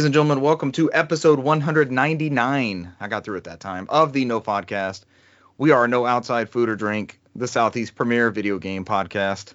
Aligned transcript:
Ladies 0.00 0.06
and 0.06 0.14
gentlemen, 0.14 0.40
welcome 0.40 0.72
to 0.72 0.90
episode 0.94 1.40
199. 1.40 2.92
I 2.98 3.08
got 3.08 3.22
through 3.22 3.36
it 3.36 3.44
that 3.44 3.60
time 3.60 3.86
of 3.90 4.14
the 4.14 4.24
No 4.24 4.40
Podcast. 4.40 5.04
We 5.58 5.72
are 5.72 5.86
No 5.86 6.06
Outside 6.06 6.48
Food 6.48 6.70
or 6.70 6.74
Drink, 6.74 7.20
the 7.36 7.46
Southeast 7.46 7.94
premier 7.94 8.30
video 8.30 8.58
game 8.58 8.86
podcast. 8.86 9.52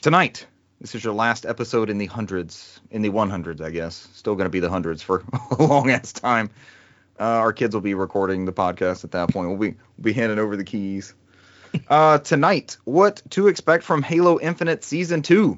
Tonight, 0.00 0.48
this 0.80 0.96
is 0.96 1.04
your 1.04 1.12
last 1.12 1.46
episode 1.46 1.90
in 1.90 1.98
the 1.98 2.06
hundreds, 2.06 2.80
in 2.90 3.02
the 3.02 3.10
100s, 3.10 3.60
I 3.60 3.70
guess. 3.70 4.08
Still 4.14 4.34
going 4.34 4.46
to 4.46 4.50
be 4.50 4.58
the 4.58 4.68
hundreds 4.68 5.00
for 5.00 5.22
a 5.56 5.62
long 5.62 5.90
ass 5.90 6.12
time. 6.12 6.50
Uh, 7.20 7.22
our 7.22 7.52
kids 7.52 7.72
will 7.72 7.82
be 7.82 7.94
recording 7.94 8.46
the 8.46 8.52
podcast 8.52 9.04
at 9.04 9.12
that 9.12 9.28
point. 9.28 9.50
We'll 9.50 9.58
be, 9.58 9.76
we'll 9.96 10.02
be 10.02 10.12
handing 10.12 10.40
over 10.40 10.56
the 10.56 10.64
keys. 10.64 11.14
Uh, 11.86 12.18
tonight, 12.18 12.78
what 12.82 13.22
to 13.30 13.46
expect 13.46 13.84
from 13.84 14.02
Halo 14.02 14.40
Infinite 14.40 14.82
Season 14.82 15.22
2? 15.22 15.56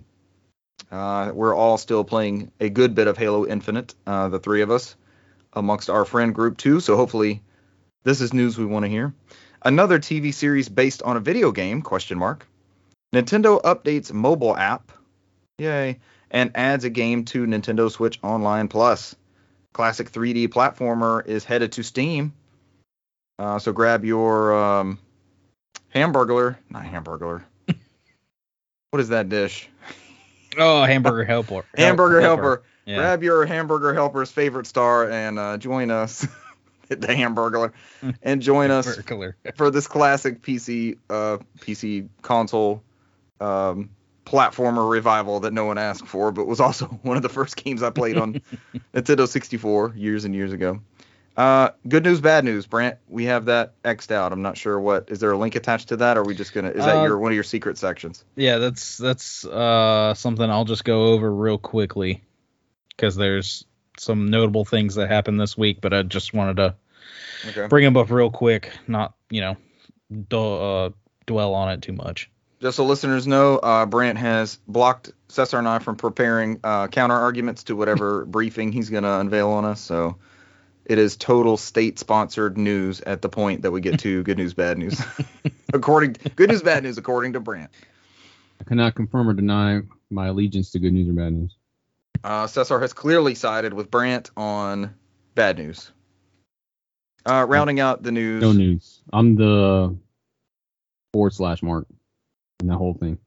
Uh, 0.95 1.33
we're 1.34 1.55
all 1.55 1.77
still 1.77 2.05
playing 2.05 2.52
a 2.60 2.69
good 2.69 2.95
bit 2.95 3.09
of 3.09 3.19
Halo 3.19 3.45
Infinite, 3.46 3.95
uh, 4.06 4.28
the 4.28 4.38
three 4.38 4.62
of 4.62 4.70
us, 4.70 4.95
amongst 5.52 5.91
our 5.91 6.05
friend 6.05 6.33
group 6.33 6.56
too. 6.56 6.78
So 6.78 6.97
hopefully, 6.97 7.42
this 8.05 8.20
is 8.20 8.33
news 8.33 8.56
we 8.56 8.64
want 8.64 8.84
to 8.84 8.88
hear. 8.88 9.12
Another 9.62 9.98
TV 9.98 10.33
series 10.33 10.69
based 10.69 11.02
on 11.02 11.16
a 11.16 11.20
video 11.20 11.50
game? 11.50 11.83
Question 11.83 12.16
mark. 12.16 12.47
Nintendo 13.12 13.60
updates 13.62 14.12
mobile 14.12 14.56
app. 14.56 14.92
Yay! 15.59 15.98
And 16.30 16.52
adds 16.55 16.84
a 16.84 16.91
game 16.91 17.25
to 17.27 17.45
Nintendo 17.45 17.91
Switch 17.91 18.20
Online 18.22 18.69
Plus. 18.69 19.16
Classic 19.72 20.09
3D 20.09 20.48
platformer 20.48 21.27
is 21.27 21.45
headed 21.45 21.72
to 21.72 21.83
Steam. 21.83 22.34
Uh, 23.41 23.59
so 23.59 23.72
grab 23.72 24.05
your 24.05 24.55
um, 24.55 24.98
Hamburglar, 25.92 26.56
not 26.70 26.84
Hamburglar. 26.84 27.42
what 28.91 29.00
is 29.00 29.09
that 29.09 29.28
dish? 29.28 29.69
Oh, 30.58 30.84
hamburger 30.84 31.24
helper. 31.24 31.64
hamburger 31.77 32.20
helper. 32.20 32.42
helper. 32.42 32.62
Yeah. 32.86 32.97
Grab 32.97 33.22
your 33.22 33.47
hamburger 33.47 33.94
helper's 33.94 34.30
favorite 34.30 34.66
star 34.66 35.10
and 35.10 35.38
uh, 35.38 35.56
join 35.56 35.91
us 35.91 36.27
at 36.91 37.00
the 37.00 37.08
Hamburglar 37.08 37.72
and 38.22 38.42
join 38.42 38.70
us 38.70 38.98
for 39.56 39.70
this 39.70 39.86
classic 39.86 40.42
PC 40.42 40.98
uh, 41.08 41.38
PC 41.60 42.08
console 42.22 42.82
um, 43.41 43.91
platformer 44.27 44.91
revival 44.91 45.41
that 45.41 45.52
no 45.52 45.64
one 45.64 45.78
asked 45.78 46.06
for, 46.06 46.32
but 46.32 46.47
was 46.47 46.60
also 46.60 46.86
one 47.02 47.16
of 47.16 47.22
the 47.22 47.28
first 47.28 47.56
games 47.56 47.82
I 47.82 47.91
played 47.91 48.16
on 48.16 48.41
Nintendo 48.94 49.27
64 49.28 49.94
years 49.97 50.25
and 50.25 50.34
years 50.34 50.52
ago. 50.52 50.80
Uh, 51.37 51.71
good 51.89 52.05
news, 52.05 52.21
bad 52.21 52.45
news, 52.45 52.67
Brant. 52.67 52.97
We 53.09 53.25
have 53.25 53.47
that 53.47 53.81
xed 53.83 54.13
out. 54.13 54.33
I'm 54.33 54.43
not 54.43 54.57
sure 54.57 54.79
what. 54.79 55.09
Is 55.11 55.19
there 55.19 55.33
a 55.33 55.37
link 55.39 55.57
attached 55.57 55.89
to 55.89 55.97
that? 55.97 56.17
Or 56.17 56.21
are 56.21 56.25
we 56.25 56.35
just 56.35 56.53
gonna? 56.53 56.71
Is 56.71 56.85
that 56.85 56.99
Uh, 56.99 57.03
your 57.05 57.19
one 57.19 57.33
of 57.33 57.35
your 57.35 57.43
secret 57.45 57.77
sections? 57.77 58.25
Yeah, 58.37 58.59
that's 58.59 58.97
that's 58.99 59.45
uh 59.45 60.15
something 60.15 60.49
I'll 60.49 60.65
just 60.65 60.85
go 60.85 61.07
over 61.12 61.33
real 61.35 61.59
quickly 61.59 62.23
because 62.91 63.17
there's 63.17 63.65
some 63.99 64.27
notable 64.29 64.65
things 64.65 64.95
that 64.95 65.09
happened 65.09 65.41
this 65.41 65.59
week, 65.59 65.81
but 65.81 65.93
I 65.93 66.03
just 66.03 66.35
wanted 66.35 66.57
to 66.59 66.75
Okay. 67.49 67.67
bring 67.67 67.85
them 67.85 67.97
up 67.97 68.11
real 68.11 68.31
quick, 68.31 68.71
not 68.87 69.15
you 69.29 69.41
know, 69.41 69.57
d- 70.11 70.37
uh, 70.37 70.91
dwell 71.27 71.53
on 71.55 71.71
it 71.73 71.83
too 71.83 71.93
much. 71.93 72.31
Just 72.61 72.77
so 72.77 72.85
listeners 72.85 73.27
know, 73.27 73.57
uh, 73.59 73.85
Brant 73.87 74.17
has 74.19 74.59
blocked 74.69 75.11
Cesar 75.29 75.59
and 75.59 75.69
I 75.69 75.81
from 75.81 75.97
preparing 75.97 76.61
uh, 76.65 76.87
counter 76.89 77.17
arguments 77.17 77.65
to 77.65 77.77
whatever 77.77 78.25
briefing 78.27 78.71
he's 78.73 78.89
going 78.89 79.03
to 79.03 79.12
unveil 79.21 79.51
on 79.51 79.65
us. 79.65 79.81
So 79.81 80.17
it 80.85 80.99
is 80.99 81.17
total 81.17 81.57
state 81.57 81.99
sponsored 81.99 82.59
news 82.59 83.01
at 83.01 83.23
the 83.23 83.29
point 83.29 83.63
that 83.63 83.71
we 83.71 83.81
get 83.81 84.01
to 84.01 84.23
good 84.23 84.39
news, 84.39 84.55
bad 84.55 84.79
news. 84.79 85.03
according 85.73 86.15
to, 86.15 86.29
good 86.31 86.50
news, 86.50 86.62
bad 86.62 86.83
news, 86.83 86.99
according 86.99 87.33
to 87.34 87.41
Brant. 87.41 87.71
I 88.61 88.65
cannot 88.65 88.94
confirm 88.94 89.28
or 89.28 89.33
deny 89.33 89.81
my 90.11 90.28
allegiance 90.28 90.71
to 90.73 90.78
good 90.78 90.93
news 90.93 91.09
or 91.09 91.12
bad 91.12 91.33
news. 91.33 91.56
Uh, 92.23 92.47
Cesar 92.47 92.81
has 92.81 92.93
clearly 92.93 93.34
sided 93.34 93.75
with 93.75 93.91
Brant 93.91 94.31
on 94.37 94.94
bad 95.34 95.59
news. 95.59 95.91
Uh, 97.27 97.47
rounding 97.49 97.81
out 97.81 98.03
the 98.03 98.12
news. 98.12 98.43
No 98.43 98.53
news. 98.53 99.00
I'm 99.12 99.34
the 99.37 99.97
forward 101.12 101.33
slash 101.33 101.62
mark 101.62 101.87
in 102.61 102.69
that 102.69 102.77
whole 102.77 102.94
thing. 102.94 103.19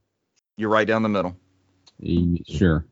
You're 0.55 0.69
right 0.69 0.87
down 0.87 1.03
the 1.03 1.09
middle. 1.09 1.35
Sure. 2.47 2.85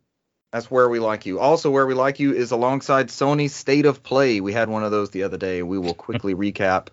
That's 0.56 0.72
where 0.72 0.88
we 0.88 1.00
like 1.00 1.26
you. 1.26 1.38
Also, 1.38 1.70
where 1.70 1.86
we 1.86 1.94
like 1.96 2.18
you 2.18 2.34
is 2.34 2.52
alongside 2.52 3.10
Sony's 3.10 3.54
State 3.54 3.86
of 3.86 4.04
Play. 4.04 4.40
We 4.40 4.54
had 4.54 4.70
one 4.70 4.86
of 4.86 4.92
those 4.92 5.10
the 5.10 5.24
other 5.24 5.36
day. 5.36 5.64
We 5.64 5.78
will 5.78 5.94
quickly 5.94 6.34
recap 6.54 6.88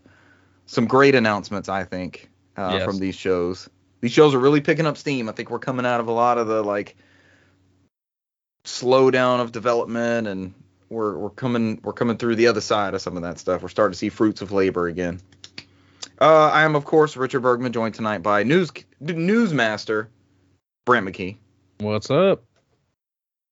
some 0.67 0.89
great 0.89 1.15
announcements, 1.15 1.69
I 1.69 1.85
think, 1.85 2.29
uh, 2.57 2.71
Yes. 2.73 2.85
from 2.85 2.99
these 2.99 3.15
shows. 3.15 3.69
These 4.01 4.11
shows 4.11 4.35
are 4.35 4.41
really 4.41 4.61
picking 4.61 4.85
up 4.85 4.97
steam. 4.97 5.29
I 5.29 5.33
think 5.33 5.49
we're 5.49 5.61
coming 5.61 5.87
out 5.87 6.01
of 6.01 6.09
a 6.09 6.13
lot 6.13 6.39
of 6.39 6.49
the 6.49 6.61
like 6.61 6.97
slowdown 8.65 9.39
of 9.39 9.53
development, 9.53 10.27
and 10.27 10.55
we're 10.89 11.17
we're 11.17 11.31
coming 11.31 11.79
we're 11.85 11.93
coming 11.93 12.17
through 12.17 12.35
the 12.35 12.49
other 12.49 12.61
side 12.61 12.95
of 12.95 13.01
some 13.01 13.17
of 13.17 13.23
that 13.23 13.39
stuff. 13.39 13.63
We're 13.63 13.69
starting 13.69 13.93
to 13.93 13.99
see 13.99 14.09
fruits 14.09 14.43
of 14.43 14.51
labor 14.51 14.89
again. 14.89 15.21
Uh, 16.21 16.51
I 16.53 16.65
am, 16.65 16.75
of 16.75 16.85
course, 16.85 17.17
Richard 17.17 17.43
Bergman, 17.43 17.73
joined 17.73 17.95
tonight 17.95 18.25
by 18.25 18.43
news 18.43 18.73
newsmaster 19.01 20.09
Brant 20.85 21.07
McKee 21.07 21.37
What's 21.79 22.11
up? 22.11 22.43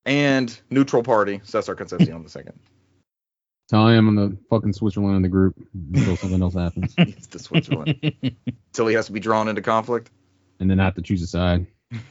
And 0.05 0.59
neutral 0.69 1.03
party 1.03 1.41
Cesar 1.43 1.75
Concepcion 1.75 2.23
the 2.23 2.29
second. 2.29 2.59
So 3.69 3.79
I 3.79 3.93
am 3.93 4.07
on 4.09 4.15
the 4.15 4.37
fucking 4.49 4.73
Switzerland 4.73 5.15
in 5.15 5.21
the 5.21 5.29
group 5.29 5.55
until 5.93 6.17
something 6.17 6.41
else 6.41 6.55
happens. 6.55 6.93
It's 6.97 7.27
the 7.27 7.39
Switzerland 7.39 7.97
until 8.21 8.87
he 8.87 8.95
has 8.95 9.05
to 9.05 9.13
be 9.13 9.19
drawn 9.19 9.47
into 9.47 9.61
conflict. 9.61 10.11
And 10.59 10.69
then 10.69 10.79
I 10.79 10.83
have 10.83 10.95
to 10.95 11.01
choose 11.01 11.21
a 11.21 11.27
side. 11.27 11.65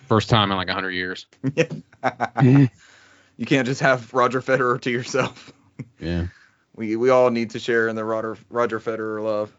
First 0.06 0.30
time 0.30 0.50
in 0.50 0.56
like 0.56 0.68
100 0.68 0.90
years. 0.90 1.26
you 2.42 3.46
can't 3.46 3.66
just 3.66 3.80
have 3.80 4.12
Roger 4.14 4.40
Federer 4.40 4.80
to 4.80 4.90
yourself. 4.90 5.52
yeah. 5.98 6.26
We 6.74 6.96
we 6.96 7.10
all 7.10 7.30
need 7.30 7.50
to 7.50 7.58
share 7.58 7.88
in 7.88 7.96
the 7.96 8.04
Roger 8.04 8.38
Roger 8.48 8.80
Federer 8.80 9.22
love. 9.22 9.54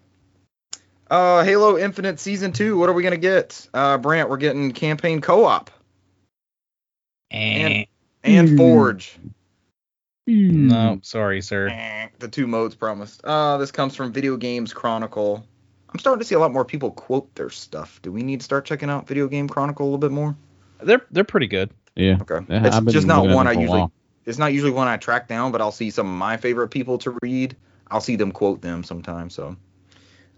Uh, 1.09 1.43
Halo 1.43 1.77
Infinite 1.77 2.19
Season 2.19 2.51
Two. 2.51 2.77
What 2.77 2.89
are 2.89 2.93
we 2.93 3.03
gonna 3.03 3.17
get? 3.17 3.67
Uh, 3.73 3.97
Brant, 3.97 4.29
we're 4.29 4.37
getting 4.37 4.71
campaign 4.71 5.21
co-op 5.21 5.69
Eh, 7.31 7.35
and 7.37 7.85
Hmm. 8.25 8.57
Forge. 8.57 9.17
no, 10.27 10.99
sorry, 11.01 11.41
sir. 11.41 11.69
Eh, 11.69 12.07
The 12.19 12.27
two 12.27 12.47
modes 12.47 12.75
promised. 12.75 13.21
Uh, 13.23 13.57
this 13.57 13.71
comes 13.71 13.95
from 13.95 14.11
Video 14.11 14.37
Games 14.37 14.73
Chronicle. 14.73 15.45
I'm 15.91 15.99
starting 15.99 16.19
to 16.19 16.25
see 16.25 16.35
a 16.35 16.39
lot 16.39 16.53
more 16.53 16.63
people 16.63 16.91
quote 16.91 17.33
their 17.35 17.49
stuff. 17.49 17.99
Do 18.01 18.11
we 18.11 18.23
need 18.23 18.39
to 18.39 18.43
start 18.43 18.65
checking 18.65 18.89
out 18.89 19.07
Video 19.07 19.27
Game 19.27 19.49
Chronicle 19.49 19.83
a 19.83 19.87
little 19.87 19.97
bit 19.97 20.11
more? 20.11 20.35
They're 20.81 21.05
they're 21.11 21.23
pretty 21.23 21.47
good. 21.47 21.71
Yeah. 21.95 22.17
Okay. 22.21 22.45
Yeah, 22.47 22.65
it's 22.67 22.93
just 22.93 23.07
not 23.07 23.27
one 23.27 23.47
I 23.47 23.51
usually. 23.51 23.79
while. 23.79 23.91
It's 24.25 24.37
not 24.37 24.53
usually 24.53 24.71
one 24.71 24.87
I 24.87 24.97
track 24.97 25.27
down, 25.27 25.51
but 25.51 25.61
I'll 25.61 25.71
see 25.71 25.89
some 25.89 26.07
of 26.07 26.13
my 26.13 26.37
favorite 26.37 26.69
people 26.69 26.97
to 26.99 27.17
read. 27.23 27.55
I'll 27.89 27.99
see 28.01 28.15
them 28.15 28.31
quote 28.31 28.61
them 28.61 28.83
sometimes. 28.83 29.33
So, 29.33 29.55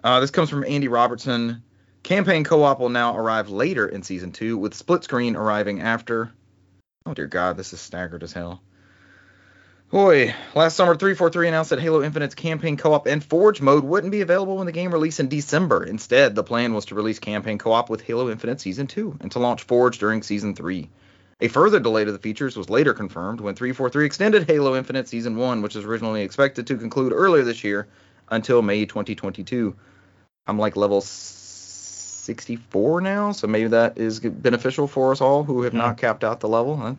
uh, 0.03 0.19
this 0.21 0.31
comes 0.31 0.49
from 0.49 0.63
Andy 0.63 0.87
Robinson. 0.87 1.61
Campaign 2.01 2.43
co-op 2.43 2.79
will 2.79 2.89
now 2.89 3.15
arrive 3.15 3.49
later 3.49 3.87
in 3.87 4.01
season 4.01 4.31
two, 4.31 4.57
with 4.57 4.73
split 4.73 5.03
screen 5.03 5.35
arriving 5.35 5.81
after. 5.81 6.31
Oh 7.05 7.13
dear 7.13 7.27
God, 7.27 7.57
this 7.57 7.73
is 7.73 7.81
staggered 7.81 8.23
as 8.23 8.33
hell. 8.33 8.61
Boy, 9.89 10.33
last 10.55 10.75
summer 10.75 10.95
343 10.95 11.49
announced 11.49 11.69
that 11.69 11.79
Halo 11.79 12.01
Infinite's 12.01 12.33
campaign 12.33 12.77
co-op 12.77 13.05
and 13.05 13.23
Forge 13.23 13.61
mode 13.61 13.83
wouldn't 13.83 14.11
be 14.11 14.21
available 14.21 14.57
when 14.57 14.65
the 14.65 14.71
game 14.71 14.91
released 14.91 15.19
in 15.19 15.27
December. 15.27 15.83
Instead, 15.83 16.33
the 16.33 16.43
plan 16.43 16.73
was 16.73 16.85
to 16.85 16.95
release 16.95 17.19
campaign 17.19 17.59
co-op 17.59 17.89
with 17.89 18.01
Halo 18.01 18.31
Infinite 18.31 18.59
Season 18.59 18.87
2 18.87 19.17
and 19.21 19.31
to 19.33 19.39
launch 19.39 19.63
Forge 19.63 19.99
during 19.99 20.23
Season 20.23 20.55
3. 20.55 20.89
A 21.41 21.47
further 21.47 21.79
delay 21.79 22.05
to 22.05 22.11
the 22.11 22.17
features 22.17 22.55
was 22.55 22.69
later 22.69 22.93
confirmed 22.93 23.41
when 23.41 23.53
343 23.53 24.05
extended 24.05 24.47
Halo 24.47 24.75
Infinite 24.75 25.07
Season 25.07 25.35
1, 25.35 25.61
which 25.61 25.75
was 25.75 25.85
originally 25.85 26.23
expected 26.23 26.65
to 26.67 26.77
conclude 26.77 27.11
earlier 27.11 27.43
this 27.43 27.63
year, 27.63 27.87
until 28.29 28.61
May 28.61 28.85
2022. 28.85 29.75
I'm 30.47 30.57
like 30.57 30.75
level 30.75 31.01
64 32.23 33.01
now, 33.01 33.31
so 33.33 33.47
maybe 33.47 33.67
that 33.69 33.97
is 33.97 34.19
beneficial 34.19 34.87
for 34.87 35.11
us 35.11 35.19
all 35.19 35.43
who 35.43 35.63
have 35.63 35.73
not 35.73 35.97
capped 35.97 36.23
out 36.23 36.39
the 36.39 36.47
level. 36.47 36.77
Huh? 36.77 36.95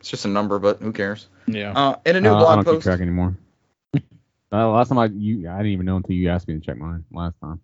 It's 0.00 0.10
just 0.10 0.24
a 0.24 0.28
number, 0.28 0.58
but 0.58 0.80
who 0.80 0.92
cares? 0.92 1.28
Yeah. 1.46 1.72
Uh, 1.72 1.96
in 2.04 2.16
a 2.16 2.20
new 2.20 2.30
Uh, 2.30 2.46
I 2.46 2.56
don't 2.56 2.74
keep 2.74 2.82
track 2.82 3.00
anymore. 3.00 3.36
Uh, 4.54 4.68
last 4.68 4.88
time 4.88 4.98
I 4.98 5.06
you 5.06 5.48
I 5.48 5.56
didn't 5.56 5.72
even 5.72 5.86
know 5.86 5.96
until 5.96 6.14
you 6.14 6.28
asked 6.28 6.46
me 6.46 6.52
to 6.52 6.60
check 6.60 6.76
mine 6.76 7.06
last 7.10 7.40
time. 7.40 7.58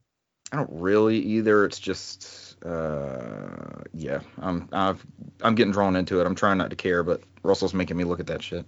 I 0.51 0.57
don't 0.57 0.71
really 0.73 1.19
either. 1.19 1.67
It's 1.67 1.79
just, 1.79 2.57
uh, 2.65 3.83
yeah, 3.93 4.21
I'm 4.41 4.71
I've, 4.73 5.05
I'm 5.43 5.55
getting 5.55 5.73
drawn 5.73 5.97
into 5.97 6.19
it. 6.19 6.27
I'm 6.27 6.35
trying 6.35 6.57
not 6.57 6.71
to 6.71 6.77
care, 6.77 7.03
but 7.03 7.21
Russell's 7.43 7.75
making 7.75 7.99
me 7.99 8.05
look 8.05 8.21
at 8.21 8.29
that 8.29 8.43
shit. 8.43 8.65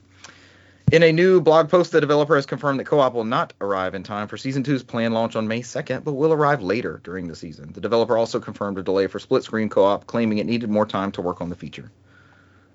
In 0.93 1.05
a 1.05 1.13
new 1.13 1.41
blog 1.41 1.69
post, 1.69 1.93
the 1.93 2.01
developer 2.01 2.35
has 2.35 2.47
confirmed 2.47 2.81
that 2.81 2.85
co-op 2.87 3.15
will 3.15 3.23
not 3.25 3.53
arrive 3.61 3.95
in 3.95 4.03
time 4.03 4.27
for 4.27 4.37
season 4.37 4.65
two's 4.65 4.83
planned 4.83 5.15
launch 5.15 5.37
on 5.37 5.47
May 5.47 5.61
2nd, 5.63 6.03
but 6.03 6.15
will 6.15 6.33
arrive 6.33 6.63
later 6.63 7.01
during 7.05 7.29
the 7.29 7.37
season. 7.37 7.73
The 7.73 7.81
developer 7.81 8.19
also 8.19 8.41
confirmed 8.41 8.77
a 8.77 8.83
delay 8.83 9.07
for 9.07 9.21
split-screen 9.21 9.69
co-op, 9.69 10.09
claiming 10.09 10.39
it 10.39 10.47
needed 10.47 10.69
more 10.69 10.87
time 10.87 11.13
to 11.13 11.23
work 11.23 11.41
on 11.41 11.49
the 11.49 11.55
feature. 11.55 11.93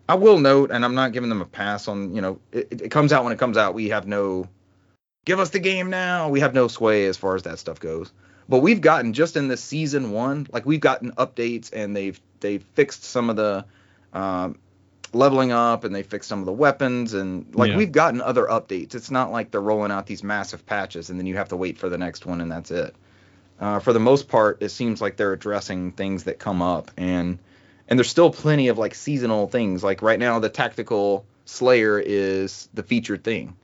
I 0.08 0.16
will 0.16 0.40
note, 0.40 0.72
and 0.72 0.86
I'm 0.86 0.96
not 0.96 1.12
giving 1.12 1.28
them 1.28 1.42
a 1.42 1.46
pass 1.46 1.90
on, 1.90 2.16
you 2.16 2.22
know, 2.22 2.40
it, 2.54 2.82
it- 2.84 2.92
comes 2.92 3.12
out 3.12 3.26
when 3.26 3.34
it 3.34 3.40
comes 3.40 3.58
out. 3.58 3.74
We 3.74 3.90
have 3.90 4.08
no, 4.08 4.48
give 5.26 5.42
us 5.42 5.50
the 5.50 5.60
game 5.60 5.90
now. 5.90 6.30
We 6.30 6.40
have 6.40 6.54
no 6.54 6.70
sway 6.70 7.08
as 7.08 7.18
far 7.18 7.36
as 7.36 7.44
that 7.44 7.60
stuff 7.60 7.82
goes. 7.82 8.14
But 8.48 8.60
we've 8.60 8.80
gotten 8.80 9.12
just 9.12 9.36
in 9.36 9.50
this 9.50 9.62
season 9.62 10.12
one, 10.12 10.48
like 10.54 10.66
we've 10.66 10.80
gotten 10.80 11.12
updates 11.14 11.72
and 11.74 11.94
they've 11.94 12.22
they've 12.40 12.64
fixed 12.76 13.04
some 13.04 13.30
of 13.30 13.36
the 13.36 13.66
um, 14.14 14.60
leveling 15.16 15.52
up 15.52 15.84
and 15.84 15.96
they 15.96 16.04
fixed 16.04 16.30
some 16.30 16.40
of 16.40 16.46
the 16.46 16.52
weapons 16.54 17.14
and 17.14 17.54
like 17.56 17.72
Yeah. 17.72 17.78
we've 17.78 17.92
gotten 17.92 18.22
other 18.22 18.46
updates. 18.46 18.94
It's 18.96 19.10
not 19.10 19.32
like 19.32 19.50
they're 19.52 19.62
rolling 19.62 19.92
out 19.92 20.06
these 20.06 20.24
massive 20.24 20.66
patches 20.66 21.10
and 21.10 21.18
then 21.20 21.26
you 21.26 21.36
have 21.38 21.50
to 21.50 21.56
wait 21.56 21.78
for 21.78 21.90
the 21.90 21.98
next 21.98 22.26
one 22.26 22.42
and 22.42 22.52
that's 22.52 22.72
it. 22.72 22.96
Uh, 23.60 23.80
for 23.80 23.94
the 23.94 24.00
most 24.00 24.28
part, 24.28 24.62
it 24.62 24.70
seems 24.70 25.02
like 25.02 25.16
they're 25.16 25.32
addressing 25.34 25.92
things 25.94 26.26
that 26.26 26.38
come 26.40 26.62
up 26.62 26.92
and 26.98 27.40
and 27.88 27.98
there's 28.00 28.10
still 28.10 28.32
plenty 28.32 28.68
of 28.68 28.78
like 28.78 28.96
seasonal 28.96 29.48
things. 29.48 29.84
Like 29.84 30.02
right 30.02 30.20
now, 30.20 30.40
the 30.40 30.50
tactical 30.50 31.26
Slayer 31.46 32.00
is 32.00 32.68
the 32.74 32.82
featured 32.84 33.24
thing. 33.24 33.56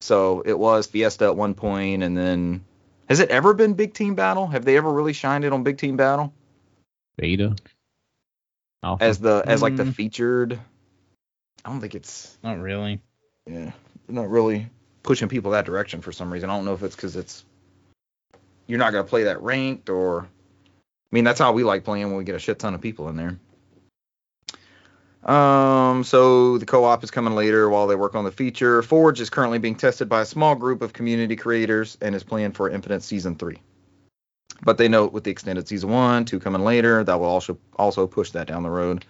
So 0.00 0.42
it 0.44 0.58
was 0.58 0.88
Fiesta 0.88 1.26
at 1.26 1.36
one 1.36 1.54
point, 1.54 2.02
and 2.02 2.18
then 2.18 2.64
has 3.08 3.20
it 3.20 3.30
ever 3.30 3.54
been 3.54 3.74
Big 3.74 3.94
Team 3.94 4.16
Battle? 4.16 4.48
Have 4.48 4.64
they 4.64 4.76
ever 4.76 4.92
really 4.92 5.12
shined 5.12 5.44
it 5.44 5.52
on 5.52 5.62
Big 5.62 5.78
Team 5.78 5.96
Battle 5.96 6.34
Beta. 7.16 7.54
Alpha. 8.82 9.04
as 9.04 9.20
the 9.20 9.44
as 9.46 9.62
like 9.62 9.76
the 9.76 9.84
Mm. 9.84 9.94
featured? 9.94 10.58
I 11.64 11.70
don't 11.70 11.80
think 11.80 11.94
it's 11.94 12.36
Not 12.42 12.58
really. 12.58 13.00
yeah, 13.46 13.72
not 14.08 14.28
really 14.28 14.68
pushing 15.02 15.28
people 15.28 15.52
that 15.52 15.64
direction 15.64 16.00
for 16.00 16.12
some 16.12 16.32
reason. 16.32 16.50
I 16.50 16.56
don't 16.56 16.64
know 16.64 16.74
if 16.74 16.82
it's 16.82 16.96
because 16.96 17.16
it's 17.16 17.44
you're 18.66 18.78
not 18.78 18.92
gonna 18.92 19.04
play 19.04 19.24
that 19.24 19.42
ranked 19.42 19.88
or 19.88 20.22
I 20.22 20.26
mean 21.12 21.24
that's 21.24 21.38
how 21.38 21.52
we 21.52 21.64
like 21.64 21.84
playing 21.84 22.06
when 22.06 22.16
we 22.16 22.24
get 22.24 22.34
a 22.34 22.38
shit 22.40 22.58
ton 22.58 22.74
of 22.74 22.80
people 22.80 23.08
in 23.08 23.16
there. 23.16 23.38
Um, 25.24 26.02
so 26.02 26.58
the 26.58 26.66
co-op 26.66 27.04
is 27.04 27.10
coming 27.12 27.34
later 27.34 27.68
while 27.68 27.86
they 27.86 27.94
work 27.94 28.16
on 28.16 28.24
the 28.24 28.32
feature. 28.32 28.82
Forge 28.82 29.20
is 29.20 29.30
currently 29.30 29.58
being 29.58 29.76
tested 29.76 30.08
by 30.08 30.22
a 30.22 30.26
small 30.26 30.56
group 30.56 30.82
of 30.82 30.92
community 30.92 31.36
creators 31.36 31.96
and 32.00 32.14
is 32.14 32.24
planned 32.24 32.56
for 32.56 32.68
Infinite 32.68 33.04
Season 33.04 33.36
3. 33.36 33.56
But 34.64 34.78
they 34.78 34.88
note 34.88 35.12
with 35.12 35.22
the 35.22 35.30
extended 35.30 35.68
Season 35.68 35.90
1, 35.90 36.24
2 36.24 36.40
coming 36.40 36.64
later, 36.64 37.04
that 37.04 37.20
will 37.20 37.26
also 37.26 37.56
also 37.76 38.06
push 38.06 38.30
that 38.32 38.48
down 38.48 38.64
the 38.64 38.70
road. 38.70 39.04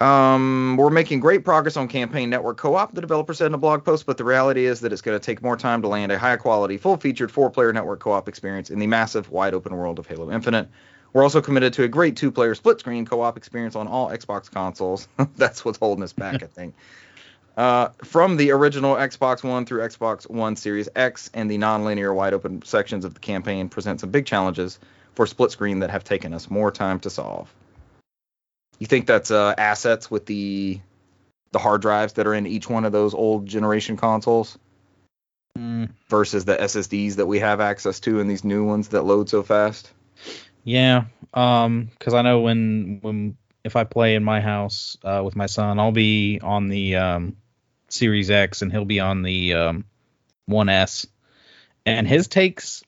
Um, 0.00 0.76
we're 0.76 0.90
making 0.90 1.20
great 1.20 1.44
progress 1.44 1.76
on 1.76 1.86
Campaign 1.86 2.28
Network 2.28 2.56
Co-op, 2.56 2.94
the 2.94 3.00
developer 3.00 3.32
said 3.32 3.46
in 3.46 3.54
a 3.54 3.58
blog 3.58 3.84
post, 3.84 4.06
but 4.06 4.18
the 4.18 4.24
reality 4.24 4.66
is 4.66 4.80
that 4.80 4.92
it's 4.92 5.02
going 5.02 5.18
to 5.18 5.24
take 5.24 5.40
more 5.40 5.56
time 5.56 5.82
to 5.82 5.88
land 5.88 6.10
a 6.10 6.18
high-quality, 6.18 6.78
full-featured 6.78 7.30
four-player 7.30 7.72
network 7.72 8.00
co-op 8.00 8.28
experience 8.28 8.70
in 8.70 8.80
the 8.80 8.88
massive, 8.88 9.30
wide-open 9.30 9.74
world 9.74 10.00
of 10.00 10.06
Halo 10.06 10.32
Infinite. 10.32 10.68
We're 11.12 11.22
also 11.22 11.40
committed 11.40 11.72
to 11.74 11.84
a 11.84 11.88
great 11.88 12.16
two-player 12.16 12.56
split-screen 12.56 13.06
co-op 13.06 13.36
experience 13.36 13.76
on 13.76 13.86
all 13.86 14.10
Xbox 14.10 14.50
consoles. 14.50 15.06
That's 15.36 15.64
what's 15.64 15.78
holding 15.78 16.02
us 16.02 16.12
back, 16.12 16.42
I 16.42 16.46
think. 16.46 16.74
Uh, 17.56 17.90
from 18.02 18.36
the 18.36 18.50
original 18.50 18.96
Xbox 18.96 19.44
One 19.44 19.64
through 19.64 19.82
Xbox 19.82 20.28
One 20.28 20.56
Series 20.56 20.88
X 20.96 21.30
and 21.34 21.48
the 21.48 21.56
non-linear 21.56 22.12
wide-open 22.12 22.62
sections 22.62 23.04
of 23.04 23.14
the 23.14 23.20
campaign 23.20 23.68
present 23.68 24.00
some 24.00 24.10
big 24.10 24.26
challenges 24.26 24.80
for 25.14 25.24
split 25.24 25.52
screen 25.52 25.78
that 25.78 25.90
have 25.90 26.02
taken 26.02 26.34
us 26.34 26.50
more 26.50 26.72
time 26.72 26.98
to 26.98 27.10
solve. 27.10 27.54
You 28.78 28.86
think 28.86 29.06
that's 29.06 29.30
uh, 29.30 29.54
assets 29.56 30.10
with 30.10 30.26
the 30.26 30.80
the 31.52 31.58
hard 31.58 31.82
drives 31.82 32.14
that 32.14 32.26
are 32.26 32.34
in 32.34 32.46
each 32.46 32.68
one 32.68 32.84
of 32.84 32.92
those 32.92 33.14
old 33.14 33.46
generation 33.46 33.96
consoles 33.96 34.58
Mm, 35.56 35.90
versus 36.08 36.44
the 36.44 36.56
SSDs 36.56 37.16
that 37.16 37.26
we 37.26 37.38
have 37.40 37.60
access 37.60 38.00
to 38.00 38.18
in 38.20 38.26
these 38.26 38.44
new 38.44 38.64
ones 38.64 38.88
that 38.88 39.02
load 39.02 39.28
so 39.28 39.42
fast? 39.42 39.92
yeah. 40.64 41.04
Um, 41.32 41.90
because 41.98 42.14
I 42.14 42.22
know 42.22 42.40
when 42.40 42.98
when 43.02 43.36
if 43.64 43.76
I 43.76 43.84
play 43.84 44.14
in 44.14 44.24
my 44.24 44.40
house 44.40 44.96
uh, 45.04 45.22
with 45.24 45.36
my 45.36 45.46
son, 45.46 45.78
I'll 45.78 45.92
be 45.92 46.40
on 46.42 46.68
the 46.68 46.96
um, 46.96 47.36
Series 47.88 48.30
X 48.30 48.62
and 48.62 48.70
he'll 48.72 48.84
be 48.84 49.00
on 49.00 49.22
the 49.22 49.54
um, 49.54 49.84
One 50.46 50.68
S, 50.68 51.06
and 51.86 52.06
his 52.06 52.28
takes 52.28 52.82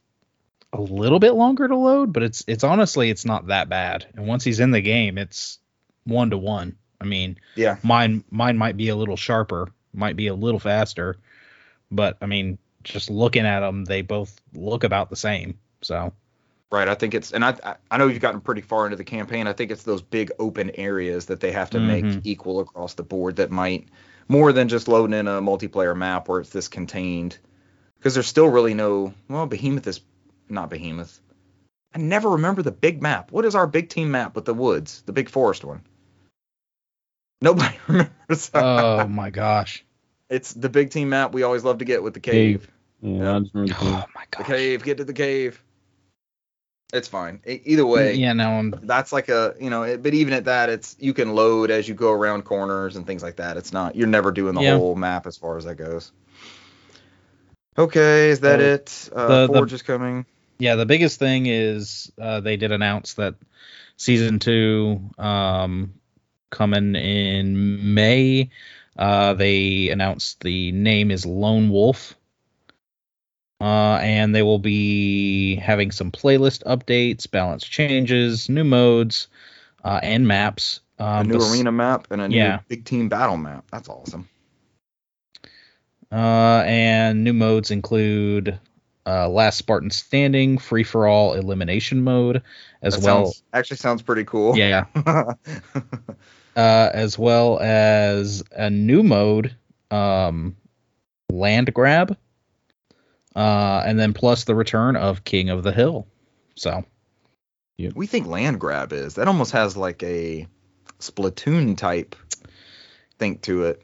a 0.72 0.80
little 0.80 1.18
bit 1.20 1.32
longer 1.34 1.66
to 1.68 1.76
load, 1.76 2.12
but 2.12 2.22
it's 2.22 2.44
it's 2.46 2.64
honestly 2.64 3.10
it's 3.10 3.24
not 3.24 3.48
that 3.48 3.68
bad. 3.68 4.06
And 4.14 4.26
once 4.26 4.44
he's 4.44 4.60
in 4.60 4.70
the 4.72 4.80
game, 4.82 5.18
it's 5.18 5.58
one 6.06 6.30
to 6.30 6.38
one. 6.38 6.76
I 7.00 7.04
mean, 7.04 7.38
Yeah. 7.56 7.76
mine 7.82 8.24
mine 8.30 8.56
might 8.56 8.76
be 8.76 8.88
a 8.88 8.96
little 8.96 9.16
sharper, 9.16 9.68
might 9.92 10.16
be 10.16 10.28
a 10.28 10.34
little 10.34 10.60
faster, 10.60 11.16
but 11.90 12.16
I 12.22 12.26
mean, 12.26 12.58
just 12.84 13.10
looking 13.10 13.44
at 13.44 13.60
them, 13.60 13.84
they 13.84 14.00
both 14.02 14.40
look 14.54 14.84
about 14.84 15.10
the 15.10 15.16
same. 15.16 15.58
So 15.82 16.12
Right. 16.72 16.88
I 16.88 16.94
think 16.94 17.14
it's, 17.14 17.32
and 17.32 17.44
I 17.44 17.76
I- 17.90 17.96
know 17.98 18.08
you've 18.08 18.20
gotten 18.20 18.40
pretty 18.40 18.60
far 18.60 18.86
into 18.86 18.96
the 18.96 19.04
campaign. 19.04 19.46
I 19.46 19.52
think 19.52 19.70
it's 19.70 19.84
those 19.84 20.02
big 20.02 20.32
open 20.38 20.70
areas 20.74 21.26
that 21.26 21.40
they 21.40 21.52
have 21.52 21.70
to 21.70 21.80
make 21.80 22.04
Mhm. 22.04 22.20
equal 22.24 22.60
across 22.60 22.94
the 22.94 23.02
board 23.04 23.36
that 23.36 23.50
might 23.50 23.86
more 24.28 24.52
than 24.52 24.68
just 24.68 24.88
loading 24.88 25.16
in 25.16 25.28
a 25.28 25.40
multiplayer 25.40 25.96
map 25.96 26.28
where 26.28 26.40
it's 26.40 26.50
this 26.50 26.66
contained. 26.68 27.38
Because 27.98 28.14
there's 28.14 28.26
still 28.26 28.48
really 28.48 28.74
no, 28.74 29.14
well, 29.28 29.46
Behemoth 29.46 29.86
is 29.86 30.00
not 30.48 30.70
Behemoth. 30.70 31.20
I 31.94 31.98
never 31.98 32.30
remember 32.30 32.62
the 32.62 32.72
big 32.72 33.00
map. 33.00 33.30
What 33.32 33.44
is 33.44 33.54
our 33.54 33.66
big 33.66 33.88
team 33.88 34.10
map 34.10 34.34
with 34.34 34.44
the 34.44 34.52
woods, 34.54 35.02
the 35.06 35.12
big 35.12 35.28
forest 35.28 35.64
one? 35.64 35.82
Nobody 37.40 37.76
remembers. 37.88 38.50
oh 38.54 39.06
my 39.08 39.30
gosh. 39.30 39.84
it's 40.30 40.52
the 40.52 40.68
big 40.68 40.90
team 40.90 41.10
map 41.10 41.32
we 41.32 41.42
always 41.42 41.64
love 41.64 41.78
to 41.78 41.84
get 41.84 42.02
with 42.02 42.14
the 42.14 42.20
Cave. 42.20 42.60
cave. 42.62 42.70
Yeah, 43.02 43.10
Yeah. 43.24 43.36
I 43.36 43.40
just 43.40 43.54
remember 43.54 43.74
the 43.74 43.80
Oh 43.86 43.90
cave. 43.90 44.04
my 44.14 44.24
The 44.38 44.44
cave, 44.44 44.82
get 44.84 44.96
to 44.98 45.04
the 45.04 45.12
cave. 45.12 45.62
It's 46.92 47.08
fine. 47.08 47.40
Either 47.44 47.84
way. 47.84 48.14
Yeah, 48.14 48.32
no, 48.32 48.48
I'm 48.48 48.74
that's 48.82 49.12
like 49.12 49.28
a 49.28 49.54
you 49.60 49.70
know 49.70 49.82
it, 49.82 50.02
but 50.02 50.14
even 50.14 50.32
at 50.32 50.44
that 50.44 50.68
it's 50.70 50.96
you 51.00 51.12
can 51.14 51.34
load 51.34 51.70
as 51.70 51.88
you 51.88 51.94
go 51.94 52.12
around 52.12 52.44
corners 52.44 52.94
and 52.96 53.04
things 53.06 53.22
like 53.24 53.36
that 53.36 53.56
it's 53.56 53.72
not 53.72 53.96
you're 53.96 54.06
never 54.06 54.30
doing 54.30 54.54
the 54.54 54.62
Yeah. 54.62 54.76
whole 54.76 54.94
map 54.94 55.26
as 55.26 55.36
far 55.36 55.56
as 55.56 55.64
that 55.64 55.74
goes 55.74 56.12
okay 57.76 58.30
is 58.30 58.40
that 58.40 58.60
So, 58.60 58.64
it 58.64 59.10
uh 59.14 59.26
the- 59.26 59.46
the- 59.48 59.52
forge 59.58 59.72
is 59.72 59.82
coming 59.82 60.26
yeah, 60.58 60.76
the 60.76 60.86
biggest 60.86 61.18
thing 61.18 61.44
is 61.44 62.10
uh, 62.18 62.40
they 62.40 62.56
did 62.56 62.72
announce 62.72 63.12
that 63.14 63.34
season 63.98 64.38
two 64.38 65.10
um, 65.18 65.92
coming 66.50 66.94
in 66.94 67.94
May. 67.94 68.50
Uh, 68.98 69.34
they 69.34 69.88
announced 69.90 70.40
the 70.40 70.72
name 70.72 71.10
is 71.10 71.26
Lone 71.26 71.68
Wolf. 71.70 72.14
Uh, 73.60 73.98
and 74.02 74.34
they 74.34 74.42
will 74.42 74.58
be 74.58 75.56
having 75.56 75.90
some 75.90 76.10
playlist 76.12 76.62
updates, 76.64 77.30
balance 77.30 77.64
changes, 77.64 78.48
new 78.50 78.64
modes, 78.64 79.28
uh, 79.82 79.98
and 80.02 80.26
maps. 80.28 80.80
a 80.98 81.04
Um, 81.04 81.28
new 81.28 81.38
bes- 81.38 81.52
arena 81.52 81.72
map 81.72 82.06
and 82.10 82.20
a 82.20 82.28
new 82.28 82.36
yeah. 82.36 82.60
big 82.68 82.84
team 82.84 83.08
battle 83.08 83.36
map 83.38 83.64
that's 83.70 83.88
awesome 83.88 84.28
Uh, 86.12 86.62
and 86.66 87.24
new 87.24 87.32
modes 87.32 87.70
include 87.70 88.58
uh, 89.06 89.28
Last 89.28 89.56
Spartan 89.58 89.90
Standing, 89.90 90.58
Free 90.58 90.82
for 90.84 91.06
All 91.08 91.34
Elimination 91.34 92.02
Mode, 92.02 92.42
as 92.82 92.94
That 92.96 93.04
well. 93.04 93.24
sounds, 93.26 93.42
actually 93.52 93.76
sounds 93.78 94.02
pretty 94.02 94.24
cool 94.24 94.56
Yeah, 94.56 94.84
uh, 96.56 96.90
as 96.92 97.18
well 97.18 97.60
as 97.60 98.42
a 98.50 98.70
new 98.70 99.02
mode, 99.02 99.54
um, 99.90 100.56
Land 101.30 101.72
Grab, 101.72 102.16
uh, 103.36 103.82
and 103.86 103.98
then 103.98 104.14
plus 104.14 104.44
the 104.44 104.54
return 104.54 104.96
of 104.96 105.24
King 105.24 105.50
of 105.50 105.62
the 105.62 105.72
Hill. 105.72 106.06
So 106.54 106.84
we 107.94 108.06
think 108.06 108.26
land 108.26 108.58
grab 108.58 108.92
is. 108.92 109.14
That 109.14 109.28
almost 109.28 109.52
has 109.52 109.76
like 109.76 110.02
a 110.02 110.46
splatoon 110.98 111.76
type 111.76 112.16
think 113.18 113.42
to 113.42 113.64
it. 113.64 113.82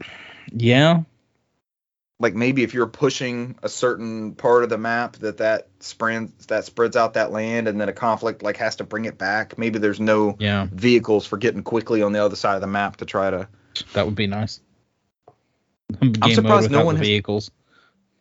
Yeah, 0.51 1.03
like 2.23 2.35
maybe 2.37 2.63
if 2.63 2.73
you're 2.73 2.87
pushing 2.87 3.57
a 3.65 3.69
certain 3.69 4.35
part 4.35 4.63
of 4.63 4.71
the 4.71 4.79
map 4.79 5.17
that 5.17 5.39
that 5.39 5.67
spreads 5.81 6.47
that 6.47 6.65
spreads 6.65 6.97
out 6.97 7.15
that 7.15 7.33
land 7.33 7.67
and 7.67 7.81
then 7.81 7.89
a 7.89 7.93
conflict 7.93 8.43
like 8.43 8.57
has 8.57 8.77
to 8.77 8.85
bring 8.85 9.05
it 9.05 9.19
back 9.19 9.59
maybe 9.59 9.81
there's 9.81 10.01
no 10.01 10.37
yeah, 10.39 10.69
vehicles 10.71 11.27
for 11.27 11.37
getting 11.37 11.63
quickly 11.63 12.01
on 12.01 12.13
the 12.13 12.25
other 12.25 12.37
side 12.37 12.55
of 12.55 12.61
the 12.61 12.67
map 12.69 12.97
to 12.97 13.05
try 13.05 13.29
to 13.29 13.49
that 13.93 14.07
would 14.07 14.15
be 14.15 14.29
nice. 14.29 14.61
Game 16.01 16.15
i'm 16.23 16.33
surprised 16.33 16.71
no 16.71 16.85
one 16.85 16.97
has- 16.97 17.07
vehicles. 17.07 17.51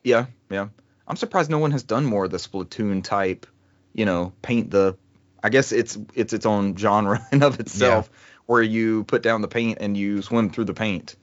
yeah 0.03 0.25
yeah 0.49 0.67
i'm 1.07 1.15
surprised 1.15 1.51
no 1.51 1.59
one 1.59 1.71
has 1.71 1.83
done 1.83 2.03
more 2.03 2.25
of 2.25 2.31
the 2.31 2.37
splatoon 2.37 3.03
type 3.03 3.45
you 3.93 4.05
know 4.05 4.33
paint 4.41 4.71
the 4.71 4.97
i 5.43 5.49
guess 5.49 5.71
it's 5.71 5.97
it's 6.15 6.33
its 6.33 6.47
own 6.47 6.75
genre 6.75 7.25
in 7.31 7.43
of 7.43 7.59
itself 7.59 8.09
where 8.47 8.63
you 8.63 9.03
put 9.03 9.21
down 9.21 9.41
the 9.41 9.47
paint 9.47 9.77
and 9.79 9.95
you 9.95 10.23
swim 10.23 10.49
through 10.49 10.65
the 10.65 10.73
paint 10.73 11.15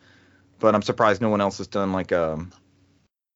but 0.61 0.77
i'm 0.77 0.83
surprised 0.83 1.21
no 1.21 1.29
one 1.29 1.41
else 1.41 1.59
has 1.59 1.67
done 1.67 1.93
like 1.93 2.13
um 2.13 2.53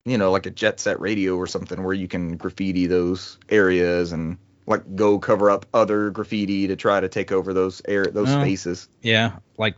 you 0.05 0.19
know 0.19 0.31
like 0.31 0.47
a 0.47 0.51
jet 0.51 0.81
set 0.81 1.01
radio 1.01 1.37
or 1.37 1.47
something 1.47 1.83
where 1.83 1.95
you 1.95 2.09
can 2.09 2.37
graffiti 2.37 2.87
those 2.87 3.39
areas 3.49 4.13
and 4.13 4.39
like 4.67 4.97
go 4.97 5.19
cover 5.19 5.51
up 5.51 5.67
other 5.75 6.11
graffiti 6.11 6.69
to 6.69 6.77
try 6.77 7.01
to 7.01 7.09
take 7.09 7.33
over 7.33 7.53
those 7.53 7.83
air 7.87 8.07
those 8.07 8.31
spaces. 8.31 8.89
Yeah, 9.03 9.37
like 9.59 9.77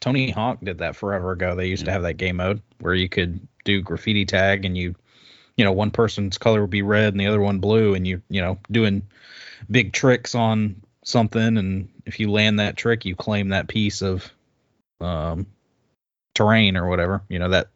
Tony 0.00 0.30
Hawk 0.30 0.58
did 0.62 0.78
that 0.78 0.96
forever 0.96 1.32
ago. 1.32 1.54
They 1.54 1.68
used 1.68 1.84
to 1.84 1.92
have 1.92 2.02
that 2.02 2.14
game 2.14 2.36
mode 2.36 2.60
where 2.80 2.94
you 2.94 3.08
could 3.08 3.46
do 3.64 3.80
graffiti 3.80 4.24
tag 4.26 4.64
and 4.64 4.76
you 4.76 4.94
you 5.56 5.64
know, 5.64 5.72
one 5.72 5.90
person's 5.90 6.38
color 6.38 6.62
would 6.62 6.70
be 6.70 6.82
red 6.82 7.12
and 7.14 7.20
the 7.20 7.26
other 7.26 7.40
one 7.40 7.60
blue 7.60 7.94
and 7.94 8.06
you, 8.06 8.22
you 8.28 8.40
know, 8.40 8.58
doing 8.70 9.02
big 9.70 9.92
tricks 9.92 10.34
on 10.34 10.82
something. 11.04 11.56
And 11.56 11.88
if 12.06 12.18
you 12.18 12.30
land 12.30 12.58
that 12.58 12.76
trick, 12.76 13.04
you 13.04 13.14
claim 13.14 13.50
that 13.50 13.68
piece 13.68 14.02
of 14.02 14.30
um 15.00 15.46
terrain 16.34 16.76
or 16.76 16.88
whatever, 16.88 17.22
you 17.28 17.38
know, 17.38 17.50
that 17.50 17.68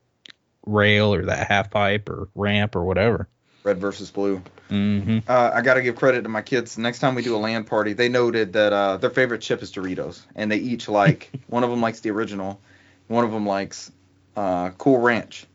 rail 0.68 1.14
or 1.14 1.26
that 1.26 1.48
half 1.48 1.70
pipe 1.70 2.08
or 2.08 2.28
ramp 2.34 2.76
or 2.76 2.84
whatever. 2.84 3.28
red 3.64 3.78
versus 3.78 4.10
blue 4.10 4.42
Mhm. 4.70 5.22
Uh, 5.26 5.50
I 5.54 5.62
got 5.62 5.74
to 5.74 5.82
give 5.82 5.96
credit 5.96 6.22
to 6.22 6.28
my 6.28 6.42
kids. 6.42 6.76
Next 6.76 6.98
time 6.98 7.14
we 7.14 7.22
do 7.22 7.34
a 7.36 7.38
LAN 7.38 7.64
party, 7.64 7.94
they 7.94 8.08
noted 8.08 8.52
that 8.52 8.72
uh, 8.72 8.96
their 8.98 9.10
favorite 9.10 9.40
chip 9.40 9.62
is 9.62 9.72
Doritos, 9.72 10.20
and 10.34 10.50
they 10.50 10.58
each 10.58 10.88
like 10.88 11.30
one 11.46 11.64
of 11.64 11.70
them 11.70 11.80
likes 11.80 12.00
the 12.00 12.10
original, 12.10 12.60
One 13.06 13.24
of 13.24 13.32
them 13.32 13.46
likes 13.46 13.90
uh, 14.36 14.70
Cool 14.76 14.98
Ranch, 14.98 15.46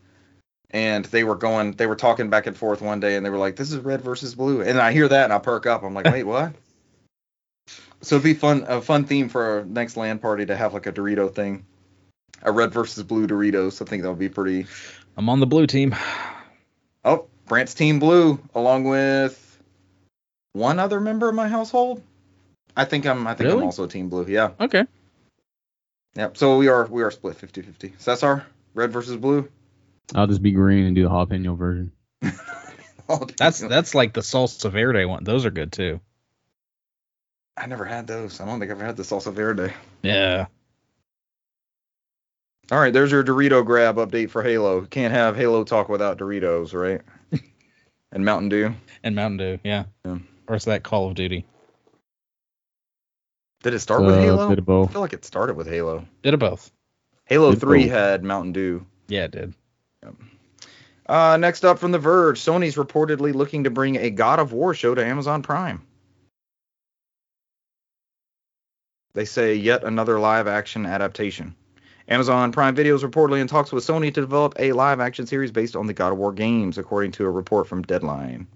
and 0.70 1.04
they 1.06 1.22
were 1.22 1.36
going, 1.36 1.72
they 1.72 1.86
were 1.86 1.96
talking 1.96 2.28
back 2.28 2.46
and 2.46 2.56
forth 2.56 2.82
one 2.82 2.98
day, 2.98 3.16
and 3.16 3.24
they 3.24 3.30
were 3.30 3.38
like, 3.38 3.56
"This 3.56 3.70
is 3.70 3.78
red 3.78 4.00
versus 4.00 4.34
blue," 4.34 4.62
and 4.62 4.80
I 4.80 4.92
hear 4.92 5.06
that 5.06 5.24
and 5.24 5.32
I 5.32 5.38
perk 5.38 5.66
up. 5.66 5.84
I'm 5.84 5.94
like, 5.94 6.06
"Wait, 6.06 6.24
what?" 6.24 6.52
so 8.00 8.16
it'd 8.16 8.24
be 8.24 8.34
fun, 8.34 8.64
a 8.66 8.80
fun 8.80 9.04
theme 9.04 9.28
for 9.28 9.44
our 9.44 9.64
next 9.64 9.96
LAN 9.96 10.18
party 10.18 10.46
to 10.46 10.56
have 10.56 10.74
like 10.74 10.86
a 10.86 10.92
Dorito 10.92 11.32
thing, 11.32 11.64
a 12.42 12.50
red 12.50 12.72
versus 12.72 13.04
blue 13.04 13.28
Doritos. 13.28 13.80
I 13.80 13.84
think 13.84 14.02
that 14.02 14.08
would 14.10 14.18
be 14.18 14.28
pretty. 14.28 14.66
I'm 15.16 15.28
on 15.28 15.40
the 15.40 15.46
blue 15.46 15.66
team. 15.66 15.94
Oh, 17.04 17.26
Brant's 17.46 17.74
team 17.74 17.98
blue, 18.00 18.40
along 18.54 18.84
with 18.84 19.40
one 20.52 20.78
other 20.78 21.00
member 21.00 21.28
of 21.28 21.34
my 21.34 21.48
household. 21.48 22.02
I 22.76 22.84
think 22.84 23.06
I'm. 23.06 23.26
I 23.26 23.34
think 23.34 23.48
I'm 23.48 23.54
Really? 23.56 23.66
also 23.66 23.86
team 23.86 24.08
blue. 24.08 24.26
Yeah. 24.26 24.50
Okay. 24.58 24.84
Yep. 26.16 26.36
So 26.36 26.58
we 26.58 26.68
are 26.68 26.86
we 26.86 27.02
are 27.02 27.10
split 27.10 27.36
50-50. 27.38 27.92
Cesar, 28.00 28.44
red 28.74 28.92
versus 28.92 29.16
blue. 29.16 29.48
I'll 30.14 30.26
just 30.26 30.42
be 30.42 30.52
green 30.52 30.84
and 30.86 30.94
do 30.96 31.02
the 31.04 31.08
jalapeno 31.08 31.56
version. 31.56 31.92
Oh, 33.06 33.26
That's 33.36 33.58
that's 33.58 33.94
like 33.94 34.14
the 34.14 34.22
salsa 34.22 34.70
verde 34.72 35.04
one. 35.04 35.24
Those 35.24 35.44
are 35.44 35.50
good 35.50 35.70
too. 35.72 36.00
I 37.54 37.66
never 37.66 37.84
had 37.84 38.06
those. 38.06 38.40
I 38.40 38.46
don't 38.46 38.58
think 38.58 38.70
I've 38.70 38.78
ever 38.78 38.86
had 38.86 38.96
the 38.96 39.02
salsa 39.02 39.30
verde. 39.30 39.74
Yeah. 40.02 40.46
All 42.72 42.80
right, 42.80 42.92
there's 42.92 43.12
your 43.12 43.22
Dorito 43.22 43.64
grab 43.64 43.96
update 43.96 44.30
for 44.30 44.42
Halo. 44.42 44.82
Can't 44.86 45.12
have 45.12 45.36
Halo 45.36 45.64
talk 45.64 45.88
without 45.88 46.18
Doritos, 46.18 46.72
right? 46.72 47.00
and 48.12 48.24
Mountain 48.24 48.48
Dew. 48.48 48.74
And 49.02 49.14
Mountain 49.14 49.36
Dew, 49.38 49.58
yeah. 49.62 49.84
Yeah. 50.04 50.18
Or 50.48 50.56
is 50.56 50.64
that 50.64 50.82
Call 50.82 51.08
of 51.08 51.14
Duty? 51.14 51.44
Did 53.62 53.74
it 53.74 53.80
start 53.80 54.02
with 54.02 54.14
Uh, 54.14 54.20
Halo? 54.20 54.48
bit 54.48 54.58
of 54.58 54.68
I 54.68 54.92
feel 54.92 55.00
like 55.00 55.12
it 55.12 55.24
started 55.24 55.56
with 55.56 55.66
Halo. 55.68 56.06
Did 56.22 56.34
it 56.34 56.38
both? 56.38 56.70
Halo 57.26 57.50
Did 57.50 57.60
3 57.60 57.82
both. 57.84 57.90
had 57.92 58.24
Mountain 58.24 58.52
Dew. 58.52 58.86
Yeah, 59.08 59.24
it 59.24 59.30
did. 59.30 59.54
Uh, 61.06 61.36
next 61.38 61.66
up 61.66 61.78
from 61.78 61.92
The 61.92 61.98
Verge, 61.98 62.40
Sony's 62.40 62.76
reportedly 62.76 63.34
looking 63.34 63.64
to 63.64 63.70
bring 63.70 63.96
a 63.96 64.08
God 64.08 64.38
of 64.38 64.52
War 64.54 64.72
show 64.72 64.94
to 64.94 65.04
Amazon 65.04 65.42
Prime. 65.42 65.82
They 69.12 69.26
say 69.26 69.54
yet 69.54 69.84
another 69.84 70.18
live 70.18 70.46
action 70.48 70.86
adaptation. 70.86 71.54
Amazon 72.08 72.52
Prime 72.52 72.74
Video 72.74 72.94
is 72.94 73.02
reportedly 73.02 73.40
in 73.40 73.46
talks 73.46 73.72
with 73.72 73.84
Sony 73.86 74.12
to 74.12 74.20
develop 74.20 74.54
a 74.58 74.72
live 74.72 75.00
action 75.00 75.26
series 75.26 75.50
based 75.50 75.74
on 75.74 75.86
the 75.86 75.94
God 75.94 76.12
of 76.12 76.18
War 76.18 76.32
games, 76.32 76.76
according 76.76 77.12
to 77.12 77.24
a 77.24 77.30
report 77.30 77.66
from 77.66 77.82
Deadline. 77.82 78.46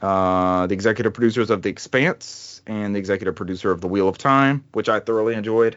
Uh, 0.00 0.68
the 0.68 0.74
executive 0.74 1.12
producers 1.12 1.50
of 1.50 1.62
The 1.62 1.70
Expanse 1.70 2.62
and 2.68 2.94
the 2.94 3.00
executive 3.00 3.34
producer 3.34 3.72
of 3.72 3.80
The 3.80 3.88
Wheel 3.88 4.08
of 4.08 4.16
Time, 4.16 4.64
which 4.72 4.88
I 4.88 5.00
thoroughly 5.00 5.34
enjoyed. 5.34 5.76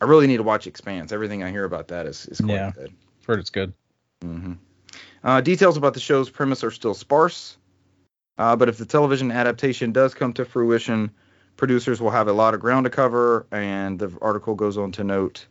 I 0.00 0.04
really 0.04 0.28
need 0.28 0.36
to 0.36 0.44
watch 0.44 0.68
Expanse. 0.68 1.10
Everything 1.10 1.42
I 1.42 1.50
hear 1.50 1.64
about 1.64 1.88
that 1.88 2.06
is, 2.06 2.26
is 2.26 2.40
quite 2.40 2.54
Yeah. 2.54 2.70
good. 2.70 2.92
I've 3.20 3.26
heard 3.26 3.40
it's 3.40 3.50
good. 3.50 3.72
hmm 4.22 4.52
Uh, 5.24 5.40
details 5.40 5.76
about 5.76 5.94
the 5.94 6.00
show's 6.00 6.28
premise 6.30 6.62
are 6.64 6.70
still 6.70 6.94
sparse, 6.94 7.56
uh, 8.38 8.54
but 8.56 8.68
if 8.68 8.78
the 8.78 8.84
television 8.84 9.30
adaptation 9.32 9.92
does 9.92 10.14
come 10.14 10.32
to 10.32 10.44
fruition, 10.44 11.10
producers 11.56 12.00
will 12.00 12.10
have 12.10 12.28
a 12.28 12.32
lot 12.32 12.54
of 12.54 12.60
ground 12.60 12.84
to 12.84 12.90
cover. 12.90 13.46
And 13.50 13.98
the 13.98 14.16
article 14.20 14.54
goes 14.54 14.78
on 14.78 14.92
to 14.92 15.04
note 15.04 15.46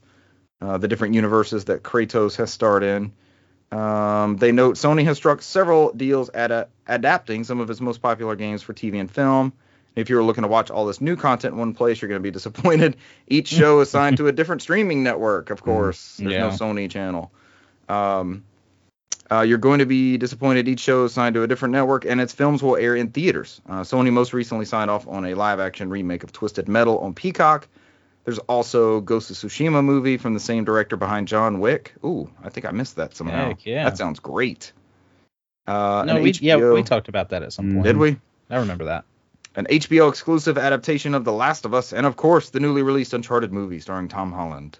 uh, 0.62 0.78
the 0.78 0.88
different 0.88 1.14
universes 1.14 1.66
that 1.66 1.84
Kratos 1.84 2.36
has 2.38 2.52
starred 2.52 2.84
in. 2.84 3.14
Um, 3.72 4.36
they 4.36 4.52
note 4.52 4.76
Sony 4.76 5.06
has 5.06 5.18
struck 5.18 5.42
several 5.42 5.94
deals 5.94 6.30
at 6.30 6.70
adapting 6.88 7.46
some 7.46 7.62
of 7.62 7.70
its 7.70 7.80
most 7.80 8.02
popular 8.02 8.36
games 8.36 8.62
for 8.62 8.74
TV 8.74 9.00
and 9.00 9.10
film. 9.10 9.54
If 9.96 10.10
you're 10.10 10.24
looking 10.24 10.44
to 10.44 10.48
watch 10.48 10.70
all 10.72 10.86
this 10.86 11.02
new 11.02 11.16
content 11.16 11.54
in 11.54 11.60
one 11.60 11.74
place, 11.74 12.02
you're 12.02 12.10
going 12.10 12.22
to 12.22 12.24
be 12.24 12.32
disappointed. 12.40 12.98
Each 13.28 13.48
show 13.48 13.80
is 13.80 13.90
signed 13.90 14.18
to 14.18 14.28
a 14.28 14.32
different 14.32 14.62
streaming 14.62 15.04
network, 15.04 15.50
of 15.50 15.64
course. 15.64 16.18
There's 16.18 16.32
no 16.60 16.66
Sony 16.66 16.90
channel. 16.90 17.32
Um, 17.88 18.44
uh, 19.32 19.42
you're 19.42 19.58
going 19.58 19.80
to 19.80 19.86
be 19.86 20.18
disappointed. 20.18 20.68
Each 20.68 20.80
show 20.80 21.06
is 21.06 21.14
signed 21.14 21.36
to 21.36 21.44
a 21.44 21.48
different 21.48 21.72
network, 21.72 22.06
and 22.06 22.20
its 22.20 22.34
films 22.34 22.62
will 22.62 22.76
air 22.76 22.96
in 22.96 23.12
theaters. 23.12 23.62
Uh, 23.68 23.82
Sony 23.82 24.12
most 24.12 24.34
recently 24.34 24.66
signed 24.66 24.92
off 24.92 25.08
on 25.08 25.26
a 25.26 25.34
live-action 25.34 25.90
remake 25.90 26.24
of 26.24 26.32
Twisted 26.34 26.68
Metal 26.68 27.00
on 27.00 27.14
Peacock. 27.14 27.68
There's 28.26 28.40
also 28.40 29.02
Ghost 29.02 29.32
of 29.32 29.38
Tsushima 29.38 29.84
movie 29.84 30.18
from 30.18 30.34
the 30.34 30.40
same 30.40 30.64
director 30.64 30.96
behind 30.98 31.28
John 31.28 31.60
Wick. 31.60 31.94
Ooh, 32.06 32.30
I 32.44 32.50
think 32.50 32.66
I 32.66 32.72
missed 32.72 32.98
that 32.98 33.16
somehow. 33.16 33.48
Heck 33.48 33.66
yeah. 33.66 33.86
That 33.86 33.98
sounds 33.98 34.20
great. 34.20 34.74
Uh, 35.68 36.04
no, 36.06 36.18
an 36.18 36.24
we, 36.24 36.32
yeah, 36.34 36.58
we 36.58 36.84
talked 36.84 37.08
about 37.08 37.30
that 37.30 37.44
at 37.44 37.54
some 37.54 37.68
Mm. 37.72 37.74
point. 37.76 37.86
Did 37.86 37.98
we? 37.98 38.18
I 38.50 38.58
remember 38.58 38.86
that. 38.86 39.06
An 39.56 39.66
HBO 39.70 40.10
exclusive 40.10 40.58
adaptation 40.58 41.14
of 41.14 41.24
The 41.26 41.34
Last 41.34 41.66
of 41.66 41.74
Us, 41.74 41.94
and 41.94 42.06
of 42.06 42.16
course 42.16 42.50
the 42.52 42.60
newly 42.60 42.84
released 42.84 43.14
Uncharted 43.14 43.52
movie 43.52 43.80
starring 43.80 44.08
Tom 44.08 44.32
Holland, 44.32 44.78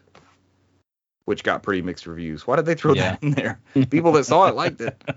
which 1.26 1.44
got 1.44 1.64
pretty 1.64 1.82
mixed 1.82 2.08
reviews. 2.08 2.46
Why 2.48 2.56
did 2.56 2.66
they 2.66 2.76
throw 2.76 2.94
Yeah. 2.94 3.12
that 3.12 3.24
in 3.24 3.32
there? 3.32 3.60
People 3.90 4.12
that 4.14 4.26
saw 4.26 4.48
it 4.48 4.56
liked 4.56 4.82
it. 4.82 5.02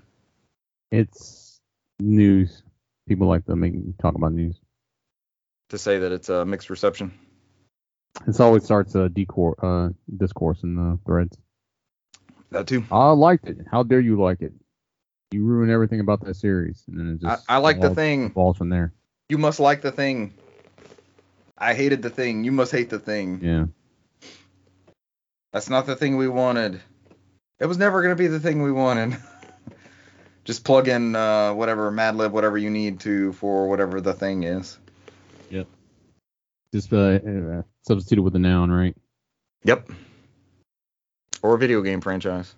It's 0.90 1.60
news. 1.98 2.62
People 3.08 3.26
like 3.26 3.44
to 3.46 3.56
make 3.56 3.74
talk 3.98 4.14
about 4.14 4.32
news. 4.32 4.60
To 5.70 5.78
say 5.78 5.98
that 5.98 6.12
it's 6.12 6.28
a 6.28 6.44
mixed 6.44 6.70
reception. 6.70 7.12
This 8.26 8.38
always 8.38 8.64
starts 8.64 8.94
a 8.94 9.08
decor, 9.08 9.56
uh, 9.60 9.88
discourse 10.16 10.62
in 10.62 10.76
the 10.76 10.98
threads. 11.04 11.36
That 12.50 12.68
too. 12.68 12.84
I 12.92 13.10
liked 13.10 13.48
it. 13.48 13.58
How 13.68 13.82
dare 13.82 13.98
you 13.98 14.20
like 14.20 14.40
it? 14.40 14.52
You 15.32 15.44
ruin 15.44 15.68
everything 15.68 15.98
about 15.98 16.24
that 16.24 16.36
series, 16.36 16.84
and 16.86 16.96
then 17.00 17.18
it 17.20 17.26
I, 17.26 17.34
just 17.34 17.44
I 17.48 17.56
like 17.56 17.80
the 17.80 17.92
thing. 17.92 18.30
falls 18.30 18.56
from 18.56 18.68
there. 18.68 18.92
You 19.28 19.38
must 19.38 19.58
like 19.58 19.80
the 19.82 19.90
thing. 19.90 20.34
I 21.58 21.74
hated 21.74 22.02
the 22.02 22.10
thing. 22.10 22.44
You 22.44 22.52
must 22.52 22.70
hate 22.70 22.90
the 22.90 23.00
thing. 23.00 23.40
Yeah. 23.42 23.64
That's 25.54 25.70
not 25.70 25.86
the 25.86 25.94
thing 25.94 26.16
we 26.16 26.26
wanted. 26.26 26.80
It 27.60 27.66
was 27.66 27.78
never 27.78 28.02
gonna 28.02 28.16
be 28.16 28.26
the 28.26 28.40
thing 28.40 28.60
we 28.60 28.72
wanted. 28.72 29.16
Just 30.44 30.64
plug 30.64 30.88
in 30.88 31.14
uh, 31.14 31.54
whatever 31.54 31.92
Madlib, 31.92 32.32
whatever 32.32 32.58
you 32.58 32.70
need 32.70 32.98
to 33.00 33.32
for 33.34 33.68
whatever 33.68 34.00
the 34.00 34.12
thing 34.12 34.42
is. 34.42 34.76
Yep. 35.50 35.68
Just 36.72 36.92
uh, 36.92 36.96
uh, 36.96 37.62
substitute 37.82 38.18
it 38.18 38.22
with 38.22 38.34
a 38.34 38.40
noun, 38.40 38.72
right? 38.72 38.96
Yep. 39.62 39.90
Or 41.40 41.54
a 41.54 41.58
video 41.58 41.82
game 41.82 42.00
franchise. 42.00 42.52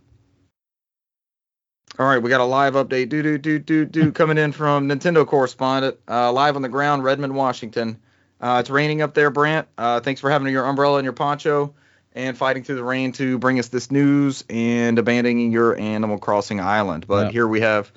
All 1.98 2.06
right, 2.06 2.22
we 2.22 2.30
got 2.30 2.40
a 2.40 2.44
live 2.44 2.74
update. 2.74 3.10
Do 3.10 3.22
do 3.22 3.36
do 3.36 3.58
do 3.58 3.84
do 3.84 4.10
coming 4.20 4.38
in 4.38 4.52
from 4.52 4.88
Nintendo 4.88 5.26
correspondent. 5.26 5.98
Uh, 6.08 6.32
live 6.32 6.56
on 6.56 6.62
the 6.62 6.70
ground, 6.70 7.04
Redmond, 7.04 7.34
Washington. 7.34 8.00
Uh, 8.40 8.56
it's 8.60 8.70
raining 8.70 9.02
up 9.02 9.12
there, 9.12 9.28
Brant. 9.28 9.68
Uh, 9.76 10.00
thanks 10.00 10.22
for 10.22 10.30
having 10.30 10.50
your 10.50 10.64
umbrella 10.64 10.96
and 10.96 11.04
your 11.04 11.12
poncho 11.12 11.74
and 12.16 12.36
fighting 12.36 12.64
through 12.64 12.76
the 12.76 12.82
rain 12.84 13.12
to 13.12 13.38
bring 13.38 13.58
us 13.60 13.68
this 13.68 13.90
news 13.90 14.42
and 14.48 14.98
abandoning 14.98 15.52
your 15.52 15.78
Animal 15.78 16.18
Crossing 16.18 16.60
island. 16.60 17.06
But 17.06 17.24
Yep. 17.26 17.32
here 17.32 17.46
we 17.46 17.60
have 17.60 17.92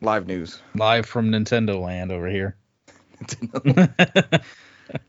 live 0.00 0.26
news. 0.26 0.62
Live 0.76 1.06
from 1.06 1.30
Nintendo 1.30 1.78
Land 1.80 2.12
over 2.12 2.28
here. 2.28 2.56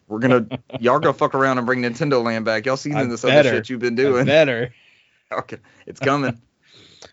We're 0.07 0.19
gonna 0.19 0.47
y'all 0.79 0.99
go 0.99 1.13
fuck 1.13 1.35
around 1.35 1.57
and 1.59 1.67
bring 1.67 1.81
Nintendo 1.83 2.23
Land 2.23 2.45
back. 2.45 2.65
Y'all 2.65 2.77
seen 2.77 2.95
I 2.95 3.03
this 3.05 3.23
other 3.23 3.43
shit 3.43 3.69
you've 3.69 3.79
been 3.81 3.93
I 3.93 4.03
doing. 4.03 4.25
Better. 4.25 4.73
Okay, 5.31 5.57
it's 5.85 5.99
coming. 5.99 6.41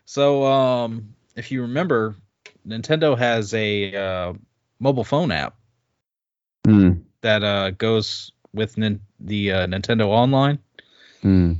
So, 0.06 0.44
um, 0.44 1.14
if 1.34 1.50
you 1.50 1.62
remember, 1.62 2.14
Nintendo 2.66 3.18
has 3.18 3.52
a 3.52 3.94
uh, 3.94 4.32
mobile 4.78 5.02
phone 5.04 5.30
app 5.32 5.56
Hmm. 6.64 6.92
that 7.22 7.42
uh, 7.42 7.70
goes 7.72 8.30
with 8.52 8.78
nin- 8.78 9.00
the 9.18 9.50
uh, 9.52 9.66
Nintendo 9.66 10.06
Online. 10.06 10.58
Hmm. 11.24 11.52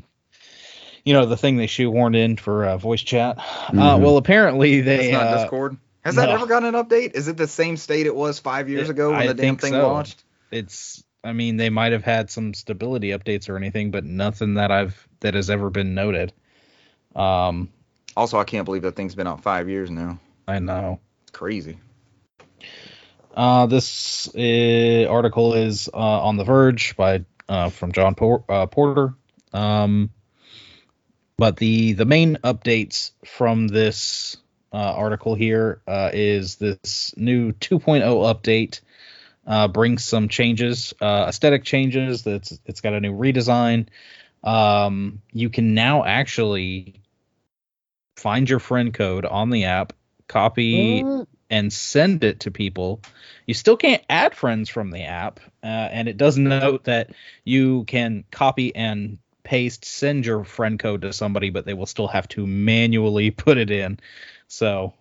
You 1.05 1.15
know, 1.15 1.25
the 1.27 1.37
thing 1.37 1.57
they 1.57 1.67
shoehorned 1.67 2.17
in 2.17 2.37
for 2.37 2.65
uh, 2.67 2.77
voice 2.77 3.03
chat. 3.03 3.39
Uh, 3.39 3.71
Mhm. 3.73 4.01
well, 4.01 4.17
apparently 4.19 4.83
they. 4.83 5.07
It's 5.07 5.13
not 5.13 5.27
uh, 5.27 5.41
Discord. 5.43 5.77
Has 6.05 6.17
that 6.17 6.27
no. 6.29 6.35
ever 6.35 6.47
gotten 6.47 6.75
an 6.75 6.85
update? 6.85 7.13
Is 7.15 7.29
it 7.29 7.37
the 7.39 7.49
same 7.49 7.79
state 7.79 8.05
it 8.07 8.15
was 8.15 8.39
five 8.39 8.69
years 8.69 8.89
It- 8.89 8.93
ago 8.93 9.11
when 9.13 9.21
I 9.21 9.27
the 9.29 9.35
damn 9.35 9.57
thing 9.57 9.73
so. 9.73 9.87
launched? 9.89 10.23
it's. 10.51 11.03
I 11.23 11.33
mean, 11.33 11.57
they 11.57 11.71
might 11.71 11.93
have 11.93 12.05
had 12.05 12.31
some 12.31 12.53
stability 12.53 13.09
updates 13.09 13.49
or 13.49 13.57
anything, 13.57 13.91
but 13.91 14.05
nothing 14.05 14.55
that 14.55 14.71
I've 14.71 15.09
that 15.21 15.33
has 15.33 15.49
ever 15.49 15.71
been 15.71 15.95
noted. 15.95 16.35
Um, 17.17 17.71
Also, 18.17 18.39
I 18.39 18.45
can't 18.45 18.67
believe 18.67 18.83
that 18.83 18.95
thing's 18.95 19.15
been 19.15 19.27
out 19.27 19.43
five 19.43 19.69
years 19.71 19.91
now. 19.91 20.19
I 20.47 20.59
know. 20.59 21.01
It's 21.23 21.31
crazy. 21.33 21.79
Uh, 23.35 23.67
this 23.67 24.29
uh, 24.37 25.07
article 25.11 25.55
is 25.55 25.89
uh, 25.93 25.97
on 25.97 26.37
The 26.37 26.45
Verge 26.45 26.97
by 26.97 27.25
uh, 27.49 27.71
from 27.71 27.93
Jon 27.93 28.15
Por- 28.15 28.45
uh, 28.49 28.67
Porter. 28.67 29.15
Um, 29.55 30.11
but 31.37 31.57
the 31.57 31.95
the 31.95 32.05
main 32.05 32.37
updates 32.45 33.13
from 33.25 33.69
this 33.69 34.37
uh, 34.73 34.77
article 34.77 35.35
here 35.35 35.81
uh, 35.87 36.11
is 36.13 36.57
this 36.57 37.15
new 37.17 37.53
2.0 37.53 38.03
update 38.03 38.81
uh, 39.47 39.69
brings 39.69 40.05
some 40.05 40.29
changes, 40.29 40.95
uh, 41.01 41.27
aesthetic 41.29 41.65
changes. 41.65 42.23
That's 42.23 42.59
it's 42.67 42.81
got 42.81 42.95
a 42.95 43.01
new 43.01 43.13
redesign. 43.13 43.87
Um, 44.43 45.23
you 45.33 45.51
can 45.51 45.75
now 45.75 46.05
actually 46.05 47.01
find 48.17 48.49
your 48.49 48.59
friend 48.59 48.93
code 48.93 49.25
on 49.27 49.51
the 49.51 49.65
app, 49.65 49.93
copy 50.29 51.03
What? 51.03 51.29
and 51.51 51.73
send 51.73 52.25
it 52.25 52.41
to 52.41 52.51
people. 52.51 53.01
You 53.47 53.55
still 53.55 53.77
can't 53.77 54.03
add 54.09 54.35
friends 54.35 54.69
from 54.69 54.91
the 54.91 55.05
app, 55.05 55.41
uh, 55.63 55.67
and 55.67 56.09
it 56.09 56.17
does 56.17 56.39
note 56.39 56.85
that 56.85 57.11
you 57.45 57.85
can 57.85 58.25
copy 58.31 58.75
and 58.75 59.19
paste, 59.45 59.85
send 59.85 60.27
your 60.27 60.43
friend 60.45 60.79
code 60.79 61.03
to 61.03 61.13
somebody, 61.13 61.51
but 61.51 61.65
they 61.65 61.75
will 61.75 61.87
still 61.87 62.09
have 62.09 62.27
to 62.29 62.47
manually 62.47 63.31
put 63.31 63.59
it 63.59 63.71
in. 63.71 64.01
So 64.49 64.95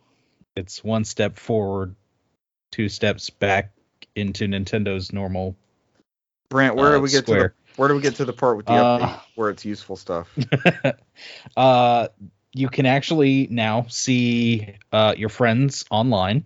it's 0.55 0.83
one 0.83 1.05
step 1.05 1.37
forward, 1.37 1.95
two 2.71 2.89
steps 2.89 3.29
back 3.29 3.71
into 4.15 4.47
Nintendo's 4.47 5.11
normal. 5.11 5.55
Brant, 6.49 6.75
where 6.75 6.89
Uh, 6.89 6.97
do 6.97 7.01
we 7.01 7.09
get 7.09 7.25
to 7.25 7.33
the 7.33 7.51
where 7.75 7.89
do 7.89 7.95
we 7.95 8.01
get 8.01 8.15
to 8.15 8.25
the 8.25 8.33
part 8.33 8.57
with 8.57 8.67
the 8.67 8.73
Uh, 8.73 8.99
update 8.99 9.19
where 9.35 9.49
it's 9.49 9.65
useful 9.65 9.95
stuff? 9.95 10.37
uh, 11.57 12.07
you 12.53 12.69
can 12.69 12.85
actually 12.85 13.47
now 13.49 13.85
see 13.89 14.75
uh, 14.91 15.15
your 15.17 15.29
friends 15.29 15.85
online 15.89 16.45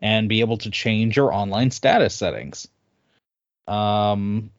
and 0.00 0.28
be 0.28 0.40
able 0.40 0.58
to 0.58 0.70
change 0.70 1.16
your 1.16 1.32
online 1.32 1.72
status 1.72 2.14
settings. 2.14 2.68
Um, 3.66 4.50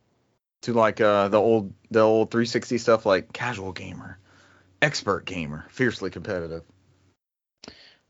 to 0.61 0.73
like 0.73 1.01
uh 1.01 1.27
the 1.29 1.39
old 1.39 1.73
the 1.91 2.01
old 2.01 2.31
360 2.31 2.77
stuff 2.77 3.05
like 3.05 3.33
casual 3.33 3.71
gamer, 3.71 4.17
expert 4.81 5.25
gamer, 5.25 5.65
fiercely 5.69 6.09
competitive. 6.09 6.63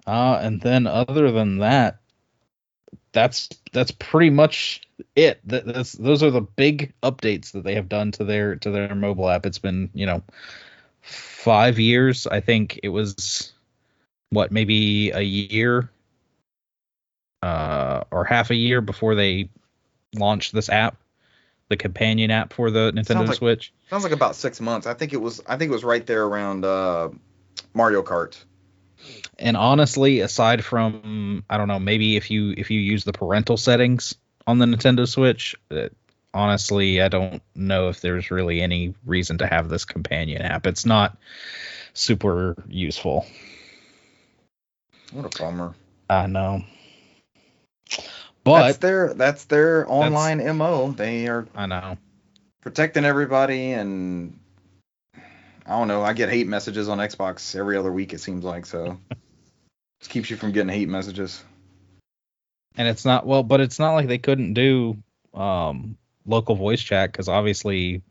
Uh, 0.08 0.40
and 0.42 0.62
then 0.62 0.88
other 0.88 1.32
than 1.32 1.60
that, 1.60 2.00
that's 3.12 3.50
that's 3.74 3.92
pretty 3.92 4.30
much 4.30 4.82
it. 5.16 5.40
That, 5.46 5.66
that's 5.66 5.94
those 5.94 6.24
are 6.24 6.32
the 6.32 6.42
big 6.42 6.94
updates 7.04 7.52
that 7.52 7.64
they 7.64 7.76
have 7.76 7.90
done 7.90 8.12
to 8.14 8.24
their 8.24 8.56
to 8.58 8.72
their 8.72 8.96
mobile 8.96 9.30
app. 9.30 9.46
It's 9.46 9.60
been 9.60 9.90
you 9.94 10.06
know 10.06 10.24
five 11.02 11.80
years. 11.80 12.28
I 12.28 12.40
think 12.40 12.80
it 12.84 12.90
was 12.90 13.54
what 14.32 14.52
maybe 14.52 15.12
a 15.12 15.22
year 15.22 15.90
uh, 17.42 18.04
or 18.12 18.26
half 18.26 18.50
a 18.50 18.56
year 18.56 18.82
before 18.82 19.16
they 19.16 19.50
launched 20.16 20.54
this 20.54 20.70
app, 20.70 20.98
the 21.70 21.78
companion 21.78 22.32
app 22.32 22.54
for 22.54 22.70
the 22.72 22.92
Nintendo 22.92 23.06
Sounds 23.14 23.30
like- 23.30 23.38
Switch. 23.38 23.74
Sounds 23.90 24.04
like 24.04 24.12
about 24.14 24.36
six 24.36 24.60
months. 24.60 24.86
I 24.88 24.94
think 24.94 25.14
it 25.14 25.22
was 25.22 25.42
I 25.48 25.58
think 25.58 25.70
it 25.70 25.74
was 25.74 25.84
right 25.84 26.06
there 26.06 26.24
around 26.26 26.66
uh 26.66 27.10
Mario 27.74 28.02
Kart. 28.04 28.36
and 29.38 29.56
honestly 29.56 30.20
aside 30.20 30.64
from 30.66 31.46
i 31.50 31.58
don't 31.58 31.70
know 31.70 31.80
maybe 31.80 32.18
if 32.18 32.30
you 32.32 32.54
if 32.58 32.70
you 32.70 32.80
use 32.82 33.06
the 33.06 33.14
parental 33.14 33.56
settings 33.56 34.16
on 34.46 34.58
the 34.60 34.66
nintendo 34.66 35.08
switch 35.08 35.56
uh, 35.72 35.88
honestly 36.34 37.02
i 37.02 37.08
don't 37.08 37.42
know 37.56 37.88
if 37.88 38.02
there's 38.02 38.30
really 38.30 38.60
any 38.62 38.94
reason 39.06 39.38
to 39.38 39.48
have 39.48 39.70
this 39.70 39.86
companion 39.86 40.42
app 40.42 40.68
it's 40.68 40.86
not 40.86 41.18
super 41.94 42.62
useful 42.68 43.26
What 45.14 45.34
a 45.34 45.40
bummer. 45.42 45.76
i 46.10 46.28
know 46.28 46.64
that's 48.44 48.78
but 48.78 48.82
their 48.82 49.14
that's 49.14 49.46
their 49.46 49.86
online 49.92 50.46
mo. 50.58 50.92
They 50.92 51.28
are 51.28 51.48
i 51.56 51.66
know 51.66 51.98
protecting 52.62 53.06
everybody 53.06 53.72
and 53.72 54.38
I 55.66 55.74
don't 55.78 55.88
know. 55.88 56.02
I 56.02 56.14
get 56.14 56.30
hate 56.30 56.48
messages 56.48 56.90
on 56.90 56.98
Xbox 56.98 57.56
every 57.56 57.78
other 57.78 57.92
week. 57.92 58.12
It 58.14 58.20
seems 58.22 58.44
like 58.44 58.66
so. 58.66 58.98
Just 60.02 60.10
keeps 60.10 60.30
you 60.32 60.36
from 60.36 60.52
getting 60.52 60.70
hate 60.70 60.90
messages. 60.90 61.44
and 62.76 62.88
it's 62.88 63.06
not 63.06 63.26
well 63.28 63.44
but 63.44 63.60
it's 63.62 63.78
not 63.80 63.94
like 63.94 64.08
they 64.08 64.18
couldn't 64.18 64.54
do 64.54 64.98
um 65.34 65.98
local 66.26 66.56
voice 66.56 66.82
chat 66.82 67.12
because 67.12 67.28
obviously 67.28 68.02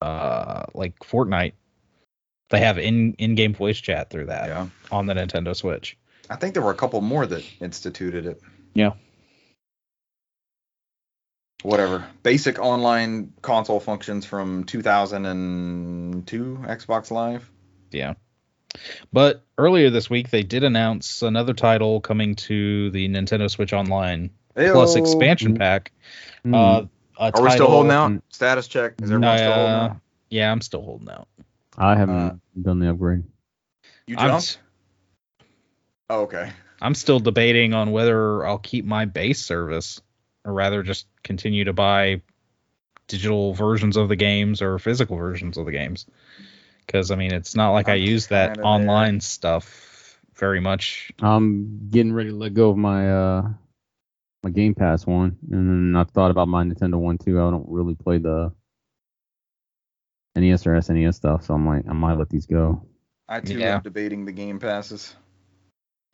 uh 0.00 0.64
like 0.74 0.98
fortnite 1.00 1.52
they 2.50 2.60
have 2.60 2.78
in 2.78 3.14
in-game 3.14 3.54
voice 3.54 3.80
chat 3.80 4.10
through 4.10 4.26
that 4.26 4.48
Yeah. 4.48 4.68
on 4.92 5.06
the 5.06 5.14
nintendo 5.14 5.54
switch 5.56 5.96
I 6.30 6.36
think 6.36 6.54
there 6.54 6.62
were 6.62 6.70
a 6.70 6.76
couple 6.76 7.00
more 7.02 7.26
that 7.26 7.44
instituted 7.60 8.24
it. 8.26 8.40
Yeah. 8.72 8.92
Whatever. 11.64 12.04
Basic 12.22 12.58
online 12.58 13.32
console 13.40 13.80
functions 13.80 14.26
from 14.26 14.64
2002 14.64 16.58
Xbox 16.62 17.10
Live. 17.10 17.50
Yeah. 17.90 18.14
But 19.10 19.46
earlier 19.56 19.88
this 19.88 20.10
week, 20.10 20.28
they 20.28 20.42
did 20.42 20.62
announce 20.62 21.22
another 21.22 21.54
title 21.54 22.02
coming 22.02 22.34
to 22.34 22.90
the 22.90 23.08
Nintendo 23.08 23.50
Switch 23.50 23.72
Online 23.72 24.28
Plus 24.54 24.94
expansion 24.96 25.56
pack. 25.56 25.92
Hmm. 26.42 26.54
Uh, 26.54 26.82
a 27.18 27.32
Are 27.32 27.42
we 27.42 27.50
still 27.52 27.70
holding 27.70 27.92
out? 27.92 28.10
Mm. 28.10 28.22
Status 28.28 28.68
check. 28.68 29.00
Is 29.00 29.10
everyone 29.10 29.38
still 29.38 29.52
holding 29.54 29.72
Uh, 29.72 29.88
out? 29.92 29.96
yeah, 30.28 30.52
I'm 30.52 30.60
still 30.60 30.82
holding 30.82 31.08
out. 31.08 31.28
I 31.78 31.96
haven't 31.96 32.14
uh, 32.14 32.36
done 32.60 32.78
the 32.78 32.90
upgrade. 32.90 33.24
You 34.06 34.16
I'm, 34.18 34.28
jumped? 34.28 34.58
Oh, 36.10 36.22
okay. 36.24 36.52
I'm 36.82 36.94
still 36.94 37.20
debating 37.20 37.72
on 37.72 37.90
whether 37.90 38.44
I'll 38.46 38.58
keep 38.58 38.84
my 38.84 39.06
base 39.06 39.40
service 39.40 40.02
or 40.44 40.52
rather 40.52 40.82
just 40.82 41.06
continue 41.22 41.64
to 41.64 41.72
buy 41.72 42.20
digital 43.08 43.54
versions 43.54 43.96
of 43.96 44.08
the 44.08 44.16
games 44.16 44.62
or 44.62 44.78
physical 44.78 45.16
versions 45.16 45.56
of 45.56 45.66
the 45.66 45.72
games. 45.72 46.06
Because 46.86 47.10
I 47.10 47.16
mean, 47.16 47.32
it's 47.32 47.54
not 47.54 47.72
like 47.72 47.88
i 47.88 47.94
I'm 47.94 47.98
use 47.98 48.26
that 48.28 48.50
kinda 48.50 48.64
there. 48.64 48.64
online 48.64 49.20
stuff 49.20 50.20
very 50.34 50.60
much. 50.60 51.12
I'm 51.20 51.88
getting 51.90 52.12
ready 52.12 52.30
to 52.30 52.36
let 52.36 52.54
go 52.54 52.70
of 52.70 52.76
my 52.76 53.10
uh 53.10 53.48
my 54.42 54.50
Game 54.50 54.74
Pass 54.74 55.06
one, 55.06 55.38
and 55.50 55.94
then 55.94 55.96
I 55.96 56.04
thought 56.04 56.30
about 56.30 56.48
my 56.48 56.64
Nintendo 56.64 56.96
one 56.98 57.16
too. 57.18 57.38
I 57.40 57.50
don't 57.50 57.68
really 57.68 57.94
play 57.94 58.18
the 58.18 58.52
NES 60.36 60.66
or 60.66 60.72
SNES 60.76 61.14
stuff, 61.14 61.44
so 61.44 61.54
I'm 61.54 61.66
like, 61.66 61.86
I 61.88 61.92
might 61.92 62.18
let 62.18 62.28
these 62.28 62.46
go. 62.46 62.82
I 63.28 63.40
too 63.40 63.58
Yeah. 63.60 63.76
am 63.76 63.82
debating 63.82 64.24
the 64.24 64.32
game 64.32 64.58
passes. 64.58 65.14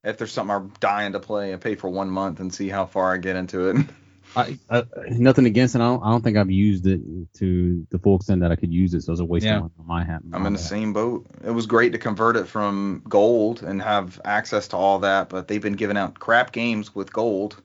If 0.05 0.17
there's 0.19 0.33
something 0.33 0.55
I'm 0.55 0.73
dying 0.81 1.13
to 1.13 1.21
play, 1.21 1.53
I 1.53 1.57
pay 1.57 1.75
for 1.75 1.89
one 1.91 2.11
month 2.11 2.41
and 2.41 2.55
see 2.55 2.69
how 2.69 2.87
far 2.87 3.13
I 3.13 3.19
get 3.19 3.37
into 3.37 3.69
it. 3.71 3.77
I, 4.37 4.59
I 4.69 4.85
nothing 5.11 5.47
against 5.47 5.75
it. 5.75 5.81
I 5.81 5.85
don't, 5.87 6.03
I 6.03 6.11
don't 6.11 6.23
think 6.23 6.37
I've 6.37 6.51
used 6.51 6.87
it 6.87 7.01
to 7.35 7.87
the 7.91 7.99
full 7.99 8.17
extent 8.17 8.41
that 8.43 8.53
I 8.53 8.57
could 8.57 8.73
use 8.73 8.95
it, 8.95 9.03
so 9.03 9.13
it's 9.13 9.21
a 9.21 9.25
waste 9.25 9.45
Yeah. 9.47 9.57
of 9.57 9.63
money 9.63 9.73
my 9.85 10.05
hat. 10.05 10.23
I'm 10.33 10.47
in 10.47 10.53
the 10.53 10.59
same 10.59 10.93
boat. 10.93 11.27
It 11.45 11.51
was 11.51 11.67
great 11.67 11.93
to 11.93 11.99
convert 11.99 12.37
it 12.37 12.47
from 12.47 13.03
gold 13.09 13.63
and 13.63 13.83
have 13.83 14.21
access 14.25 14.69
to 14.69 14.77
all 14.77 15.01
that, 15.01 15.29
but 15.29 15.49
they've 15.49 15.61
been 15.63 15.73
giving 15.75 15.97
out 15.97 16.19
crap 16.19 16.53
games 16.53 16.95
with 16.95 17.13
gold, 17.13 17.61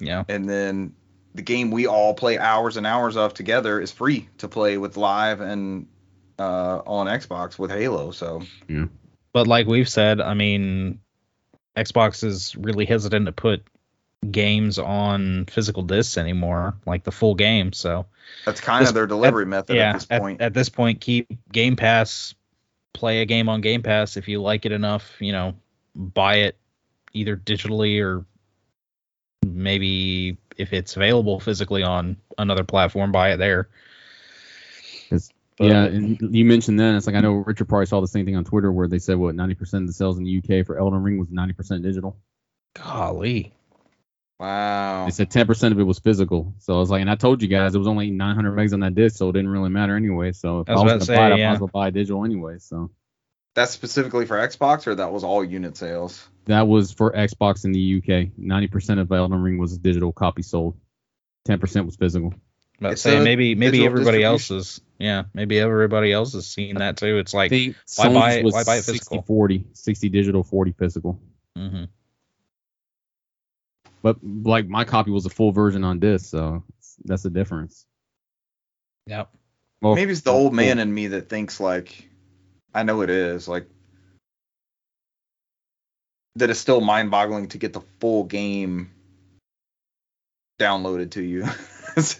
Yeah. 0.00 0.24
and 0.28 0.48
then 0.48 0.94
the 1.34 1.42
game 1.42 1.70
we 1.70 1.86
all 1.86 2.14
play 2.14 2.36
hours 2.36 2.76
and 2.76 2.86
hours 2.86 3.16
of 3.16 3.32
together 3.34 3.80
is 3.80 3.92
free 3.92 4.28
to 4.38 4.48
play 4.48 4.76
with 4.76 4.96
live 4.96 5.40
and 5.40 5.86
uh, 6.38 6.80
on 6.86 7.06
Xbox 7.06 7.58
with 7.58 7.70
Halo. 7.70 8.10
So 8.10 8.42
Yeah. 8.68 8.86
But 9.32 9.46
like 9.46 9.66
we've 9.68 9.88
said, 9.88 10.20
I 10.20 10.34
mean, 10.34 10.98
Xbox 11.76 12.24
is 12.24 12.56
really 12.56 12.86
hesitant 12.86 13.26
to 13.26 13.32
put 13.32 13.62
games 14.30 14.78
on 14.78 15.44
physical 15.46 15.82
discs 15.82 16.18
anymore, 16.18 16.74
like 16.86 17.04
the 17.04 17.12
full 17.12 17.34
game. 17.34 17.72
So 17.72 18.06
that's 18.44 18.60
kind 18.60 18.82
This- 18.82 18.90
of 18.90 18.94
their 18.94 19.06
delivery 19.06 19.46
method 19.46 19.76
yeah, 19.76 19.90
at 19.90 19.92
this 19.94 20.06
at, 20.10 20.20
point. 20.20 20.40
at 20.40 20.54
this 20.54 20.68
point, 20.68 21.00
keep 21.00 21.28
Game 21.52 21.76
Pass, 21.76 22.34
play 22.94 23.20
a 23.20 23.26
game 23.26 23.48
on 23.48 23.60
Game 23.60 23.82
Pass 23.82 24.16
if 24.16 24.26
you 24.28 24.42
like 24.42 24.66
it 24.66 24.72
enough. 24.72 25.16
You 25.20 25.32
know, 25.32 25.54
buy 25.94 26.36
it 26.36 26.56
either 27.12 27.36
digitally 27.36 28.02
or 28.04 28.24
maybe 29.46 30.36
if 30.56 30.72
it's 30.72 30.96
available 30.96 31.38
physically 31.40 31.82
on 31.82 32.16
another 32.36 32.64
platform, 32.64 33.12
buy 33.12 33.32
it 33.32 33.36
there. 33.38 33.68
But- 35.10 35.30
yeah, 35.66 35.84
and 35.86 36.18
you 36.36 36.44
mentioned 36.44 36.78
that. 36.78 36.94
It's 36.94 37.06
like 37.08 37.16
I 37.16 37.20
know 37.20 37.32
Richard 37.32 37.68
probably 37.68 37.86
saw 37.86 38.00
the 38.00 38.06
same 38.06 38.24
thing 38.24 38.36
on 38.36 38.44
Twitter 38.44 38.70
where 38.70 38.86
they 38.86 39.00
said 39.00 39.16
what 39.16 39.34
90% 39.34 39.82
of 39.82 39.86
the 39.88 39.92
sales 39.92 40.16
in 40.18 40.22
the 40.24 40.38
UK 40.38 40.64
for 40.64 40.78
Elden 40.78 41.02
Ring 41.02 41.18
was 41.18 41.28
90% 41.30 41.82
digital. 41.82 42.16
Golly. 42.74 43.52
Wow. 44.38 45.04
They 45.06 45.10
said 45.10 45.30
10% 45.30 45.72
of 45.72 45.78
it 45.78 45.82
was 45.82 45.98
physical. 45.98 46.54
So 46.58 46.74
I 46.74 46.78
was 46.78 46.90
like, 46.90 47.00
and 47.00 47.10
I 47.10 47.14
told 47.16 47.42
you 47.42 47.48
guys 47.48 47.74
it 47.74 47.78
was 47.78 47.88
only 47.88 48.10
900 48.10 48.52
megs 48.56 48.72
on 48.72 48.80
that 48.80 48.94
disc, 48.94 49.16
so 49.16 49.28
it 49.28 49.32
didn't 49.32 49.48
really 49.50 49.70
matter 49.70 49.96
anyway. 49.96 50.32
So 50.32 50.60
if 50.60 50.68
I 50.68 50.72
I 50.72 50.74
was 50.76 50.84
was, 50.84 50.92
about 50.92 51.00
to 51.00 51.06
gonna 51.06 51.18
buy 51.18 51.26
it, 51.26 51.28
say, 51.30 51.34
I 51.34 51.36
yeah. 51.38 51.48
might 51.48 51.54
as 51.54 51.60
well 51.60 51.70
buy 51.72 51.90
digital 51.90 52.24
anyway. 52.24 52.58
So 52.58 52.90
That's 53.54 53.72
specifically 53.72 54.26
for 54.26 54.36
Xbox, 54.36 54.86
or 54.86 54.94
that 54.96 55.12
was 55.12 55.24
all 55.24 55.42
unit 55.44 55.76
sales? 55.76 56.26
that 56.46 56.66
was 56.66 56.92
for 56.92 57.12
Xbox 57.12 57.64
in 57.66 57.72
the 57.72 57.98
UK. 57.98 58.30
90% 58.40 59.00
of 59.00 59.12
Elden 59.12 59.42
Ring 59.42 59.58
was 59.58 59.76
digital 59.76 60.12
copy 60.12 60.40
sold. 60.42 60.78
10% 61.46 61.84
was 61.84 61.96
physical. 61.96 62.32
But 62.80 62.92
It's 62.92 63.02
saying 63.02 63.24
maybe 63.24 63.54
maybe 63.56 63.84
everybody 63.84 64.22
else 64.22 64.50
is 64.52 64.80
yeah 65.00 65.24
maybe 65.34 65.58
everybody 65.58 66.12
else 66.12 66.34
is 66.34 66.46
seeing 66.46 66.76
that 66.76 66.96
too. 66.96 67.18
It's 67.18 67.34
like 67.34 67.50
why 67.96 68.08
buy 68.12 68.32
it- 68.34 68.44
why 68.44 68.62
buy 68.64 68.76
it 68.76 68.84
60 68.84 68.92
physical? 68.98 69.22
40, 69.22 69.64
60 69.72 70.08
digital, 70.10 70.44
40 70.44 70.72
physical. 70.78 71.20
mhm. 71.56 71.88
But 74.02 74.18
like 74.22 74.68
my 74.68 74.84
copy 74.84 75.10
was 75.10 75.26
a 75.26 75.30
full 75.30 75.52
version 75.52 75.84
on 75.84 75.98
disc, 75.98 76.30
so 76.30 76.62
that's 77.04 77.22
the 77.22 77.30
difference. 77.30 77.86
Yep. 79.06 79.30
Well, 79.80 79.94
Maybe 79.94 80.12
it's 80.12 80.22
the 80.22 80.32
old 80.32 80.54
man 80.54 80.78
in 80.78 80.92
me 80.92 81.08
that 81.08 81.28
thinks 81.28 81.60
like, 81.60 82.08
I 82.74 82.82
know 82.82 83.02
it 83.02 83.10
is 83.10 83.48
like 83.48 83.66
that 86.36 86.50
it's 86.50 86.60
still 86.60 86.80
mind-boggling 86.80 87.48
to 87.48 87.58
get 87.58 87.72
the 87.72 87.80
full 88.00 88.24
game 88.24 88.90
downloaded 90.58 91.12
to 91.12 91.22
you. 91.22 91.46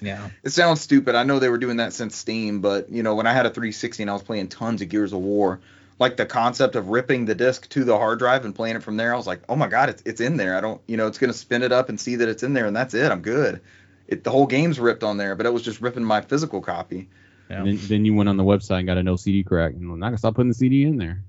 Yeah. 0.00 0.30
it 0.42 0.50
sounds 0.50 0.80
stupid. 0.80 1.14
I 1.14 1.22
know 1.22 1.38
they 1.38 1.48
were 1.48 1.58
doing 1.58 1.76
that 1.76 1.92
since 1.92 2.16
Steam, 2.16 2.62
but 2.62 2.90
you 2.90 3.04
know 3.04 3.14
when 3.14 3.28
I 3.28 3.32
had 3.32 3.46
a 3.46 3.50
360 3.50 4.02
and 4.02 4.10
I 4.10 4.12
was 4.12 4.24
playing 4.24 4.48
tons 4.48 4.82
of 4.82 4.88
Gears 4.88 5.12
of 5.12 5.20
War, 5.20 5.60
like 5.98 6.16
the 6.16 6.26
concept 6.26 6.76
of 6.76 6.88
ripping 6.88 7.24
the 7.24 7.34
disc 7.34 7.68
to 7.70 7.84
the 7.84 7.96
hard 7.96 8.18
drive 8.18 8.44
and 8.44 8.54
playing 8.54 8.76
it 8.76 8.82
from 8.82 8.96
there, 8.96 9.12
I 9.12 9.16
was 9.16 9.26
like, 9.26 9.42
oh 9.48 9.56
my 9.56 9.68
god, 9.68 9.88
it's 9.88 10.02
it's 10.06 10.20
in 10.20 10.36
there. 10.36 10.56
I 10.56 10.60
don't, 10.60 10.80
you 10.86 10.96
know, 10.96 11.06
it's 11.06 11.18
gonna 11.18 11.32
spin 11.32 11.62
it 11.62 11.72
up 11.72 11.88
and 11.88 12.00
see 12.00 12.16
that 12.16 12.28
it's 12.28 12.42
in 12.42 12.52
there, 12.52 12.66
and 12.66 12.76
that's 12.76 12.94
it. 12.94 13.10
I'm 13.10 13.22
good. 13.22 13.60
It 14.06 14.24
the 14.24 14.30
whole 14.30 14.46
game's 14.46 14.78
ripped 14.80 15.02
on 15.02 15.16
there, 15.16 15.34
but 15.34 15.46
it 15.46 15.52
was 15.52 15.62
just 15.62 15.80
ripping 15.80 16.04
my 16.04 16.20
physical 16.20 16.60
copy. 16.60 17.08
Yeah. 17.50 17.58
And 17.58 17.66
then, 17.66 17.78
then 17.88 18.04
you 18.04 18.14
went 18.14 18.28
on 18.28 18.36
the 18.36 18.44
website 18.44 18.78
and 18.78 18.86
got 18.86 18.98
a 18.98 19.02
no 19.02 19.16
CD 19.16 19.42
crack. 19.42 19.72
And 19.72 19.90
I'm 19.90 19.98
not 19.98 20.08
gonna 20.08 20.18
stop 20.18 20.34
putting 20.34 20.50
the 20.50 20.54
CD 20.54 20.84
in 20.84 20.96
there. 20.96 21.24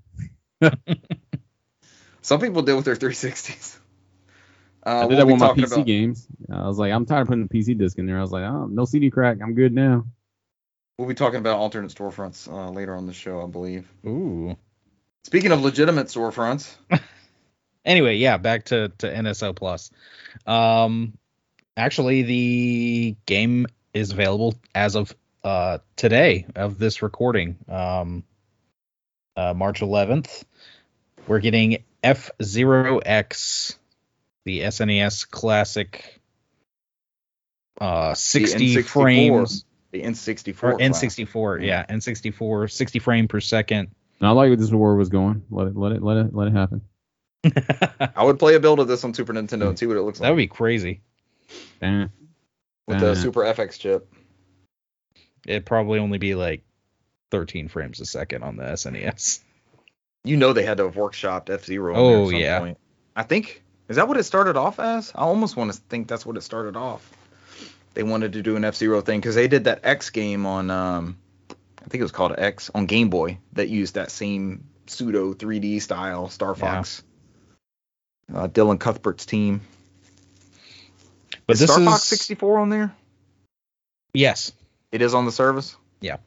Some 2.22 2.40
people 2.40 2.62
did 2.62 2.74
with 2.76 2.86
their 2.86 2.96
360s. 2.96 3.78
Uh, 4.86 4.90
I 4.90 5.00
we'll 5.00 5.10
did 5.10 5.20
that 5.20 5.28
with 5.28 5.40
my 5.40 5.50
PC 5.50 5.74
about- 5.74 5.86
games. 5.86 6.28
I 6.52 6.68
was 6.68 6.78
like, 6.78 6.92
I'm 6.92 7.06
tired 7.06 7.22
of 7.22 7.28
putting 7.28 7.48
the 7.48 7.50
PC 7.54 7.78
disc 7.78 7.98
in 7.98 8.06
there. 8.06 8.18
I 8.18 8.22
was 8.22 8.32
like, 8.32 8.44
oh, 8.44 8.68
no 8.68 8.86
CD 8.86 9.10
crack. 9.10 9.38
I'm 9.42 9.54
good 9.56 9.74
now. 9.74 10.06
We'll 11.00 11.08
be 11.08 11.16
talking 11.16 11.40
about 11.40 11.60
alternate 11.60 11.96
storefronts 11.96 12.52
uh, 12.52 12.72
later 12.72 12.94
on 12.94 13.06
the 13.06 13.14
show, 13.14 13.42
I 13.42 13.48
believe. 13.48 13.90
Ooh. 14.06 14.58
Speaking 15.24 15.54
of 15.54 15.62
legitimate 15.62 16.08
storefronts, 16.08 16.76
Anyway, 17.86 18.18
yeah, 18.18 18.36
back 18.36 18.66
to 18.66 18.90
to 18.98 19.08
NSO 19.08 19.56
Plus. 19.56 19.92
Um, 20.46 21.18
actually, 21.78 22.24
the 22.24 23.16
game 23.26 23.68
is 23.94 24.12
available 24.12 24.56
as 24.76 24.98
of 24.98 25.16
uh 25.42 25.78
today 25.96 26.46
of 26.54 26.78
this 26.78 27.02
recording. 27.02 27.56
Um, 27.70 28.26
uh, 29.38 29.54
March 29.54 29.80
11th. 29.80 30.44
We're 31.28 31.40
getting 31.40 31.82
F 32.04 32.30
Zero 32.44 32.98
X, 32.98 33.80
the 34.44 34.64
SNES 34.64 35.30
classic. 35.30 36.20
Uh, 37.80 38.14
60 38.14 38.76
N64. 38.76 38.86
frames 38.86 39.64
the 39.92 40.02
N64. 40.02 40.64
or. 40.64 40.78
N64, 40.78 41.66
yeah, 41.66 41.86
N64, 41.86 42.72
60 42.72 43.00
frame 43.00 43.28
per 43.28 43.40
second. 43.40 43.90
And 44.20 44.28
I 44.28 44.32
like 44.32 44.50
where 44.50 44.56
this 44.56 44.72
war 44.72 44.96
was 44.96 45.10
going. 45.10 45.44
Let 45.50 45.68
it, 45.68 45.78
let 45.78 45.94
it, 45.94 46.04
let 46.04 46.18
it, 46.18 46.36
let 46.36 46.48
it 46.50 46.54
happen. 46.54 46.82
I 48.16 48.24
would 48.24 48.38
play 48.38 48.56
a 48.56 48.60
build 48.60 48.80
of 48.80 48.88
this 48.88 49.04
on 49.04 49.14
Super 49.14 49.34
Nintendo 49.34 49.70
and 49.70 49.80
see 49.80 49.86
what 49.86 49.98
it 49.98 50.02
looks 50.02 50.20
like. 50.20 50.28
That 50.28 50.32
would 50.32 50.38
be 50.38 50.48
crazy. 50.48 51.02
With 51.82 52.10
the 52.88 53.16
Super 53.16 53.42
FX 53.42 53.80
chip. 53.80 54.14
It'd 55.48 55.66
probably 55.66 56.00
only 56.00 56.18
be 56.18 56.36
like 56.36 56.64
13 57.32 57.70
frames 57.70 58.02
a 58.02 58.06
second 58.06 58.44
on 58.44 58.58
the 58.58 58.64
SNES. 58.64 59.40
You 60.26 60.36
know 60.36 60.52
they 60.52 60.64
had 60.64 60.78
to 60.78 60.84
have 60.84 60.96
workshopped 60.96 61.50
F 61.50 61.64
Zero. 61.66 61.96
Oh, 61.96 62.24
at 62.24 62.32
some 62.32 62.40
yeah. 62.40 62.60
Point. 62.60 62.78
I 63.16 63.24
think 63.24 63.64
is 63.88 63.96
that 63.96 64.08
what 64.08 64.18
it 64.18 64.24
started 64.24 64.58
off 64.58 64.80
as? 64.80 65.12
I 65.16 65.22
almost 65.22 65.56
want 65.56 65.72
to 65.74 65.80
think 65.90 66.08
that's 66.08 66.26
what 66.26 66.38
it 66.38 66.42
started 66.42 66.76
off. 66.76 67.10
They 68.00 68.04
wanted 68.04 68.32
to 68.32 68.42
do 68.42 68.56
an 68.56 68.64
F 68.64 68.76
Zero 68.78 69.02
thing 69.02 69.20
because 69.20 69.36
they 69.36 69.50
did 69.50 69.66
that 69.66 69.82
X 69.84 70.10
game 70.10 70.46
on, 70.46 70.72
um, 70.72 71.18
I 71.52 71.90
think 71.90 71.96
it 72.00 72.04
was 72.04 72.14
called 72.14 72.34
X 72.38 72.72
on 72.74 72.86
Game 72.86 73.10
Boy 73.10 73.40
that 73.52 73.68
used 73.68 73.96
that 73.96 74.10
same 74.10 74.64
pseudo 74.88 75.34
3D 75.34 75.82
style 75.82 76.30
Star 76.30 76.52
Yeah. 76.52 76.76
Fox. 76.76 77.04
Uh, 78.34 78.48
Dylan 78.48 78.80
Cuthbert's 78.80 79.26
team. 79.26 79.60
But 81.46 81.56
is 81.56 81.60
this 81.60 81.72
Star 81.72 81.82
is 81.82 81.90
Fox 81.90 82.04
64 82.04 82.60
on 82.60 82.70
there? 82.70 82.96
yes, 84.14 84.54
It 84.94 85.02
is 85.02 85.14
on 85.14 85.26
the 85.26 85.34
service. 85.34 85.76
Yeah. 86.00 86.20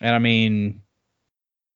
And 0.00 0.14
I 0.14 0.20
mean, 0.20 0.82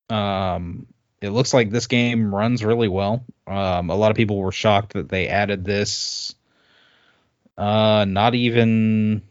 um, 0.08 0.86
it 1.20 1.30
looks 1.30 1.52
like 1.52 1.70
this 1.70 1.88
game 1.88 2.32
runs 2.32 2.64
really 2.64 2.86
well. 2.86 3.24
Um, 3.44 3.90
a 3.90 3.96
lot 3.96 4.12
of 4.12 4.16
people 4.16 4.38
were 4.38 4.52
shocked 4.52 4.92
that 4.92 5.08
they 5.08 5.26
added 5.26 5.64
this. 5.64 6.36
Uh, 7.58 8.04
not 8.06 8.34
even 8.36 9.22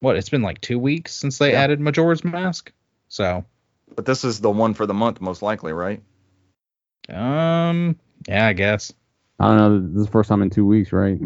what 0.00 0.16
it's 0.16 0.28
been 0.28 0.42
like 0.42 0.60
two 0.60 0.78
weeks 0.78 1.14
since 1.14 1.38
they 1.38 1.52
Yeah. 1.52 1.60
added 1.62 1.80
Majora's 1.80 2.22
Mask. 2.22 2.70
So, 3.08 3.44
But 3.96 4.04
this 4.04 4.24
is 4.24 4.40
the 4.40 4.50
one 4.50 4.74
for 4.74 4.86
the 4.86 4.94
month, 4.94 5.20
most 5.20 5.42
likely, 5.42 5.72
right? 5.72 6.02
um, 7.08 7.96
yeah, 8.28 8.46
I 8.46 8.52
guess. 8.52 8.92
I 9.38 9.48
don't 9.48 9.56
know. 9.56 9.80
This 9.92 10.00
is 10.00 10.06
the 10.06 10.12
first 10.12 10.28
time 10.28 10.42
in 10.42 10.50
two 10.50 10.66
weeks, 10.66 10.92
right? 10.92 11.18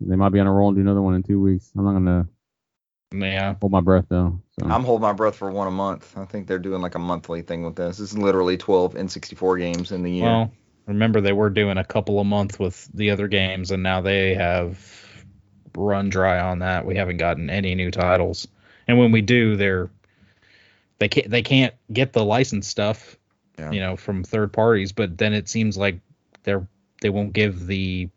They 0.00 0.16
might 0.16 0.28
be 0.30 0.40
on 0.40 0.46
a 0.46 0.52
roll 0.52 0.68
and 0.68 0.76
do 0.76 0.80
another 0.82 1.02
one 1.02 1.14
in 1.14 1.22
two 1.22 1.40
weeks. 1.40 1.72
I'm 1.76 1.84
not 1.84 1.92
gonna 1.94 2.28
Yeah, 3.12 3.54
hold 3.60 3.72
my 3.72 3.80
breath 3.80 4.06
though. 4.08 4.40
So 4.60 4.66
I'm 4.66 4.84
holding 4.84 5.02
my 5.02 5.12
breath 5.12 5.36
for 5.36 5.50
one 5.50 5.68
a 5.68 5.72
month. 5.72 6.16
I 6.16 6.24
think 6.26 6.46
they're 6.46 6.58
doing 6.58 6.82
like 6.82 6.94
a 6.94 6.98
monthly 7.00 7.42
thing 7.42 7.64
with 7.64 7.76
this. 7.76 7.98
This 7.98 8.12
is 8.12 8.18
literally 8.18 8.56
12 8.56 8.94
N64 8.94 9.58
games 9.58 9.92
in 9.92 10.02
the 10.02 10.10
year. 10.10 10.24
Well, 10.24 10.52
remember 10.86 11.20
they 11.20 11.32
were 11.32 11.50
doing 11.50 11.78
a 11.78 11.84
couple 11.84 12.20
a 12.20 12.24
month 12.24 12.60
with 12.60 12.88
the 12.94 13.10
other 13.10 13.28
games, 13.28 13.70
and 13.70 13.82
now 13.82 14.00
they 14.00 14.34
have 14.34 15.03
run 15.76 16.08
dry 16.08 16.40
on 16.40 16.60
that. 16.60 16.84
We 16.86 16.96
haven't 16.96 17.18
gotten 17.18 17.50
any 17.50 17.74
new 17.74 17.90
titles, 17.90 18.48
and 18.86 18.98
when 18.98 19.12
we 19.12 19.20
do, 19.22 19.56
they're 19.56 19.90
they 20.98 21.08
can't 21.08 21.30
they 21.30 21.42
can't 21.42 21.74
get 21.92 22.12
the 22.12 22.24
license 22.24 22.68
stuff, 22.68 23.16
Yeah. 23.58 23.70
you 23.70 23.80
know, 23.80 23.96
from 23.96 24.24
third 24.24 24.52
parties. 24.52 24.92
But 24.92 25.18
then 25.18 25.34
it 25.34 25.48
seems 25.48 25.76
like 25.76 26.00
they're 26.44 26.66
they 27.00 27.10
won't 27.10 27.32
give 27.32 27.66
the 27.66 28.08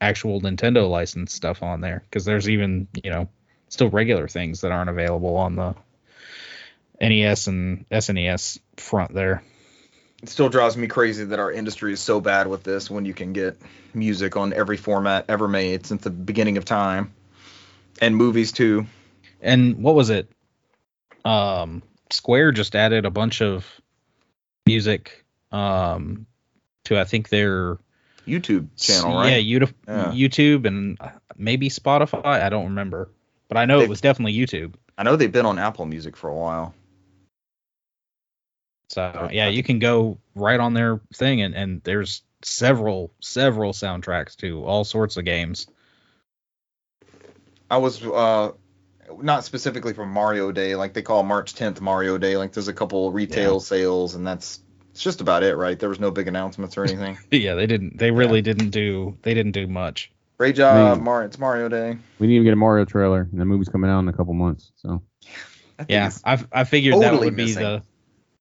actual 0.00 0.40
Nintendo 0.40 0.88
license 0.88 1.32
stuff 1.32 1.62
on 1.62 1.80
there 1.80 2.02
because 2.10 2.24
there's 2.24 2.48
even 2.48 2.88
you 3.02 3.10
know 3.10 3.28
still 3.68 3.88
regular 3.90 4.28
things 4.28 4.60
that 4.60 4.72
aren't 4.72 4.90
available 4.90 5.36
on 5.36 5.56
the 5.56 5.74
NES 7.00 7.46
and 7.48 7.88
SNES 7.90 8.58
front 8.76 9.14
there. 9.14 9.42
It 10.24 10.30
still 10.30 10.48
drives 10.48 10.74
me 10.74 10.86
crazy 10.86 11.22
that 11.26 11.38
our 11.38 11.52
industry 11.52 11.92
is 11.92 12.00
so 12.00 12.18
bad 12.18 12.46
with 12.46 12.62
this 12.62 12.90
when 12.90 13.04
you 13.04 13.12
can 13.12 13.34
get 13.34 13.58
music 13.92 14.38
on 14.38 14.54
every 14.54 14.78
format 14.78 15.26
ever 15.28 15.46
made 15.46 15.84
since 15.84 16.00
the 16.02 16.08
beginning 16.08 16.56
of 16.56 16.64
time. 16.64 17.12
And 18.00 18.16
movies 18.16 18.50
too. 18.50 18.86
and 19.42 19.82
what 19.82 19.94
was 19.94 20.08
it 20.08 20.30
um 21.26 21.82
square 22.10 22.52
just 22.52 22.74
added 22.74 23.04
a 23.04 23.10
bunch 23.10 23.42
of 23.42 23.66
music 24.64 25.26
um 25.52 26.24
to 26.84 26.98
i 26.98 27.04
think 27.04 27.28
their 27.28 27.76
YouTube 28.26 28.68
channel, 28.78 29.10
yeah, 29.10 29.34
right? 29.34 29.44
YouTube, 29.44 29.74
Yeah. 29.86 30.10
youtube 30.10 30.66
and 30.66 30.96
uh, 31.00 31.10
maybe 31.36 31.68
spotify 31.68 32.24
i 32.24 32.48
don't 32.48 32.64
remember 32.64 33.10
but 33.48 33.58
i 33.58 33.66
know 33.66 33.78
They- 33.78 33.84
it 33.84 33.90
was 33.90 34.00
definitely 34.00 34.32
youtube 34.32 34.72
I 34.96 35.02
know 35.02 35.16
they've 35.16 35.30
been 35.30 35.44
on 35.44 35.58
Apple 35.58 35.86
Music 35.86 36.16
for 36.16 36.28
a 36.30 36.34
while. 36.34 36.72
So 38.94 39.28
yeah 39.32 39.48
you 39.48 39.62
can 39.62 39.78
go 39.78 40.18
right 40.34 40.60
on 40.60 40.72
their 40.74 41.00
thing 41.14 41.42
and 41.42 41.54
and 41.54 41.82
there's 41.84 42.22
several 42.42 43.12
several 43.20 43.72
soundtracks 43.72 44.36
to 44.36 44.62
all 44.64 44.84
sorts 44.84 45.16
of 45.16 45.24
games 45.24 45.66
I 47.70 47.78
was 47.78 48.04
uh 48.04 48.52
not 49.20 49.44
specifically 49.44 49.92
for 49.92 50.06
Mario 50.06 50.50
Day, 50.52 50.76
like 50.76 50.92
they 50.94 51.02
call 51.02 51.22
March 51.22 51.54
10th 51.54 51.80
Mario 51.80 52.18
Day. 52.18 52.36
Like 52.36 52.52
there's 52.52 52.68
a 52.68 52.72
couple 52.72 53.12
retail 53.12 53.60
sales 53.60 54.14
and 54.14 54.26
that's 54.26 54.60
it's 54.90 55.02
just 55.02 55.20
about 55.20 55.42
it, 55.42 55.56
right? 55.56 55.78
There 55.78 55.88
was 55.88 55.98
no 56.00 56.10
big 56.10 56.28
announcements 56.28 56.76
or 56.76 56.84
anything. 56.88 57.18
yeah 57.30 57.54
they 57.54 57.66
didn't 57.66 57.98
they 57.98 58.10
really 58.10 58.42
didn't 58.42 58.70
do 58.70 59.16
they 59.22 59.34
didn't 59.34 59.52
do 59.52 59.66
much 59.66 60.10
Great 60.36 60.56
job, 60.56 60.96
Man. 60.98 61.04
Mar. 61.04 61.24
It's 61.24 61.38
Mario 61.38 61.68
Day. 61.68 61.96
we 62.18 62.26
didn't 62.26 62.34
even 62.34 62.44
get 62.44 62.52
a 62.54 62.56
Mario 62.56 62.84
trailer, 62.84 63.28
and 63.30 63.40
the 63.40 63.44
movie's 63.44 63.68
coming 63.68 63.88
out 63.88 64.00
in 64.00 64.08
a 64.08 64.12
couple 64.12 64.34
months. 64.34 64.72
So 64.76 65.00
Yeah, 65.88 66.08
it's- 66.08 66.20
I 66.24 66.44
I 66.60 66.64
figured 66.64 66.94
that 66.94 67.10
totally 67.10 67.28
would 67.28 67.36
be 67.36 67.44
missing. 67.46 67.62
the 67.62 67.82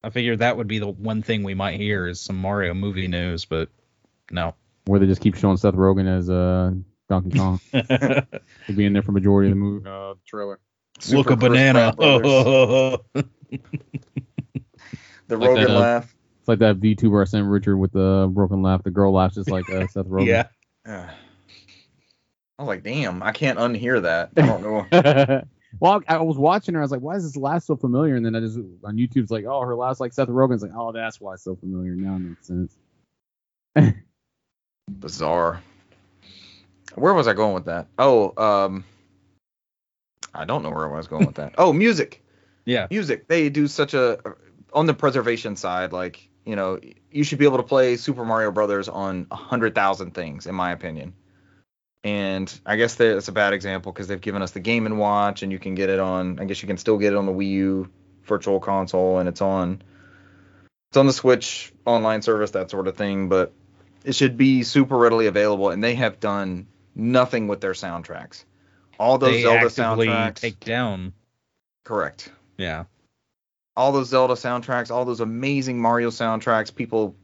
I 0.03 0.09
figured 0.09 0.39
that 0.39 0.57
would 0.57 0.67
be 0.67 0.79
the 0.79 0.87
one 0.87 1.21
thing 1.21 1.43
we 1.43 1.53
might 1.53 1.79
hear 1.79 2.07
is 2.07 2.19
some 2.19 2.35
Mario 2.35 2.73
movie 2.73 3.07
news, 3.07 3.45
but 3.45 3.69
no. 4.31 4.55
where 4.85 4.99
they 4.99 5.05
just 5.05 5.21
keep 5.21 5.35
showing 5.35 5.57
Seth 5.57 5.75
Rogen 5.75 6.07
as 6.07 6.29
uh, 6.29 6.71
Donkey 7.07 7.29
Kong. 7.37 7.59
He'll 7.71 8.75
be 8.75 8.85
in 8.85 8.93
there 8.93 9.01
for 9.01 9.13
majority 9.13 9.49
of 9.49 9.55
the 9.55 9.61
movie 9.61 9.89
uh, 9.89 10.15
trailer. 10.25 10.59
Look 11.09 11.29
Super 11.29 11.33
a 11.33 11.37
Chris 11.37 11.49
banana. 11.49 11.93
Pratt 11.93 12.21
brothers. 12.21 12.99
the 15.27 15.37
Like 15.37 15.49
Rogen 15.49 15.67
that, 15.67 15.69
uh, 15.69 15.79
laugh. 15.79 16.15
It's 16.39 16.47
like 16.49 16.59
that 16.59 16.81
VTuber 16.81 17.21
I 17.21 17.25
sent 17.25 17.47
Richard 17.47 17.77
with 17.77 17.93
the 17.93 18.29
broken 18.29 18.61
laugh. 18.61 18.83
The 18.83 18.91
girl 18.91 19.13
laughs 19.13 19.35
just 19.35 19.49
like 19.49 19.69
uh, 19.69 19.87
Seth 19.91 20.07
Rogen. 20.07 20.25
yeah. 20.27 20.47
Yeah. 20.85 21.11
I 22.59 22.61
was 22.61 22.67
like, 22.67 22.83
damn, 22.83 23.23
I 23.23 23.31
can't 23.31 23.57
unhear 23.57 24.01
that. 24.03 24.31
I 24.37 24.41
don't 24.45 24.61
know. 24.61 25.43
Well, 25.79 26.01
I, 26.07 26.17
was 26.17 26.37
watching 26.37 26.75
her. 26.75 26.81
I 26.81 26.83
was 26.83 26.91
like, 26.91 27.01
why 27.01 27.15
is 27.15 27.23
this 27.23 27.35
laugh 27.35 27.63
so 27.63 27.75
familiar? 27.75 28.15
And 28.15 28.25
then 28.25 28.35
I 28.35 28.39
just 28.39 28.57
on 28.57 28.95
YouTube's 28.95 29.31
like, 29.31 29.45
oh, 29.45 29.61
her 29.61 29.75
laugh's 29.75 29.99
like 29.99 30.13
Seth 30.13 30.27
Rogen's. 30.27 30.61
Like, 30.61 30.71
oh, 30.75 30.91
that's 30.91 31.19
why 31.19 31.33
it's 31.33 31.43
so 31.43 31.55
familiar. 31.55 31.91
Now 31.95 32.15
it 32.15 32.19
makes 32.19 32.47
sense. 32.47 32.77
Bizarre. 34.89 35.61
Where 36.95 37.13
was 37.13 37.27
I 37.27 37.33
going 37.33 37.53
with 37.53 37.65
that? 37.65 37.87
Oh, 37.97 38.33
um, 38.37 38.85
I 40.33 40.45
don't 40.45 40.63
know 40.63 40.69
where 40.69 40.91
I 40.91 40.95
was 40.95 41.07
going 41.07 41.25
with 41.25 41.35
that. 41.35 41.55
Oh, 41.57 41.73
music. 41.73 42.23
Yeah. 42.65 42.87
music 42.89 43.27
they 43.27 43.49
do 43.49 43.67
such 43.67 43.93
a 43.93 44.19
on 44.73 44.85
the 44.85 44.93
preservation 44.93 45.57
side 45.57 45.91
like 45.91 46.29
you 46.45 46.55
know 46.55 46.79
you 47.11 47.25
should 47.25 47.37
be 47.37 47.45
able 47.45 47.57
to 47.57 47.63
play 47.63 47.97
super 47.97 48.23
mario 48.23 48.51
brothers 48.51 48.87
on 48.87 49.27
a 49.31 49.35
hundred 49.35 49.75
thousand 49.75 50.13
things 50.13 50.47
in 50.47 50.55
my 50.55 50.71
opinion 50.71 51.13
and 52.03 52.59
i 52.65 52.75
guess 52.75 52.95
that's 52.95 53.27
a 53.27 53.31
bad 53.31 53.53
example 53.53 53.91
because 53.91 54.07
they've 54.07 54.21
given 54.21 54.41
us 54.41 54.51
the 54.51 54.59
game 54.59 54.85
and 54.85 54.97
watch 54.99 55.41
and 55.43 55.51
you 55.51 55.59
can 55.59 55.75
get 55.75 55.89
it 55.89 55.99
on 55.99 56.39
i 56.39 56.45
guess 56.45 56.61
you 56.61 56.67
can 56.67 56.77
still 56.77 56.97
get 56.97 57.13
it 57.13 57.15
on 57.15 57.25
the 57.25 57.31
wii 57.31 57.49
u 57.49 57.89
virtual 58.25 58.59
console 58.59 59.19
and 59.19 59.29
it's 59.29 59.41
on 59.41 59.81
it's 60.89 60.97
on 60.97 61.07
the 61.07 61.13
switch 61.13 61.71
online 61.85 62.21
service 62.21 62.51
that 62.51 62.69
sort 62.69 62.87
of 62.87 62.95
thing 62.97 63.29
but 63.29 63.53
it 64.03 64.15
should 64.15 64.35
be 64.37 64.63
super 64.63 64.97
readily 64.97 65.27
available 65.27 65.69
and 65.69 65.83
they 65.83 65.95
have 65.95 66.19
done 66.19 66.67
nothing 66.95 67.47
with 67.47 67.61
their 67.61 67.73
soundtracks 67.73 68.43
all 68.99 69.17
those 69.17 69.31
They 69.31 69.41
zelda 69.43 69.65
soundtracks 69.67 70.35
take 70.35 70.59
down. 70.59 71.13
correct 71.83 72.29
Yeah. 72.57 72.83
all 73.75 73.91
those 73.91 74.09
Zelda 74.09 74.35
soundtracks, 74.35 74.91
all 74.91 75.03
those 75.03 75.19
amazing 75.19 75.81
Mario 75.81 76.11
soundtracks, 76.11 76.73
people 76.73 77.15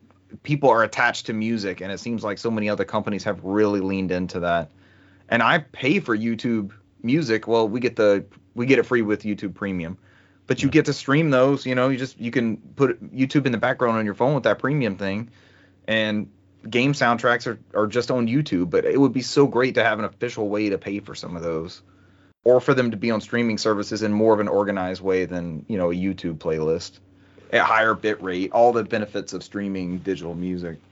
people 0.43 0.69
are 0.69 0.83
attached 0.83 1.27
to 1.27 1.33
music 1.33 1.81
and 1.81 1.91
it 1.91 1.99
seems 1.99 2.23
like 2.23 2.37
so 2.37 2.51
many 2.51 2.69
other 2.69 2.85
companies 2.85 3.23
have 3.23 3.43
really 3.43 3.79
leaned 3.79 4.11
into 4.11 4.41
that. 4.41 4.69
And 5.27 5.43
I 5.43 5.59
pay 5.59 5.99
for 5.99 6.17
YouTube 6.17 6.71
music, 7.03 7.47
well, 7.47 7.67
we 7.67 7.79
get 7.79 7.95
the 7.95 8.25
we 8.55 8.65
get 8.65 8.79
it 8.79 8.83
free 8.83 9.01
with 9.01 9.23
YouTube 9.23 9.53
Premium. 9.53 9.97
But 10.47 10.63
you 10.63 10.69
get 10.69 10.85
to 10.85 10.93
stream 10.93 11.29
those, 11.29 11.65
you 11.65 11.75
know, 11.75 11.89
you 11.89 11.97
just 11.97 12.19
you 12.19 12.31
can 12.31 12.57
put 12.57 13.15
YouTube 13.15 13.45
in 13.45 13.51
the 13.51 13.57
background 13.57 13.97
on 13.97 14.05
your 14.05 14.15
phone 14.15 14.33
with 14.33 14.43
that 14.43 14.59
premium 14.59 14.97
thing 14.97 15.29
and 15.87 16.29
game 16.67 16.93
soundtracks 16.93 17.47
are, 17.47 17.59
are 17.73 17.87
just 17.87 18.11
on 18.11 18.27
YouTube, 18.27 18.69
but 18.69 18.85
it 18.85 18.99
would 18.99 19.13
be 19.13 19.21
so 19.21 19.47
great 19.47 19.75
to 19.75 19.83
have 19.83 19.99
an 19.99 20.05
official 20.05 20.49
way 20.49 20.69
to 20.69 20.77
pay 20.77 20.99
for 20.99 21.15
some 21.15 21.35
of 21.35 21.43
those. 21.43 21.81
Or 22.45 22.61
for 22.61 22.73
them 22.73 22.91
to 22.91 22.97
be 22.97 23.11
on 23.11 23.21
streaming 23.21 23.57
services 23.57 24.01
in 24.01 24.13
more 24.13 24.33
of 24.33 24.39
an 24.39 24.47
organized 24.47 25.01
way 25.01 25.25
than, 25.25 25.65
you 25.67 25.77
know, 25.77 25.91
a 25.91 25.95
YouTube 25.95 26.37
playlist. 26.37 26.99
At 27.51 27.61
higher 27.61 27.95
bit 27.95 28.21
rate, 28.21 28.51
all 28.51 28.71
the 28.71 28.83
benefits 28.83 29.33
of 29.33 29.43
streaming 29.43 29.99
digital 29.99 30.35
music. 30.35 30.77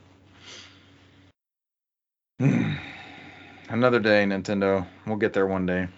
Another 2.40 4.00
day, 4.00 4.24
Nintendo. 4.24 4.86
We'll 5.06 5.16
get 5.16 5.32
there 5.32 5.46
one 5.46 5.66
day. 5.66 5.88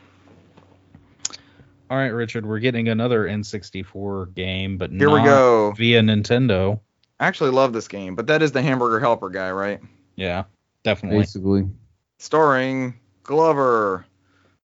All 1.90 1.96
right, 1.96 2.09
Richard, 2.09 2.46
we're 2.46 2.61
getting 2.61 2.88
another 2.88 3.27
N64 3.27 4.35
game, 4.35 4.79
but 4.79 4.90
Here 4.90 5.11
we 5.11 5.18
not 5.18 5.25
go. 5.25 5.73
via 5.73 6.01
Nintendo. 6.03 6.79
I 7.18 7.27
actually 7.27 7.51
love 7.51 7.73
this 7.73 7.88
game, 7.88 8.14
but 8.14 8.29
that 8.29 8.42
is 8.42 8.53
the 8.53 8.62
Hamburger 8.62 9.01
Helper 9.01 9.29
guy, 9.29 9.51
right? 9.51 9.81
Yeah, 10.14 10.44
definitely. 10.85 11.18
Basically, 11.18 11.68
Starring 12.18 13.01
Glover. 13.25 14.07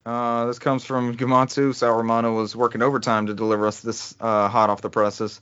Uh, 0.04 0.46
this 0.46 0.60
comes 0.60 0.84
from 0.84 1.16
Gematsu. 1.16 1.74
Sal 1.74 1.96
Romano 1.96 2.34
was 2.34 2.54
working 2.54 2.80
overtime 2.80 3.26
to 3.26 3.34
deliver 3.34 3.66
us 3.66 3.80
this 3.80 4.14
uh, 4.20 4.48
hot 4.48 4.70
off 4.70 4.80
the 4.80 4.90
presses. 4.90 5.40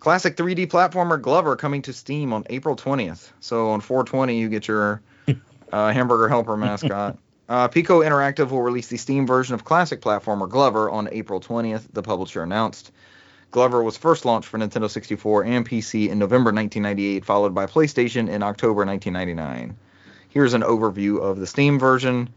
Classic 0.00 0.34
3D 0.34 0.66
platformer 0.68 1.20
Glover 1.20 1.56
coming 1.56 1.82
to 1.82 1.92
Steam 1.92 2.32
on 2.32 2.44
April 2.48 2.74
20th. 2.74 3.30
So 3.40 3.70
on 3.70 3.82
420, 3.82 4.38
you 4.38 4.48
get 4.48 4.66
your 4.66 5.02
uh, 5.72 5.92
Hamburger 5.92 6.26
Helper 6.26 6.56
mascot. 6.56 7.18
Uh, 7.50 7.68
Piko 7.68 8.02
Interactive 8.02 8.50
will 8.50 8.62
release 8.62 8.88
the 8.88 8.96
Steam 8.96 9.26
version 9.26 9.54
of 9.54 9.64
classic 9.64 10.00
platformer 10.00 10.48
Glover 10.48 10.88
on 10.88 11.08
April 11.12 11.40
20th, 11.40 11.82
the 11.92 12.02
publisher 12.02 12.42
announced. 12.42 12.92
Glover 13.50 13.82
was 13.82 13.96
first 13.96 14.24
launched 14.24 14.48
for 14.48 14.58
Nintendo 14.58 14.88
64 14.88 15.44
and 15.44 15.68
PC 15.68 16.08
in 16.08 16.18
November 16.18 16.52
1998, 16.52 17.24
followed 17.24 17.54
by 17.54 17.66
PlayStation 17.66 18.28
in 18.28 18.42
October 18.42 18.86
1999. 18.86 19.76
Here's 20.28 20.54
an 20.54 20.62
overview 20.62 21.20
of 21.20 21.38
the 21.38 21.46
Steam 21.46 21.78
version. 21.78 22.32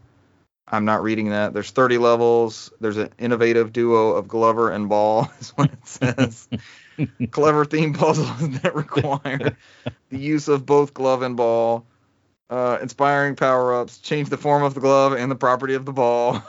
I'm 0.66 0.84
not 0.84 1.02
reading 1.02 1.30
that. 1.30 1.52
There's 1.52 1.70
30 1.70 1.98
levels. 1.98 2.72
There's 2.80 2.96
an 2.96 3.10
innovative 3.18 3.72
duo 3.72 4.12
of 4.12 4.28
Glover 4.28 4.70
and 4.70 4.88
Ball, 4.88 5.30
is 5.40 5.50
what 5.50 5.70
it 5.72 5.86
says. 5.86 6.48
Clever 7.30 7.64
theme 7.64 7.92
puzzles 7.92 8.48
that 8.62 8.74
require 8.74 9.56
the 10.10 10.18
use 10.18 10.48
of 10.48 10.64
both 10.64 10.94
glove 10.94 11.22
and 11.22 11.36
ball. 11.36 11.86
Uh, 12.48 12.78
inspiring 12.80 13.36
power 13.36 13.74
ups, 13.74 13.98
change 13.98 14.28
the 14.28 14.36
form 14.36 14.62
of 14.62 14.74
the 14.74 14.80
glove 14.80 15.12
and 15.12 15.30
the 15.30 15.36
property 15.36 15.74
of 15.74 15.84
the 15.84 15.92
ball. 15.92 16.42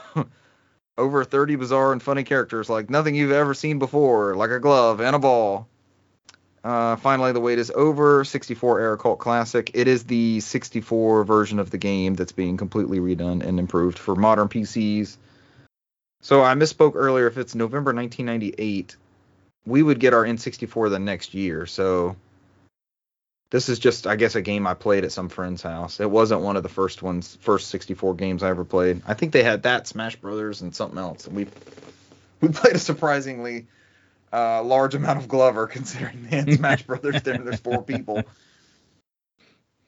Over 0.98 1.24
30 1.24 1.56
bizarre 1.56 1.92
and 1.92 2.02
funny 2.02 2.22
characters 2.22 2.70
like 2.70 2.88
nothing 2.88 3.14
you've 3.14 3.32
ever 3.32 3.54
seen 3.54 3.78
before, 3.78 4.34
like 4.34 4.50
a 4.50 4.60
glove 4.60 5.00
and 5.00 5.16
a 5.16 5.18
ball. 5.18 5.68
Uh, 6.66 6.96
finally, 6.96 7.30
the 7.30 7.38
wait 7.38 7.60
is 7.60 7.70
over. 7.70 8.24
64 8.24 8.80
Era 8.80 8.98
Cult 8.98 9.20
Classic. 9.20 9.70
It 9.72 9.86
is 9.86 10.02
the 10.02 10.40
64 10.40 11.22
version 11.22 11.60
of 11.60 11.70
the 11.70 11.78
game 11.78 12.14
that's 12.14 12.32
being 12.32 12.56
completely 12.56 12.98
redone 12.98 13.44
and 13.46 13.60
improved 13.60 13.96
for 13.96 14.16
modern 14.16 14.48
PCs. 14.48 15.16
So 16.22 16.42
I 16.42 16.54
misspoke 16.54 16.94
earlier. 16.96 17.28
If 17.28 17.38
it's 17.38 17.54
November 17.54 17.94
1998, 17.94 18.96
we 19.64 19.80
would 19.80 20.00
get 20.00 20.12
our 20.12 20.24
N64 20.24 20.90
the 20.90 20.98
next 20.98 21.34
year. 21.34 21.66
So 21.66 22.16
this 23.50 23.68
is 23.68 23.78
just, 23.78 24.08
I 24.08 24.16
guess, 24.16 24.34
a 24.34 24.42
game 24.42 24.66
I 24.66 24.74
played 24.74 25.04
at 25.04 25.12
some 25.12 25.28
friend's 25.28 25.62
house. 25.62 26.00
It 26.00 26.10
wasn't 26.10 26.40
one 26.40 26.56
of 26.56 26.64
the 26.64 26.68
first 26.68 27.00
ones, 27.00 27.38
first 27.42 27.68
64 27.68 28.14
games 28.14 28.42
I 28.42 28.48
ever 28.48 28.64
played. 28.64 29.02
I 29.06 29.14
think 29.14 29.30
they 29.30 29.44
had 29.44 29.62
that, 29.62 29.86
Smash 29.86 30.16
Brothers, 30.16 30.62
and 30.62 30.74
something 30.74 30.98
else. 30.98 31.28
And 31.28 31.36
we 31.36 31.46
we 32.40 32.48
played 32.48 32.74
a 32.74 32.80
surprisingly 32.80 33.66
uh, 34.36 34.62
large 34.62 34.94
amount 34.94 35.18
of 35.18 35.28
Glover, 35.28 35.66
considering 35.78 36.24
they 36.24 36.36
had 36.36 36.52
Smash 36.52 36.82
Brothers 36.82 37.22
there. 37.22 37.38
There's 37.38 37.60
four 37.60 37.82
people. 37.82 38.22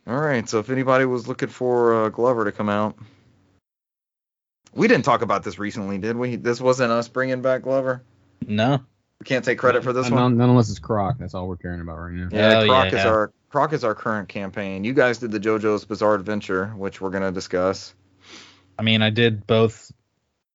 All 0.07 0.19
right, 0.19 0.49
so 0.49 0.59
if 0.59 0.71
anybody 0.71 1.05
was 1.05 1.29
looking 1.29 1.51
for 1.51 2.05
uh, 2.07 2.09
Glover 2.09 2.47
to 2.47 2.53
come 2.53 2.71
out, 2.71 2.97
we 4.75 4.89
didn't 4.89 5.05
talk 5.05 5.21
about 5.21 5.43
this 5.43 5.59
recently, 5.59 5.99
did 5.99 6.17
we? 6.17 6.37
This 6.37 6.61
wasn't 6.63 6.93
us 6.93 7.09
bringing 7.09 7.43
back 7.43 7.63
Glover. 7.63 8.03
No. 8.47 8.81
We 9.21 9.25
can't 9.25 9.45
take 9.45 9.59
credit 9.59 9.83
for 9.83 9.93
this 9.93 10.09
not, 10.09 10.23
one. 10.23 10.37
not 10.39 10.49
unless 10.49 10.71
it's 10.71 10.79
Croc. 10.79 11.19
That's 11.19 11.35
all 11.35 11.49
we're 11.49 11.57
caring 11.57 11.81
about 11.81 11.99
right 11.99 12.13
now. 12.15 12.29
Yeah, 12.31 12.61
Oh, 12.61 12.67
Croc 12.67 12.87
is 12.87 12.93
yeah. 12.95 13.09
our 13.09 13.33
Croc 13.51 13.73
is 13.73 13.83
our 13.83 13.95
current 13.95 14.29
campaign. 14.29 14.85
You 14.85 14.95
guys 14.95 15.19
did 15.19 15.33
the 15.33 15.41
JoJo's 15.41 15.85
Bizarre 15.85 16.15
Adventure, 16.15 16.69
which 16.69 17.01
we're 17.01 17.11
gonna 17.11 17.33
discuss. 17.33 17.95
I 18.79 18.83
mean, 18.83 19.03
I 19.03 19.11
did 19.11 19.47
both. 19.47 19.91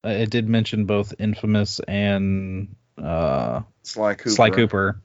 I 0.03 0.25
did 0.25 0.47
mention 0.47 0.85
both 0.85 1.13
Infamous 1.19 1.79
and 1.81 2.75
uh, 3.03 3.61
Sly 3.83 4.15
Cooper. 4.15 4.29
Sly 4.29 4.49
Cooper. 4.49 5.01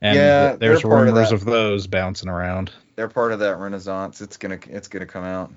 And 0.00 0.16
Yeah, 0.16 0.56
there's 0.56 0.82
they're 0.82 0.90
of 0.92 1.06
rumors 1.06 1.30
that. 1.30 1.34
of 1.34 1.44
those 1.44 1.86
bouncing 1.86 2.28
around. 2.28 2.72
They're 2.96 3.08
part 3.08 3.32
of 3.32 3.38
that 3.38 3.58
renaissance. 3.58 4.20
It's 4.20 4.36
gonna 4.36 4.58
it's 4.68 4.88
gonna 4.88 5.06
come 5.06 5.24
out. 5.24 5.52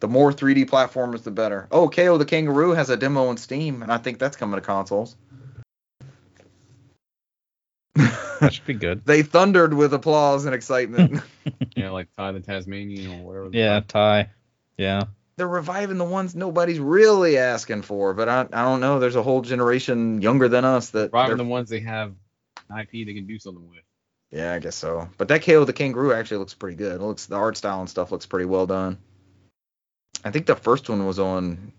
The 0.00 0.08
more 0.08 0.32
3D 0.32 0.66
platformers, 0.68 1.22
the 1.22 1.30
better. 1.30 1.68
Oh, 1.70 1.88
Kao 1.88 2.16
the 2.16 2.24
Kangaroo 2.24 2.72
has 2.72 2.90
a 2.90 2.96
demo 2.96 3.28
on 3.28 3.36
Steam, 3.36 3.82
and 3.82 3.92
I 3.92 3.98
think 3.98 4.18
that's 4.18 4.36
coming 4.36 4.56
to 4.56 4.60
consoles. 4.64 5.16
That 7.94 8.52
should 8.52 8.66
be 8.66 8.74
good. 8.74 9.02
they 9.06 9.22
thundered 9.22 9.72
with 9.74 9.94
applause 9.94 10.44
and 10.44 10.54
excitement. 10.54 11.22
Yeah, 11.76 11.90
like 11.90 12.08
Ty 12.16 12.32
the 12.32 12.40
Tasmanian 12.40 13.20
or 13.20 13.24
whatever. 13.24 13.50
Yeah. 13.52 13.80
Ty. 13.86 14.30
Yeah. 14.76 15.04
They're 15.36 15.46
reviving 15.48 15.98
the 15.98 16.04
ones 16.04 16.34
nobody's 16.34 16.78
really 16.78 17.36
asking 17.36 17.82
for, 17.82 18.14
but 18.14 18.28
I, 18.28 18.40
I 18.52 18.62
don't 18.64 18.80
know. 18.80 18.98
There's 18.98 19.16
a 19.16 19.22
whole 19.22 19.42
generation 19.42 20.22
younger 20.22 20.48
than 20.48 20.64
us 20.64 20.90
that. 20.90 21.10
Probably 21.10 21.30
they're- 21.30 21.44
the 21.44 21.50
ones 21.50 21.68
they 21.68 21.80
have 21.80 22.14
IP 22.70 22.90
they 23.06 23.14
can 23.14 23.26
do 23.26 23.38
something 23.38 23.68
with. 23.68 23.80
Yeah, 24.30 24.54
I 24.54 24.58
guess 24.58 24.74
so. 24.74 25.08
But 25.18 25.28
that 25.28 25.42
Kao 25.42 25.64
the 25.64 25.72
Kangaroo 25.72 26.12
actually 26.12 26.38
looks 26.38 26.54
pretty 26.54 26.76
good. 26.76 26.96
It 27.00 27.04
looks 27.04 27.26
the 27.26 27.36
art 27.36 27.56
style 27.56 27.80
and 27.80 27.88
stuff 27.88 28.10
looks 28.10 28.26
pretty 28.26 28.46
well 28.46 28.66
done. 28.66 28.98
I 30.24 30.30
think 30.30 30.46
the 30.46 30.56
first 30.56 30.88
one 30.88 31.06
was 31.06 31.18
on 31.18 31.72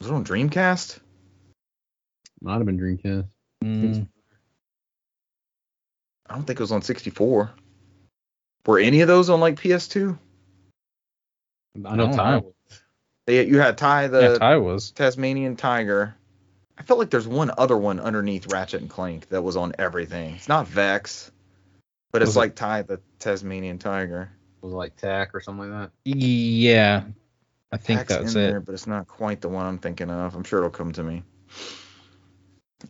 was 0.00 0.10
it 0.10 0.14
on 0.14 0.24
Dreamcast? 0.24 0.98
Might 2.42 2.56
have 2.58 2.66
been 2.66 2.78
Dreamcast. 2.78 3.26
Mm, 3.64 4.06
I 6.28 6.34
don't 6.34 6.44
think 6.44 6.58
it 6.60 6.62
was 6.62 6.70
on 6.72 6.82
64. 6.82 7.50
Were 8.66 8.78
any 8.78 9.00
of 9.00 9.08
those 9.08 9.30
on 9.30 9.40
like 9.40 9.56
PS2? 9.56 10.18
I 11.84 11.96
know 11.96 12.08
I 12.08 12.12
Ty. 12.12 12.30
know. 12.32 12.38
was. 12.40 12.80
They 13.26 13.46
you 13.46 13.58
had 13.58 13.76
Ty 13.78 14.08
the 14.08 14.20
yeah, 14.20 14.38
Ty 14.38 14.56
was. 14.56 14.90
Tasmanian 14.92 15.56
Tiger. 15.56 16.14
I 16.78 16.82
felt 16.82 16.98
like 16.98 17.10
there's 17.10 17.26
one 17.28 17.50
other 17.58 17.76
one 17.76 17.98
underneath 18.00 18.52
Ratchet 18.52 18.80
and 18.80 18.88
Clank 18.90 19.28
that 19.30 19.42
was 19.42 19.56
on 19.56 19.74
everything. 19.78 20.34
It's 20.36 20.48
not 20.48 20.66
Vexx, 20.66 21.30
but 22.12 22.22
it's 22.22 22.28
Was 22.30 22.36
it- 22.36 22.38
like 22.40 22.54
Ty 22.54 22.82
the 22.82 23.00
Tasmanian 23.18 23.78
Tiger. 23.78 24.30
Was 24.62 24.72
it 24.72 24.76
like 24.76 24.96
Tack 24.96 25.34
or 25.34 25.40
something 25.40 25.70
like 25.70 25.82
that? 25.82 25.90
Yeah. 26.04 27.02
I 27.70 27.76
think 27.76 28.00
Pack's 28.00 28.08
that's 28.16 28.34
in 28.34 28.40
it. 28.42 28.46
there, 28.50 28.60
but 28.60 28.72
it's 28.74 28.86
not 28.86 29.06
quite 29.06 29.40
the 29.40 29.48
one 29.48 29.66
I'm 29.66 29.78
thinking 29.78 30.08
of. 30.10 30.34
I'm 30.34 30.42
sure 30.42 30.58
it'll 30.60 30.70
come 30.70 30.90
to 30.92 31.02
me. 31.02 31.22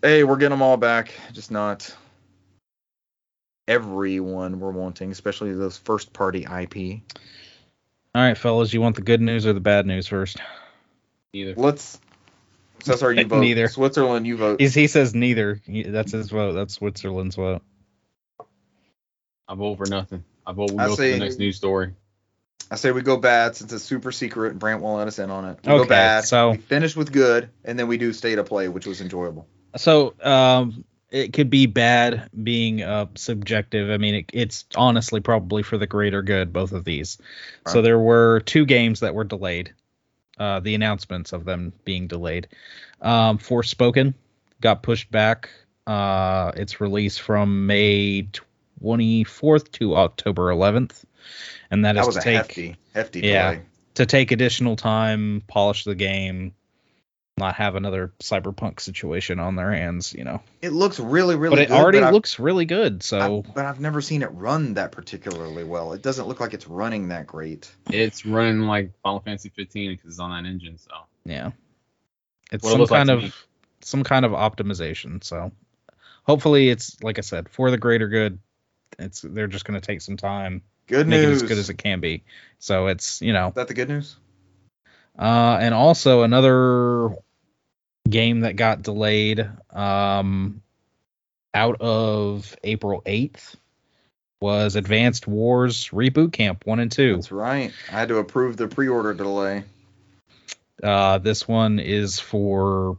Hey, 0.03 0.23
we're 0.23 0.37
getting 0.37 0.51
them 0.51 0.63
all 0.63 0.77
back, 0.77 1.13
just 1.33 1.51
not 1.51 1.95
everyone 3.67 4.61
we're 4.61 4.71
wanting, 4.71 5.11
especially 5.11 5.53
those 5.53 5.77
first 5.77 6.13
party 6.13 6.45
IP. 6.47 7.01
All 8.19 8.25
right, 8.25 8.37
fellas, 8.37 8.73
you 8.75 8.81
want 8.81 8.97
the 8.97 9.03
good 9.03 9.21
news 9.21 9.47
or 9.47 9.53
the 9.53 9.61
bad 9.61 9.87
news 9.87 10.09
first? 10.09 10.39
Either. 11.33 11.55
Let's. 11.57 12.01
Cesar, 12.83 13.13
you 13.17 13.25
vote. 13.25 13.39
Neither. 13.39 13.69
Switzerland, 13.69 14.27
you 14.27 14.37
vote. 14.37 14.61
He's, 14.61 14.75
he 14.75 14.89
says 14.89 15.15
neither. 15.15 15.61
He, 15.65 15.85
that's 15.85 16.11
his 16.11 16.29
vote. 16.29 16.55
That's 16.55 16.75
Switzerland's 16.75 17.37
vote. 17.37 17.63
I 19.47 19.55
vote 19.55 19.77
for 19.77 19.87
nothing. 19.87 20.25
I 20.45 20.51
vote 20.53 20.73
we 20.73 20.79
I 20.79 20.87
go 20.87 20.91
to 20.91 20.97
say- 20.97 21.13
the 21.13 21.21
next 21.21 21.39
news 21.39 21.59
story. 21.59 21.95
I 22.73 22.75
say 22.75 22.91
we 22.91 23.03
go 23.03 23.19
bad 23.19 23.55
since 23.55 23.73
it's 23.73 23.85
super 23.85 24.11
secret. 24.11 24.51
and 24.51 24.59
Brant 24.59 24.83
won't 24.83 24.99
let 24.99 25.07
us 25.07 25.21
in 25.21 25.31
on 25.31 25.45
it. 25.45 25.59
We 25.65 25.71
Okay, 25.75 25.85
go 25.85 25.89
bad. 25.89 26.25
so- 26.25 26.51
we 26.51 26.57
finish 26.57 26.97
with 26.97 27.13
good, 27.13 27.51
and 27.65 27.79
then 27.79 27.87
we 27.87 27.99
do 27.99 28.13
state 28.13 28.39
of 28.39 28.47
play, 28.47 28.67
which 28.67 28.85
was 28.89 29.01
enjoyable. 29.01 29.47
So 29.77 30.15
um, 30.25 30.85
it 31.11 31.33
could 31.33 31.51
be 31.51 31.67
bad 31.67 32.29
being 32.43 32.83
uh, 32.83 33.07
subjective. 33.15 33.91
I 33.91 33.97
mean, 33.97 34.15
it, 34.17 34.31
it's 34.33 34.65
honestly 34.77 35.21
probably 35.21 35.63
for 35.63 35.79
the 35.79 35.87
greater 35.87 36.23
good, 36.23 36.53
both 36.53 36.73
of 36.73 36.85
these. 36.85 37.19
So 37.67 37.83
there 37.83 37.99
were 37.99 38.41
two 38.41 38.67
games 38.67 39.01
that 39.01 39.15
were 39.15 39.25
delayed. 39.25 39.73
Uh, 40.39 40.61
the 40.61 40.75
announcements 40.75 41.33
of 41.33 41.45
them 41.45 41.73
being 41.85 42.07
delayed. 42.07 42.49
Um, 43.03 43.39
Forspoken 43.39 44.15
got 44.61 44.83
pushed 44.83 45.11
back. 45.11 45.51
Uh, 45.87 46.53
its 46.57 46.81
release 46.81 47.17
from 47.17 47.67
May 47.67 48.29
24th 48.83 49.73
to 49.73 49.97
October 49.97 50.51
11th, 50.51 51.05
and 51.71 51.85
that 51.85 51.95
That 51.95 52.07
is 52.07 52.15
to 52.15 52.21
a 52.21 52.23
take 52.23 52.37
hefty, 52.37 52.77
hefty 52.95 53.21
Yeah. 53.21 53.53
delay. 53.53 53.63
to 53.95 54.07
take 54.07 54.31
additional 54.31 54.77
time, 54.77 55.43
polish 55.49 55.85
the 55.85 55.95
game, 55.95 56.53
not 57.39 57.55
have 57.57 57.75
another 57.75 58.13
cyberpunk 58.21 58.81
situation 58.81 59.39
on 59.41 59.57
their 59.57 59.73
hands. 59.73 60.13
You 60.13 60.25
know 60.25 60.43
It 60.63 60.73
looks 60.73 60.99
really, 61.01 61.37
really 61.37 61.57
but 61.57 61.63
it 61.63 61.69
good. 61.69 61.75
already 61.79 61.99
I've- 62.01 62.13
looks 62.13 62.39
really 62.39 62.65
good. 62.67 63.03
So 63.03 63.19
I've- 63.41 63.53
but 63.55 63.65
I've 63.65 63.81
never 63.81 64.01
seen 64.01 64.23
it 64.23 64.27
run 64.33 64.75
that 64.75 64.93
particularly 64.93 65.65
well. 65.65 65.93
It 65.93 66.03
doesn't 66.03 66.27
look 66.29 66.41
like 66.41 66.55
it's 66.55 66.67
running 66.67 67.09
that 67.09 67.27
great. 67.27 67.71
It's 67.91 68.27
running 68.27 68.61
like 68.63 68.93
Final 69.03 69.21
Fantasy 69.21 69.49
15 69.49 69.93
because 69.93 70.11
it's 70.11 70.19
on 70.21 70.31
that 70.31 70.49
engine. 70.49 70.79
So 70.79 70.91
Yeah. 71.25 71.51
It's 72.53 72.65
What 72.65 72.71
some 72.71 72.81
looks 72.81 72.91
like 72.91 72.99
kind 73.01 73.09
to 73.09 73.15
of 73.17 73.23
me. 73.25 73.33
some 73.83 74.03
kind 74.05 74.25
of 74.25 74.33
optimization. 74.33 75.23
So 75.23 75.53
hopefully 76.25 76.69
it's 76.71 77.03
like 77.03 77.19
I 77.19 77.23
said, 77.23 77.49
for 77.49 77.71
the 77.71 77.79
greater 77.79 78.09
good. 78.09 78.39
It's 78.99 79.21
they're 79.21 79.47
just 79.47 79.65
gonna 79.65 79.81
take 79.81 80.01
some 80.01 80.17
time, 80.17 80.63
Good 80.87 81.07
make 81.07 81.21
news. 81.21 81.43
it 81.43 81.45
as 81.45 81.49
good 81.49 81.59
as 81.59 81.71
it 81.71 81.79
can 81.79 82.01
be. 82.01 82.25
So 82.59 82.87
it's 82.89 83.21
you 83.23 83.33
know 83.33 83.49
Is 83.49 83.55
that 83.55 83.69
the 83.69 83.75
good 83.75 83.89
news? 83.91 84.17
Uh, 85.19 85.59
and 85.61 85.75
also 85.75 86.23
another 86.23 87.11
game 88.09 88.41
that 88.41 88.57
got 88.57 88.83
delayed 88.83 89.49
um, 89.71 90.63
out 91.55 91.81
of 91.81 92.57
April 92.63 93.03
8th 93.05 93.57
was 94.41 94.77
Advanced 94.77 95.27
Wars 95.27 95.89
Reboot 95.89 96.33
Camp 96.33 96.67
1 96.67 96.81
and 96.81 96.93
2. 96.93 97.15
That's 97.17 97.33
right. 97.33 97.73
I 97.91 97.93
had 97.93 98.09
to 98.09 98.19
approve 98.19 98.57
the 98.57 98.69
pre-order 98.69 99.15
delay. 99.15 99.65
Uh, 100.83 101.19
this 101.19 101.49
one 101.49 101.81
is 101.81 102.21
for 102.21 102.99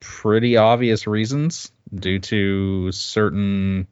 pretty 0.00 0.56
obvious 0.56 1.06
reasons 1.06 1.70
due 1.94 2.20
to 2.20 2.90
certain 2.92 3.86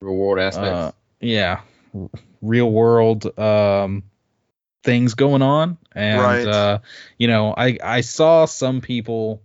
Reward 0.00 0.38
aspects. 0.38 0.68
uh, 0.68 0.92
yeah, 1.20 1.60
r- 1.94 2.10
real 2.42 2.70
world 2.70 3.38
um, 3.38 4.04
things 4.88 5.12
going 5.12 5.42
on, 5.42 5.76
and 5.92 6.20
Right. 6.22 6.46
uh, 6.46 6.78
you 7.18 7.28
know, 7.28 7.52
I 7.54 7.76
I 7.82 8.00
saw 8.00 8.46
some 8.46 8.80
people, 8.80 9.42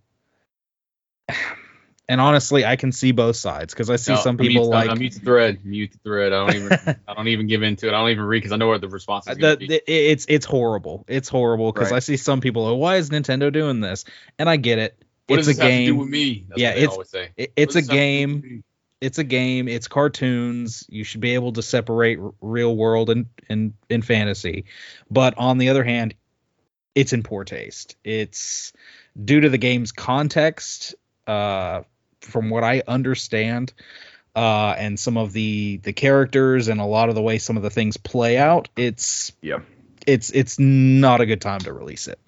and 2.10 2.22
honestly, 2.22 2.64
I 2.66 2.76
can 2.78 2.92
see 2.92 3.12
both 3.12 3.36
sides 3.36 3.74
because 3.74 3.90
I 3.90 3.98
see 3.98 4.14
No, 4.14 4.20
some 4.20 4.36
I 4.40 4.44
mute- 4.44 4.50
people 4.52 4.70
like 4.70 4.90
I 4.90 4.94
mute 4.94 5.14
the 5.14 5.20
thread. 5.20 5.66
Mute 5.66 5.92
the 5.92 5.98
thread. 6.00 6.32
I 6.34 6.46
don't 6.46 6.56
even. 6.56 6.72
I 7.08 7.14
don't 7.14 7.28
even 7.28 7.48
give 7.48 7.62
into 7.64 7.88
it. 7.88 7.94
I 7.94 8.00
don't 8.00 8.10
even 8.10 8.24
read 8.24 8.40
because 8.40 8.52
I 8.54 8.58
know 8.58 8.68
what 8.68 8.80
the 8.82 8.88
response 8.88 9.28
is. 9.28 9.38
the, 9.38 9.58
be. 9.58 9.68
the- 9.68 9.84
it's 9.92 10.26
it's 10.30 10.46
horrible. 10.46 11.04
It's 11.08 11.28
horrible 11.30 11.72
because 11.72 11.92
Right. 11.92 11.98
I 11.98 12.00
see 12.00 12.18
some 12.18 12.40
people. 12.42 12.66
Oh, 12.66 12.76
why 12.76 12.96
is 12.98 13.10
Nintendo 13.10 13.52
doing 13.52 13.82
this? 13.82 14.06
And 14.40 14.50
I 14.50 14.56
get 14.58 14.80
it. 14.80 14.98
What 15.28 15.40
it's 15.40 15.48
does 15.48 15.58
a 15.58 15.60
this 15.60 15.62
have 15.64 15.72
to 15.72 15.78
do 15.78 15.92
game. 15.92 15.98
with 15.98 16.10
me? 16.10 16.46
That's 16.50 16.62
Yeah, 16.62 16.70
what 16.70 16.78
it's- 16.78 16.92
always 16.92 17.10
say. 17.10 17.30
It- 17.38 17.54
it's 17.56 17.76
a 17.76 17.80
does 17.82 17.88
this 17.88 17.96
have 17.96 18.00
to 18.00 18.26
do 18.28 18.34
with 18.36 18.42
game. 18.44 18.64
It's 19.04 19.18
a 19.18 19.24
game. 19.24 19.68
It's 19.68 19.88
cartoons. 19.88 20.86
You 20.90 21.04
should 21.04 21.22
be 21.22 21.34
able 21.34 21.52
to 21.54 21.62
separate 21.62 22.20
r- 22.20 22.34
real 22.42 22.76
world 22.76 23.10
and 23.10 23.26
and 23.50 23.74
and 23.90 24.06
fantasy. 24.06 24.66
But 25.12 25.38
on 25.38 25.58
the 25.58 25.70
other 25.70 25.84
hand, 25.84 26.16
it's 26.96 27.12
in 27.12 27.22
poor 27.24 27.44
taste. 27.44 27.98
It's 28.04 28.72
due 29.24 29.42
to 29.42 29.50
the 29.50 29.58
game's 29.58 29.92
context. 29.92 30.96
Uh, 31.28 31.84
from 32.22 32.50
what 32.50 32.64
I 32.64 32.84
understand, 32.88 33.74
uh, 34.36 34.76
and 34.78 34.98
some 35.00 35.18
of 35.18 35.34
the 35.34 35.78
the 35.84 35.92
characters 35.94 36.70
and 36.70 36.80
a 36.80 36.86
lot 36.86 37.10
of 37.10 37.16
the 37.16 37.22
way 37.22 37.38
some 37.38 37.58
of 37.58 37.64
the 37.64 37.70
things 37.70 37.98
play 37.98 38.38
out, 38.38 38.70
it's 38.78 39.34
Yeah. 39.42 39.60
it's 40.08 40.30
it's 40.32 40.58
not 40.60 41.20
a 41.20 41.26
good 41.26 41.42
time 41.42 41.60
to 41.60 41.74
release 41.74 42.08
it. 42.08 42.20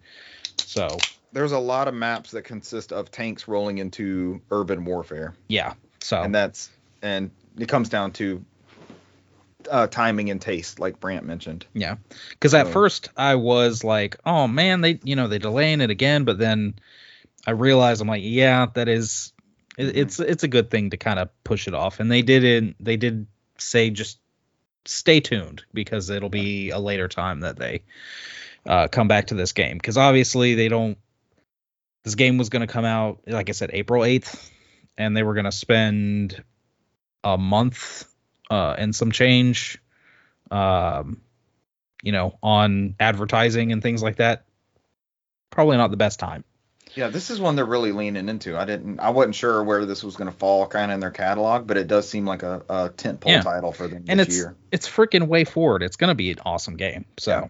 So 0.58 0.98
There's 1.32 1.54
a 1.54 1.60
lot 1.60 1.88
of 1.88 1.94
maps 1.94 2.32
that 2.32 2.44
consist 2.44 2.92
of 2.92 3.12
tanks 3.12 3.48
rolling 3.48 3.78
into 3.78 4.42
urban 4.52 4.84
warfare, 4.86 5.34
yeah, 5.48 5.74
so 6.06 6.22
and 6.22 6.34
that's 6.36 6.70
and 7.02 7.32
it 7.58 7.68
comes 7.68 7.90
down 7.90 8.12
to 8.14 8.44
uh, 9.72 9.88
timing 9.88 10.30
and 10.30 10.40
taste, 10.40 10.80
like 10.80 11.00
Brant 11.00 11.26
mentioned. 11.26 11.66
Yeah, 11.74 11.96
because 12.30 12.54
at 12.54 12.68
So- 12.68 12.72
first 12.74 13.10
I 13.18 13.36
was 13.36 13.84
like, 13.84 14.18
"Oh 14.26 14.48
man, 14.48 14.82
they 14.82 15.00
you 15.04 15.16
know 15.16 15.28
they 15.28 15.40
delaying 15.40 15.82
it 15.82 15.90
again," 15.90 16.24
but 16.24 16.38
then 16.38 16.76
I 17.48 17.52
realized 17.52 18.02
I'm 18.02 18.08
like, 18.08 18.22
"Yeah, 18.24 18.68
that 18.76 18.88
is, 18.88 19.34
it, 19.78 19.88
Mhm. 19.88 19.98
it's 19.98 20.20
it's 20.20 20.44
a 20.44 20.48
good 20.48 20.70
thing 20.70 20.92
to 20.92 20.98
kind 20.98 21.18
of 21.20 21.30
push 21.44 21.68
it 21.68 21.74
off." 21.74 22.00
And 22.00 22.12
they 22.12 22.22
didn't. 22.22 22.76
They 22.80 22.98
did 22.98 23.26
say 23.58 23.90
just 23.90 24.20
stay 24.86 25.20
tuned 25.20 25.64
because 25.74 26.12
it'll 26.12 26.30
be 26.30 26.70
a 26.70 26.78
later 26.78 27.08
time 27.08 27.40
that 27.40 27.58
they 27.58 27.82
uh, 28.68 28.88
come 28.88 29.08
back 29.08 29.28
to 29.28 29.34
this 29.36 29.52
game 29.54 29.78
because 29.78 29.98
obviously 29.98 30.54
they 30.54 30.68
don't. 30.68 30.98
This 32.04 32.14
game 32.16 32.38
was 32.38 32.50
going 32.50 32.62
to 32.68 32.72
come 32.72 32.86
out, 32.86 33.22
like 33.26 33.50
I 33.50 33.54
said, 33.54 33.72
April 33.74 34.06
eighth, 34.06 34.52
and 34.98 35.16
they 35.16 35.24
were 35.24 35.34
going 35.34 35.46
to 35.46 35.52
spend 35.52 36.44
a 37.24 37.38
month 37.38 38.06
uh, 38.50 38.76
and 38.78 38.96
some 38.96 39.12
change 39.12 39.80
um, 40.52 41.22
you 42.04 42.12
know, 42.12 42.38
on 42.44 42.96
advertising 43.00 43.72
and 43.72 43.82
things 43.82 44.04
like 44.04 44.18
that. 44.18 44.46
Probably 45.50 45.78
not 45.78 45.90
the 45.92 45.98
best 45.98 46.20
time. 46.20 46.44
Yeah, 46.94 47.08
this 47.08 47.30
is 47.30 47.40
one 47.42 47.56
they're 47.56 47.66
really 47.66 47.92
leaning 47.92 48.30
into. 48.30 48.58
I 48.58 48.66
didn't, 48.66 49.00
I 49.00 49.10
wasn't 49.10 49.36
sure 49.36 49.64
where 49.64 49.86
this 49.86 50.04
was 50.04 50.16
going 50.16 50.32
to 50.32 50.38
fall, 50.38 50.68
kind 50.68 50.92
of 50.92 50.96
in 50.96 51.00
their 51.02 51.12
catalog, 51.12 51.66
but 51.68 51.78
it 51.78 51.88
does 51.88 52.08
seem 52.08 52.26
like 52.26 52.44
a, 52.44 52.62
a 52.70 52.90
tentpole 52.90 53.26
Yeah. 53.28 53.42
title 53.42 53.72
for 53.72 53.88
them 53.88 54.06
And 54.08 54.20
this 54.20 54.28
it's 54.28 54.38
year. 54.38 54.56
it's 54.72 54.88
freaking 54.88 55.28
way 55.28 55.44
forward. 55.46 55.82
It's 55.84 55.96
gonna 55.98 56.16
be 56.16 56.32
an 56.32 56.40
awesome 56.46 56.78
game. 56.78 57.06
So, 57.18 57.32
Yeah. 57.32 57.48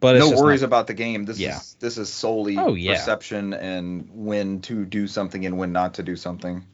But 0.00 0.16
no 0.18 0.30
worries 0.30 0.62
not- 0.62 0.66
about 0.66 0.86
the 0.86 0.94
game. 0.94 1.24
This 1.24 1.38
Yeah. 1.38 1.56
is 1.56 1.76
this 1.80 1.98
is 1.98 2.08
solely 2.12 2.56
Oh, 2.58 2.74
yeah. 2.74 2.92
perception 2.92 3.52
and 3.54 4.08
when 4.12 4.60
to 4.62 4.84
do 4.84 5.06
something 5.06 5.44
and 5.46 5.58
when 5.58 5.72
not 5.72 5.94
to 5.94 6.02
do 6.02 6.16
something. 6.16 6.64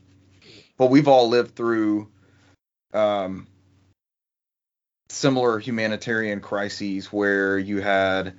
But 0.77 0.91
we've 0.91 1.09
all 1.09 1.29
lived 1.29 1.55
through 1.57 2.09
um, 2.95 3.47
similar 5.11 5.59
humanitarian 5.59 6.41
crises 6.41 7.07
where 7.13 7.59
you 7.59 7.81
had, 7.81 8.35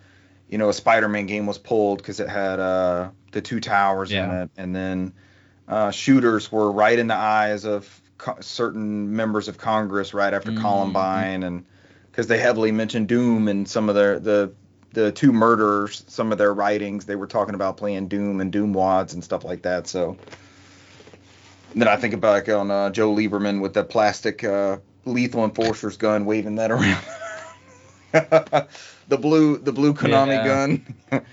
you 0.48 0.58
know, 0.58 0.70
a 0.70 0.74
Spider-Man 0.74 1.26
game 1.26 1.46
was 1.46 1.58
pulled 1.58 2.00
because 2.00 2.20
it 2.20 2.30
had 2.30 2.60
uh, 2.60 3.10
the 3.32 3.42
two 3.42 3.60
towers 3.60 4.12
in 4.12 4.30
it, 4.30 4.50
and 4.58 4.76
then 4.76 5.14
uh, 5.68 5.92
shooters 5.92 6.52
were 6.52 6.72
right 6.72 6.98
in 6.98 7.08
the 7.08 7.16
eyes 7.16 7.66
of 7.66 8.02
co- 8.18 8.38
certain 8.42 9.16
members 9.16 9.48
of 9.48 9.58
Congress 9.58 10.14
right 10.14 10.34
after 10.34 10.52
Mhm. 10.52 10.62
Columbine, 10.62 11.44
and 11.44 11.66
because 12.12 12.28
they 12.28 12.40
heavily 12.40 12.72
mentioned 12.72 13.08
Doom 13.08 13.48
and 13.48 13.68
some 13.68 13.90
of 13.90 13.96
their 13.96 14.20
the 14.20 14.52
the 14.94 15.12
two 15.12 15.32
murderers, 15.32 16.04
some 16.08 16.32
of 16.32 16.38
their 16.38 16.54
writings, 16.54 17.06
they 17.06 17.16
were 17.16 17.28
talking 17.28 17.56
about 17.56 17.78
playing 17.78 18.08
Doom 18.08 18.42
and 18.42 18.52
Doom 18.52 18.74
wads 18.74 19.14
and 19.14 19.24
stuff 19.24 19.44
like 19.44 19.62
that. 19.64 19.88
So 19.88 20.18
then 21.76 21.88
I 21.88 21.96
think 21.96 22.14
about 22.14 22.32
like 22.32 22.50
on 22.50 22.72
uh, 22.72 22.90
Joe 22.90 23.14
Lieberman 23.14 23.62
with 23.62 23.74
the 23.74 23.84
plastic 23.84 24.44
uh, 24.44 24.78
lethal 25.06 25.44
enforcer's 25.46 25.98
gun, 25.98 26.26
waving 26.26 26.56
that 26.56 26.72
around. 26.72 27.04
the 29.08 29.18
blue 29.18 29.58
the 29.58 29.72
blue 29.72 29.94
Konami 29.94 30.38
Yeah. 30.38 30.44
gun. 30.44 30.86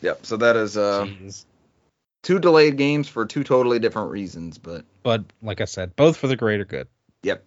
yep. 0.00 0.24
So 0.24 0.36
that 0.36 0.56
is 0.56 0.76
uh, 0.76 1.06
Jeez. 1.06 1.44
two 2.22 2.38
delayed 2.38 2.76
games 2.76 3.08
for 3.08 3.26
two 3.26 3.42
totally 3.42 3.80
different 3.80 4.10
reasons, 4.10 4.58
but 4.58 4.84
But 5.02 5.24
like 5.42 5.60
I 5.60 5.64
said, 5.64 5.96
both 5.96 6.16
for 6.16 6.28
the 6.28 6.36
greater 6.36 6.64
good. 6.64 6.86
Yep. 7.24 7.44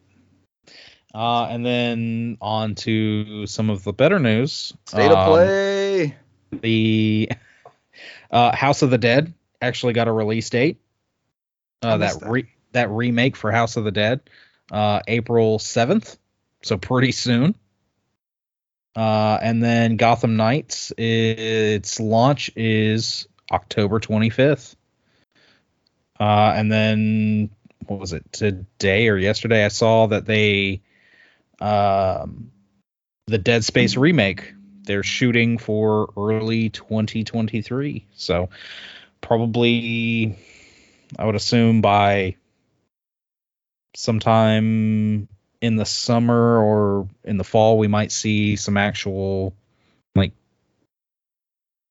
Uh, 1.13 1.45
and 1.45 1.65
then 1.65 2.37
on 2.41 2.75
to 2.75 3.45
some 3.45 3.69
of 3.69 3.83
the 3.83 3.93
better 3.93 4.19
news. 4.19 4.73
state 4.85 5.11
Um, 5.11 5.17
of 5.17 5.27
play. 5.27 6.15
The 6.51 7.29
uh, 8.31 8.55
House 8.55 8.81
of 8.81 8.89
the 8.89 8.97
Dead 8.97 9.33
actually 9.61 9.93
got 9.93 10.07
a 10.07 10.11
release 10.11 10.49
date. 10.49 10.77
Uh, 11.81 11.97
that 11.97 12.19
that. 12.19 12.29
re- 12.29 12.49
that 12.73 12.89
remake 12.89 13.35
for 13.35 13.51
House 13.51 13.75
of 13.75 13.83
the 13.83 13.91
Dead, 13.91 14.21
uh, 14.71 15.01
April 15.07 15.59
seventh, 15.59 16.17
so 16.61 16.77
pretty 16.77 17.11
soon. 17.11 17.55
Uh, 18.95 19.37
and 19.41 19.63
then 19.63 19.97
Gotham 19.97 20.35
Knights, 20.37 20.91
its 20.97 21.99
launch 21.99 22.51
is 22.55 23.27
October 23.51 23.99
twenty 23.99 24.29
fifth. 24.29 24.75
Uh, 26.19 26.53
and 26.55 26.71
then 26.71 27.49
what 27.87 27.99
was 27.99 28.13
it 28.13 28.31
today 28.31 29.07
or 29.07 29.17
yesterday? 29.17 29.65
I 29.65 29.69
saw 29.69 30.05
that 30.07 30.25
they, 30.25 30.81
um, 31.61 32.51
the 33.27 33.37
Dead 33.37 33.63
Space 33.63 33.95
remake 33.95 34.53
they're 34.83 35.03
shooting 35.03 35.57
for 35.59 36.09
early 36.17 36.69
2023 36.69 38.05
so 38.15 38.49
probably 39.21 40.35
i 41.19 41.23
would 41.25 41.35
assume 41.35 41.81
by 41.81 42.35
sometime 43.95 45.27
in 45.61 45.75
the 45.75 45.85
summer 45.85 46.57
or 46.59 47.07
in 47.23 47.37
the 47.37 47.43
fall 47.43 47.77
we 47.77 47.87
might 47.87 48.11
see 48.11 48.55
some 48.55 48.77
actual 48.77 49.53
like 50.15 50.31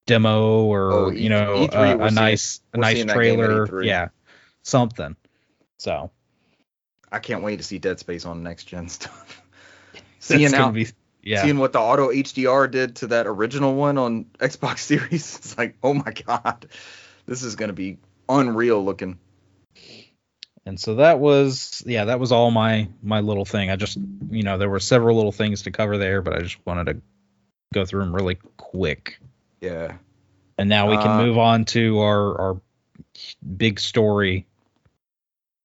demo 0.06 0.64
or 0.64 0.92
Oh, 0.92 1.10
you 1.10 1.28
know 1.28 1.68
E3 1.68 1.72
a, 1.94 1.96
we're 1.96 2.04
a 2.06 2.08
seeing- 2.08 2.14
nice 2.14 2.60
a 2.72 2.78
nice 2.78 2.94
seeing 2.96 3.06
that 3.06 3.12
game 3.20 3.40
at 3.40 3.44
trailer. 3.46 3.66
E3. 3.66 3.86
yeah 3.86 4.08
something. 4.62 5.16
So. 5.78 6.10
I 7.12 7.18
can't 7.18 7.42
wait 7.42 7.56
to 7.56 7.62
see 7.62 7.78
Dead 7.78 7.98
Space 7.98 8.24
on 8.26 8.42
next 8.42 8.64
gen 8.64 8.88
stuff. 8.88 9.39
Seeing 10.20 10.50
gonna 10.52 10.72
be 10.72 10.86
yeah 11.22 11.42
seeing 11.42 11.58
what 11.58 11.72
the 11.72 11.80
auto 11.80 12.10
HDR 12.10 12.70
did 12.70 12.96
to 12.96 13.08
that 13.08 13.26
original 13.26 13.74
one 13.74 13.98
on 13.98 14.24
Xbox 14.38 14.78
Series, 14.78 15.36
it's 15.36 15.58
like, 15.58 15.76
oh 15.82 15.92
my 15.94 16.12
god, 16.12 16.66
this 17.26 17.42
is 17.42 17.56
gonna 17.56 17.72
be 17.72 17.98
unreal 18.28 18.82
looking. 18.84 19.18
and 20.66 20.78
so 20.78 20.96
that 20.96 21.18
was 21.18 21.82
yeah 21.86 22.04
that 22.06 22.20
was 22.20 22.32
all 22.32 22.50
my 22.50 22.88
my 23.02 23.20
little 23.20 23.44
thing 23.44 23.70
i 23.70 23.76
just 23.76 23.96
you 24.30 24.42
know 24.42 24.56
there 24.58 24.68
were 24.68 24.78
several 24.78 25.16
little 25.16 25.32
things 25.32 25.62
to 25.62 25.70
cover 25.70 25.96
there 25.98 26.22
but 26.22 26.34
i 26.34 26.40
just 26.42 26.58
wanted 26.66 26.84
to 26.86 27.00
go 27.74 27.84
through 27.84 28.00
them 28.00 28.14
really 28.14 28.38
quick 28.56 29.18
Yeah. 29.60 29.96
and 30.58 30.68
now 30.68 30.90
we 30.90 30.96
can 30.96 31.08
Uh, 31.10 31.22
move 31.24 31.38
on 31.38 31.64
to 31.66 32.00
our 32.00 32.40
our 32.40 32.60
big 33.56 33.80
story 33.80 34.46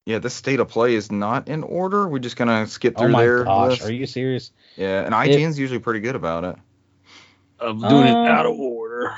Yeah, 0.06 0.20
this 0.20 0.34
state 0.36 0.60
of 0.60 0.68
play 0.70 0.94
is 0.96 1.12
not 1.12 1.48
in 1.48 1.64
order. 1.64 2.08
We're 2.08 2.20
just 2.20 2.36
gonna 2.38 2.68
skip 2.68 2.96
through 2.96 3.06
oh 3.06 3.08
through 3.08 3.14
my 3.14 3.24
their 3.24 3.44
gosh 3.44 3.70
list. 3.72 3.84
are 3.86 3.94
you 3.94 4.06
serious 4.06 4.52
Yeah, 4.76 5.04
and 5.04 5.14
IGN's 5.16 5.58
usually 5.58 5.80
pretty 5.80 6.00
good 6.00 6.16
about 6.16 6.44
it. 6.44 6.56
of 7.60 7.80
doing 7.80 8.08
Uh, 8.14 8.24
it 8.26 8.30
out 8.32 8.46
of 8.46 8.60
order. 8.60 9.16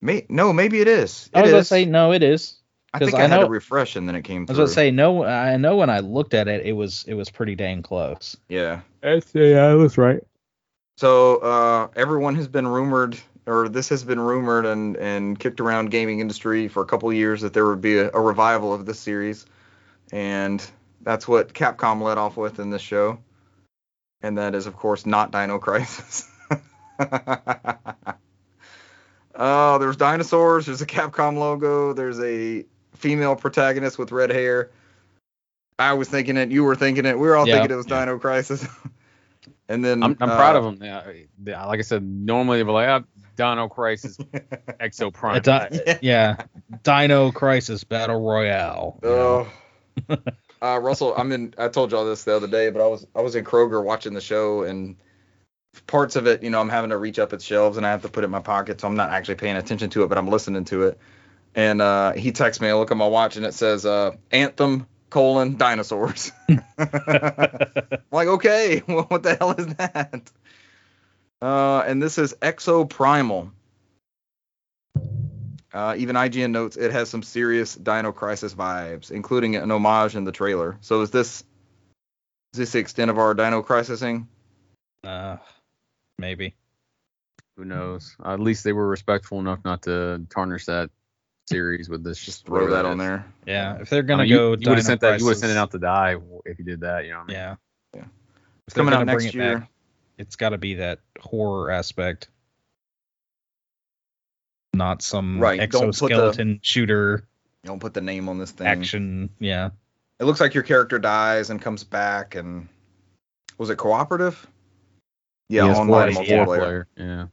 May, 0.00 0.26
no, 0.28 0.52
maybe 0.52 0.80
it 0.80 0.88
is. 0.88 1.30
I 1.34 1.40
It 1.40 1.42
was 1.42 1.50
gonna 1.50 1.64
say 1.64 1.84
no, 1.86 2.12
it 2.12 2.22
is. 2.22 2.54
I 2.92 2.98
'cause 2.98 3.08
think 3.08 3.18
I 3.20 3.24
I, 3.24 3.28
had 3.28 3.36
to 3.38 3.42
know- 3.44 3.48
refresh 3.48 3.96
and 3.96 4.08
then 4.08 4.14
it 4.16 4.22
came 4.22 4.42
I 4.48 4.52
was 4.52 4.58
gonna 4.58 4.68
say 4.68 4.90
no. 4.90 5.24
I 5.24 5.56
know 5.56 5.76
when 5.76 5.90
I 5.90 6.00
looked 6.00 6.34
at 6.34 6.46
it, 6.48 6.64
it 6.66 6.72
was 6.72 7.04
it 7.08 7.14
was 7.14 7.30
pretty 7.30 7.54
dang 7.54 7.82
close. 7.82 8.36
Yeah. 8.48 8.80
That's, 9.02 9.30
yeah, 9.34 9.74
that's 9.74 9.96
right. 9.98 10.20
So 10.96 11.36
uh, 11.36 11.88
everyone 11.96 12.34
has 12.36 12.48
been 12.48 12.66
rumored, 12.66 13.16
or 13.48 13.68
this 13.68 13.88
has 13.88 14.04
been 14.04 14.20
rumored 14.20 14.66
and, 14.66 14.96
and 14.96 15.38
kicked 15.38 15.60
around 15.60 15.90
gaming 15.90 16.20
industry 16.20 16.68
for 16.68 16.82
a 16.82 16.86
couple 16.86 17.12
years 17.12 17.40
that 17.40 17.52
there 17.52 17.66
would 17.66 17.80
be 17.80 17.98
a, 17.98 18.10
a 18.12 18.20
revival 18.20 18.72
of 18.72 18.86
this 18.86 19.00
series, 19.00 19.46
and 20.12 20.64
that's 21.02 21.26
what 21.26 21.52
Capcom 21.54 22.02
led 22.02 22.18
off 22.18 22.36
with 22.36 22.58
in 22.58 22.70
this 22.70 22.82
show, 22.82 23.18
and 24.22 24.38
that 24.38 24.54
is 24.54 24.66
of 24.66 24.76
course 24.76 25.06
not 25.06 25.32
Dino 25.32 25.58
Crisis. 25.58 26.30
Oh, 29.38 29.78
there's 29.78 29.96
dinosaurs. 29.96 30.66
There's 30.66 30.82
a 30.82 30.86
Capcom 30.86 31.38
logo. 31.38 31.92
There's 31.92 32.18
a 32.20 32.64
female 32.94 33.36
protagonist 33.36 33.96
with 33.96 34.10
red 34.10 34.30
hair. 34.30 34.70
I 35.78 35.92
was 35.92 36.08
thinking 36.08 36.36
it. 36.36 36.50
You 36.50 36.64
were 36.64 36.74
thinking 36.74 37.06
it. 37.06 37.16
We 37.16 37.28
were 37.28 37.36
all 37.36 37.46
Yeah. 37.46 37.54
thinking 37.54 37.70
it 37.70 37.76
was 37.76 37.86
Dino 37.86 38.18
Crisis. 38.18 38.66
and 39.68 39.84
then 39.84 40.02
I'm, 40.02 40.16
I'm 40.20 40.30
uh, 40.30 40.36
proud 40.36 40.56
of 40.56 40.64
them. 40.64 40.82
Yeah, 41.44 41.64
like 41.66 41.78
I 41.78 41.82
said, 41.82 42.02
normally 42.02 42.58
they 42.58 42.64
were 42.64 42.72
like, 42.72 42.88
oh, 42.88 43.04
Dino 43.38 43.68
Crisis, 43.68 44.16
Exo 44.80 45.12
Prime. 45.12 45.40
Di- 45.40 45.98
yeah, 46.02 46.42
Dino 46.82 47.30
Crisis 47.32 47.84
Battle 47.84 48.20
Royale. 48.20 48.98
you 49.02 49.08
know. 49.08 49.48
Oh. 50.10 50.16
uh, 50.60 50.78
Russell, 50.78 51.14
I'm 51.16 51.32
in. 51.32 51.54
I 51.56 51.68
told 51.68 51.92
y'all 51.92 52.04
this 52.04 52.24
the 52.24 52.36
other 52.36 52.48
day, 52.48 52.70
but 52.70 52.82
I 52.82 52.88
was 52.88 53.06
I 53.14 53.22
was 53.22 53.34
in 53.36 53.44
Kroger 53.44 53.82
watching 53.82 54.12
the 54.12 54.20
show, 54.20 54.64
and 54.64 54.96
parts 55.86 56.16
of 56.16 56.26
it, 56.26 56.42
you 56.42 56.50
know, 56.50 56.60
I'm 56.60 56.68
having 56.68 56.90
to 56.90 56.98
reach 56.98 57.18
up 57.18 57.32
its 57.32 57.44
shelves 57.44 57.76
and 57.76 57.86
I 57.86 57.90
have 57.90 58.02
to 58.02 58.08
put 58.08 58.24
it 58.24 58.26
in 58.26 58.30
my 58.30 58.40
pocket, 58.40 58.80
so 58.80 58.88
I'm 58.88 58.96
not 58.96 59.10
actually 59.10 59.36
paying 59.36 59.56
attention 59.56 59.90
to 59.90 60.02
it, 60.02 60.08
but 60.08 60.18
I'm 60.18 60.28
listening 60.28 60.64
to 60.66 60.84
it. 60.84 60.98
And 61.54 61.80
uh, 61.80 62.12
he 62.12 62.32
texts 62.32 62.60
me, 62.60 62.68
I 62.68 62.74
look 62.74 62.90
at 62.90 62.96
my 62.96 63.06
watch, 63.06 63.36
and 63.36 63.46
it 63.46 63.54
says 63.54 63.86
uh, 63.86 64.16
Anthem 64.30 64.86
colon 65.10 65.56
dinosaurs. 65.56 66.32
I'm 66.48 66.60
like, 68.12 68.28
okay, 68.28 68.82
well, 68.86 69.04
what 69.08 69.22
the 69.22 69.36
hell 69.36 69.52
is 69.52 69.66
that? 69.76 70.30
Uh, 71.40 71.82
and 71.86 72.02
this 72.02 72.18
is 72.18 72.34
Exo 72.42 72.88
Primal. 72.88 73.52
Uh, 75.72 75.94
even 75.98 76.16
IGN 76.16 76.50
notes 76.50 76.76
it 76.76 76.92
has 76.92 77.08
some 77.10 77.22
serious 77.22 77.74
Dino 77.74 78.10
Crisis 78.10 78.54
vibes, 78.54 79.10
including 79.10 79.56
an 79.56 79.70
homage 79.70 80.16
in 80.16 80.24
the 80.24 80.32
trailer. 80.32 80.78
So 80.80 81.02
is 81.02 81.10
this 81.10 81.44
is 82.52 82.58
this 82.58 82.72
the 82.72 82.78
extent 82.78 83.10
of 83.10 83.18
our 83.18 83.34
Dino 83.34 83.62
Crisising? 83.62 84.26
Uh, 85.04 85.36
maybe. 86.18 86.54
Who 87.56 87.64
knows? 87.64 88.16
at 88.24 88.40
least 88.40 88.64
they 88.64 88.72
were 88.72 88.86
respectful 88.86 89.40
enough 89.40 89.58
not 89.64 89.82
to 89.82 90.24
tarnish 90.30 90.64
that 90.66 90.90
series 91.48 91.88
with 91.88 92.02
this. 92.02 92.18
Just 92.24 92.46
throw 92.46 92.70
that 92.70 92.84
on 92.84 92.98
there. 92.98 93.26
Yeah, 93.46 93.78
if 93.80 93.90
they're 93.90 94.02
gonna 94.02 94.22
mean, 94.22 94.32
go, 94.32 94.44
you 94.44 94.50
would 94.50 94.60
Dino 94.60 94.74
have 94.74 94.84
sent 94.84 95.00
that. 95.02 95.18
You 95.18 95.26
would 95.26 95.32
have 95.32 95.38
sent 95.38 95.52
it 95.52 95.58
out 95.58 95.70
to 95.72 95.78
die 95.78 96.16
if 96.46 96.58
you 96.58 96.64
did 96.64 96.80
that. 96.80 97.04
You 97.04 97.12
know. 97.12 97.18
What 97.18 97.24
I 97.24 97.26
mean? 97.26 97.36
Yeah. 97.36 97.56
Yeah. 97.94 98.04
It's 98.66 98.74
coming 98.74 98.94
out 98.94 99.06
next 99.06 99.34
year. 99.34 99.58
back, 99.58 99.70
it's 100.18 100.36
got 100.36 100.50
to 100.50 100.58
be 100.58 100.74
that 100.74 100.98
horror 101.20 101.70
aspect, 101.70 102.28
not 104.74 105.02
some 105.02 105.40
Right, 105.40 105.58
don't 105.70 105.70
the- 105.82 105.88
exoskeleton 105.88 106.60
shooter 106.62 107.26
Don't 107.64 107.80
put 107.80 107.94
the 107.94 108.00
name 108.00 108.28
on 108.28 108.38
this 108.38 108.50
thing. 108.52 108.66
action. 108.66 109.30
Yeah. 109.38 109.70
It 110.20 110.24
looks 110.24 110.40
like 110.40 110.54
your 110.54 110.62
character 110.64 110.98
dies 110.98 111.50
and 111.50 111.60
comes 111.60 111.84
back, 111.84 112.34
and 112.34 112.68
was 113.56 113.70
it 113.70 113.76
cooperative? 113.76 114.46
Yeah, 115.48 115.62
PS4 115.62 115.76
online 115.78 116.08
is 116.10 116.16
multiplayer. 116.18 116.44
player. 116.46 116.86
Yeah. 116.96 117.26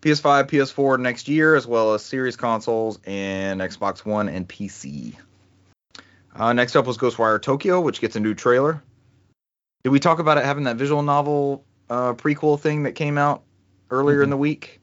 PS5, 0.00 0.48
PS4 0.48 0.98
next 1.00 1.28
year, 1.28 1.54
as 1.54 1.66
well 1.66 1.94
as 1.94 2.04
series 2.04 2.36
consoles 2.36 2.98
and 3.06 3.60
Xbox 3.60 4.04
One 4.04 4.28
and 4.28 4.48
PC. 4.48 5.16
Uh, 6.34 6.52
next 6.52 6.74
up 6.76 6.86
was 6.86 6.96
Ghostwire 6.98 7.40
Tokyo, 7.40 7.80
which 7.80 8.00
gets 8.00 8.16
a 8.16 8.20
new 8.20 8.34
trailer. 8.34 8.82
Did 9.84 9.90
we 9.90 10.00
talk 10.00 10.18
about 10.18 10.38
it 10.38 10.44
having 10.44 10.64
that 10.64 10.76
visual 10.76 11.02
novel 11.02 11.64
uh, 11.92 12.14
prequel 12.14 12.58
thing 12.58 12.84
that 12.84 12.92
came 12.92 13.18
out 13.18 13.42
earlier 13.90 14.22
in 14.22 14.30
the 14.30 14.36
week? 14.36 14.80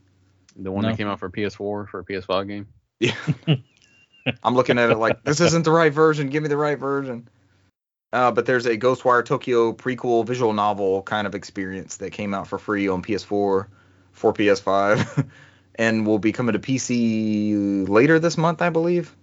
The 0.55 0.71
one 0.71 0.83
No. 0.83 0.89
that 0.89 0.97
came 0.97 1.07
out 1.07 1.19
for 1.19 1.29
PS4 1.29 1.89
for 1.89 1.99
a 1.99 2.03
PS5 2.05 2.47
game. 2.47 2.67
Yeah. 2.99 3.15
I'm 4.43 4.53
looking 4.53 4.77
at 4.77 4.91
it 4.91 4.97
like 4.97 5.23
this 5.23 5.39
isn't 5.41 5.65
the 5.65 5.71
right 5.71 5.91
version. 5.91 6.29
Give 6.29 6.43
me 6.43 6.49
the 6.49 6.57
right 6.57 6.77
version. 6.77 7.27
Uh, 8.13 8.31
but 8.31 8.45
there's 8.45 8.65
a 8.65 8.77
Ghostwire 8.77 9.25
Tokyo 9.25 9.73
prequel 9.73 10.25
visual 10.25 10.53
novel 10.53 11.01
kind 11.01 11.25
of 11.25 11.33
experience 11.33 11.97
that 11.97 12.11
came 12.11 12.33
out 12.33 12.47
for 12.47 12.59
free 12.59 12.87
on 12.87 13.01
PS4, 13.01 13.67
for 14.11 14.33
PS5, 14.33 15.29
and 15.75 16.05
will 16.05 16.19
be 16.19 16.31
coming 16.31 16.53
to 16.53 16.59
PC 16.59 17.87
later 17.87 18.19
this 18.19 18.37
month, 18.37 18.61
I 18.61 18.69
believe. 18.69 19.15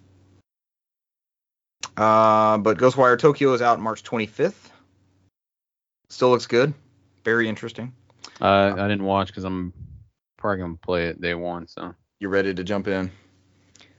Uh, 1.97 2.59
but 2.59 2.79
Ghostwire 2.79 3.19
Tokyo 3.19 3.53
is 3.53 3.63
out 3.63 3.79
March 3.81 4.03
25th. 4.03 4.71
Still 6.09 6.31
looks 6.31 6.47
good. 6.47 6.75
Very 7.27 7.49
interesting. 7.49 7.93
Uh, 8.41 8.73
I 8.79 8.87
didn't 8.87 9.03
watch 9.03 9.27
because 9.27 9.43
I'm 9.43 9.73
probably 10.37 10.61
gonna 10.63 10.77
play 10.77 11.09
it 11.09 11.21
day 11.21 11.35
one. 11.35 11.67
So 11.67 11.93
You're 12.21 12.31
ready 12.31 12.55
to 12.55 12.63
jump 12.63 12.87
in. 12.87 13.11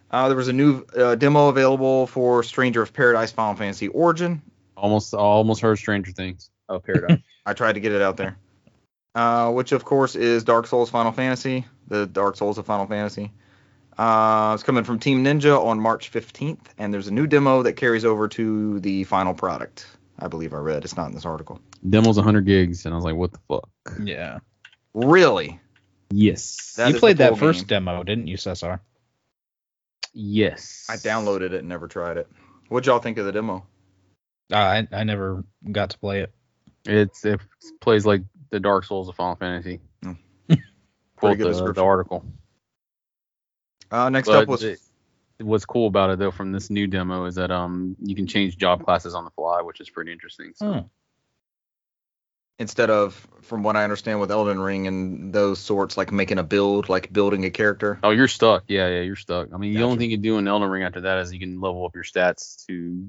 Uh, 0.09 0.29
there 0.29 0.37
was 0.37 0.47
a 0.47 0.53
new 0.53 0.85
uh, 0.95 1.15
demo 1.15 1.49
available 1.49 2.07
for 2.07 2.41
Stranger 2.41 2.81
of 2.81 2.93
Paradise 2.93 3.33
Final 3.33 3.55
Fantasy 3.55 3.89
Origin. 3.89 4.41
almost 4.77 5.13
almost 5.13 5.59
heard 5.59 5.77
Stranger 5.77 6.13
Things. 6.13 6.49
Oh, 6.69 6.79
Paradise. 6.79 7.19
I 7.45 7.51
tried 7.51 7.73
to 7.73 7.81
get 7.81 7.91
it 7.91 8.01
out 8.01 8.15
there. 8.15 8.37
Uh, 9.13 9.51
which 9.51 9.73
of 9.73 9.83
course 9.83 10.15
is 10.15 10.45
Dark 10.45 10.65
Souls 10.65 10.89
Final 10.89 11.11
Fantasy, 11.11 11.65
the 11.89 12.05
Dark 12.05 12.37
Souls 12.37 12.57
of 12.57 12.65
Final 12.65 12.85
Fantasy. 12.85 13.33
Uh, 13.97 14.51
it's 14.53 14.63
coming 14.63 14.85
from 14.85 14.99
Team 14.99 15.21
Ninja 15.21 15.61
on 15.61 15.81
March 15.81 16.13
15th, 16.13 16.67
and 16.77 16.93
there's 16.93 17.09
a 17.09 17.13
new 17.13 17.27
demo 17.27 17.61
that 17.63 17.73
carries 17.73 18.05
over 18.05 18.29
to 18.29 18.79
the 18.79 19.03
final 19.03 19.33
product. 19.33 19.85
I 20.17 20.29
believe 20.29 20.53
I 20.53 20.59
read. 20.59 20.85
It's 20.85 20.95
not 20.95 21.07
in 21.09 21.13
this 21.13 21.25
article. 21.25 21.59
Demo's 21.87 22.17
100 22.17 22.45
gigs, 22.45 22.85
and 22.85 22.93
I 22.93 22.97
was 22.97 23.05
like, 23.05 23.15
what 23.15 23.31
the 23.33 23.39
fuck? 23.47 23.69
Yeah. 24.03 24.39
Really? 24.93 25.59
Yes. 26.11 26.73
That 26.77 26.93
you 26.93 26.99
played 26.99 27.17
that 27.17 27.29
full 27.29 27.37
first 27.37 27.67
game. 27.67 27.85
demo, 27.85 28.03
didn't 28.03 28.27
you, 28.27 28.37
Cesar? 28.37 28.81
Yes. 30.13 30.87
I 30.89 30.95
downloaded 30.95 31.51
it 31.51 31.53
and 31.55 31.69
never 31.69 31.87
tried 31.87 32.17
it. 32.17 32.27
What'd 32.69 32.87
y'all 32.87 32.99
think 32.99 33.17
of 33.17 33.25
the 33.25 33.31
demo? 33.31 33.65
Uh, 34.51 34.55
I 34.57 34.87
I 34.91 35.03
never 35.03 35.43
got 35.71 35.89
to 35.91 35.99
play 35.99 36.21
it. 36.21 36.31
It's 36.85 37.23
it 37.25 37.39
plays 37.81 38.05
like 38.05 38.21
the 38.49 38.59
Dark 38.59 38.85
Souls 38.85 39.09
of 39.09 39.15
Final 39.15 39.35
Fantasy. 39.35 39.79
Hmm. 40.03 40.13
Quote 41.17 41.37
good 41.37 41.47
the, 41.47 41.49
description. 41.51 41.75
the 41.75 41.83
article. 41.85 42.25
Uh, 43.91 44.09
next 44.09 44.27
But 44.27 44.43
up 44.43 44.47
was 44.49 44.63
it- 44.63 44.79
what's 45.39 45.65
cool 45.65 45.87
about 45.87 46.09
it 46.09 46.17
though 46.19 46.31
from 46.31 46.51
this 46.51 46.69
new 46.71 46.87
demo 46.87 47.25
is 47.25 47.35
that 47.35 47.51
um 47.51 47.95
you 48.01 48.15
can 48.15 48.25
change 48.25 48.57
job 48.57 48.83
classes 48.83 49.13
on 49.13 49.23
the 49.23 49.29
fly, 49.31 49.61
which 49.61 49.79
is 49.79 49.89
pretty 49.89 50.11
interesting. 50.11 50.51
So 50.55 50.65
Oh. 50.73 50.89
Instead 52.59 52.89
of, 52.89 53.27
from 53.41 53.63
what 53.63 53.75
I 53.75 53.83
understand, 53.83 54.19
with 54.19 54.31
Elden 54.31 54.59
Ring 54.59 54.87
and 54.87 55.33
those 55.33 55.59
sorts, 55.59 55.97
like 55.97 56.11
making 56.11 56.39
a 56.39 56.43
build, 56.43 56.89
like 56.89 57.11
building 57.11 57.45
a 57.45 57.49
character. 57.49 57.99
Oh, 58.03 58.11
you're 58.11 58.27
stuck. 58.27 58.63
Yeah, 58.67 58.87
yeah, 58.87 59.01
you're 59.01 59.15
stuck. 59.15 59.53
I 59.53 59.57
mean, 59.57 59.73
the 59.73 59.83
only 59.83 59.97
thing 59.97 60.11
you 60.11 60.17
do 60.17 60.37
in 60.37 60.47
Elden 60.47 60.69
Ring 60.69 60.83
after 60.83 61.01
that 61.01 61.19
is 61.19 61.33
you 61.33 61.39
can 61.39 61.61
level 61.61 61.85
up 61.85 61.95
your 61.95 62.03
stats 62.03 62.65
to 62.67 63.07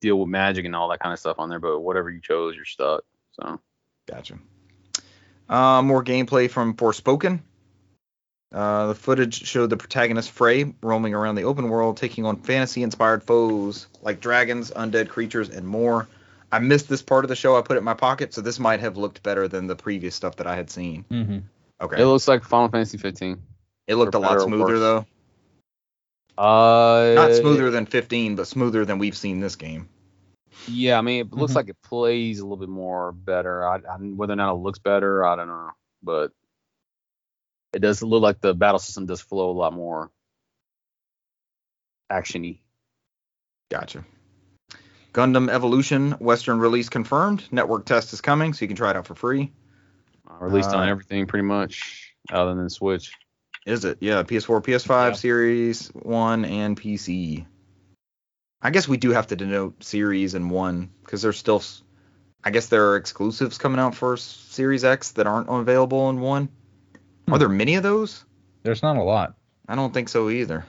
deal 0.00 0.18
with 0.18 0.28
magic 0.28 0.64
and 0.64 0.76
all 0.76 0.88
that 0.90 1.00
kind 1.00 1.12
of 1.12 1.18
stuff 1.18 1.38
on 1.38 1.48
there. 1.48 1.58
But 1.58 1.80
whatever 1.80 2.10
you 2.10 2.20
chose, 2.20 2.54
you're 2.54 2.64
stuck. 2.64 3.04
So 3.32 3.60
Gotcha. 4.08 4.38
Uh, 5.48 5.82
more 5.82 6.02
gameplay 6.02 6.50
from 6.50 6.74
Forspoken. 6.74 7.40
Uh, 8.50 8.86
the 8.88 8.94
footage 8.94 9.46
showed 9.46 9.68
the 9.68 9.76
protagonist 9.76 10.30
Frey 10.30 10.74
roaming 10.82 11.12
around 11.12 11.34
the 11.34 11.42
open 11.42 11.68
world, 11.68 11.98
taking 11.98 12.24
on 12.24 12.36
fantasy-inspired 12.36 13.22
foes 13.22 13.86
like 14.00 14.20
dragons, 14.20 14.70
undead 14.70 15.10
creatures, 15.10 15.50
and 15.50 15.66
more. 15.66 16.08
I 16.50 16.58
missed 16.60 16.88
this 16.88 17.02
part 17.02 17.24
of 17.24 17.28
the 17.28 17.36
show. 17.36 17.56
I 17.56 17.62
put 17.62 17.76
it 17.76 17.80
in 17.80 17.84
my 17.84 17.94
pocket, 17.94 18.32
so 18.32 18.40
this 18.40 18.58
might 18.58 18.80
have 18.80 18.96
looked 18.96 19.22
better 19.22 19.48
than 19.48 19.66
the 19.66 19.76
previous 19.76 20.14
stuff 20.14 20.36
that 20.36 20.46
I 20.46 20.56
had 20.56 20.70
seen. 20.70 21.04
Mm-hmm. 21.10 21.38
Okay. 21.80 22.02
it 22.02 22.06
looks 22.06 22.26
like 22.26 22.42
Final 22.42 22.68
Fantasy 22.68 22.98
15. 22.98 23.40
It 23.86 23.94
looked 23.96 24.14
a 24.14 24.18
lot 24.18 24.40
smoother 24.40 24.78
though. 24.78 25.06
Uh, 26.36 27.14
Not 27.14 27.34
smoother 27.34 27.70
than 27.70 27.86
15, 27.86 28.36
but 28.36 28.46
smoother 28.46 28.84
than 28.84 28.98
we've 28.98 29.16
seen 29.16 29.40
this 29.40 29.56
game. 29.56 29.88
Yeah, 30.68 30.98
I 30.98 31.00
mean, 31.02 31.20
it 31.26 31.32
looks 31.32 31.52
Mhm. 31.52 31.56
like 31.56 31.68
it 31.68 31.82
plays 31.82 32.38
a 32.40 32.42
little 32.44 32.56
bit 32.56 32.68
more 32.68 33.12
better. 33.12 33.66
I, 33.66 33.76
I 33.76 33.96
whether 33.96 34.32
or 34.32 34.36
not 34.36 34.52
it 34.54 34.58
looks 34.58 34.78
better, 34.78 35.24
I 35.24 35.36
don't 35.36 35.48
know, 35.48 35.70
but 36.02 36.32
it 37.72 37.80
does 37.80 38.02
look 38.02 38.22
like 38.22 38.40
the 38.40 38.54
battle 38.54 38.78
system 38.78 39.06
does 39.06 39.20
flow 39.20 39.50
a 39.50 39.52
lot 39.52 39.72
more 39.72 40.10
actiony. 42.10 42.60
Gotcha. 43.70 44.04
Gundam 45.18 45.50
Evolution 45.50 46.12
Western 46.12 46.60
release 46.60 46.88
confirmed. 46.88 47.42
Network 47.50 47.84
test 47.84 48.12
is 48.12 48.20
coming, 48.20 48.52
so 48.52 48.62
you 48.64 48.68
can 48.68 48.76
try 48.76 48.90
it 48.90 48.96
out 48.96 49.04
for 49.04 49.16
free. 49.16 49.50
Uh, 50.30 50.36
released 50.44 50.70
on 50.70 50.86
Uh, 50.86 50.92
everything 50.92 51.26
pretty 51.26 51.42
much, 51.42 52.14
other 52.30 52.54
than 52.54 52.70
Switch. 52.70 53.10
Is 53.66 53.84
it? 53.84 53.98
Yeah, 54.00 54.22
PS4, 54.22 54.62
PS5, 54.62 55.08
Yeah. 55.10 55.12
Series 55.14 55.88
1, 55.88 56.44
and 56.44 56.80
PC. 56.80 57.44
I 58.62 58.70
guess 58.70 58.86
we 58.86 58.96
do 58.96 59.10
have 59.10 59.26
to 59.26 59.34
denote 59.36 59.82
Series 59.82 60.34
and 60.34 60.52
1 60.52 60.88
because 61.02 61.20
there's 61.22 61.36
still, 61.36 61.64
I 62.44 62.50
guess 62.50 62.66
there 62.68 62.90
are 62.90 62.96
exclusives 62.96 63.58
coming 63.58 63.80
out 63.80 63.96
for 63.96 64.16
Series 64.16 64.84
X 64.84 65.10
that 65.12 65.26
aren't 65.26 65.48
available 65.48 66.10
in 66.10 66.20
1. 66.20 66.48
Are 67.32 67.38
there 67.40 67.48
many 67.48 67.74
of 67.74 67.82
those? 67.82 68.24
There's 68.62 68.84
not 68.84 68.96
a 68.96 69.02
lot. 69.02 69.34
I 69.66 69.74
don't 69.74 69.92
think 69.92 70.10
so 70.10 70.30
either. 70.30 70.64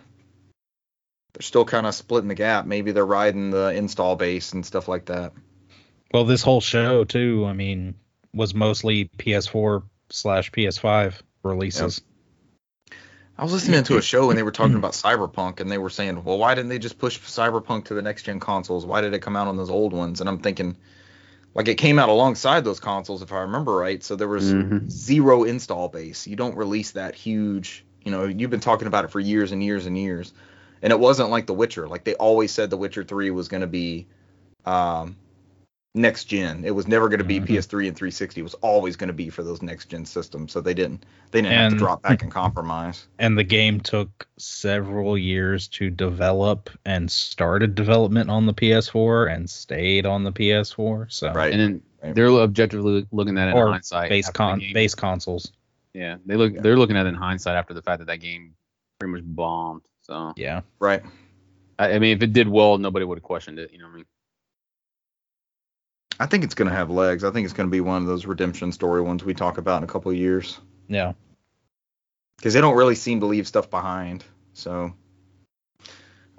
They're 1.34 1.42
still 1.42 1.66
kind 1.66 1.86
of 1.86 1.94
splitting 1.94 2.28
the 2.28 2.36
gap. 2.36 2.66
Maybe 2.66 2.92
they're 2.92 3.06
riding 3.06 3.52
the 3.52 3.70
install 3.70 4.16
base 4.16 4.54
and 4.54 4.66
stuff 4.66 4.88
like 4.88 5.06
that. 5.06 5.34
Well, 6.14 6.26
this 6.26 6.42
whole 6.42 6.62
show 6.62 7.04
too. 7.04 7.46
I 7.46 7.54
mean, 7.54 7.96
was 8.34 8.54
mostly 8.54 9.06
PS4 9.06 9.84
slash 10.10 10.52
PS5 10.52 11.22
releases. 11.44 12.02
I 13.38 13.44
was 13.44 13.54
listening 13.54 13.84
to 13.86 13.98
a 13.98 14.02
show 14.02 14.30
and 14.30 14.38
they 14.38 14.44
were 14.44 14.52
talking 14.52 14.76
about 14.76 14.92
Cyberpunk 14.92 15.62
and 15.62 15.72
they 15.72 15.78
were 15.78 15.90
saying, 15.90 16.26
well, 16.26 16.38
why 16.38 16.56
didn't 16.56 16.70
they 16.70 16.80
just 16.80 16.98
push 16.98 17.20
Cyberpunk 17.20 17.86
to 17.86 17.94
the 17.94 18.02
next 18.02 18.24
gen 18.24 18.42
consoles? 18.42 18.86
Why 18.86 19.00
did 19.00 19.14
it 19.14 19.22
come 19.22 19.38
out 19.38 19.48
on 19.48 19.56
those 19.56 19.70
old 19.70 19.94
ones? 19.94 20.20
And 20.20 20.28
I'm 20.28 20.40
thinking, 20.40 20.76
like 21.54 21.70
it 21.70 21.76
came 21.76 22.00
out 22.00 22.10
alongside 22.10 22.66
those 22.66 22.82
consoles 22.82 23.22
if 23.22 23.32
I 23.32 23.42
remember 23.42 23.74
right. 23.74 24.04
So 24.04 24.18
there 24.18 24.28
was 24.28 24.52
Mhm. 24.52 24.90
zero 24.90 25.44
install 25.44 25.88
base. 25.88 26.28
You 26.28 26.36
don't 26.36 26.58
release 26.58 26.92
that 26.92 27.16
huge. 27.16 27.86
You 28.04 28.12
know, 28.12 28.26
you've 28.26 28.50
been 28.50 28.60
talking 28.60 28.88
about 28.88 29.06
it 29.06 29.12
for 29.12 29.22
years 29.22 29.54
and 29.54 29.64
years 29.64 29.86
and 29.86 29.98
years, 29.98 30.34
and 30.82 30.92
it 30.92 31.00
wasn't 31.00 31.30
like 31.30 31.46
The 31.46 31.54
Witcher. 31.54 31.88
Like 31.88 32.04
they 32.04 32.16
always 32.16 32.52
said, 32.52 32.70
The 32.70 32.78
Witcher 32.78 33.04
Three 33.04 33.32
was 33.32 33.48
going 33.48 33.62
to 33.62 33.68
be 33.68 34.08
um, 34.66 35.16
next 35.96 36.26
gen. 36.26 36.64
It 36.66 36.76
was 36.76 36.88
never 36.88 37.10
going 37.10 37.20
to 37.20 37.24
be 37.26 37.40
Mhm. 37.40 37.48
PS3 37.48 37.88
and 37.88 37.98
360. 37.98 38.42
It 38.42 38.44
was 38.44 38.54
always 38.56 38.96
going 38.96 39.08
to 39.08 39.14
be 39.14 39.30
for 39.30 39.44
those 39.44 39.62
next 39.62 39.88
gen 39.90 40.06
systems. 40.06 40.52
So 40.52 40.62
they 40.62 40.74
didn't 40.74 41.06
they 41.32 41.42
didn't 41.42 41.54
have 41.54 41.72
to 41.72 41.78
drop 41.78 42.02
back 42.02 42.22
and 42.22 42.32
compromise. 42.44 43.08
And 43.18 43.38
the 43.38 43.44
game 43.44 43.80
took 43.80 44.28
several 44.38 45.18
years 45.18 45.68
to 45.70 45.90
develop 45.90 46.70
and 46.86 47.10
started 47.12 47.76
development 47.76 48.30
on 48.30 48.46
the 48.46 48.54
PS4 48.54 49.34
and 49.34 49.50
stayed 49.50 50.06
on 50.06 50.24
the 50.24 50.32
PS4. 50.32 51.08
So 51.10 51.32
Right. 51.34 51.52
And 51.52 51.60
then 51.62 51.82
Right. 52.02 52.16
they're 52.16 52.30
objectively 52.30 53.06
looking 53.12 53.38
at 53.38 53.50
it 53.50 53.58
in 53.58 53.58
hindsight. 53.58 54.10
base 54.10 54.30
con 54.30 54.62
base 54.74 54.96
consoles. 54.96 55.52
Yeah, 55.94 56.18
they 56.26 56.36
look 56.36 56.54
they're 56.54 56.78
looking 56.78 56.96
at 56.96 57.06
it 57.08 57.10
in 57.10 57.16
hindsight 57.16 57.56
after 57.58 57.74
the 57.74 57.82
fact 57.82 58.00
that 58.00 58.06
that 58.06 58.18
game 58.22 58.54
pretty 59.00 59.12
much 59.14 59.24
bombed. 59.26 59.82
So 60.10 60.34
Yeah. 60.36 60.62
Right. 60.80 61.04
I, 61.78 61.94
I 61.94 62.00
mean, 62.00 62.18
if 62.18 62.24
it 62.24 62.34
did 62.34 62.48
well, 62.50 62.78
nobody 62.80 63.06
would 63.06 63.20
have 63.20 63.24
questioned 63.24 63.60
it. 63.60 63.72
You 63.72 63.78
know 63.80 63.86
what 63.86 63.92
I 63.94 63.96
mean? 63.98 64.06
I 66.20 66.26
think 66.26 66.44
it's 66.44 66.56
going 66.56 66.68
to 66.70 66.76
have 66.76 66.90
legs. 66.90 67.24
I 67.24 67.32
think 67.32 67.46
it's 67.46 67.54
going 67.54 67.70
to 67.70 67.72
be 67.72 67.80
one 67.80 68.02
of 68.02 68.08
those 68.08 68.26
redemption 68.26 68.72
story 68.72 69.02
ones 69.02 69.24
we 69.24 69.34
talk 69.34 69.58
about 69.60 69.78
in 69.78 69.84
a 69.84 69.88
couple 69.88 70.12
of 70.12 70.18
years 70.18 70.60
Yeah. 70.90 71.14
because 72.38 72.54
they 72.56 72.60
don't 72.62 72.76
really 72.76 72.96
seem 72.96 73.20
to 73.22 73.28
leave 73.28 73.48
stuff 73.48 73.70
behind. 73.70 74.26
So, 74.54 74.94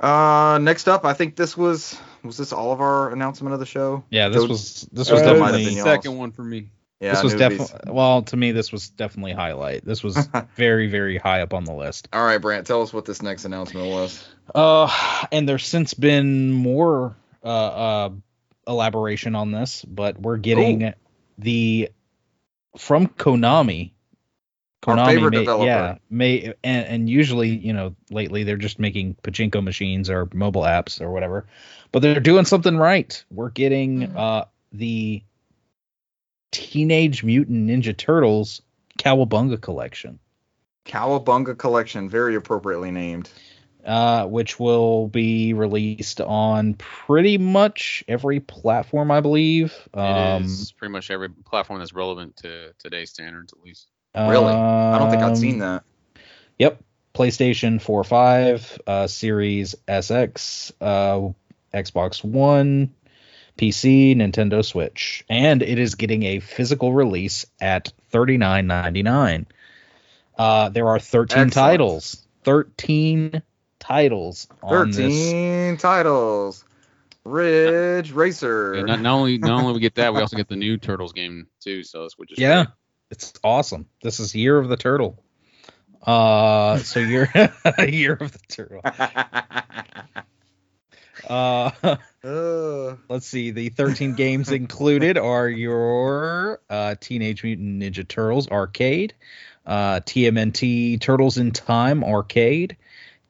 uh, 0.01 0.59
next 0.61 0.89
up, 0.89 1.05
I 1.05 1.15
think 1.15 1.37
this 1.37 1.57
was 1.57 1.97
was 2.23 2.37
this 2.37 2.53
all 2.53 2.73
of 2.73 2.81
our 2.83 3.11
announcement 3.13 3.55
of 3.55 3.61
the 3.61 3.67
show? 3.67 4.05
Yeah, 4.11 4.29
this 4.29 4.43
Joe- 4.43 4.49
was 4.49 4.89
this 4.93 5.11
was 5.11 5.23
Dirt 5.23 5.39
might 5.39 5.53
definitely 5.53 5.75
been 5.77 5.85
second 5.85 6.19
one 6.19 6.33
for 6.33 6.43
me. 6.43 6.71
Yeah, 7.01 7.13
this 7.15 7.23
was 7.23 7.35
definitely 7.35 7.93
well 7.93 8.23
to 8.25 8.37
me 8.37 8.53
this 8.53 8.71
was 8.71 8.91
definitely 8.91 9.33
highlight. 9.33 9.85
This 9.87 10.03
was 10.03 10.29
very 10.57 10.87
very 10.89 11.17
high 11.17 11.41
up 11.41 11.55
on 11.55 11.65
the 11.65 11.73
list. 11.73 12.09
All 12.13 12.23
right, 12.25 12.39
Brant, 12.39 12.67
tell 12.67 12.83
us 12.83 12.93
what 12.93 13.07
this 13.07 13.23
next 13.23 13.47
announcement 13.47 13.87
was. 13.89 14.29
Uh, 14.55 14.89
and 15.33 15.49
there's 15.49 15.65
since 15.67 15.95
been 15.95 16.51
more 16.53 17.17
uh, 17.43 17.47
uh 17.47 18.11
elaboration 18.69 19.35
on 19.35 19.51
this, 19.51 19.83
but 19.85 20.21
we're 20.21 20.37
getting 20.37 20.85
Oh. 20.85 20.93
the 21.39 21.89
from 22.77 23.07
Konami. 23.09 23.93
May- 24.87 25.31
developer. 25.31 25.65
yeah, 25.65 25.99
may 26.09 26.55
and, 26.65 26.87
and 26.87 27.11
usually 27.11 27.51
you 27.51 27.73
know 27.75 27.95
lately 28.11 28.45
they're 28.45 28.57
just 28.57 28.79
making 28.79 29.15
pachinko 29.23 29.63
machines 29.63 30.09
or 30.09 30.29
mobile 30.33 30.63
apps 30.63 31.01
or 31.03 31.11
whatever, 31.11 31.47
but 31.93 32.01
they're 32.01 32.19
doing 32.21 32.45
something 32.47 32.77
right. 32.77 33.23
We're 33.31 33.51
getting 33.51 34.01
Mm-hmm. 34.01 34.17
uh 34.19 34.45
the 34.73 35.23
Teenage 36.51 37.23
Mutant 37.23 37.69
Ninja 37.69 37.97
Turtles 37.97 38.63
Cowabunga 38.99 39.61
collection. 39.61 40.19
Cowabunga 40.85 41.57
Collection, 41.57 42.09
very 42.09 42.35
appropriately 42.35 42.91
named. 42.91 43.31
uh, 43.85 44.27
which 44.27 44.59
will 44.59 45.09
be 45.09 45.55
released 45.55 46.21
on 46.21 46.75
pretty 46.75 47.39
much 47.39 48.05
every 48.09 48.41
platform, 48.41 49.11
I 49.11 49.21
believe. 49.21 49.75
Um, 49.95 50.43
it 50.43 50.47
is 50.47 50.73
pretty 50.73 50.93
much 50.93 51.11
every 51.11 51.29
platform 51.31 51.79
that's 51.79 51.95
relevant 51.95 52.37
to 52.39 52.73
today's 52.79 53.11
standards, 53.11 53.53
at 53.53 53.65
least. 53.65 53.89
Really? 54.15 54.53
I 54.53 54.99
don't 54.99 55.11
think 55.11 55.23
I'd 55.23 55.31
um, 55.31 55.37
seen 55.37 55.59
that. 55.61 55.85
Yep, 56.59 56.83
PlayStation 57.15 57.81
4, 57.81 58.05
5, 58.05 58.81
uh, 58.87 59.07
Series 59.07 59.75
SX, 59.89 60.73
uh, 60.81 61.33
Xbox 61.73 62.23
One, 62.23 62.93
PC, 63.61 64.17
Nintendo 64.17 64.65
Switch, 64.65 65.25
and 65.29 65.63
it 65.63 65.79
is 65.79 65.95
getting 65.95 66.23
a 66.23 66.41
physical 66.41 66.93
release 66.93 67.45
at 67.61 67.93
$39.99. 68.13 69.45
Uh, 70.39 70.71
there 70.71 70.89
are 70.89 70.99
13 70.99 71.23
Excellent. 71.39 71.53
titles. 71.53 72.27
13 72.45 73.43
titles 73.79 74.47
on 74.63 74.91
this. 74.91 74.97
Thirteen 74.97 75.77
titles. 75.77 76.65
Ridge 77.25 78.13
Racer. 78.13 78.75
And 78.75 78.87
not, 78.87 79.01
not 79.01 79.15
only 79.19 79.37
not 79.39 79.61
only 79.61 79.75
we 79.75 79.81
get 79.81 79.97
that, 79.97 80.15
we 80.15 80.21
also 80.21 80.37
get 80.39 80.49
the 80.49 80.57
new 80.57 80.79
Turtles 80.79 81.13
game 81.13 81.47
too. 81.61 81.83
So 81.83 82.05
it's 82.05 82.17
which 82.17 82.33
is 82.33 82.39
Yeah, 82.39 82.65
great. 82.65 82.75
it's 83.11 83.35
awesome. 83.45 83.87
This 84.03 84.21
is 84.21 84.35
Year 84.35 84.57
of 84.57 84.69
the 84.69 84.77
Turtle. 84.79 85.23
Uh, 86.03 86.79
so 86.79 87.01
year 87.01 87.29
Year 87.87 88.15
of 88.19 88.33
the 88.33 88.39
Turtle. 88.49 88.81
Uh, 91.29 91.71
Uh, 92.23 92.97
let's 93.09 93.27
see. 93.27 93.51
The 93.51 93.71
13 93.71 94.15
games 94.15 94.53
included 94.53 95.17
are 95.17 95.49
your 95.49 96.61
uh, 96.69 96.95
Teenage 97.01 97.43
Mutant 97.43 97.83
Ninja 97.83 98.07
Turtles 98.07 98.47
arcade, 98.49 99.15
uh, 99.65 100.01
TMNT 100.01 101.01
Turtles 101.01 101.39
in 101.39 101.51
Time 101.53 102.05
arcade, 102.05 102.77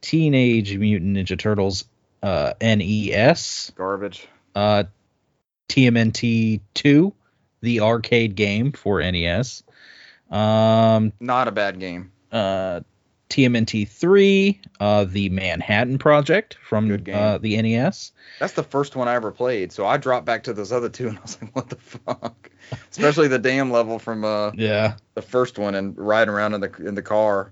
Teenage 0.01 0.77
Mutant 0.77 1.15
Ninja 1.15 1.39
Turtles 1.39 1.85
uh, 2.21 2.51
NES, 2.59 3.71
garbage. 3.75 4.27
uh, 4.53 4.83
TMNT 5.69 6.59
2, 6.73 7.13
the 7.61 7.79
arcade 7.79 8.35
game 8.35 8.73
for 8.73 8.99
NES, 9.01 9.63
um, 10.29 11.13
Not 11.21 11.47
a 11.47 11.51
bad 11.53 11.79
game. 11.79 12.11
uh, 12.29 12.81
TMNT 13.31 13.87
3, 13.87 14.61
uh, 14.79 15.05
the 15.05 15.29
Manhattan 15.29 15.97
Project 15.97 16.57
from 16.67 16.91
uh, 16.91 17.37
the 17.39 17.61
NES. 17.61 18.11
That's 18.39 18.53
the 18.53 18.63
first 18.63 18.95
one 18.95 19.07
I 19.07 19.15
ever 19.15 19.31
played. 19.31 19.71
So 19.71 19.85
I 19.87 19.97
dropped 19.97 20.25
back 20.25 20.43
to 20.43 20.53
those 20.53 20.71
other 20.71 20.89
two 20.89 21.07
and 21.09 21.17
I 21.17 21.21
was 21.21 21.41
like, 21.41 21.55
what 21.55 21.69
the 21.69 21.77
fuck? 21.77 22.51
Especially 22.91 23.27
the 23.29 23.39
damn 23.39 23.71
level 23.71 23.97
from 23.99 24.23
uh, 24.25 24.51
Yeah. 24.53 24.95
the 25.15 25.21
first 25.21 25.57
one 25.57 25.75
and 25.75 25.97
riding 25.97 26.33
around 26.33 26.53
in 26.53 26.61
the 26.61 26.71
in 26.85 26.93
the 26.95 27.01
car. 27.01 27.51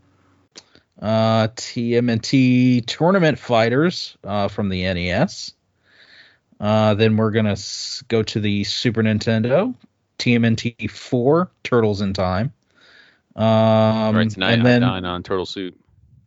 Uh, 1.01 1.47
TMNT 1.55 2.85
Tournament 2.85 3.39
Fighters 3.39 4.17
uh, 4.23 4.49
from 4.49 4.67
the 4.69 4.83
NES. 4.93 5.53
Uh, 6.59 6.93
then 6.95 7.15
we're 7.15 7.31
gonna 7.31 7.53
s- 7.53 8.03
go 8.09 8.21
to 8.21 8.39
the 8.41 8.65
Super 8.65 9.01
Nintendo. 9.01 9.73
TMNT 10.17 10.91
4 10.91 11.49
Turtles 11.63 12.01
in 12.01 12.11
Time. 12.13 12.51
Um, 13.35 14.15
right 14.15 14.29
tonight 14.29 14.53
and 14.53 14.61
I'm 14.61 14.63
then 14.63 14.81
dying 14.81 15.05
on 15.05 15.23
Turtle 15.23 15.45
Suit. 15.45 15.79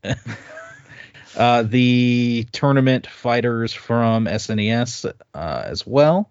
uh, 1.36 1.62
the 1.62 2.46
Tournament 2.52 3.06
Fighters 3.06 3.72
from 3.72 4.26
SNES 4.26 5.12
uh, 5.34 5.62
as 5.66 5.86
well. 5.86 6.30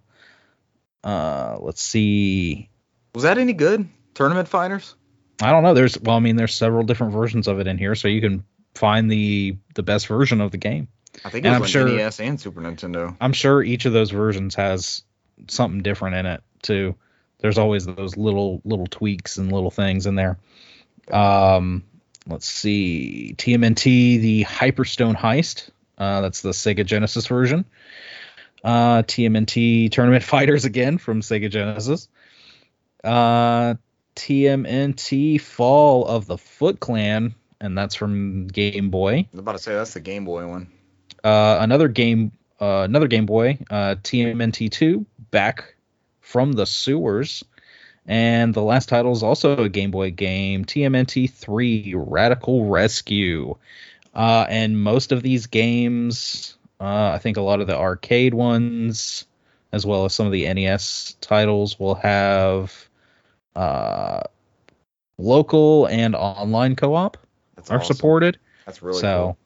Uh, 1.04 1.58
let's 1.60 1.82
see. 1.82 2.70
Was 3.14 3.24
that 3.24 3.38
any 3.38 3.54
good? 3.54 3.88
Tournament 4.14 4.48
fighters? 4.48 4.96
I 5.42 5.52
don't 5.52 5.64
know. 5.64 5.74
There's 5.74 6.00
well, 6.00 6.18
I 6.18 6.20
mean, 6.20 6.36
there's 6.36 6.54
several 6.54 6.84
different 6.84 7.14
versions 7.14 7.48
of 7.48 7.60
it 7.60 7.68
in 7.68 7.78
here, 7.78 7.96
so 7.96 8.08
you 8.08 8.22
can 8.22 8.44
find 8.76 9.10
the 9.10 9.58
the 9.76 9.84
best 9.84 10.08
version 10.08 10.42
of 10.42 10.52
the 10.52 10.58
game. 10.58 10.88
I 11.26 11.30
think 11.30 11.46
it 11.46 11.50
And 11.50 11.56
I'm 11.58 11.66
sure- 11.66 11.88
NES 11.88 12.20
and 12.20 12.40
Super 12.40 12.62
Nintendo. 12.62 13.16
I'm 13.20 13.34
sure 13.34 13.62
each 13.62 13.86
of 13.86 13.94
those 13.94 14.12
versions 14.12 14.56
has 14.56 15.04
something 15.48 15.82
different 15.82 16.16
in 16.16 16.26
it 16.26 16.44
too. 16.62 16.96
There's 17.42 17.58
always 17.58 17.86
those 17.86 18.18
little 18.18 18.62
little 18.64 18.88
tweaks 18.88 19.38
and 19.38 19.52
little 19.52 19.72
things 19.72 20.06
in 20.06 20.16
there. 20.16 20.38
Um, 21.12 21.84
let's 22.28 22.48
see, 22.50 23.36
TMNT 23.38 24.22
the 24.22 24.46
Hyperstone 24.46 25.16
Heist. 25.16 25.70
Uh, 25.98 26.22
that's 26.22 26.42
the 26.42 26.52
Sega 26.52 26.86
Genesis 26.86 27.28
version. 27.28 27.66
Uh, 28.64 29.02
TMNT 29.04 29.92
Tournament 29.92 30.24
Fighters 30.34 30.66
again 30.66 30.98
from 30.98 31.22
Sega 31.22 31.50
Genesis. 31.50 32.08
Uh, 33.04 33.76
TMNT 34.16 35.42
Fall 35.42 36.06
of 36.06 36.28
the 36.28 36.38
Foot 36.38 36.80
Clan, 36.80 37.34
and 37.60 37.78
that's 37.78 37.96
from 37.96 38.48
Game 38.48 38.90
Boy 38.90 39.14
I 39.14 39.28
was 39.32 39.40
about 39.40 39.54
to 39.54 39.60
say 39.60 39.74
that's 39.74 39.94
the 39.94 40.00
Game 40.00 40.26
Boy 40.26 40.48
one. 40.48 40.72
uh, 41.24 41.58
another 41.60 41.88
game, 41.88 42.32
uh, 42.60 42.82
another 42.82 43.08
Game 43.08 43.26
Boy, 43.26 43.58
uh, 43.70 43.96
TMNT2, 44.04 45.06
back 45.32 45.71
from 46.32 46.54
the 46.54 46.66
sewers, 46.66 47.44
and 48.06 48.54
the 48.54 48.62
last 48.62 48.90
title 48.90 49.12
is 49.12 49.24
also 49.24 49.64
a 49.64 49.70
Game 49.70 49.92
Boy 49.92 50.12
game, 50.12 50.66
TMNT3, 50.66 51.94
Radical 51.96 52.66
Rescue, 52.66 53.56
uh, 54.16 54.46
and 54.50 54.82
most 54.82 55.12
of 55.12 55.24
these 55.24 55.48
games, 55.48 56.58
uh, 56.80 57.12
I 57.14 57.18
think 57.20 57.38
a 57.38 57.42
lot 57.42 57.62
of 57.62 57.68
the 57.68 57.78
arcade 57.78 58.34
ones, 58.34 59.26
as 59.72 59.86
well 59.86 60.06
as 60.06 60.14
some 60.14 60.26
of 60.26 60.32
the 60.32 60.52
NES 60.54 61.16
titles, 61.22 61.80
will 61.80 61.96
have. 61.96 62.88
Uh, 63.56 64.22
local 65.18 65.86
and 65.88 66.16
online 66.16 66.76
co-op 66.76 67.18
That's 67.56 67.70
are 67.70 67.80
awesome. 67.80 67.96
supported. 67.96 68.40
That's 68.66 68.82
really 68.82 69.00
so 69.00 69.26
cool. 69.26 69.38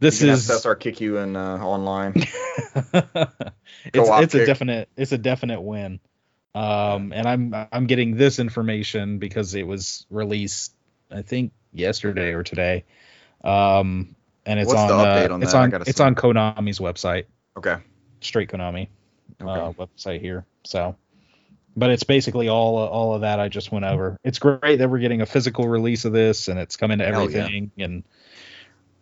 This 0.00 0.22
is 0.22 0.46
Cesar 0.46 0.74
kick 0.74 1.00
you 1.00 1.18
in 1.18 1.36
uh, 1.36 1.58
online. 1.58 2.12
it's 2.16 2.28
it's 3.94 4.34
a 4.34 4.46
definite 4.46 4.88
it's 4.96 5.12
a 5.12 5.18
definite 5.18 5.60
win. 5.60 6.00
Um, 6.54 7.12
and 7.12 7.26
I'm 7.26 7.54
I'm 7.72 7.86
getting 7.86 8.16
this 8.16 8.38
information 8.38 9.18
because 9.18 9.54
it 9.54 9.66
was 9.66 10.06
released 10.10 10.74
I 11.10 11.22
think 11.22 11.52
yesterday 11.72 12.32
or 12.32 12.42
today. 12.42 12.84
Um, 13.42 14.14
and 14.46 14.60
it's 14.60 14.68
What's 14.68 14.80
on, 14.80 14.88
the 14.88 14.94
update 14.94 15.30
uh, 15.30 15.34
on 15.34 15.42
it's 15.42 15.52
that? 15.52 15.74
On 15.74 15.82
it's 15.82 15.96
see. 15.96 16.02
on 16.02 16.14
Konami's 16.14 16.78
website, 16.78 17.26
Okay. 17.56 17.76
straight 18.20 18.50
Konami 18.50 18.88
uh, 19.40 19.72
website 19.72 20.20
here. 20.20 20.44
So, 20.64 20.96
but 21.76 21.90
it's 21.90 22.04
basically 22.04 22.48
all 22.48 22.76
all 22.76 23.14
of 23.14 23.22
that 23.22 23.40
I 23.40 23.48
just 23.48 23.72
went 23.72 23.84
over. 23.84 24.18
It's 24.22 24.38
great 24.38 24.78
that 24.78 24.88
we're 24.90 24.98
getting 24.98 25.22
a 25.22 25.26
physical 25.26 25.68
release 25.68 26.04
of 26.04 26.12
this 26.12 26.48
and 26.48 26.58
it's 26.58 26.76
coming 26.76 26.98
to 26.98 27.04
Hell 27.04 27.30
yeah. 27.30 27.38
everything. 27.38 27.70
And 27.78 28.04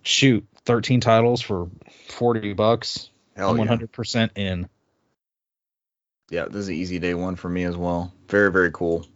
shoot, 0.03 0.47
13 0.67 1.01
titles 1.01 1.41
for 1.41 1.69
40 2.09 2.53
bucks. 2.55 3.11
Hell 3.37 3.51
I'm 3.51 3.59
yeah. 3.59 3.77
100% 3.77 4.31
in. 4.37 4.69
Yeah, 6.31 6.47
this 6.47 6.57
is 6.57 6.69
an 6.69 6.75
easy 6.75 6.99
day 6.99 7.15
one 7.15 7.37
for 7.37 7.49
me 7.49 7.65
as 7.65 7.77
well. 7.77 8.13
Very, 8.29 8.51
very 8.51 8.71
cool. 8.73 9.07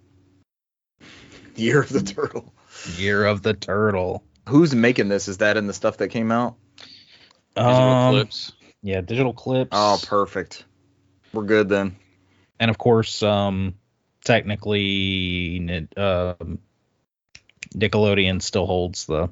Year 1.55 1.81
of 1.81 1.89
the 1.89 2.03
Turtle. 2.03 2.53
Year 2.97 3.25
of 3.25 3.43
the 3.43 3.55
Turtle. 3.55 4.23
Who's 4.49 4.75
making 4.75 5.09
this? 5.09 5.29
Is 5.29 5.39
that 5.39 5.57
in 5.57 5.67
the 5.67 5.73
stuff 5.73 5.97
that 5.99 6.09
came 6.09 6.31
out? 6.31 6.57
Digital 7.55 7.73
Um, 7.73 8.15
clips. 8.15 8.53
Yeah, 8.83 9.01
Digital 9.01 9.33
Eclipse. 9.33 9.71
Oh, 9.73 9.99
perfect. 10.07 10.65
We're 11.33 11.45
good 11.45 11.69
then. 11.69 11.97
and 12.61 12.71
of 12.71 12.79
course, 12.79 13.23
um, 13.23 13.75
technically, 14.25 15.59
Ni- 15.61 15.89
um, 16.03 16.59
Nickelodeon 17.75 18.41
still 18.43 18.67
holds 18.67 19.07
the 19.07 19.29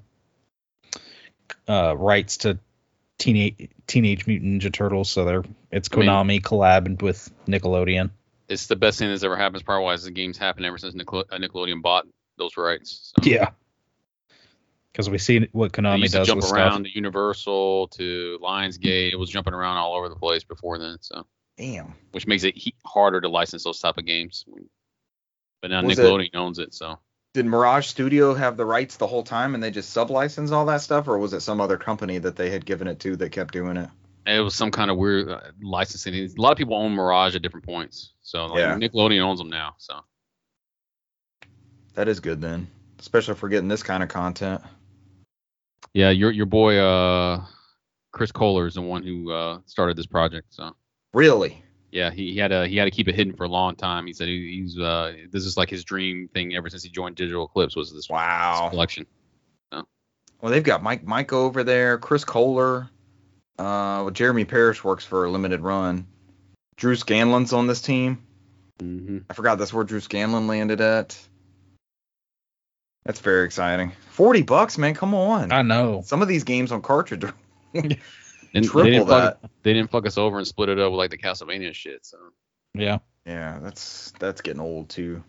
uh, 1.68 1.96
rights 1.96 2.38
to 2.38 2.58
teenage 3.18 3.70
Teenage 3.86 4.26
Mutant 4.26 4.62
Ninja 4.62 4.72
Turtles, 4.72 5.10
so 5.10 5.24
they're 5.24 5.44
it's 5.70 5.88
I 5.92 5.96
mean- 5.96 6.08
Konami 6.08 6.40
collabed 6.40 7.02
with 7.02 7.30
Nickelodeon. 7.46 8.10
It's 8.48 8.66
the 8.66 8.76
best 8.76 8.98
thing 8.98 9.08
that's 9.08 9.22
ever 9.24 9.36
happened 9.36 9.64
power 9.64 9.80
wise. 9.80 10.04
The 10.04 10.10
game's 10.10 10.36
happened 10.36 10.66
ever 10.66 10.76
since 10.78 10.94
Nickel- 10.94 11.24
uh, 11.30 11.38
Nickelodeon 11.38 11.80
bought 11.82 12.06
those 12.36 12.56
rights. 12.58 13.12
So. 13.16 13.28
Yeah, 13.30 13.50
because 14.92 15.08
we 15.08 15.18
see 15.18 15.48
what 15.52 15.72
They 15.72 15.82
Konami 15.82 16.00
used 16.00 16.12
to 16.12 16.18
does 16.18 16.26
jump 16.28 16.42
with 16.42 16.52
around 16.52 16.72
stuff. 16.72 16.82
to 16.84 16.94
Universal 16.94 17.88
to 17.88 18.38
Lionsgate. 18.42 19.12
It 19.12 19.16
was 19.16 19.30
jumping 19.30 19.54
around 19.54 19.78
all 19.78 19.94
over 19.96 20.08
the 20.10 20.16
place 20.16 20.44
before 20.44 20.78
then, 20.78 20.98
so 21.00 21.26
Damn. 21.56 21.94
which 22.12 22.26
makes 22.26 22.44
it 22.44 22.54
he- 22.56 22.74
harder 22.84 23.20
to 23.22 23.28
license 23.28 23.64
those 23.64 23.80
type 23.80 23.96
of 23.96 24.04
games. 24.04 24.44
But 25.62 25.70
now 25.70 25.82
Was 25.82 25.98
it- 25.98 26.02
Nickelodeon 26.02 26.34
owns 26.34 26.58
it, 26.58 26.74
so 26.74 26.98
Did 27.34 27.46
Mirage 27.46 27.88
Studio 27.88 28.32
have 28.32 28.56
the 28.56 28.64
rights 28.64 28.96
the 28.96 29.08
whole 29.08 29.24
time 29.24 29.54
and 29.54 29.62
they 29.62 29.72
just 29.72 29.94
sublicense 29.94 30.52
all 30.52 30.64
that 30.66 30.82
stuff, 30.82 31.08
or 31.08 31.18
was 31.18 31.32
it 31.32 31.40
some 31.40 31.60
other 31.60 31.76
company 31.76 32.18
that 32.18 32.36
they 32.36 32.48
had 32.48 32.64
given 32.64 32.86
it 32.86 33.00
to 33.00 33.16
that 33.16 33.32
kept 33.32 33.52
doing 33.52 33.76
it? 33.76 33.90
it 34.26 34.40
was 34.40 34.54
some 34.54 34.70
kind 34.70 34.90
of 34.90 34.96
weird 34.96 35.28
uh, 35.28 35.40
licensing. 35.60 36.14
A 36.14 36.28
lot 36.40 36.52
of 36.52 36.56
people 36.56 36.76
own 36.76 36.92
Mirage 36.92 37.34
at 37.34 37.42
different 37.42 37.66
points, 37.66 38.12
so 38.22 38.46
like 38.46 38.60
Yeah. 38.60 38.74
Nickelodeon 38.76 39.20
owns 39.20 39.40
them 39.40 39.50
now. 39.50 39.74
So 39.78 40.00
That 41.94 42.06
is 42.08 42.20
good 42.20 42.40
then, 42.40 42.68
especially 43.00 43.34
for 43.34 43.48
getting 43.48 43.68
this 43.68 43.82
kind 43.82 44.02
of 44.02 44.08
content. 44.08 44.62
yeah, 45.92 46.10
your 46.10 46.30
your 46.30 46.46
boy 46.46 46.78
uh 46.78 47.44
Chris 48.12 48.30
Kohler 48.30 48.68
is 48.68 48.74
the 48.74 48.80
one 48.82 49.02
who 49.02 49.32
uh 49.32 49.58
started 49.66 49.96
this 49.96 50.06
project. 50.06 50.54
So 50.54 50.74
Really? 51.12 51.63
Yeah, 51.94 52.10
he, 52.10 52.32
he 52.32 52.38
had 52.38 52.48
to 52.48 52.66
he 52.66 52.76
had 52.76 52.86
to 52.86 52.90
keep 52.90 53.06
it 53.06 53.14
hidden 53.14 53.34
for 53.34 53.44
a 53.44 53.48
long 53.48 53.76
time. 53.76 54.04
He 54.08 54.12
said 54.12 54.26
he, 54.26 54.60
he's 54.60 54.76
uh 54.76 55.12
this 55.30 55.44
is 55.46 55.56
like 55.56 55.70
his 55.70 55.84
dream 55.84 56.28
thing 56.34 56.54
ever 56.56 56.68
since 56.68 56.82
he 56.82 56.90
joined 56.90 57.14
Digital 57.14 57.44
Eclipse 57.44 57.76
was 57.76 57.90
this, 57.92 57.98
this 57.98 58.10
Wow. 58.10 58.66
collection. 58.68 59.06
Well, 59.70 60.50
they've 60.52 60.62
got 60.62 60.82
Mike 60.82 61.06
Mika 61.06 61.36
over 61.36 61.62
there, 61.64 61.96
Chris 61.96 62.24
Kohler. 62.24 62.90
Uh, 63.58 64.02
well, 64.04 64.10
Jeremy 64.10 64.44
Parish 64.44 64.82
works 64.84 65.04
for 65.04 65.24
a 65.24 65.30
limited 65.30 65.60
run. 65.60 66.06
Drew 66.76 66.96
Scanlon's 66.96 67.52
on 67.54 67.66
this 67.68 67.80
team. 67.80 68.22
hmm 68.80 69.18
I 69.30 69.34
forgot 69.34 69.58
that's 69.58 69.72
where 69.72 69.84
Drew 69.84 70.00
Scanlon 70.00 70.46
landed 70.48 70.80
at. 70.80 71.16
That's 73.06 73.20
very 73.20 73.46
exciting. 73.46 73.92
Forty 74.10 74.42
bucks, 74.42 74.76
man. 74.76 74.94
Come 74.94 75.14
on. 75.14 75.52
I 75.52 75.62
know. 75.62 76.02
Some 76.04 76.20
of 76.22 76.28
these 76.28 76.42
games 76.44 76.72
on 76.72 76.82
cartridge. 76.82 77.22
are- 77.24 77.34
And 78.54 78.64
Triple 78.64 78.82
they 78.84 78.90
didn't 78.90 79.08
that. 79.08 79.40
Fuck, 79.40 79.50
they 79.62 79.72
didn't 79.72 79.90
fuck 79.90 80.06
us 80.06 80.16
over 80.16 80.38
and 80.38 80.46
split 80.46 80.68
it 80.68 80.78
up 80.78 80.92
with 80.92 80.98
like 80.98 81.10
the 81.10 81.18
Castlevania 81.18 81.74
shit. 81.74 82.06
So 82.06 82.18
Yeah. 82.74 82.98
yeah, 83.26 83.58
that's 83.60 84.12
that's 84.18 84.40
getting 84.40 84.60
old 84.60 84.88
too. 84.88 85.22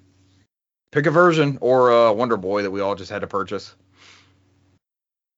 Pick 0.91 1.07
a 1.07 1.11
version 1.11 1.57
or 1.61 1.91
uh, 1.91 2.11
Wonder 2.13 2.37
Boy 2.37 2.61
that 2.61 2.71
we 2.71 2.81
all 2.81 2.95
just 2.95 3.11
had 3.11 3.21
to 3.21 3.27
purchase. 3.27 3.75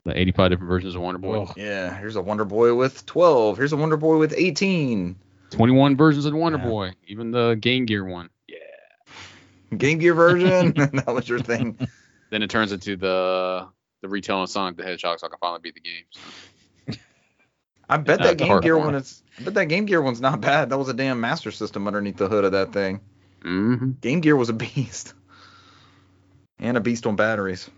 the 0.06 0.18
85 0.20 0.52
different 0.52 0.70
versions 0.70 0.96
of 0.96 1.02
Wonder 1.02 1.20
Boy, 1.20 1.42
Ugh. 1.44 1.54
Yeah, 1.58 1.98
here's 1.98 2.16
a 2.16 2.22
Wonder 2.22 2.46
Boy 2.46 2.74
with 2.76 3.06
12. 3.06 3.58
Here's 3.58 3.74
a 3.74 3.78
Wonder 3.78 3.98
Boy 3.98 4.18
with 4.18 4.34
18. 4.38 5.16
21 5.52 5.96
versions 5.98 6.26
of 6.26 6.34
Wonder 6.34 6.58
Yeah. 6.60 6.66
Boy, 6.66 6.92
even 7.08 7.32
the 7.32 7.56
Game 7.60 7.86
Gear 7.86 8.04
one. 8.06 8.30
Yeah. 8.48 8.58
Game 9.78 9.98
Gear 9.98 10.14
version. 10.14 10.74
that 10.76 11.08
was 11.08 11.28
your 11.28 11.40
thing. 11.40 11.78
Then 12.30 12.44
it 12.44 12.50
turns 12.50 12.72
into 12.74 12.98
the 12.98 13.68
the 14.02 14.10
retelling 14.10 14.46
Sonic 14.48 14.78
the 14.78 14.84
Hedgehog, 14.84 15.20
so 15.20 15.26
I 15.26 15.30
can 15.30 15.40
finally 15.40 15.62
beat 15.64 15.74
the 15.74 15.80
game. 15.82 16.04
So. 16.12 16.20
I 17.90 17.98
bet 17.98 18.20
that 18.20 18.38
Game 18.38 18.60
Gear 18.62 18.78
one. 18.78 18.88
one 18.88 18.96
is. 18.96 19.24
I 19.40 19.44
bet 19.44 19.54
that 19.56 19.66
Game 19.66 19.86
Gear 19.86 20.02
one's 20.02 20.20
not 20.22 20.42
bad. 20.42 20.70
That 20.70 20.78
was 20.78 20.90
a 20.90 20.94
damn 20.94 21.22
Master 21.22 21.52
System 21.52 21.88
underneath 21.88 22.18
the 22.18 22.28
hood 22.28 22.44
of 22.44 22.52
that 22.54 22.74
thing. 22.74 23.00
hmm 23.42 23.92
Game 24.02 24.20
Gear 24.22 24.36
was 24.36 24.50
a 24.50 24.54
beast, 24.54 25.14
and 26.60 26.76
a 26.78 26.82
beast 26.82 27.06
on 27.06 27.16
batteries. 27.16 27.70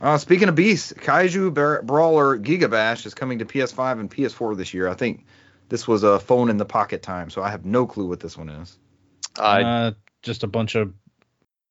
Uh, 0.00 0.18
speaking 0.18 0.48
of 0.48 0.54
beasts, 0.54 0.92
Kaiju 0.92 1.54
Bar- 1.54 1.82
Brawler 1.82 2.38
Gigabash 2.38 3.06
is 3.06 3.14
coming 3.14 3.38
to 3.38 3.44
PS5 3.44 4.00
and 4.00 4.10
PS4 4.10 4.56
this 4.56 4.74
year. 4.74 4.88
I 4.88 4.94
think 4.94 5.24
this 5.68 5.86
was 5.88 6.02
a 6.02 6.18
phone 6.20 6.50
in 6.50 6.56
the 6.56 6.64
pocket 6.64 7.02
time, 7.02 7.30
so 7.30 7.42
I 7.42 7.50
have 7.50 7.64
no 7.64 7.86
clue 7.86 8.06
what 8.08 8.20
this 8.20 8.36
one 8.36 8.48
is. 8.48 8.76
Uh, 9.38 9.42
Uh, 9.42 9.92
just 10.22 10.42
a 10.42 10.46
bunch 10.46 10.74
of 10.74 10.92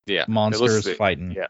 yeah. 0.05 0.26
monsters 0.28 0.89
fighting. 0.95 1.32
yeah. 1.32 1.47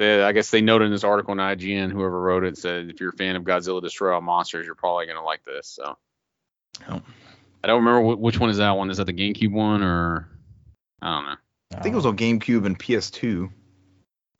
They, 0.00 0.22
I 0.22 0.32
guess 0.32 0.50
they 0.50 0.62
noted 0.62 0.86
in 0.86 0.90
this 0.90 1.04
article 1.04 1.32
in 1.32 1.38
IGN, 1.38 1.92
whoever 1.92 2.20
wrote 2.20 2.44
it 2.44 2.58
said, 2.58 2.88
if 2.90 3.00
you're 3.00 3.10
a 3.10 3.16
fan 3.16 3.36
of 3.36 3.44
Godzilla 3.44 3.80
Destroy 3.80 4.14
All 4.14 4.20
Monsters, 4.20 4.66
you're 4.66 4.74
probably 4.74 5.06
gonna 5.06 5.22
like 5.22 5.44
this. 5.44 5.68
So. 5.68 5.96
Oh. 6.88 7.02
I 7.62 7.66
don't 7.66 7.84
remember 7.84 8.14
wh- 8.14 8.20
which 8.20 8.40
one 8.40 8.50
is 8.50 8.56
that 8.56 8.72
one. 8.72 8.90
Is 8.90 8.96
that 8.96 9.04
the 9.04 9.12
GameCube 9.12 9.52
one 9.52 9.82
or 9.82 10.28
I 11.02 11.14
don't 11.14 11.26
know. 11.26 11.36
I 11.76 11.82
think 11.82 11.92
it 11.92 11.96
was 11.96 12.06
on 12.06 12.16
GameCube 12.16 12.64
and 12.66 12.78
PS2. 12.78 13.50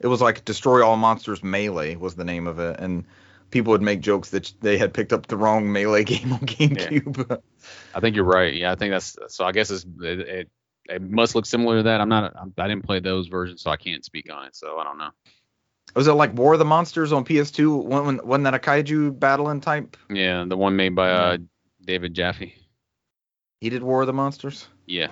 It 0.00 0.06
was 0.06 0.20
like 0.20 0.44
Destroy 0.44 0.84
All 0.84 0.96
Monsters 0.96 1.44
Melee 1.44 1.96
was 1.96 2.14
the 2.14 2.24
name 2.24 2.46
of 2.46 2.58
it, 2.58 2.80
and 2.80 3.04
people 3.50 3.72
would 3.72 3.82
make 3.82 4.00
jokes 4.00 4.30
that 4.30 4.52
they 4.60 4.78
had 4.78 4.94
picked 4.94 5.12
up 5.12 5.26
the 5.26 5.36
wrong 5.36 5.70
Melee 5.70 6.04
game 6.04 6.32
on 6.32 6.40
GameCube. 6.40 7.28
Yeah. 7.30 7.36
I 7.94 8.00
think 8.00 8.16
you're 8.16 8.24
right. 8.24 8.54
Yeah, 8.54 8.72
I 8.72 8.76
think 8.76 8.92
that's 8.92 9.18
so. 9.28 9.44
I 9.44 9.52
guess 9.52 9.70
it's, 9.70 9.84
it, 10.00 10.20
it 10.20 10.50
it 10.88 11.02
must 11.02 11.34
look 11.34 11.46
similar 11.46 11.78
to 11.78 11.82
that. 11.84 12.00
I'm 12.00 12.08
not. 12.08 12.34
I 12.58 12.68
didn't 12.68 12.84
play 12.84 13.00
those 13.00 13.28
versions, 13.28 13.62
so 13.62 13.70
I 13.70 13.76
can't 13.76 14.04
speak 14.04 14.32
on 14.32 14.46
it. 14.46 14.56
So 14.56 14.78
I 14.78 14.84
don't 14.84 14.98
know. 14.98 15.10
Was 15.94 16.06
it 16.06 16.12
like 16.12 16.34
War 16.34 16.52
of 16.54 16.58
the 16.58 16.64
Monsters 16.64 17.12
on 17.12 17.24
PS2? 17.24 17.84
Wasn't, 17.84 18.24
wasn't 18.26 18.44
that 18.44 18.54
a 18.54 18.58
kaiju 18.58 19.18
battling 19.18 19.60
type? 19.60 19.96
Yeah, 20.08 20.44
the 20.46 20.56
one 20.56 20.76
made 20.76 20.94
by 20.94 21.10
uh, 21.10 21.38
David 21.84 22.14
Jaffe. 22.14 22.54
He 23.60 23.68
did 23.70 23.82
War 23.82 24.00
of 24.02 24.06
the 24.06 24.12
Monsters. 24.12 24.66
Yeah, 24.86 25.08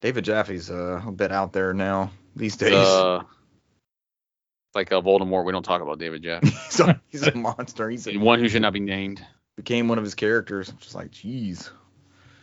David 0.00 0.24
Jaffe's 0.24 0.70
uh, 0.70 1.00
a 1.06 1.12
bit 1.12 1.32
out 1.32 1.52
there 1.52 1.72
now 1.72 2.10
these 2.36 2.56
days. 2.56 2.74
uh, 2.74 3.22
like 4.74 4.90
a 4.90 5.00
Voldemort. 5.00 5.44
We 5.46 5.52
don't 5.52 5.62
talk 5.64 5.80
about 5.82 5.98
David 5.98 6.22
Jaffe. 6.22 6.48
he's, 6.66 6.80
a, 6.80 7.00
he's 7.08 7.22
a 7.22 7.34
monster. 7.36 7.88
He's 7.88 8.06
a, 8.06 8.16
one 8.16 8.38
who 8.40 8.48
should 8.48 8.62
not 8.62 8.72
be 8.72 8.80
named. 8.80 9.24
became 9.56 9.88
one 9.88 9.98
of 9.98 10.04
his 10.04 10.14
characters. 10.14 10.68
I'm 10.68 10.78
just 10.78 10.94
like, 10.94 11.10
jeez. 11.10 11.70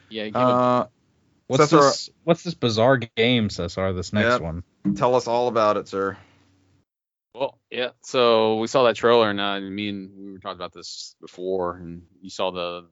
Yeah, 0.09 0.25
Uh, 0.33 0.85
What's 1.47 1.63
Cesar- 1.69 1.77
this? 1.81 2.09
What's 2.23 2.43
this 2.43 2.53
bizarre 2.53 2.97
game, 2.97 3.49
Cesar? 3.49 3.91
This 3.93 4.13
next 4.13 4.33
Yep. 4.33 4.41
one. 4.41 4.63
tell 4.95 5.15
us 5.15 5.27
all 5.27 5.47
about 5.49 5.75
it, 5.77 5.87
sir. 5.89 6.17
Well, 7.33 7.57
yeah. 7.69 7.89
So 8.01 8.57
we 8.57 8.67
saw 8.67 8.83
that 8.83 8.95
trailer, 8.95 9.29
and 9.29 9.39
uh, 9.39 9.59
me 9.61 9.89
and 9.89 10.11
we 10.17 10.31
were 10.33 10.39
talking 10.39 10.57
about 10.57 10.73
this 10.73 11.15
before, 11.21 11.77
and 11.77 12.03
you 12.21 12.29
saw 12.29 12.51
the 12.51 12.87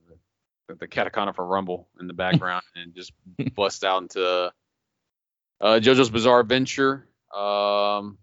the, 0.67 0.75
the 0.75 1.33
for 1.35 1.45
Rumble 1.45 1.87
in 1.99 2.07
the 2.07 2.13
background, 2.13 2.63
and 2.75 2.93
just 2.95 3.11
bust 3.55 3.83
out 3.83 4.01
into 4.01 4.51
uh, 5.61 5.79
JoJo's 5.81 6.09
Bizarre 6.09 6.39
Adventure, 6.39 7.07
um, 7.35 8.17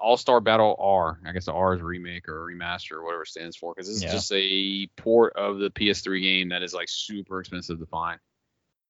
All 0.00 0.16
Star 0.16 0.40
Battle 0.40 0.74
R. 0.80 1.20
I 1.24 1.32
guess 1.32 1.44
the 1.44 1.52
R 1.52 1.74
is 1.74 1.80
remake 1.82 2.28
or 2.28 2.44
remaster 2.44 2.92
or 2.92 3.04
whatever 3.04 3.22
it 3.22 3.28
stands 3.28 3.56
for, 3.56 3.72
because 3.72 3.86
this 3.88 4.02
Yeah. 4.02 4.08
is 4.08 4.14
just 4.14 4.32
a 4.34 4.86
port 4.96 5.34
of 5.36 5.58
the 5.58 5.70
PS3 5.70 6.20
game 6.22 6.48
that 6.48 6.62
is 6.64 6.74
like 6.74 6.88
super 6.88 7.38
expensive 7.38 7.78
to 7.78 7.86
find. 7.86 8.18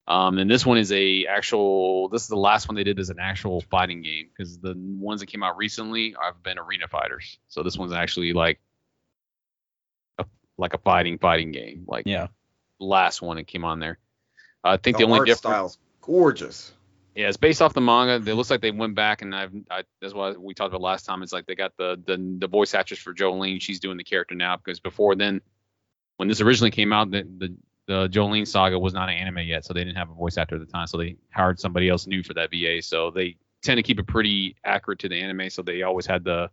Um, 0.07 0.36
and 0.38 0.50
this 0.50 0.66
one 0.66 0.76
is 0.76 0.92
a 0.92 1.24
actual. 1.26 2.09
This 2.11 2.22
is 2.22 2.28
the 2.28 2.36
last 2.36 2.68
one 2.68 2.74
they 2.74 2.84
did 2.84 2.98
as 2.98 3.09
an 3.09 3.18
actual 3.18 3.62
fighting 3.62 4.02
game 4.02 4.28
because 4.28 4.59
the 4.59 4.74
ones 4.76 5.20
that 5.20 5.26
came 5.26 5.42
out 5.42 5.57
recently 5.57 6.14
have 6.22 6.42
been 6.42 6.59
arena 6.59 6.88
fighters. 6.88 7.38
So 7.48 7.62
this 7.62 7.78
one's 7.78 7.92
actually 7.92 8.34
like 8.34 8.61
a 10.18 10.26
like 10.59 10.74
a 10.74 10.78
fighting 10.78 11.18
fighting 11.18 11.52
game. 11.52 11.84
Like 11.88 12.07
Yeah. 12.07 12.26
last 12.78 13.22
one 13.22 13.36
that 13.38 13.46
came 13.46 13.64
on 13.64 13.80
there. 13.80 13.98
I 14.62 14.76
think 14.76 14.98
the 14.98 15.02
the, 15.02 15.07
only 15.07 15.18
art 15.20 15.26
difference. 15.26 15.38
style's 15.40 15.78
gorgeous. 16.02 16.72
Yeah, 17.14 17.28
it's 17.28 17.36
based 17.36 17.62
off 17.62 17.72
the 17.72 17.80
manga. 17.80 18.14
It 18.30 18.34
looks 18.34 18.50
like 18.50 18.61
they 18.61 18.72
went 18.72 18.94
back 18.94 19.22
and 19.22 19.34
I've 19.34 19.52
I, 19.70 19.84
that's 20.02 20.12
what 20.12 20.38
we 20.38 20.52
talked 20.52 20.68
about 20.68 20.82
last 20.82 21.07
time. 21.07 21.22
It's 21.22 21.32
like 21.32 21.46
they 21.46 21.55
got 21.55 21.76
the 21.78 21.98
the, 22.05 22.36
the 22.40 22.48
voice 22.48 22.74
actress 22.74 23.00
for 23.00 23.14
Jolyne. 23.14 23.59
She's 23.59 23.80
doing 23.80 23.96
the 23.96 24.05
character 24.05 24.34
now 24.34 24.57
because 24.59 24.80
before 24.80 25.14
then, 25.14 25.40
when 26.18 26.28
this 26.28 26.40
originally 26.42 26.72
came 26.72 26.92
out, 26.92 27.11
the, 27.11 27.22
the 27.38 27.55
the 27.87 28.09
Jolyne 28.09 28.47
saga 28.47 28.78
was 28.78 28.95
not 28.95 29.09
an 29.09 29.16
anime 29.16 29.47
yet, 29.47 29.64
so 29.64 29.74
they 29.74 29.85
didn't 29.85 29.97
have 29.97 30.11
a 30.11 30.14
voice 30.14 30.39
actor 30.39 30.57
at 30.57 30.61
the 30.61 30.72
time. 30.72 30.87
So 30.87 30.97
they 30.97 31.16
hired 31.30 31.61
somebody 31.61 31.89
else 31.89 32.07
new 32.07 32.22
for 32.22 32.35
that 32.35 32.51
VA. 32.51 32.80
So 32.82 33.11
they 33.11 33.37
tend 33.62 33.78
to 33.78 33.82
keep 33.82 33.99
it 33.99 34.07
pretty 34.07 34.57
accurate 34.64 34.99
to 35.01 35.09
the 35.09 35.20
anime. 35.20 35.51
So 35.51 35.62
they 35.62 35.82
always 35.82 36.07
had 36.07 36.24
the 36.24 36.51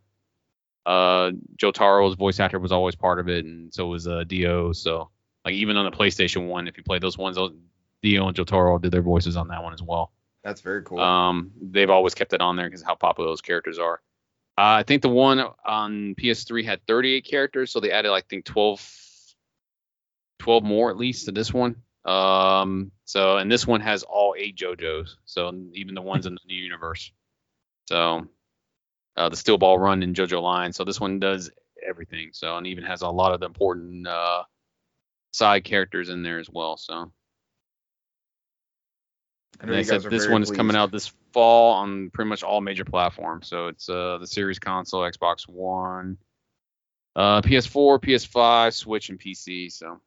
uh 0.84 1.30
Jotaro's 1.56 2.16
voice 2.16 2.40
actor 2.40 2.58
was 2.58 2.72
always 2.72 2.94
part 2.94 3.18
of 3.18 3.28
it, 3.28 3.44
and 3.44 3.72
so 3.72 3.86
was 3.86 4.06
uh 4.06 4.24
Dio. 4.24 4.72
So 4.72 5.10
like 5.44 5.54
even 5.54 5.76
on 5.76 5.84
the 5.84 5.96
PlayStation 5.96 6.48
One, 6.48 6.68
if 6.68 6.76
you 6.76 6.82
play 6.82 6.98
those 6.98 7.16
ones, 7.16 7.36
those, 7.36 7.52
Dio 8.02 8.26
and 8.26 8.36
Jotaro 8.36 8.80
did 8.80 8.92
their 8.92 9.02
voices 9.02 9.36
on 9.36 9.48
that 9.48 9.62
one 9.62 9.72
as 9.72 9.82
well. 9.82 10.12
That's 10.42 10.60
very 10.60 10.82
cool. 10.82 10.98
Um, 10.98 11.52
they've 11.60 11.90
always 11.90 12.14
kept 12.14 12.32
it 12.32 12.40
on 12.40 12.56
there 12.56 12.66
because 12.66 12.82
how 12.82 12.96
popular 12.96 13.30
those 13.30 13.40
characters 13.40 13.78
are. 13.78 14.00
Uh, 14.58 14.76
I 14.78 14.82
think 14.82 15.02
the 15.02 15.08
one 15.08 15.40
on 15.64 16.14
PS3 16.16 16.64
had 16.64 16.86
38 16.86 17.24
characters, 17.24 17.70
so 17.70 17.80
they 17.80 17.90
added 17.90 18.10
like 18.10 18.24
I 18.24 18.28
think 18.28 18.44
12, 18.44 18.80
12 20.42 20.64
more 20.64 20.90
at 20.90 20.96
least 20.96 21.26
to 21.26 21.32
this 21.32 21.52
one. 21.52 21.76
Um, 22.04 22.90
so 23.04 23.36
and 23.36 23.50
this 23.50 23.66
one 23.66 23.80
has 23.80 24.02
all 24.02 24.34
eight 24.36 24.56
JoJos, 24.56 25.16
so 25.24 25.52
even 25.74 25.94
the 25.94 26.02
ones 26.02 26.26
in 26.26 26.34
the 26.34 26.40
new 26.46 26.60
universe. 26.60 27.12
So 27.88 28.26
uh, 29.16 29.28
the 29.28 29.36
Steel 29.36 29.58
Ball 29.58 29.78
Run 29.78 30.02
in 30.02 30.14
JoJo 30.14 30.42
line. 30.42 30.72
So 30.72 30.84
this 30.84 31.00
one 31.00 31.20
does 31.20 31.50
everything. 31.86 32.30
So 32.32 32.56
and 32.56 32.66
even 32.66 32.84
has 32.84 33.02
a 33.02 33.08
lot 33.08 33.34
of 33.34 33.40
the 33.40 33.46
important 33.46 34.06
uh, 34.06 34.42
side 35.32 35.64
characters 35.64 36.08
in 36.08 36.22
there 36.22 36.40
as 36.40 36.50
well. 36.50 36.76
So 36.76 37.12
and 39.60 39.70
they 39.70 39.84
said 39.84 40.02
this 40.02 40.28
one 40.28 40.42
is 40.42 40.50
coming 40.50 40.76
out 40.76 40.90
this 40.90 41.12
fall 41.32 41.74
on 41.74 42.10
pretty 42.10 42.28
much 42.28 42.42
all 42.42 42.60
major 42.60 42.84
platforms. 42.84 43.46
So 43.46 43.68
it's 43.68 43.88
uh, 43.88 44.18
the 44.18 44.26
Series 44.26 44.58
console, 44.58 45.02
Xbox 45.02 45.48
One, 45.48 46.18
uh, 47.14 47.42
PS4, 47.42 48.00
PS5, 48.00 48.72
Switch, 48.72 49.08
and 49.08 49.20
PC. 49.20 49.70
So 49.70 50.00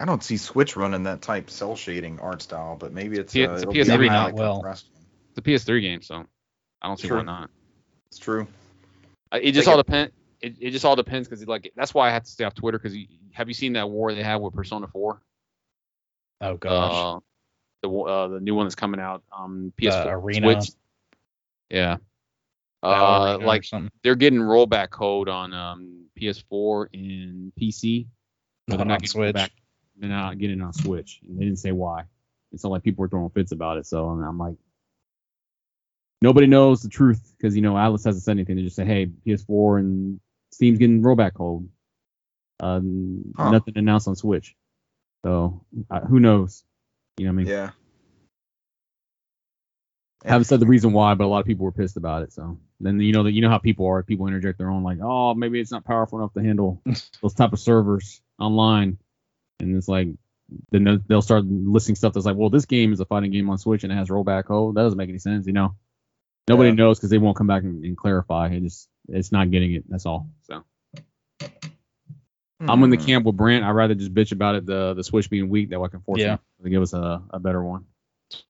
I 0.00 0.04
don't 0.04 0.22
see 0.22 0.36
Switch 0.36 0.76
running 0.76 1.02
that 1.04 1.22
type 1.22 1.50
cell 1.50 1.74
shading 1.76 2.20
art 2.20 2.40
style, 2.42 2.76
but 2.78 2.92
maybe 2.92 3.18
it's, 3.18 3.32
P- 3.32 3.44
uh, 3.44 3.54
it's 3.54 3.62
a 3.64 3.66
PS3 3.66 3.98
be 3.98 4.08
not 4.08 4.26
like 4.26 4.34
well. 4.36 4.62
the 4.62 4.70
it's 4.70 4.84
a 5.36 5.42
PS3 5.42 5.80
game, 5.82 6.02
so 6.02 6.24
I 6.80 6.86
don't 6.86 6.98
see 7.00 7.08
True. 7.08 7.16
why 7.18 7.24
not. 7.24 7.50
It's 8.10 8.18
true. 8.18 8.46
Uh, 9.32 9.38
It 9.42 9.52
just 9.52 9.66
Like 9.66 9.74
all 9.74 9.80
it- 9.80 9.86
depends. 9.86 10.12
It, 10.40 10.54
it 10.60 10.70
just 10.70 10.84
all 10.84 10.94
depends 10.94 11.26
because 11.28 11.44
like 11.48 11.72
that's 11.74 11.92
why 11.92 12.08
I 12.08 12.12
have 12.12 12.22
to 12.22 12.30
stay 12.30 12.44
off 12.44 12.54
Twitter 12.54 12.78
because 12.78 12.96
have 13.32 13.48
you 13.48 13.54
seen 13.54 13.72
that 13.72 13.90
war 13.90 14.14
they 14.14 14.22
have 14.22 14.40
with 14.40 14.54
Persona 14.54 14.86
4? 14.86 15.20
Oh 16.42 16.56
gosh. 16.56 16.92
Uh, 16.94 17.20
the 17.82 17.90
uh, 17.92 18.28
the 18.28 18.40
new 18.40 18.54
one 18.54 18.66
that's 18.66 18.76
coming 18.76 19.00
out 19.00 19.24
um 19.36 19.72
PS4 19.76 20.06
Uh, 20.06 20.10
Arena. 20.10 20.62
Switch. 20.62 20.76
Yeah. 21.70 21.96
Uh, 22.84 23.38
like 23.42 23.64
something. 23.64 23.90
they're 24.04 24.14
getting 24.14 24.38
rollback 24.38 24.90
code 24.90 25.28
on 25.28 25.52
um, 25.52 26.04
PS4 26.18 26.86
and 26.94 27.52
PC. 27.60 28.06
but 28.68 28.76
Not 28.78 28.86
they're 28.86 28.94
on 28.94 29.04
Switch. 29.06 29.34
rollback- 29.34 29.50
They're 29.98 30.08
not 30.08 30.38
getting 30.38 30.60
on 30.60 30.72
Switch. 30.72 31.20
And 31.26 31.38
they 31.38 31.44
didn't 31.44 31.58
say 31.58 31.72
why. 31.72 32.04
It's 32.52 32.64
not 32.64 32.70
like 32.70 32.82
people 32.82 33.02
were 33.02 33.08
throwing 33.08 33.30
fits 33.30 33.52
about 33.52 33.78
it. 33.78 33.86
So 33.86 34.10
and 34.10 34.24
I'm 34.24 34.38
like, 34.38 34.56
nobody 36.22 36.46
knows 36.46 36.82
the 36.82 36.88
truth 36.88 37.34
because 37.36 37.54
you 37.56 37.62
know 37.62 37.74
Atlus 37.74 38.04
hasn't 38.04 38.24
said 38.24 38.32
anything. 38.32 38.56
They 38.56 38.62
just 38.62 38.76
say, 38.76 38.84
hey, 38.84 39.10
PS4 39.26 39.80
and 39.80 40.20
Steam's 40.52 40.78
getting 40.78 41.02
rollback 41.02 41.34
code. 41.34 41.68
Um, 42.60 43.32
Huh. 43.36 43.50
Nothing 43.50 43.74
announced 43.76 44.08
on 44.08 44.16
Switch. 44.16 44.54
So 45.24 45.64
uh, 45.90 46.00
who 46.00 46.20
knows? 46.20 46.64
You 47.18 47.26
know 47.26 47.32
what 47.32 47.40
I 47.40 47.44
mean? 47.44 47.46
Yeah. 47.46 47.70
I 50.24 50.30
haven't 50.30 50.46
said 50.46 50.60
the 50.60 50.66
reason 50.66 50.92
why, 50.92 51.14
but 51.14 51.24
a 51.24 51.28
lot 51.28 51.40
of 51.40 51.46
people 51.46 51.64
were 51.64 51.72
pissed 51.72 51.96
about 51.96 52.22
it. 52.22 52.32
So 52.32 52.58
then 52.80 53.00
you 53.00 53.12
know 53.12 53.22
that 53.22 53.32
you 53.32 53.40
know 53.40 53.48
how 53.48 53.58
people 53.58 53.86
are. 53.86 54.02
People 54.02 54.26
interject 54.26 54.58
their 54.58 54.70
own 54.70 54.82
like, 54.82 54.98
oh, 55.02 55.34
maybe 55.34 55.60
it's 55.60 55.70
not 55.70 55.84
powerful 55.84 56.18
enough 56.18 56.32
to 56.34 56.42
handle 56.42 56.82
those 57.22 57.34
type 57.34 57.52
of 57.52 57.60
servers 57.60 58.20
online, 58.38 58.98
and 59.60 59.76
it's 59.76 59.88
like 59.88 60.08
then 60.70 61.02
they'll- 61.08 61.20
start 61.22 61.44
listing 61.44 61.94
stuff 61.94 62.14
that's 62.14 62.24
like, 62.24 62.36
well, 62.36 62.48
this 62.50 62.64
game 62.64 62.92
is 62.92 63.00
a 63.00 63.04
fighting 63.04 63.30
game 63.30 63.50
on 63.50 63.58
Switch 63.58 63.84
and 63.84 63.92
it 63.92 63.96
has 63.96 64.08
rollback 64.08 64.44
Oh, 64.48 64.72
That 64.72 64.82
doesn't 64.82 64.96
make 64.96 65.10
any 65.10 65.18
sense, 65.18 65.46
you 65.46 65.52
know. 65.52 65.74
Nobody 66.48 66.70
Yeah. 66.70 66.76
knows 66.76 66.98
because 66.98 67.10
they 67.10 67.18
won't 67.18 67.36
come 67.36 67.46
back 67.46 67.62
and, 67.64 67.84
and 67.84 67.96
clarify. 67.96 68.48
It 68.48 68.62
just 68.62 68.88
it's 69.08 69.30
not 69.32 69.50
getting 69.50 69.72
it. 69.74 69.84
That's 69.88 70.06
all. 70.06 70.30
So 70.42 70.64
I'm 72.60 72.82
in 72.82 72.90
the 72.90 72.96
Hmm. 72.96 73.04
camp 73.04 73.26
with 73.26 73.36
Brant. 73.36 73.64
I'd 73.64 73.70
rather 73.72 73.94
just 73.94 74.12
bitch 74.12 74.32
about 74.32 74.54
it 74.56 74.66
the 74.66 74.94
the 74.94 75.04
Switch 75.04 75.30
being 75.30 75.48
weak 75.48 75.70
that 75.70 75.78
way 75.80 75.86
I 75.86 75.88
can 75.88 76.00
force 76.00 76.20
Yeah. 76.20 76.38
to 76.62 76.70
give 76.70 76.82
us 76.82 76.92
a, 76.92 77.22
a 77.30 77.38
better 77.38 77.62
one. 77.62 77.84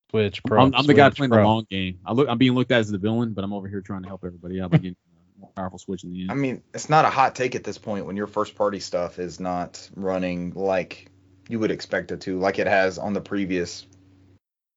Switch 0.09 0.41
Pro. 0.43 0.61
I'm, 0.63 0.73
I'm 0.73 0.87
the 0.87 0.93
guy 0.93 1.09
playing 1.11 1.29
the 1.31 1.43
long 1.43 1.65
game. 1.69 1.99
I 2.05 2.13
look, 2.13 2.27
I'm 2.27 2.37
being 2.37 2.53
looked 2.53 2.71
at 2.71 2.79
as 2.79 2.89
the 2.89 2.97
villain, 2.97 3.33
but 3.33 3.43
I'm 3.43 3.53
over 3.53 3.67
here 3.67 3.81
trying 3.81 4.01
to 4.03 4.07
help 4.07 4.23
everybody 4.25 4.59
out 4.61 4.71
by 4.71 4.77
getting 4.77 4.95
more 5.39 5.51
powerful 5.55 5.79
Switch 5.79 6.03
in 6.03 6.11
the 6.11 6.21
end. 6.21 6.31
I 6.31 6.35
mean, 6.35 6.61
it's 6.73 6.89
not 6.89 7.05
a 7.05 7.09
hot 7.09 7.35
take 7.35 7.55
at 7.55 7.63
this 7.63 7.77
point 7.77 8.05
when 8.05 8.17
your 8.17 8.27
first 8.27 8.55
party 8.55 8.79
stuff 8.79 9.19
is 9.19 9.39
not 9.39 9.89
running 9.95 10.53
like 10.55 11.09
you 11.47 11.59
would 11.59 11.71
expect 11.71 12.11
it 12.11 12.21
to, 12.21 12.39
like 12.39 12.59
it 12.59 12.67
has 12.67 12.97
on 12.97 13.13
the 13.13 13.21
previous 13.21 13.85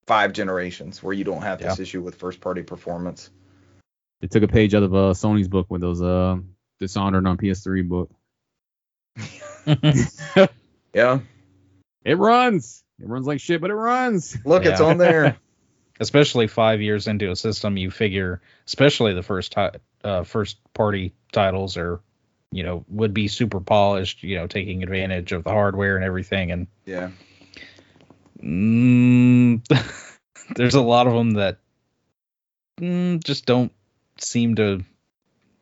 five 0.06 0.32
generations, 0.32 1.02
where 1.02 1.12
you 1.12 1.24
don't 1.24 1.42
have 1.42 1.60
this 1.60 1.78
issue 1.78 2.00
with 2.00 2.16
first 2.16 2.40
party 2.40 2.62
performance. 2.62 3.30
They 4.20 4.28
took 4.28 4.42
a 4.42 4.48
page 4.48 4.74
out 4.74 4.82
of 4.82 4.94
uh, 4.94 5.12
Sony's 5.12 5.48
book 5.48 5.66
with 5.68 5.80
those 5.80 6.00
uh, 6.00 6.36
Dishonored 6.78 7.26
on 7.26 7.36
PS3 7.36 7.88
book. 7.88 8.10
Yeah. 10.94 11.20
It 12.04 12.18
runs. 12.18 12.84
It 13.00 13.08
runs 13.08 13.26
like 13.26 13.40
shit, 13.40 13.60
but 13.60 13.70
it 13.70 13.74
runs. 13.74 14.36
Look, 14.44 14.66
it's 14.66 14.80
on 14.80 14.98
there. 14.98 15.36
especially 16.00 16.46
five 16.46 16.80
years 16.80 17.06
into 17.06 17.30
a 17.30 17.36
system, 17.36 17.76
you 17.76 17.90
figure, 17.90 18.40
especially 18.66 19.14
the 19.14 19.22
first 19.22 19.52
ti- 19.52 19.78
uh, 20.04 20.24
first 20.24 20.58
party 20.74 21.12
titles 21.32 21.76
are, 21.76 22.00
you 22.50 22.62
know, 22.62 22.84
would 22.88 23.14
be 23.14 23.28
super 23.28 23.60
polished, 23.60 24.22
you 24.22 24.36
know, 24.36 24.46
taking 24.46 24.82
advantage 24.82 25.32
of 25.32 25.44
the 25.44 25.50
hardware 25.50 25.96
and 25.96 26.04
everything. 26.04 26.50
And 26.50 26.66
Yeah. 26.84 27.10
mm, 28.42 29.62
there's 30.56 30.74
a 30.74 30.82
lot 30.82 31.06
of 31.06 31.14
them 31.14 31.32
that 31.32 31.58
mm, 32.80 33.22
just 33.22 33.46
don't 33.46 33.72
seem 34.18 34.56
to 34.56 34.84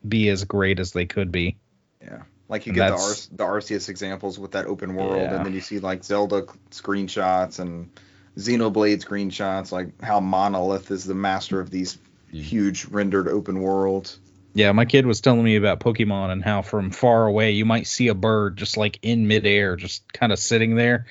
be 0.06 0.28
as 0.28 0.44
great 0.44 0.80
as 0.80 0.92
they 0.92 1.06
could 1.06 1.30
be. 1.30 1.56
Yeah. 2.02 2.22
Like 2.48 2.66
you 2.66 2.70
And 2.70 2.76
get 2.76 2.88
the, 2.88 2.94
Ar- 2.96 3.14
the 3.32 3.44
Arceus 3.44 3.88
examples 3.88 4.38
with 4.38 4.52
that 4.52 4.66
open 4.66 4.94
world, 4.94 5.22
Yeah. 5.22 5.36
and 5.36 5.46
then 5.46 5.52
you 5.52 5.60
see 5.60 5.78
like 5.78 6.02
Zelda 6.02 6.42
screenshots 6.70 7.60
and 7.60 7.90
Xenoblade 8.36 9.04
screenshots, 9.04 9.72
like 9.72 10.00
how 10.02 10.20
Monolith 10.20 10.90
is 10.90 11.04
the 11.04 11.14
master 11.14 11.60
of 11.60 11.70
these 11.70 11.96
mm-hmm. 12.28 12.40
huge 12.40 12.86
rendered 12.86 13.28
open 13.28 13.60
worlds. 13.60 14.18
Yeah, 14.52 14.72
my 14.72 14.84
kid 14.84 15.06
was 15.06 15.20
telling 15.20 15.44
me 15.44 15.54
about 15.56 15.78
Pokemon 15.78 16.30
and 16.30 16.42
how 16.42 16.62
from 16.62 16.90
far 16.90 17.26
away 17.26 17.52
you 17.52 17.64
might 17.64 17.86
see 17.86 18.08
a 18.08 18.14
bird 18.14 18.56
just 18.56 18.76
like 18.76 18.98
in 19.02 19.28
midair, 19.28 19.76
just 19.76 20.12
kind 20.12 20.32
of 20.32 20.40
sitting 20.40 20.74
there. 20.74 21.06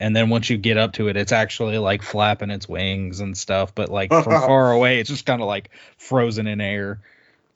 And 0.00 0.14
then 0.14 0.28
once 0.28 0.50
you 0.50 0.58
get 0.58 0.76
up 0.76 0.94
to 0.94 1.06
it, 1.06 1.16
it's 1.16 1.30
actually 1.30 1.78
like 1.78 2.02
flapping 2.02 2.50
its 2.50 2.68
wings 2.68 3.20
and 3.20 3.38
stuff. 3.38 3.74
But 3.76 3.90
like 3.90 4.10
from 4.10 4.24
far 4.24 4.72
away, 4.72 4.98
it's 4.98 5.08
just 5.08 5.24
kind 5.24 5.40
of 5.40 5.46
like 5.46 5.70
frozen 5.98 6.48
in 6.48 6.60
air. 6.60 7.00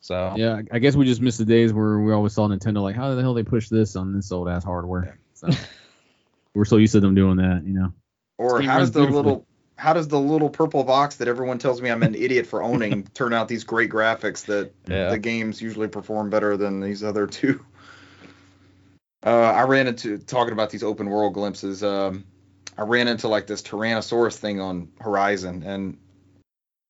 So 0.01 0.35
Yeah, 0.37 0.63
I 0.71 0.79
guess 0.79 0.95
we 0.95 1.05
just 1.05 1.21
missed 1.21 1.39
the 1.39 1.45
days 1.45 1.73
where 1.73 1.99
we 1.99 2.13
always 2.13 2.33
saw 2.33 2.47
Nintendo 2.47 2.83
like, 2.83 2.95
how 2.95 3.13
the 3.13 3.21
hell 3.21 3.35
they 3.35 3.43
push 3.43 3.69
this 3.69 3.97
on 3.97 4.15
this 4.15 4.31
old 4.31 4.49
ass 4.49 4.63
hardware? 4.63 5.19
So 5.35 5.49
we're 6.55 6.65
so 6.65 6.77
used 6.77 6.93
to 6.93 7.01
them 7.01 7.17
doing 7.17 7.39
that, 7.39 7.63
you 7.67 7.73
know. 7.73 7.93
Or 8.39 8.59
Steam 8.59 8.69
how 8.69 8.79
does 8.79 8.93
the 8.93 9.03
little 9.03 9.47
how 9.77 9.93
does 9.93 10.09
the 10.09 10.21
little 10.21 10.49
purple 10.49 10.85
box 10.85 11.17
that 11.17 11.29
everyone 11.29 11.59
tells 11.59 11.83
me 11.83 11.91
I'm 11.91 12.03
an 12.03 12.15
idiot 12.15 12.47
for 12.47 12.63
owning 12.63 13.05
turn 13.15 13.33
out 13.33 13.49
these 13.49 13.65
great 13.65 13.91
graphics 13.91 14.45
that 14.47 14.73
Yeah. 14.87 15.11
the 15.11 15.19
games 15.19 15.61
usually 15.61 15.89
perform 15.89 16.31
better 16.31 16.57
than 16.57 16.81
these 16.81 17.03
other 17.03 17.27
two? 17.27 17.65
Uh, 19.27 19.31
I 19.57 19.63
ran 19.63 19.87
into 19.87 20.19
talking 20.19 20.53
about 20.53 20.69
these 20.69 20.83
open 20.83 21.09
world 21.09 21.33
glimpses. 21.33 21.83
Um, 21.83 22.27
I 22.77 22.83
ran 22.83 23.09
into 23.09 23.27
like 23.27 23.47
this 23.47 23.63
Tyrannosaurus 23.63 24.37
thing 24.37 24.61
on 24.61 24.91
Horizon, 25.01 25.63
and 25.63 25.97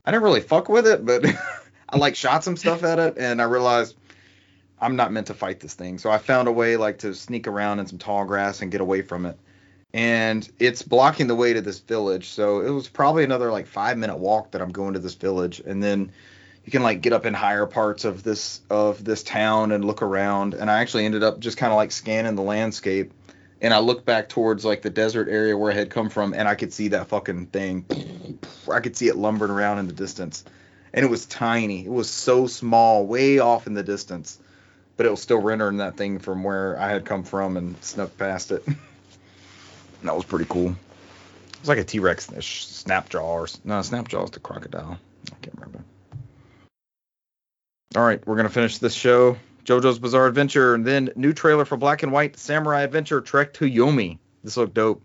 I 0.05 0.11
didn't 0.11 0.24
really 0.24 0.40
fuck 0.40 0.68
with 0.68 0.88
it, 0.88 1.07
but 1.07 1.24
I 1.88 1.97
like 1.97 2.16
shot 2.16 2.42
some 2.42 2.57
stuff 2.57 2.82
at 2.82 2.99
it, 2.99 3.18
and 3.18 3.40
I 3.40 3.45
realized 3.45 3.95
I'm 4.80 4.97
not 4.97 5.12
meant 5.12 5.28
to 5.28 5.34
fight 5.34 5.61
this 5.61 5.74
thing. 5.74 5.99
So 5.99 6.11
I 6.11 6.18
found 6.18 6.49
a 6.49 6.53
way 6.53 6.76
like 6.76 6.99
to 6.99 7.14
sneak 7.14 7.47
around 7.47 7.78
in 7.78 7.86
some 7.86 7.99
tall 7.99 8.24
grass 8.24 8.62
and 8.62 8.72
get 8.72 8.80
away 8.80 9.03
from 9.03 9.26
it 9.26 9.38
and 9.95 10.51
it's 10.59 10.82
blocking 10.82 11.28
the 11.28 11.36
way 11.36 11.53
to 11.53 11.61
this 11.61 11.78
village. 11.78 12.28
So 12.28 12.61
it 12.61 12.70
was 12.70 12.88
probably 12.88 13.22
another 13.22 13.53
like 13.53 13.68
five 13.68 13.97
minute 13.97 14.18
walk 14.18 14.51
that 14.51 14.61
I'm 14.61 14.72
going 14.72 14.95
to 14.95 14.99
this 14.99 15.14
village, 15.14 15.61
and 15.61 15.80
then 15.80 16.11
you 16.64 16.72
can 16.72 16.82
like 16.82 17.01
get 17.01 17.12
up 17.12 17.24
in 17.24 17.32
higher 17.32 17.64
parts 17.64 18.05
of 18.05 18.24
this 18.24 18.61
of 18.68 19.05
this 19.05 19.22
town 19.22 19.70
and 19.70 19.84
look 19.84 20.03
around. 20.03 20.55
And 20.55 20.68
I 20.68 20.80
actually 20.80 21.05
ended 21.05 21.22
up 21.22 21.38
just 21.38 21.57
kind 21.57 21.72
of 21.72 21.76
like 21.76 21.92
scanning 21.92 22.34
the 22.34 22.42
landscape, 22.42 23.12
and 23.62 23.72
I 23.72 23.78
looked 23.78 24.05
back 24.05 24.28
towards 24.28 24.64
like 24.64 24.82
the 24.82 24.90
desert 24.90 25.28
area 25.28 25.57
where 25.57 25.70
I 25.70 25.76
had 25.76 25.90
come 25.90 26.11
from, 26.11 26.34
and 26.34 26.49
I 26.49 26.57
could 26.57 26.72
see 26.72 26.88
that 26.88 27.07
fucking 27.07 27.47
thing. 27.47 27.86
I 28.70 28.80
could 28.80 28.97
see 28.97 29.07
it 29.07 29.16
lumbering 29.16 29.53
around 29.53 29.78
in 29.78 29.86
the 29.86 29.92
distance, 29.92 30.45
and 30.92 31.05
it 31.05 31.09
was 31.09 31.24
tiny. 31.24 31.84
It 31.84 31.92
was 31.92 32.11
so 32.11 32.49
small, 32.49 33.07
way 33.07 33.38
off 33.38 33.68
in 33.68 33.74
the 33.74 33.84
distance, 33.84 34.40
but 34.97 35.07
it 35.07 35.11
was 35.11 35.22
still 35.22 35.40
rendering 35.40 35.76
that 35.76 35.97
thing 35.97 36.18
from 36.18 36.42
where 36.42 36.76
I 36.80 36.90
had 36.90 37.05
come 37.05 37.22
from 37.22 37.57
and 37.57 37.76
snuck 37.84 38.18
past 38.18 38.51
it. 38.51 38.64
And 40.05 40.11
that 40.11 40.16
was 40.16 40.26
pretty 40.26 40.44
cool. 40.44 40.76
It's 41.61 41.66
like 41.68 41.78
a 41.78 41.84
T 41.84 41.98
Rex 41.98 42.26
Snapjaw 42.26 43.22
or 43.22 43.48
no 43.64 43.78
Snapjaw 43.80 44.24
is 44.24 44.30
the 44.32 44.38
crocodile. 44.38 44.98
I 45.32 45.34
can't 45.40 45.55
remember. 45.55 45.82
All 47.96 48.05
right, 48.05 48.24
we're 48.26 48.36
gonna 48.36 48.50
finish 48.50 48.76
this 48.76 48.92
show. 48.92 49.38
JoJo's 49.64 49.98
Bizarre 49.98 50.26
Adventure, 50.26 50.74
and 50.74 50.84
then 50.84 51.09
new 51.16 51.32
trailer 51.32 51.64
for 51.64 51.78
Black 51.78 52.02
and 52.02 52.12
White 52.12 52.36
Samurai 52.38 52.82
Adventure 52.82 53.22
Trek 53.22 53.55
to 53.55 53.64
Yomi. 53.64 54.18
This 54.42 54.59
looked 54.59 54.74
dope. 54.74 55.00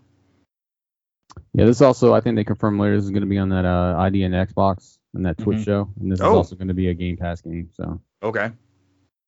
Yeah, 1.54 1.64
this 1.64 1.80
also 1.80 2.14
I 2.14 2.20
think 2.20 2.36
they 2.36 2.44
confirmed 2.44 2.78
later 2.82 2.98
this 2.98 3.06
is 3.06 3.12
going 3.12 3.22
to 3.22 3.28
be 3.28 3.38
on 3.38 3.48
that 3.50 3.64
uh, 3.64 3.96
ID 4.00 4.24
and 4.24 4.34
Xbox 4.34 4.98
and 5.14 5.26
that 5.26 5.38
Twitch 5.38 5.60
Mhm. 5.60 5.64
show, 5.66 5.90
and 6.02 6.12
this 6.12 6.20
Oh. 6.20 6.32
is 6.32 6.36
also 6.36 6.56
going 6.58 6.68
to 6.68 6.74
be 6.74 6.90
a 6.90 6.94
Game 6.94 7.16
Pass 7.16 7.40
game. 7.40 7.70
So 7.74 8.02
Okay. 8.22 8.52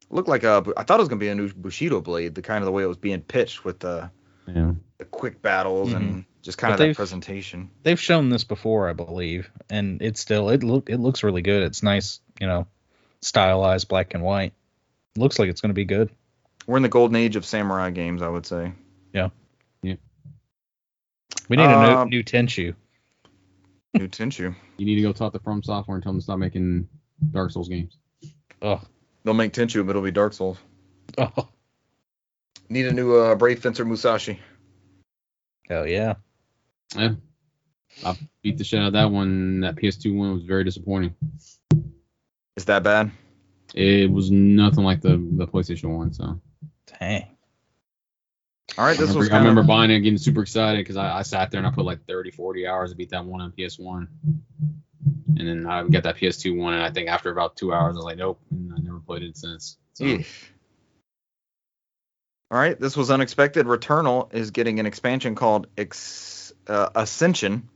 Looked 0.09 0.27
like 0.27 0.43
a. 0.43 0.65
I 0.75 0.83
thought 0.83 0.99
it 0.99 1.03
was 1.03 1.07
gonna 1.07 1.19
be 1.19 1.29
a 1.29 1.35
new 1.35 1.49
Bushido 1.53 2.01
blade, 2.01 2.35
the 2.35 2.41
kind 2.41 2.59
of 2.61 2.65
the 2.65 2.73
way 2.73 2.83
it 2.83 2.87
was 2.87 2.97
being 2.97 3.21
pitched 3.21 3.63
with 3.63 3.79
the, 3.79 4.11
yeah, 4.53 4.73
the 4.97 5.05
quick 5.05 5.41
battles 5.41 5.93
and 5.93 6.25
just 6.41 6.57
kind 6.57 6.71
But 6.73 6.81
of 6.81 6.87
that 6.89 6.95
presentation. 6.95 7.69
They've 7.83 7.99
shown 7.99 8.29
this 8.29 8.43
before, 8.43 8.89
I 8.89 8.93
believe, 8.93 9.49
and 9.69 10.01
it's 10.01 10.19
still 10.19 10.49
it 10.49 10.63
look 10.63 10.89
it 10.89 10.97
looks 10.97 11.23
really 11.23 11.41
good. 11.41 11.63
It's 11.63 11.83
nice, 11.83 12.19
you 12.39 12.47
know, 12.47 12.67
stylized 13.21 13.87
black 13.87 14.13
and 14.13 14.23
white. 14.23 14.53
looks 15.15 15.37
like 15.39 15.49
it's 15.49 15.61
going 15.61 15.69
to 15.69 15.73
be 15.75 15.85
good. 15.85 16.09
We're 16.67 16.77
in 16.77 16.83
the 16.83 16.89
golden 16.89 17.15
age 17.15 17.35
of 17.35 17.45
samurai 17.45 17.89
games, 17.91 18.21
I 18.21 18.29
would 18.29 18.45
say. 18.45 18.71
Yeah. 19.13 19.29
Yeah. 19.81 19.95
We 21.49 21.57
need 21.57 21.63
a 21.63 21.69
Um, 21.99 22.09
new, 22.09 22.17
new 22.17 22.23
Tenchu. 22.23 22.75
New 23.93 24.07
Tenchu. 24.07 24.55
you 24.77 24.85
need 24.85 24.95
to 24.95 25.01
go 25.01 25.11
talk 25.11 25.33
to 25.33 25.39
From 25.39 25.63
Software 25.63 25.95
and 25.95 26.03
tell 26.03 26.13
them 26.13 26.19
to 26.19 26.23
stop 26.23 26.37
making 26.39 26.87
Dark 27.31 27.51
Souls 27.51 27.67
games. 27.67 27.97
Oh, 28.61 28.79
They'll 29.23 29.33
make 29.33 29.53
Tenchu, 29.53 29.85
but 29.85 29.91
it'll 29.91 30.01
be 30.01 30.11
Dark 30.11 30.33
Souls. 30.33 30.57
oh, 31.17 31.49
Need 32.71 32.85
a 32.85 32.93
new 32.93 33.17
uh, 33.17 33.35
Brave 33.35 33.59
Fencer 33.59 33.83
Musashi. 33.83 34.39
hell 35.67 35.85
yeah. 35.85 36.13
Yeah, 36.95 37.15
I 38.05 38.15
beat 38.41 38.57
the 38.57 38.63
shit 38.63 38.79
out 38.79 38.87
of 38.87 38.93
that 38.93 39.11
one. 39.11 39.59
That 39.59 39.75
PS2 39.75 40.15
one 40.15 40.31
was 40.33 40.43
very 40.43 40.63
disappointing. 40.63 41.13
Is 42.55 42.63
that 42.65 42.83
bad? 42.83 43.11
It 43.73 44.09
was 44.09 44.31
nothing 44.31 44.85
like 44.85 45.01
the 45.01 45.17
the 45.17 45.47
PlayStation 45.47 45.97
one. 45.97 46.13
So 46.13 46.39
Dang. 46.97 47.27
All 48.77 48.85
right, 48.85 48.91
I 48.91 48.93
this 48.93 48.99
remember, 49.01 49.19
was 49.19 49.29
I 49.31 49.37
remember 49.39 49.63
buying 49.63 49.91
it, 49.91 49.95
and 49.95 50.03
getting 50.05 50.17
super 50.17 50.41
excited 50.41 50.79
because 50.79 50.95
I, 50.95 51.17
I 51.17 51.21
sat 51.23 51.51
there 51.51 51.57
and 51.57 51.67
I 51.67 51.71
put 51.71 51.83
like 51.83 52.05
30, 52.07 52.31
40 52.31 52.67
hours 52.67 52.91
to 52.91 52.95
beat 52.95 53.09
that 53.09 53.25
one 53.25 53.41
on 53.41 53.51
PS1. 53.51 54.07
And 55.37 55.47
then 55.47 55.67
I 55.67 55.85
got 55.89 56.03
that 56.03 56.15
PS2 56.15 56.57
one, 56.57 56.73
and 56.73 56.83
I 56.83 56.89
think 56.89 57.09
after 57.09 57.31
about 57.31 57.57
two 57.57 57.73
hours, 57.73 57.95
I 57.95 57.97
was 57.97 58.05
like, 58.05 58.17
nope, 58.17 58.39
and 58.49 58.71
I 58.73 58.79
never 58.79 58.99
played 58.99 59.23
it 59.23 59.35
since. 59.35 59.77
So, 59.91 60.05
Eesh. 60.05 60.50
All 62.51 62.57
right, 62.57 62.77
this 62.77 62.97
was 62.97 63.09
unexpected. 63.09 63.65
Returnal 63.65 64.33
is 64.33 64.51
getting 64.51 64.81
an 64.81 64.85
expansion 64.85 65.35
called 65.35 65.67
Ex- 65.77 66.51
uh, 66.67 66.89
Ascension, 66.95 67.69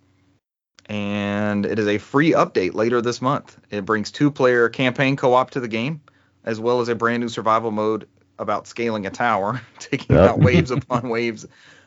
and 0.87 1.65
it 1.65 1.79
is 1.79 1.87
a 1.87 1.97
free 1.97 2.31
update 2.33 2.73
later 2.73 3.01
this 3.01 3.21
month. 3.21 3.57
It 3.71 3.85
brings 3.85 4.11
two-player 4.11 4.67
campaign 4.67 5.15
co-op 5.15 5.51
to 5.51 5.61
the 5.61 5.69
game, 5.69 6.01
as 6.43 6.59
well 6.59 6.81
as 6.81 6.89
a 6.89 6.95
brand 6.95 7.21
new 7.21 7.29
survival 7.29 7.71
mode 7.71 8.09
about 8.37 8.67
scaling 8.67 9.05
a 9.05 9.09
tower, 9.11 9.61
taking 9.79 10.17
Yep. 10.17 10.29
out 10.29 10.39
waves 10.39 10.71
upon 10.71 11.07
waves 11.09 11.45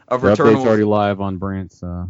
of 0.09 0.23
the 0.23 0.29
update's 0.29 0.39
already 0.41 0.85
live 0.85 1.21
on 1.21 1.37
Brant's 1.37 1.83
uh, 1.83 2.07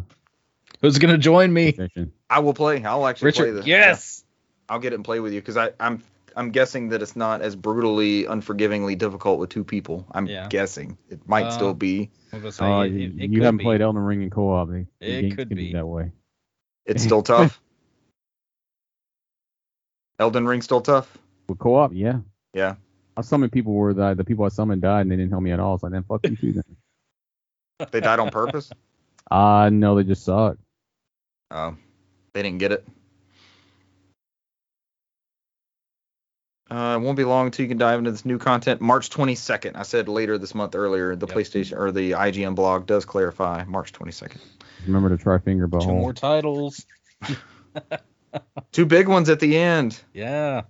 Who's 0.81 0.97
going 0.97 1.11
to 1.13 1.17
join 1.17 1.51
me? 1.51 1.73
section. 1.73 2.13
I 2.29 2.39
will 2.39 2.53
play. 2.53 2.81
I'll 2.85 3.05
actually 3.05 3.33
play 3.33 3.51
this. 3.51 3.65
yes. 3.67 4.23
I'll 4.69 4.79
get 4.79 4.93
it 4.93 4.95
and 4.95 5.03
play 5.03 5.19
with 5.19 5.33
you 5.33 5.41
because 5.41 5.57
I'm 5.77 6.01
I'm 6.35 6.51
guessing 6.51 6.89
that 6.89 7.01
it's 7.01 7.15
not 7.15 7.41
as 7.41 7.55
brutally, 7.55 8.23
unforgivingly 8.25 8.97
difficult 8.97 9.39
with 9.39 9.49
two 9.49 9.63
people. 9.63 10.05
I'm 10.11 10.25
Yeah. 10.27 10.47
guessing 10.47 10.97
it 11.09 11.27
might 11.27 11.45
Uh, 11.45 11.51
still 11.51 11.73
be. 11.73 12.09
I 12.31 12.35
was 12.37 12.41
gonna 12.43 12.51
say, 12.51 12.65
Oh, 12.65 12.81
it- 12.81 12.91
you, 12.91 13.07
it- 13.07 13.19
it 13.23 13.31
you 13.31 13.43
haven't 13.43 13.57
be. 13.57 13.63
played 13.63 13.81
Elden 13.81 14.01
Ring 14.01 14.21
in 14.21 14.29
co-op. 14.29 14.69
They, 14.69 14.87
the 14.99 15.07
It 15.07 15.21
games 15.21 15.35
could 15.35 15.47
can 15.49 15.57
be. 15.57 15.73
that 15.73 15.85
way. 15.87 16.11
It's 16.85 17.03
still 17.03 17.21
tough. 17.33 17.61
Elden 20.19 20.45
Ring 20.45 20.61
still 20.61 20.81
tough. 20.81 21.17
With 21.47 21.59
co-op, 21.59 21.91
yeah. 21.93 22.19
Yeah. 22.53 22.75
I 23.17 23.21
summoned 23.21 23.51
people 23.51 23.73
where 23.73 23.93
the, 23.93 24.13
the 24.13 24.23
people 24.23 24.45
I 24.45 24.49
summoned 24.49 24.81
died 24.81 25.01
and 25.01 25.11
they 25.11 25.15
didn't 25.15 25.31
help 25.31 25.43
me 25.43 25.51
at 25.51 25.59
all. 25.59 25.77
So 25.79 25.87
I 25.87 25.89
then 25.89 26.03
fuck 26.03 26.25
you 26.27 26.35
too 26.35 26.53
then. 26.53 27.87
They 27.91 28.01
died 28.01 28.19
on 28.19 28.29
purpose. 28.29 28.71
Uh 29.31 29.69
no, 29.71 29.93
they 29.95 30.03
just 30.03 30.23
suck. 30.23 30.57
Oh, 31.51 31.75
they 32.33 32.41
didn't 32.41 32.57
get 32.57 32.71
it. 32.71 32.83
Uh, 36.69 36.97
it 36.99 37.03
won't 37.03 37.17
be 37.17 37.23
long 37.23 37.47
until 37.47 37.63
you 37.63 37.69
can 37.69 37.77
dive 37.79 37.97
into 37.97 38.11
this 38.11 38.25
new 38.25 38.37
content. 38.37 38.79
March 38.79 39.09
22nd. 39.09 39.71
I 39.75 39.81
said 39.83 40.07
later 40.07 40.37
this 40.37 40.53
month 40.53 40.75
earlier. 40.75 41.15
The 41.15 41.25
Yep. 41.27 41.35
PlayStation 41.35 41.77
or 41.77 41.91
the 41.91 42.11
IGN 42.11 42.53
blog 42.55 42.85
does 42.85 43.05
clarify 43.05 43.63
March 43.65 43.91
22nd. 43.91 44.37
Remember 44.85 45.09
to 45.09 45.17
try 45.17 45.39
finger 45.39 45.67
Two 45.67 45.87
more 45.87 46.13
titles. 46.13 46.85
Two 48.71 48.85
big 48.85 49.07
ones 49.07 49.29
at 49.29 49.39
the 49.39 49.57
end. 49.57 49.99
Yeah. 50.13 50.63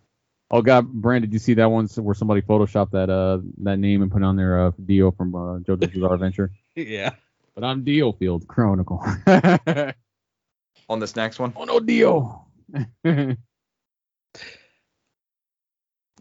Oh 0.51 0.61
God, 0.61 0.87
Brant, 0.91 1.21
did 1.21 1.33
you 1.33 1.39
see 1.39 1.55
that 1.55 1.69
one 1.69 1.87
where 1.87 2.15
somebody 2.15 2.41
photoshopped 2.41 2.91
that 2.91 3.09
uh 3.09 3.39
that 3.63 3.77
name 3.77 4.01
and 4.01 4.11
put 4.11 4.23
on 4.23 4.35
their 4.35 4.67
uh 4.67 4.71
Dio 4.83 5.11
from 5.11 5.35
uh, 5.35 5.59
JoJo's 5.59 5.91
Bizarre 5.91 6.13
Adventure? 6.15 6.51
Yeah. 6.75 7.11
But 7.55 7.63
I'm 7.65 7.83
Dio 7.83 8.13
Field 8.13 8.47
Chronicle. 8.47 9.03
On 10.87 10.99
this 10.99 11.15
next 11.15 11.37
one. 11.39 11.53
Oh 11.57 11.65
no, 11.65 11.79
Dio. 11.79 12.45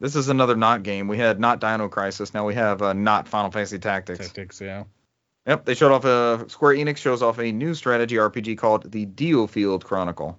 This 0.01 0.17
is 0.17 0.29
another 0.29 0.57
not 0.57 0.83
game. 0.83 1.09
We 1.09 1.19
had 1.19 1.41
not 1.41 1.61
Dino 1.61 1.89
Crisis. 1.89 2.33
Now 2.33 2.47
we 2.47 2.55
have 2.55 2.83
uh, 2.83 2.93
not 2.93 3.29
Final 3.29 3.51
Fantasy 3.51 3.79
Tactics. 3.79 4.19
Tactics, 4.19 4.61
yeah. 4.61 4.85
Yep, 5.47 5.65
they 5.65 5.75
showed 5.75 5.93
off 5.93 6.05
a 6.05 6.49
Square 6.51 6.75
Enix 6.75 6.99
shows 6.99 7.23
off 7.23 7.39
a 7.39 7.53
new 7.53 7.75
strategy 7.75 8.17
RPG 8.17 8.59
called 8.59 8.91
the 8.91 9.07
Diofield 9.07 9.83
Chronicle. 9.83 10.39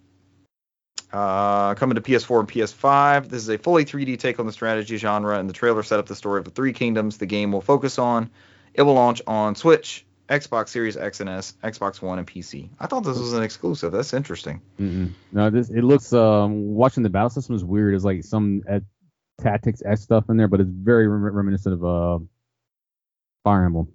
Uh, 1.12 1.74
coming 1.74 1.95
to 1.95 2.01
PS4 2.01 2.41
and 2.41 2.47
PS5. 2.47 3.30
This 3.30 3.41
is 3.41 3.49
a 3.49 3.57
fully 3.57 3.84
3D 3.84 4.20
take 4.20 4.39
on 4.39 4.45
the 4.45 4.51
strategy 4.51 4.97
genre, 4.97 5.39
and 5.39 5.49
the 5.49 5.53
trailer 5.53 5.82
set 5.82 5.97
up 5.97 6.05
the 6.05 6.16
story 6.16 6.38
of 6.38 6.45
the 6.45 6.51
three 6.51 6.72
kingdoms 6.72 7.18
the 7.18 7.26
game 7.26 7.51
will 7.51 7.62
focus 7.62 7.97
on. 7.97 8.30
It 8.76 8.84
will 8.84 8.93
launch 8.93 9.24
on 9.26 9.55
Switch, 9.55 10.05
Xbox 10.30 10.70
Series 10.70 10.95
X 10.95 11.20
and 11.20 11.30
S, 11.30 11.55
Xbox 11.64 11.99
One, 12.03 12.20
and 12.20 12.28
PC. 12.28 12.70
I 12.80 12.86
thought 12.86 13.03
this 13.03 13.18
was 13.18 13.34
an 13.34 13.41
exclusive. 13.41 13.91
That's 13.91 14.14
interesting. 14.14 14.62
Mm-mm. 14.80 15.14
No, 15.32 15.49
this 15.49 15.72
it 15.72 15.84
looks 15.84 16.14
um 16.14 16.76
watching 16.76 17.01
the 17.01 17.10
battle 17.10 17.32
system 17.32 17.55
is 17.55 17.66
weird. 17.66 17.95
It's 17.95 18.05
like 18.05 18.24
some 18.24 18.62
uh, 18.70 18.82
tactics 19.42 19.82
S 19.86 20.02
stuff 20.02 20.30
in 20.30 20.38
there, 20.38 20.48
but 20.48 20.60
it's 20.62 20.70
very 20.70 21.08
rem- 21.08 21.36
reminiscent 21.36 21.74
of 21.74 21.86
uh 21.86 22.24
Fire 23.44 23.66
Emblem. 23.66 23.88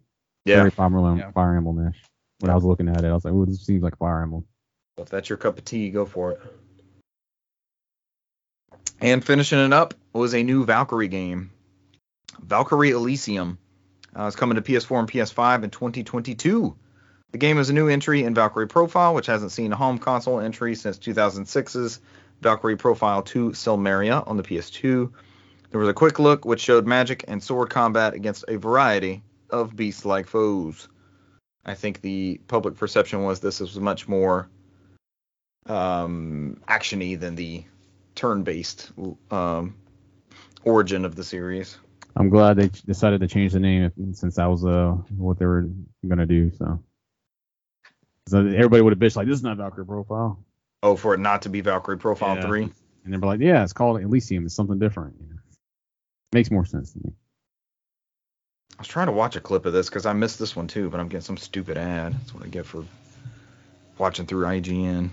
Yeah, 0.44 0.56
Very 0.56 0.70
Fire 0.70 0.86
Emblem, 0.86 1.18
Yeah. 1.18 1.30
Fire 1.32 1.56
Emblem-ish. 1.56 2.02
When 2.40 2.50
I 2.50 2.54
was 2.54 2.64
looking 2.64 2.88
at 2.88 3.04
it, 3.04 3.08
I 3.08 3.14
was 3.14 3.24
like, 3.24 3.32
"Ooh, 3.34 3.46
this 3.46 3.64
seems 3.64 3.82
like 3.82 3.96
Fire 3.98 4.22
Emblem." 4.22 4.44
if 4.96 5.08
that's 5.08 5.28
your 5.28 5.38
cup 5.38 5.58
of 5.58 5.64
tea, 5.64 5.90
go 5.90 6.06
for 6.06 6.32
it. 6.32 6.40
And 9.00 9.24
finishing 9.24 9.58
it 9.58 9.72
up 9.72 9.94
was 10.12 10.34
a 10.34 10.42
new 10.42 10.64
Valkyrie 10.64 11.08
game, 11.08 11.50
Valkyrie 12.40 12.90
Elysium. 12.90 13.58
Uh, 14.16 14.26
it's 14.26 14.36
coming 14.36 14.54
to 14.54 14.62
PS4 14.62 15.00
and 15.00 15.10
PS5 15.10 15.64
in 15.64 15.70
2022. 15.70 16.76
The 17.32 17.38
game 17.38 17.58
is 17.58 17.70
a 17.70 17.72
new 17.72 17.88
entry 17.88 18.22
in 18.22 18.34
Valkyrie 18.34 18.68
Profile, 18.68 19.14
which 19.14 19.26
hasn't 19.26 19.50
seen 19.50 19.72
a 19.72 19.76
home 19.76 19.98
console 19.98 20.38
entry 20.38 20.76
since 20.76 20.96
2006's 20.98 22.00
Valkyrie 22.40 22.76
Profile 22.76 23.22
2 23.22 23.50
Silmeria 23.50 24.26
on 24.28 24.36
the 24.36 24.44
PS2. 24.44 25.10
There 25.74 25.80
was 25.80 25.88
a 25.88 25.92
quick 25.92 26.20
look 26.20 26.44
which 26.44 26.60
showed 26.60 26.86
magic 26.86 27.24
and 27.26 27.42
sword 27.42 27.68
combat 27.68 28.14
against 28.14 28.44
a 28.46 28.54
variety 28.58 29.24
of 29.50 29.74
beast-like 29.74 30.28
foes. 30.28 30.86
I 31.64 31.74
think 31.74 32.00
the 32.00 32.40
public 32.46 32.76
perception 32.76 33.24
was 33.24 33.40
this 33.40 33.58
was 33.58 33.80
much 33.80 34.06
more 34.06 34.48
um, 35.66 36.62
actiony 36.68 37.18
than 37.18 37.34
the 37.34 37.64
turn-based 38.14 38.92
um, 39.32 39.74
origin 40.62 41.04
of 41.04 41.16
the 41.16 41.24
series. 41.24 41.76
I'm 42.14 42.28
glad 42.28 42.56
they 42.56 42.68
decided 42.86 43.20
to 43.22 43.26
change 43.26 43.52
the 43.52 43.58
name 43.58 43.90
since 44.12 44.36
that 44.36 44.46
was 44.46 44.64
uh 44.64 44.92
what 45.16 45.40
they 45.40 45.46
were 45.46 45.68
gonna 46.06 46.24
do. 46.24 46.52
So, 46.52 46.78
so 48.28 48.46
everybody 48.46 48.80
would 48.80 48.92
have 48.92 49.00
bitched 49.00 49.16
like, 49.16 49.26
"This 49.26 49.38
is 49.38 49.42
not 49.42 49.56
Valkyrie 49.56 49.86
Profile," 49.86 50.38
Oh, 50.84 50.94
for 50.94 51.14
it 51.14 51.18
not 51.18 51.42
to 51.42 51.48
be 51.48 51.62
Valkyrie 51.62 51.98
Profile 51.98 52.36
Yeah. 52.36 52.46
3. 52.46 52.62
and 53.04 53.12
they're 53.12 53.18
like, 53.18 53.40
"Yeah, 53.40 53.64
it's 53.64 53.72
called 53.72 54.00
Elysium. 54.00 54.44
It's 54.46 54.54
something 54.54 54.78
different." 54.78 55.16
You 55.20 55.26
know? 55.30 55.33
Makes 56.34 56.50
more 56.50 56.64
sense 56.64 56.92
to 56.94 56.98
me. 56.98 57.12
I 58.76 58.80
was 58.80 58.88
trying 58.88 59.06
to 59.06 59.12
watch 59.12 59.36
a 59.36 59.40
clip 59.40 59.66
of 59.66 59.72
this 59.72 59.88
because 59.88 60.04
I 60.04 60.14
missed 60.14 60.40
this 60.40 60.56
one 60.56 60.66
too, 60.66 60.90
but 60.90 60.98
I'm 60.98 61.06
getting 61.06 61.22
some 61.22 61.36
stupid 61.36 61.78
ad. 61.78 62.12
That's 62.12 62.34
what 62.34 62.42
I 62.42 62.48
get 62.48 62.66
for 62.66 62.84
watching 63.98 64.26
through 64.26 64.44
IGN. 64.46 65.10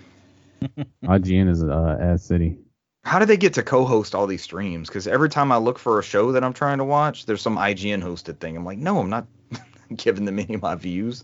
IGN 1.03 1.47
is 1.47 1.63
uh, 1.63 1.97
ad 2.01 2.21
city. 2.21 2.57
How 3.03 3.19
do 3.19 3.25
they 3.25 3.37
get 3.37 3.53
to 3.53 3.61
co-host 3.61 4.15
all 4.15 4.25
these 4.25 4.41
streams? 4.41 4.89
Because 4.89 5.05
every 5.05 5.29
time 5.29 5.51
I 5.51 5.57
look 5.57 5.77
for 5.77 5.99
a 5.99 6.03
show 6.03 6.31
that 6.31 6.43
I'm 6.43 6.53
trying 6.53 6.79
to 6.79 6.85
watch, 6.85 7.27
there's 7.27 7.43
some 7.43 7.55
IGN 7.55 8.01
hosted 8.01 8.39
thing. 8.39 8.57
I'm 8.57 8.65
like, 8.65 8.79
no, 8.79 8.97
I'm 8.97 9.11
not 9.11 9.27
giving 9.95 10.25
them 10.25 10.39
any 10.39 10.55
of 10.55 10.63
my 10.63 10.73
views. 10.73 11.23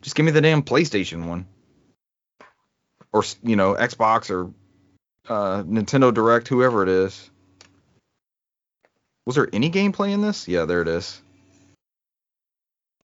Just 0.00 0.16
give 0.16 0.24
me 0.24 0.32
the 0.32 0.40
damn 0.40 0.62
PlayStation 0.62 1.28
one, 1.28 1.46
or 3.12 3.24
you 3.42 3.56
know, 3.56 3.74
Xbox 3.74 4.30
or 4.30 4.54
uh, 5.28 5.64
Nintendo 5.64 6.14
Direct, 6.14 6.48
whoever 6.48 6.82
it 6.82 6.88
is. 6.88 7.30
Was 9.28 9.34
there 9.34 9.50
any 9.52 9.70
gameplay 9.70 10.12
in 10.12 10.22
this? 10.22 10.48
Yeah, 10.48 10.64
there 10.64 10.80
it 10.80 10.88
is. 10.88 11.20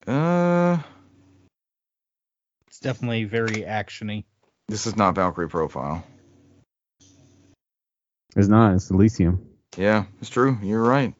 Uh, 0.07 0.79
It's 2.65 2.79
definitely 2.79 3.25
very 3.25 3.61
actiony. 3.61 4.23
This 4.67 4.87
is 4.87 4.95
not 4.95 5.13
Valkyrie 5.13 5.49
Profile. 5.49 6.03
It's 8.35 8.47
not. 8.47 8.73
It's 8.73 8.89
Elysium. 8.89 9.47
Yeah, 9.77 10.05
it's 10.19 10.31
true. 10.31 10.57
You're 10.63 10.81
right. 10.81 11.13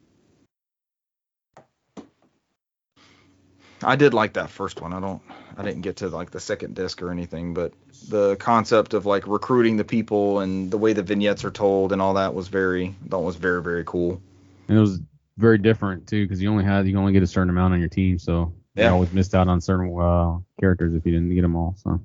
I 3.83 3.97
did 3.97 4.15
like 4.15 4.33
that 4.33 4.49
first 4.49 4.81
one. 4.81 4.91
I 4.91 4.99
don't 4.99 5.21
I 5.55 5.61
didn't 5.61 5.81
get 5.81 5.97
to 5.97 6.09
like 6.09 6.31
the 6.31 6.39
second 6.39 6.73
disc 6.73 7.03
or 7.03 7.11
anything, 7.11 7.53
but 7.53 7.73
the 8.09 8.37
concept 8.37 8.95
of 8.95 9.05
like 9.05 9.27
recruiting 9.27 9.77
the 9.77 9.83
people 9.83 10.39
and 10.39 10.71
the 10.71 10.79
way 10.79 10.93
the 10.93 11.03
vignettes 11.03 11.45
are 11.45 11.51
told 11.51 11.91
and 11.91 12.01
all 12.01 12.15
that 12.15 12.33
was 12.33 12.47
very 12.47 12.95
that 13.09 13.19
was 13.19 13.35
very 13.35 13.61
very 13.61 13.83
cool. 13.85 14.19
And 14.67 14.77
it 14.77 14.81
was 14.81 14.99
very 15.37 15.57
different 15.57 16.07
too, 16.07 16.23
because 16.25 16.41
you 16.41 16.49
only 16.49 16.63
had 16.63 16.87
you 16.87 16.97
only 16.97 17.13
get 17.13 17.23
a 17.23 17.27
certain 17.27 17.49
amount 17.49 17.73
on 17.73 17.79
your 17.79 17.89
team, 17.89 18.17
so 18.17 18.53
Yeah. 18.75 18.87
you 18.87 18.93
always 18.93 19.11
missed 19.11 19.35
out 19.35 19.47
on 19.47 19.61
certain 19.61 19.95
uh, 19.99 20.37
characters 20.59 20.93
if 20.93 21.05
you 21.05 21.11
didn't 21.11 21.33
get 21.33 21.41
them 21.41 21.55
all. 21.55 21.75
So 21.77 21.99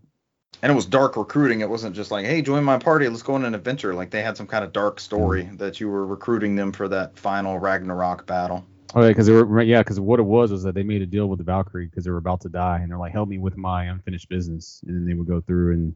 And 0.62 0.72
it 0.72 0.74
was 0.74 0.86
dark 0.86 1.16
recruiting. 1.16 1.60
It 1.60 1.70
wasn't 1.70 1.94
just 1.96 2.10
like, 2.10 2.26
hey, 2.26 2.42
join 2.42 2.64
my 2.64 2.78
party, 2.78 3.08
let's 3.08 3.22
go 3.22 3.34
on 3.34 3.44
an 3.44 3.54
adventure. 3.54 3.94
Like 3.94 4.10
they 4.10 4.22
had 4.22 4.36
some 4.36 4.46
kind 4.46 4.64
of 4.64 4.72
dark 4.72 5.00
story 5.00 5.48
that 5.54 5.80
you 5.80 5.88
were 5.88 6.04
recruiting 6.06 6.56
them 6.56 6.72
for 6.72 6.88
that 6.88 7.18
final 7.18 7.58
Ragnarok 7.58 8.26
battle. 8.26 8.64
oh 8.94 9.02
yeah, 9.02 9.08
because 9.08 9.26
they 9.26 9.32
were 9.32 9.62
yeah, 9.62 9.80
because 9.80 10.00
what 10.00 10.18
it 10.20 10.24
was 10.24 10.50
was 10.50 10.62
that 10.64 10.74
they 10.74 10.82
made 10.82 11.02
a 11.02 11.06
deal 11.06 11.28
with 11.28 11.38
the 11.38 11.44
Valkyrie 11.44 11.86
because 11.86 12.04
they 12.04 12.10
were 12.10 12.18
about 12.18 12.40
to 12.42 12.48
die, 12.48 12.80
and 12.82 12.90
they're 12.90 12.98
like, 12.98 13.12
help 13.12 13.28
me 13.28 13.38
with 13.38 13.56
my 13.56 13.84
unfinished 13.84 14.28
business, 14.28 14.82
and 14.86 14.96
then 14.96 15.06
they 15.06 15.14
would 15.14 15.28
go 15.28 15.40
through 15.40 15.72
and. 15.74 15.94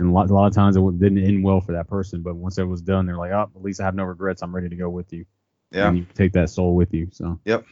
And 0.00 0.10
a 0.10 0.12
lot, 0.12 0.28
a 0.30 0.34
lot 0.34 0.46
of 0.48 0.54
times 0.54 0.76
it 0.76 0.98
didn't 0.98 1.18
end 1.22 1.44
well 1.44 1.60
for 1.60 1.72
that 1.72 1.86
person, 1.86 2.22
but 2.22 2.34
once 2.34 2.58
it 2.58 2.64
was 2.64 2.82
done, 2.82 3.06
they're 3.06 3.18
like, 3.18 3.30
"Oh, 3.30 3.42
at 3.54 3.62
least 3.62 3.80
I 3.80 3.84
have 3.84 3.94
no 3.94 4.02
regrets. 4.02 4.42
I'm 4.42 4.52
ready 4.52 4.68
to 4.68 4.74
go 4.74 4.88
with 4.90 5.12
you." 5.12 5.24
Yeah. 5.72 5.88
And 5.88 5.98
you 5.98 6.06
take 6.14 6.32
that 6.32 6.50
soul 6.50 6.74
with 6.74 6.92
you. 6.94 7.08
So 7.12 7.40
Yep. 7.44 7.64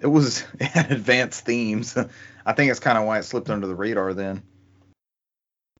It 0.00 0.06
was 0.06 0.44
it 0.60 0.66
had 0.66 0.92
advanced 0.92 1.44
themes. 1.44 1.96
I 2.46 2.52
think 2.52 2.70
it's 2.70 2.80
kind 2.80 2.98
of 2.98 3.04
why 3.04 3.18
it 3.18 3.24
slipped 3.24 3.50
under 3.50 3.66
the 3.66 3.74
radar 3.74 4.14
then. 4.14 4.42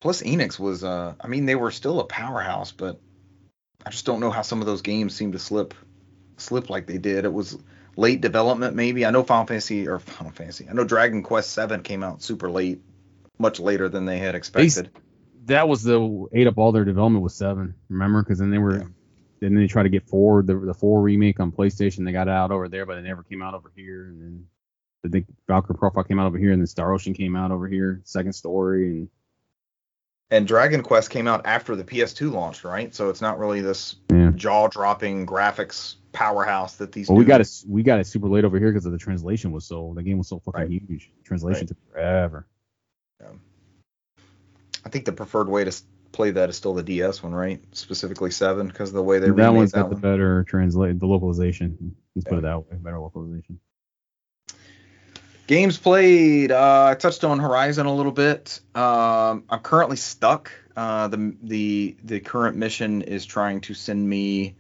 Plus 0.00 0.22
Enix 0.22 0.58
was 0.58 0.84
uh 0.84 1.14
I 1.20 1.28
mean 1.28 1.46
they 1.46 1.54
were 1.54 1.70
still 1.70 2.00
a 2.00 2.04
powerhouse, 2.04 2.72
but 2.72 3.00
I 3.84 3.90
just 3.90 4.06
don't 4.06 4.20
know 4.20 4.30
how 4.30 4.42
some 4.42 4.60
of 4.60 4.66
those 4.66 4.82
games 4.82 5.14
seem 5.14 5.32
to 5.32 5.38
slip 5.38 5.74
slip 6.36 6.70
like 6.70 6.86
they 6.86 6.98
did. 6.98 7.24
It 7.24 7.32
was 7.32 7.58
late 7.96 8.20
development 8.20 8.74
maybe. 8.74 9.06
I 9.06 9.10
know 9.10 9.22
Final 9.22 9.46
Fantasy 9.46 9.86
or 9.88 9.98
Final 9.98 10.32
Fantasy. 10.32 10.66
I 10.68 10.72
know 10.72 10.84
Dragon 10.84 11.22
Quest 11.22 11.50
7 11.50 11.82
came 11.82 12.02
out 12.02 12.22
super 12.22 12.50
late, 12.50 12.82
much 13.38 13.60
later 13.60 13.88
than 13.88 14.04
they 14.04 14.18
had 14.18 14.34
expected. 14.34 14.90
that 15.46 15.68
was 15.68 15.82
the 15.82 16.26
ate 16.32 16.46
up 16.46 16.58
all 16.58 16.72
their 16.72 16.84
development 16.84 17.22
with 17.22 17.32
seven. 17.32 17.74
Remember? 17.88 18.22
Because 18.22 18.38
then 18.38 18.50
they 18.50 18.58
were, 18.58 18.78
Yeah. 18.78 18.84
Then 19.44 19.54
they 19.62 19.66
tried 19.66 19.84
to 19.84 19.88
get 19.88 20.08
four, 20.08 20.42
the 20.42 20.58
the 20.58 20.74
four 20.74 21.02
remake 21.02 21.40
on 21.40 21.52
PlayStation. 21.52 22.04
They 22.04 22.12
got 22.12 22.28
it 22.28 22.32
out 22.32 22.50
over 22.50 22.68
there, 22.68 22.86
but 22.86 22.98
it 22.98 23.02
never 23.02 23.22
came 23.22 23.42
out 23.42 23.54
over 23.54 23.72
here. 23.74 24.06
And 24.06 24.20
then 24.20 24.46
I 25.04 25.08
think 25.08 25.26
Valkyrie 25.46 25.76
Profile 25.76 26.04
came 26.04 26.18
out 26.18 26.26
over 26.26 26.38
here, 26.38 26.52
and 26.52 26.60
then 26.60 26.66
Star 26.66 26.92
Ocean 26.92 27.14
came 27.14 27.36
out 27.36 27.50
over 27.50 27.68
here, 27.68 28.00
second 28.04 28.32
story, 28.32 29.00
and 29.00 29.08
And 30.30 30.46
Dragon 30.46 30.82
Quest 30.82 31.10
came 31.10 31.28
out 31.28 31.42
after 31.44 31.76
the 31.76 31.84
PS2 31.84 32.32
launched, 32.32 32.64
right? 32.64 32.94
So 32.94 33.10
it's 33.10 33.20
not 33.20 33.38
really 33.38 33.60
this 33.60 33.96
yeah. 34.10 34.30
jaw-dropping 34.34 35.26
graphics 35.26 35.96
powerhouse 36.12 36.76
that 36.76 36.92
these 36.92 37.08
Well, 37.08 37.18
we 37.18 37.24
got 37.24 37.40
it. 37.40 37.64
We 37.68 37.82
got 37.82 38.00
it 38.00 38.06
super 38.06 38.28
late 38.28 38.44
over 38.44 38.58
here 38.58 38.72
because 38.72 38.86
of 38.86 38.92
the 38.92 38.98
translation 38.98 39.52
was 39.52 39.66
so. 39.66 39.92
The 39.94 40.02
game 40.02 40.18
was 40.18 40.28
so 40.28 40.38
fucking 40.38 40.60
Right. 40.60 40.70
huge. 40.70 41.10
Translation 41.24 41.60
Right. 41.60 41.68
took 41.68 41.92
forever. 41.92 42.46
I 44.84 44.90
think 44.90 45.04
the 45.06 45.12
preferred 45.12 45.48
way 45.48 45.64
to 45.64 45.72
play 46.14 46.30
that 46.30 46.48
is 46.48 46.56
still 46.56 46.74
the 46.74 46.82
DS 46.82 47.22
one, 47.22 47.34
right? 47.34 47.62
Specifically 47.72 48.30
seven, 48.30 48.68
because 48.68 48.88
of 48.88 48.94
the 48.94 49.02
way 49.02 49.18
they 49.18 49.30
that 49.30 49.52
one's 49.52 49.72
that 49.72 49.82
got 49.82 49.90
the 49.90 49.96
better 49.96 50.44
translate, 50.44 50.98
the 50.98 51.06
localization. 51.06 51.96
Let's 52.14 52.28
put 52.28 52.38
it 52.38 52.42
that 52.42 52.58
way. 52.60 52.76
Better 52.76 52.98
localization. 52.98 53.60
Games 55.46 55.76
played. 55.76 56.52
Uh, 56.52 56.86
I 56.90 56.94
touched 56.94 57.22
on 57.22 57.38
Horizon 57.38 57.84
a 57.84 57.94
little 57.94 58.12
bit. 58.12 58.60
Um, 58.74 59.44
I'm 59.50 59.60
currently 59.60 59.96
stuck. 59.96 60.50
Uh, 60.74 61.08
the 61.08 61.36
the 61.42 61.96
the 62.02 62.20
current 62.20 62.56
mission 62.56 63.02
is 63.02 63.26
trying 63.26 63.60
to 63.62 63.74
send 63.74 64.08
me. 64.08 64.54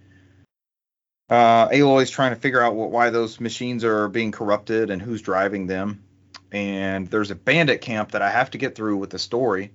Uh, 1.30 1.68
Aloy's 1.72 2.10
trying 2.10 2.34
to 2.34 2.40
figure 2.40 2.60
out 2.60 2.74
what, 2.74 2.90
why 2.90 3.08
those 3.08 3.40
machines 3.40 3.82
are 3.82 4.08
being 4.08 4.30
corrupted 4.30 4.90
and 4.90 5.00
who's 5.00 5.22
driving 5.22 5.66
them. 5.66 6.04
And 6.52 7.08
there's 7.08 7.30
a 7.30 7.34
bandit 7.34 7.80
camp 7.80 8.12
that 8.12 8.20
I 8.20 8.30
have 8.30 8.50
to 8.50 8.58
get 8.58 8.74
through 8.74 8.98
with 8.98 9.08
the 9.08 9.18
story. 9.18 9.72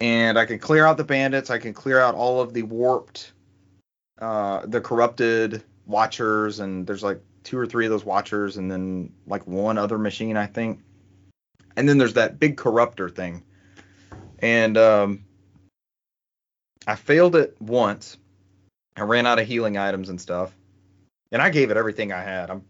And 0.00 0.38
I 0.38 0.46
can 0.46 0.58
clear 0.58 0.86
out 0.86 0.96
the 0.96 1.04
bandits. 1.04 1.50
I 1.50 1.58
can 1.58 1.74
clear 1.74 2.00
out 2.00 2.14
all 2.14 2.40
of 2.40 2.54
the 2.54 2.62
warped, 2.62 3.32
uh, 4.18 4.64
the 4.66 4.80
corrupted 4.80 5.62
watchers, 5.86 6.60
and 6.60 6.86
there's 6.86 7.02
like 7.02 7.20
two 7.44 7.58
or 7.58 7.66
three 7.66 7.84
of 7.84 7.90
those 7.90 8.04
watchers, 8.04 8.56
and 8.56 8.70
then 8.70 9.12
like 9.26 9.46
one 9.46 9.76
other 9.76 9.98
machine, 9.98 10.36
I 10.36 10.46
think. 10.46 10.80
And 11.76 11.88
then 11.88 11.98
there's 11.98 12.14
that 12.14 12.38
big 12.38 12.56
corruptor 12.56 13.14
thing. 13.14 13.42
And 14.40 14.78
um, 14.78 15.24
I 16.86 16.94
failed 16.94 17.36
it 17.36 17.56
once. 17.60 18.16
I 18.96 19.02
ran 19.02 19.26
out 19.26 19.38
of 19.38 19.46
healing 19.46 19.76
items 19.76 20.08
and 20.08 20.20
stuff. 20.20 20.54
And 21.32 21.40
I 21.40 21.50
gave 21.50 21.70
it 21.70 21.76
everything 21.76 22.12
I 22.12 22.22
had. 22.22 22.50
I'm 22.50 22.64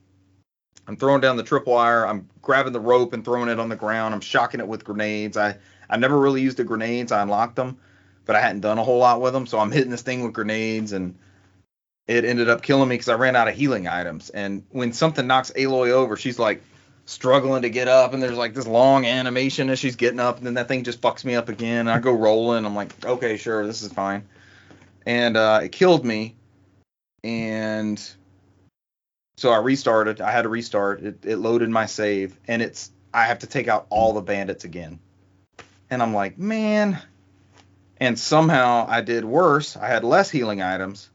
I'm 0.87 0.97
throwing 0.97 1.20
down 1.20 1.37
the 1.37 1.45
tripwire. 1.45 2.09
I'm 2.09 2.28
grabbing 2.43 2.72
the 2.72 2.81
rope 2.81 3.12
and 3.12 3.24
throwing 3.24 3.49
it 3.49 3.61
on 3.61 3.68
the 3.68 3.76
ground. 3.76 4.12
I'm 4.12 4.20
shocking 4.20 4.59
it 4.59 4.66
with 4.66 4.85
grenades. 4.85 5.37
I 5.37 5.57
I 5.91 5.97
never 5.97 6.18
really 6.18 6.41
used 6.41 6.57
the 6.57 6.64
grenades. 6.64 7.12
I 7.12 7.20
unlocked 7.20 7.57
them, 7.57 7.78
but 8.24 8.36
I 8.36 8.41
hadn't 8.41 8.61
done 8.61 8.78
a 8.78 8.84
whole 8.84 8.99
lot 8.99 9.20
with 9.20 9.32
them. 9.32 9.47
So 9.47 9.59
I'm 9.59 9.72
hitting 9.72 9.91
this 9.91 10.03
thing 10.03 10.22
with 10.22 10.32
grenades, 10.32 10.93
and 10.93 11.18
it 12.07 12.24
ended 12.24 12.49
up 12.49 12.62
killing 12.62 12.88
me 12.88 12.95
because 12.95 13.09
I 13.09 13.14
ran 13.14 13.36
out 13.36 13.49
of 13.49 13.55
healing 13.55 13.88
items. 13.88 14.30
And 14.30 14.64
when 14.70 14.93
something 14.93 15.26
knocks 15.26 15.51
Aloy 15.57 15.91
over, 15.91 16.16
she's 16.16 16.38
like 16.38 16.62
struggling 17.07 17.62
to 17.62 17.70
get 17.70 17.88
up, 17.88 18.14
and 18.14 18.22
there's 18.22 18.38
like 18.38 18.55
this 18.55 18.66
long 18.66 19.05
animation 19.05 19.68
as 19.68 19.78
she's 19.78 19.97
getting 19.97 20.20
up, 20.20 20.38
and 20.38 20.47
then 20.47 20.55
that 20.55 20.68
thing 20.68 20.84
just 20.84 21.01
fucks 21.01 21.24
me 21.24 21.34
up 21.34 21.49
again. 21.49 21.80
And 21.80 21.91
I 21.91 21.99
go 21.99 22.12
rolling. 22.12 22.64
I'm 22.64 22.76
like, 22.76 23.05
okay, 23.05 23.36
sure, 23.36 23.66
this 23.66 23.82
is 23.82 23.93
fine. 23.93 24.26
And 25.07 25.36
uh, 25.36 25.61
it 25.64 25.72
killed 25.72 26.05
me, 26.05 26.36
and 27.24 28.01
so 29.36 29.51
I 29.51 29.57
restarted. 29.57 30.20
I 30.20 30.30
had 30.30 30.43
to 30.43 30.51
restart. 30.51 31.03
It, 31.03 31.24
it 31.24 31.36
loaded 31.36 31.70
my 31.70 31.86
save, 31.86 32.38
and 32.47 32.61
it's 32.61 32.91
I 33.12 33.24
have 33.24 33.41
to 33.41 33.47
take 33.47 33.68
out 33.68 33.86
all 33.91 34.12
the 34.12 34.20
bandits 34.20 34.64
again. 34.64 35.01
And 35.91 36.03
I'm 36.03 36.14
like, 36.14 36.38
man. 36.38 36.99
And 37.99 38.18
somehow 38.18 38.86
I 38.88 39.03
did 39.03 39.24
worse. 39.24 39.76
I 39.76 39.88
had 39.88 40.05
less 40.05 40.30
healing 40.30 40.62
items. 40.62 41.11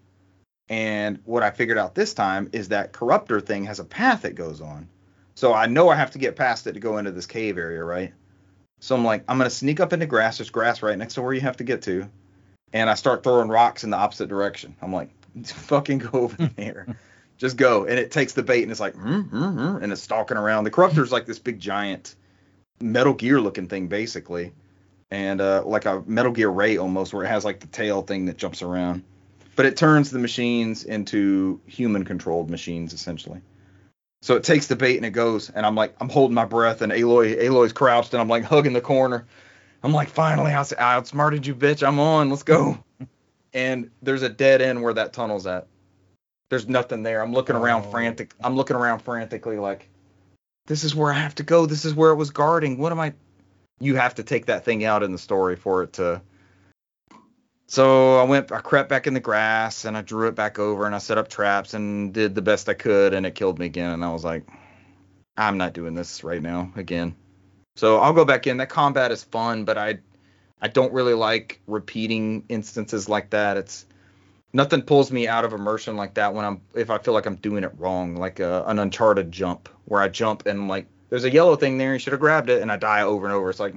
And 0.70 1.20
what 1.26 1.44
I 1.44 1.52
figured 1.52 1.78
out 1.78 1.96
this 1.96 2.14
time 2.14 2.50
is 2.52 2.70
that 2.70 2.94
corruptor 2.94 3.44
thing 3.44 3.66
has 3.66 3.80
a 3.80 3.86
path 3.86 4.26
it 4.26 4.36
goes 4.36 4.62
on. 4.62 4.90
So 5.36 5.54
I 5.54 5.68
know 5.68 5.90
I 5.90 5.96
have 5.96 6.12
to 6.12 6.18
get 6.18 6.36
past 6.36 6.68
it 6.68 6.74
to 6.74 6.80
go 6.80 6.98
into 6.98 7.12
this 7.12 7.26
cave 7.26 7.58
area, 7.58 7.84
right? 7.84 8.14
So 8.80 8.96
I'm 8.96 9.06
like, 9.06 9.24
I'm 9.28 9.38
gonna 9.38 9.50
sneak 9.50 9.80
up 9.80 9.94
into 9.94 10.06
grass. 10.06 10.38
There's 10.38 10.50
grass 10.50 10.82
right 10.82 10.98
next 10.98 11.16
to 11.16 11.22
where 11.22 11.34
you 11.34 11.42
have 11.42 11.58
to 11.58 11.64
get 11.64 11.82
to. 11.84 12.10
And 12.74 12.90
I 12.90 12.96
start 12.96 13.24
throwing 13.24 13.50
rocks 13.50 13.84
in 13.84 13.90
the 13.90 13.98
opposite 13.98 14.28
direction. 14.28 14.76
I'm 14.82 14.94
like, 14.94 15.10
fucking 15.46 16.00
go 16.00 16.10
over 16.22 16.48
there. 16.56 16.98
Just 17.38 17.58
go. 17.58 17.86
And 17.86 18.00
it 18.00 18.12
takes 18.12 18.34
the 18.34 18.44
bait 18.44 18.64
and 18.64 18.72
it's 18.72 18.80
like, 18.80 18.96
mm, 18.96 19.30
mm, 19.30 19.56
mm, 19.56 19.84
and 19.84 19.92
it's 19.92 20.02
stalking 20.02 20.38
around. 20.38 20.64
The 20.64 20.72
corruptor's 20.72 21.12
like 21.12 21.26
this 21.26 21.40
big 21.40 21.60
giant 21.60 22.16
Metal 22.82 23.14
Gear 23.14 23.42
looking 23.42 23.68
thing, 23.68 23.88
basically. 23.88 24.54
And 25.12 25.40
uh, 25.40 25.64
like 25.66 25.86
a 25.86 26.04
Metal 26.06 26.32
Gear 26.32 26.50
Ray 26.50 26.78
almost, 26.78 27.14
where 27.14 27.24
it 27.24 27.28
has 27.28 27.46
like 27.46 27.60
the 27.60 27.68
tail 27.68 28.02
thing 28.02 28.26
that 28.26 28.38
jumps 28.38 28.62
around. 28.62 29.04
But 29.56 29.66
it 29.66 29.78
turns 29.78 30.12
the 30.12 30.20
machines 30.20 30.84
into 30.84 31.62
human 31.66 32.04
controlled 32.04 32.50
machines, 32.50 32.94
essentially. 32.94 33.42
So 34.22 34.36
it 34.36 34.44
takes 34.44 34.68
the 34.68 34.76
bait 34.76 34.98
and 34.98 35.06
it 35.06 35.12
goes, 35.12 35.50
and 35.50 35.66
I'm 35.66 35.76
like, 35.76 35.96
I'm 36.02 36.10
holding 36.10 36.34
my 36.34 36.46
breath, 36.46 36.82
and 36.82 36.92
Aloy, 36.92 37.38
Aloy's 37.38 37.72
crouched, 37.74 38.14
and 38.14 38.20
I'm 38.22 38.28
like 38.28 38.44
hugging 38.44 38.74
the 38.74 38.82
corner. 38.82 39.26
I'm 39.84 39.94
like, 39.94 40.10
finally, 40.10 40.52
I 40.52 40.62
I 40.80 40.96
outsmarted 40.96 41.46
you, 41.46 41.54
bitch. 41.54 41.88
I'm 41.88 42.00
on. 42.00 42.32
Let's 42.32 42.42
go. 42.44 42.84
and 43.54 43.92
there's 44.02 44.24
a 44.24 44.30
dead 44.30 44.62
end 44.62 44.82
where 44.82 44.94
that 44.96 45.14
tunnel's 45.14 45.46
at. 45.46 45.68
There's 46.50 46.68
nothing 46.68 47.04
there. 47.04 47.22
I'm 47.22 47.34
looking 47.34 47.56
around 47.56 47.86
Oh. 47.86 47.92
frantic. 47.92 48.34
I'm 48.44 48.56
looking 48.56 48.76
around 48.76 49.00
frantically, 49.00 49.58
like, 49.58 49.88
this 50.66 50.84
is 50.84 50.96
where 50.96 51.12
I 51.14 51.18
have 51.20 51.36
to 51.36 51.44
go. 51.44 51.68
This 51.68 51.86
is 51.86 51.94
where 51.94 52.10
it 52.10 52.16
was 52.16 52.32
guarding. 52.32 52.80
What 52.80 52.92
am 52.92 53.00
I? 53.00 53.14
You 53.80 53.96
have 53.96 54.16
to 54.16 54.24
take 54.24 54.48
that 54.48 54.66
thing 54.66 54.84
out 54.86 55.04
in 55.04 55.12
the 55.12 55.18
story 55.18 55.56
for 55.56 55.84
it 55.84 55.94
to. 55.94 56.22
So 57.68 58.20
I 58.20 58.24
went, 58.24 58.52
I 58.52 58.62
crept 58.62 58.90
back 58.90 59.08
in 59.08 59.14
the 59.14 59.20
grass 59.20 59.86
and 59.86 59.98
I 59.98 60.02
drew 60.02 60.28
it 60.28 60.36
back 60.36 60.60
over 60.60 60.86
and 60.86 60.94
I 60.94 61.00
set 61.00 61.18
up 61.18 61.28
traps 61.28 61.74
and 61.74 62.14
did 62.14 62.36
the 62.36 62.42
best 62.42 62.70
I 62.70 62.74
could 62.74 63.14
and 63.14 63.26
it 63.26 63.36
killed 63.36 63.60
me 63.60 63.66
again. 63.66 63.92
And 63.92 64.06
I 64.06 64.12
was 64.14 64.24
like, 64.24 64.48
I'm 65.36 65.58
not 65.58 65.74
doing 65.74 65.96
this 65.96 66.24
right 66.24 66.42
now 66.42 66.72
again. 66.76 67.16
So 67.76 68.00
I'll 68.00 68.14
go 68.14 68.24
back 68.24 68.48
in. 68.48 68.58
That 68.58 68.70
combat 68.70 69.12
is 69.12 69.24
fun, 69.24 69.66
but 69.66 69.78
I, 69.78 70.00
I 70.62 70.68
don't 70.68 70.94
really 70.94 71.14
like 71.14 71.62
repeating 71.68 72.46
instances 72.48 73.10
like 73.10 73.32
that. 73.32 73.58
It's 73.58 73.86
nothing 74.54 74.82
pulls 74.82 75.12
me 75.12 75.28
out 75.28 75.44
of 75.44 75.52
immersion 75.52 75.98
like 75.98 76.14
that 76.14 76.34
when 76.34 76.46
I'm 76.46 76.62
if 76.74 76.90
I 76.90 76.98
feel 76.98 77.14
like 77.14 77.26
I'm 77.26 77.36
doing 77.36 77.64
it 77.64 77.74
wrong, 77.78 78.16
like 78.16 78.40
a, 78.40 78.64
an 78.66 78.80
Uncharted 78.80 79.32
jump 79.32 79.68
where 79.84 80.02
I 80.02 80.08
jump 80.08 80.46
and 80.46 80.70
like 80.70 80.88
there's 81.16 81.24
a 81.24 81.32
yellow 81.32 81.56
thing 81.56 81.78
there, 81.78 81.94
you 81.94 82.00
should 82.00 82.12
have 82.12 82.20
grabbed 82.20 82.50
it, 82.50 82.62
and 82.62 82.70
I 82.70 82.76
die 82.76 83.04
over 83.04 83.26
and 83.26 83.34
over. 83.34 83.50
It's 83.50 83.58
like, 83.58 83.74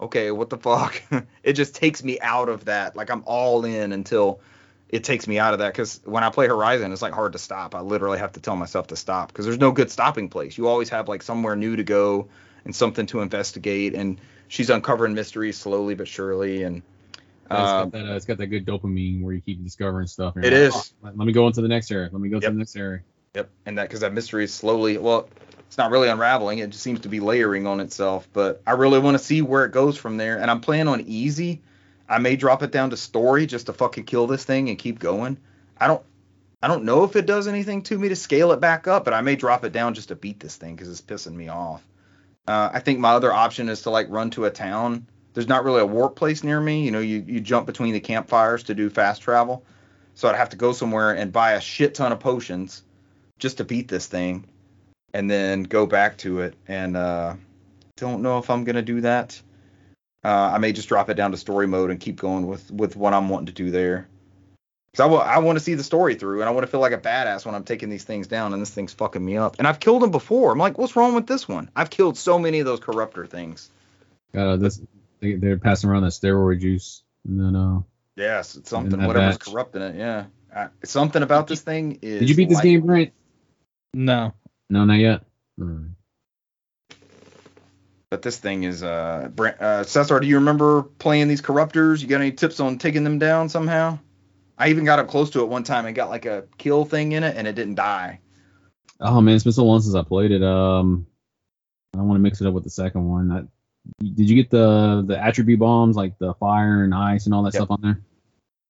okay, 0.00 0.30
what 0.30 0.48
the 0.48 0.56
fuck? 0.56 1.02
it 1.42 1.52
just 1.52 1.74
takes 1.74 2.02
me 2.02 2.18
out 2.20 2.48
of 2.48 2.64
that. 2.64 2.96
Like 2.96 3.10
I'm 3.10 3.22
all 3.26 3.66
in 3.66 3.92
until 3.92 4.40
it 4.88 5.04
takes 5.04 5.28
me 5.28 5.38
out 5.38 5.52
of 5.52 5.58
that. 5.58 5.74
Because 5.74 6.00
when 6.06 6.24
I 6.24 6.30
play 6.30 6.48
Horizon, 6.48 6.90
it's 6.90 7.02
like 7.02 7.12
hard 7.12 7.32
to 7.34 7.38
stop. 7.38 7.74
I 7.74 7.82
literally 7.82 8.18
have 8.18 8.32
to 8.32 8.40
tell 8.40 8.56
myself 8.56 8.86
to 8.86 8.96
stop 8.96 9.28
because 9.28 9.44
there's 9.44 9.58
no 9.58 9.72
good 9.72 9.90
stopping 9.90 10.30
place. 10.30 10.56
You 10.56 10.68
always 10.68 10.88
have 10.88 11.06
like 11.06 11.22
somewhere 11.22 11.54
new 11.54 11.76
to 11.76 11.84
go 11.84 12.28
and 12.64 12.74
something 12.74 13.04
to 13.08 13.20
investigate. 13.20 13.94
And 13.94 14.18
she's 14.48 14.70
uncovering 14.70 15.12
mysteries 15.12 15.58
slowly 15.58 15.96
but 15.96 16.08
surely. 16.08 16.62
And 16.62 16.76
it's, 17.50 17.50
got 17.50 17.92
that, 17.92 18.08
uh, 18.10 18.14
it's 18.14 18.24
got 18.24 18.38
that 18.38 18.46
good 18.46 18.64
dopamine 18.64 19.20
where 19.22 19.34
you 19.34 19.42
keep 19.42 19.62
discovering 19.62 20.06
stuff. 20.06 20.34
It 20.38 20.44
like, 20.44 20.52
is. 20.52 20.94
"Oh, 21.04 21.10
let 21.14 21.26
me 21.26 21.32
go 21.34 21.46
into 21.46 21.60
the 21.60 21.68
next 21.68 21.90
area. 21.90 22.08
Let 22.10 22.22
me 22.22 22.30
go 22.30 22.36
Yep. 22.36 22.44
to 22.44 22.50
the 22.52 22.58
next 22.58 22.74
area. 22.74 23.00
Yep, 23.34 23.50
and 23.66 23.76
that 23.76 23.82
because 23.82 24.00
that 24.00 24.14
mystery 24.14 24.44
is 24.44 24.54
slowly 24.54 24.96
well, 24.96 25.28
it's 25.68 25.76
not 25.76 25.90
really 25.90 26.08
unraveling. 26.08 26.58
It 26.60 26.70
just 26.70 26.82
seems 26.82 27.00
to 27.00 27.10
be 27.10 27.20
layering 27.20 27.66
on 27.66 27.80
itself. 27.80 28.26
But 28.32 28.62
I 28.66 28.72
really 28.72 28.98
want 28.98 29.18
to 29.18 29.22
see 29.22 29.42
where 29.42 29.66
it 29.66 29.72
goes 29.72 29.98
from 29.98 30.16
there. 30.16 30.38
And 30.38 30.50
I'm 30.50 30.62
playing 30.62 30.88
on 30.88 31.02
easy. 31.02 31.60
I 32.08 32.18
may 32.18 32.36
drop 32.36 32.62
it 32.62 32.72
down 32.72 32.88
to 32.90 32.96
story 32.96 33.44
just 33.44 33.66
to 33.66 33.74
fucking 33.74 34.04
kill 34.04 34.26
this 34.26 34.44
thing 34.44 34.70
and 34.70 34.78
keep 34.78 34.98
going. 34.98 35.36
I 35.78 35.86
don't, 35.86 36.02
I 36.62 36.68
don't 36.68 36.84
know 36.84 37.04
if 37.04 37.16
it 37.16 37.26
does 37.26 37.46
anything 37.46 37.82
to 37.82 37.98
me 37.98 38.08
to 38.08 38.16
scale 38.16 38.52
it 38.52 38.60
back 38.60 38.88
up, 38.88 39.04
but 39.04 39.12
I 39.12 39.20
may 39.20 39.36
drop 39.36 39.62
it 39.62 39.72
down 39.74 39.92
just 39.92 40.08
to 40.08 40.16
beat 40.16 40.40
this 40.40 40.56
thing 40.56 40.74
because 40.74 40.88
it's 40.88 41.02
pissing 41.02 41.34
me 41.34 41.48
off. 41.48 41.86
Uh, 42.46 42.70
I 42.72 42.80
think 42.80 42.98
my 42.98 43.10
other 43.10 43.30
option 43.30 43.68
is 43.68 43.82
to 43.82 43.90
like 43.90 44.08
run 44.08 44.30
to 44.30 44.46
a 44.46 44.50
town. 44.50 45.06
There's 45.34 45.48
not 45.48 45.64
really 45.64 45.82
a 45.82 45.86
warp 45.86 46.16
place 46.16 46.42
near 46.42 46.58
me. 46.58 46.82
You 46.82 46.92
know, 46.92 47.00
you 47.00 47.22
you 47.26 47.40
jump 47.40 47.66
between 47.66 47.92
the 47.92 48.00
campfires 48.00 48.62
to 48.64 48.74
do 48.74 48.88
fast 48.88 49.20
travel. 49.20 49.66
So 50.14 50.28
I'd 50.28 50.36
have 50.36 50.48
to 50.48 50.56
go 50.56 50.72
somewhere 50.72 51.12
and 51.12 51.30
buy 51.30 51.52
a 51.52 51.60
shit 51.60 51.94
ton 51.94 52.10
of 52.10 52.20
potions 52.20 52.82
just 53.38 53.58
to 53.58 53.64
beat 53.64 53.86
this 53.86 54.06
thing 54.06 54.46
and 55.18 55.28
then 55.28 55.64
go 55.64 55.84
back 55.84 56.16
to 56.18 56.40
it 56.42 56.54
and 56.68 56.96
uh 56.96 57.34
don't 57.96 58.22
know 58.22 58.38
if 58.38 58.48
I'm 58.50 58.62
gonna 58.62 58.82
do 58.82 59.00
that. 59.00 59.40
Uh, 60.24 60.52
I 60.54 60.58
may 60.58 60.72
just 60.72 60.88
drop 60.88 61.10
it 61.10 61.14
down 61.14 61.32
to 61.32 61.36
story 61.36 61.66
mode 61.66 61.90
and 61.90 61.98
keep 61.98 62.16
going 62.20 62.46
with 62.46 62.70
with 62.70 62.94
what 62.94 63.12
I'm 63.12 63.28
wanting 63.28 63.46
to 63.46 63.52
do 63.52 63.72
there. 63.72 64.06
Cause 64.94 65.00
I 65.00 65.06
wa- 65.06 65.18
I 65.18 65.38
want 65.38 65.58
to 65.58 65.64
see 65.64 65.74
the 65.74 65.82
story 65.82 66.14
through 66.14 66.40
and 66.40 66.48
I 66.48 66.52
want 66.52 66.64
to 66.64 66.70
feel 66.70 66.78
like 66.78 66.92
a 66.92 66.98
badass 66.98 67.44
when 67.44 67.56
I'm 67.56 67.64
taking 67.64 67.90
these 67.90 68.04
things 68.04 68.28
down 68.28 68.52
and 68.52 68.62
this 68.62 68.70
thing's 68.70 68.92
fucking 68.92 69.24
me 69.24 69.36
up. 69.36 69.56
And 69.58 69.66
I've 69.66 69.80
killed 69.80 70.02
them 70.02 70.12
before. 70.12 70.52
I'm 70.52 70.58
like, 70.58 70.78
what's 70.78 70.94
wrong 70.94 71.14
with 71.14 71.26
this 71.26 71.48
one? 71.48 71.68
I've 71.74 71.90
killed 71.90 72.16
so 72.16 72.38
many 72.38 72.60
of 72.60 72.66
those 72.66 72.78
corruptor 72.80 73.28
things. 73.28 73.70
Uh, 74.36 74.56
this 74.56 74.80
they, 75.18 75.34
they're 75.34 75.58
passing 75.58 75.90
around 75.90 76.04
that 76.04 76.12
steroid 76.12 76.60
juice. 76.60 77.02
And 77.26 77.40
then 77.40 77.56
uh, 77.56 77.80
Yes, 78.14 78.54
it's 78.54 78.70
something. 78.70 79.04
Whatever's 79.04 79.38
batch. 79.38 79.46
corrupting 79.52 79.82
it. 79.82 79.96
Yeah, 79.96 80.26
uh, 80.54 80.68
something 80.84 81.24
about 81.24 81.48
this 81.48 81.60
thing 81.62 81.98
is. 82.02 82.20
did 82.20 82.28
you 82.30 82.36
beat 82.36 82.48
this 82.48 82.58
light- 82.58 82.64
game, 82.64 82.86
Brant? 82.86 83.12
No. 83.94 84.34
No, 84.70 84.84
not 84.84 84.98
yet. 84.98 85.22
Alright. 85.60 85.90
But 88.10 88.22
this 88.22 88.38
thing 88.38 88.62
is 88.62 88.82
uh, 88.82 89.28
Brant, 89.34 89.60
uh 89.60 89.84
Cesar, 89.84 90.18
do 90.20 90.26
you 90.26 90.36
remember 90.36 90.82
playing 90.82 91.28
these 91.28 91.42
corruptors? 91.42 92.00
You 92.00 92.06
got 92.08 92.20
any 92.20 92.32
tips 92.32 92.58
on 92.58 92.78
taking 92.78 93.04
them 93.04 93.18
down 93.18 93.48
somehow? 93.48 93.98
I 94.56 94.68
even 94.70 94.84
got 94.84 94.98
up 94.98 95.08
close 95.08 95.30
to 95.30 95.40
it 95.42 95.48
one 95.48 95.62
time 95.62 95.84
and 95.86 95.94
got 95.94 96.08
like 96.08 96.24
a 96.24 96.44
kill 96.56 96.84
thing 96.84 97.12
in 97.12 97.22
it 97.22 97.36
and 97.36 97.46
it 97.46 97.54
didn't 97.54 97.74
die. 97.76 98.20
Oh 99.00 99.20
man, 99.20 99.34
it's 99.34 99.44
been 99.44 99.52
so 99.52 99.64
long 99.64 99.80
since 99.80 99.94
I 99.94 100.02
played 100.02 100.32
it. 100.32 100.42
Um, 100.42 101.06
I 101.94 101.98
don't 101.98 102.08
want 102.08 102.18
to 102.18 102.22
mix 102.22 102.40
it 102.40 102.46
up 102.46 102.54
with 102.54 102.64
the 102.64 102.70
second 102.70 103.06
one. 103.08 103.30
I, 103.30 103.42
did 104.02 104.28
you 104.28 104.34
get 104.36 104.50
the 104.50 105.04
the 105.06 105.18
attribute 105.22 105.60
bombs 105.60 105.94
like 105.96 106.18
the 106.18 106.34
fire 106.34 106.82
and 106.84 106.94
ice 106.94 107.26
and 107.26 107.34
all 107.34 107.42
that 107.42 107.54
Yep. 107.54 107.60
stuff 107.60 107.70
on 107.70 107.80
there? 107.82 108.00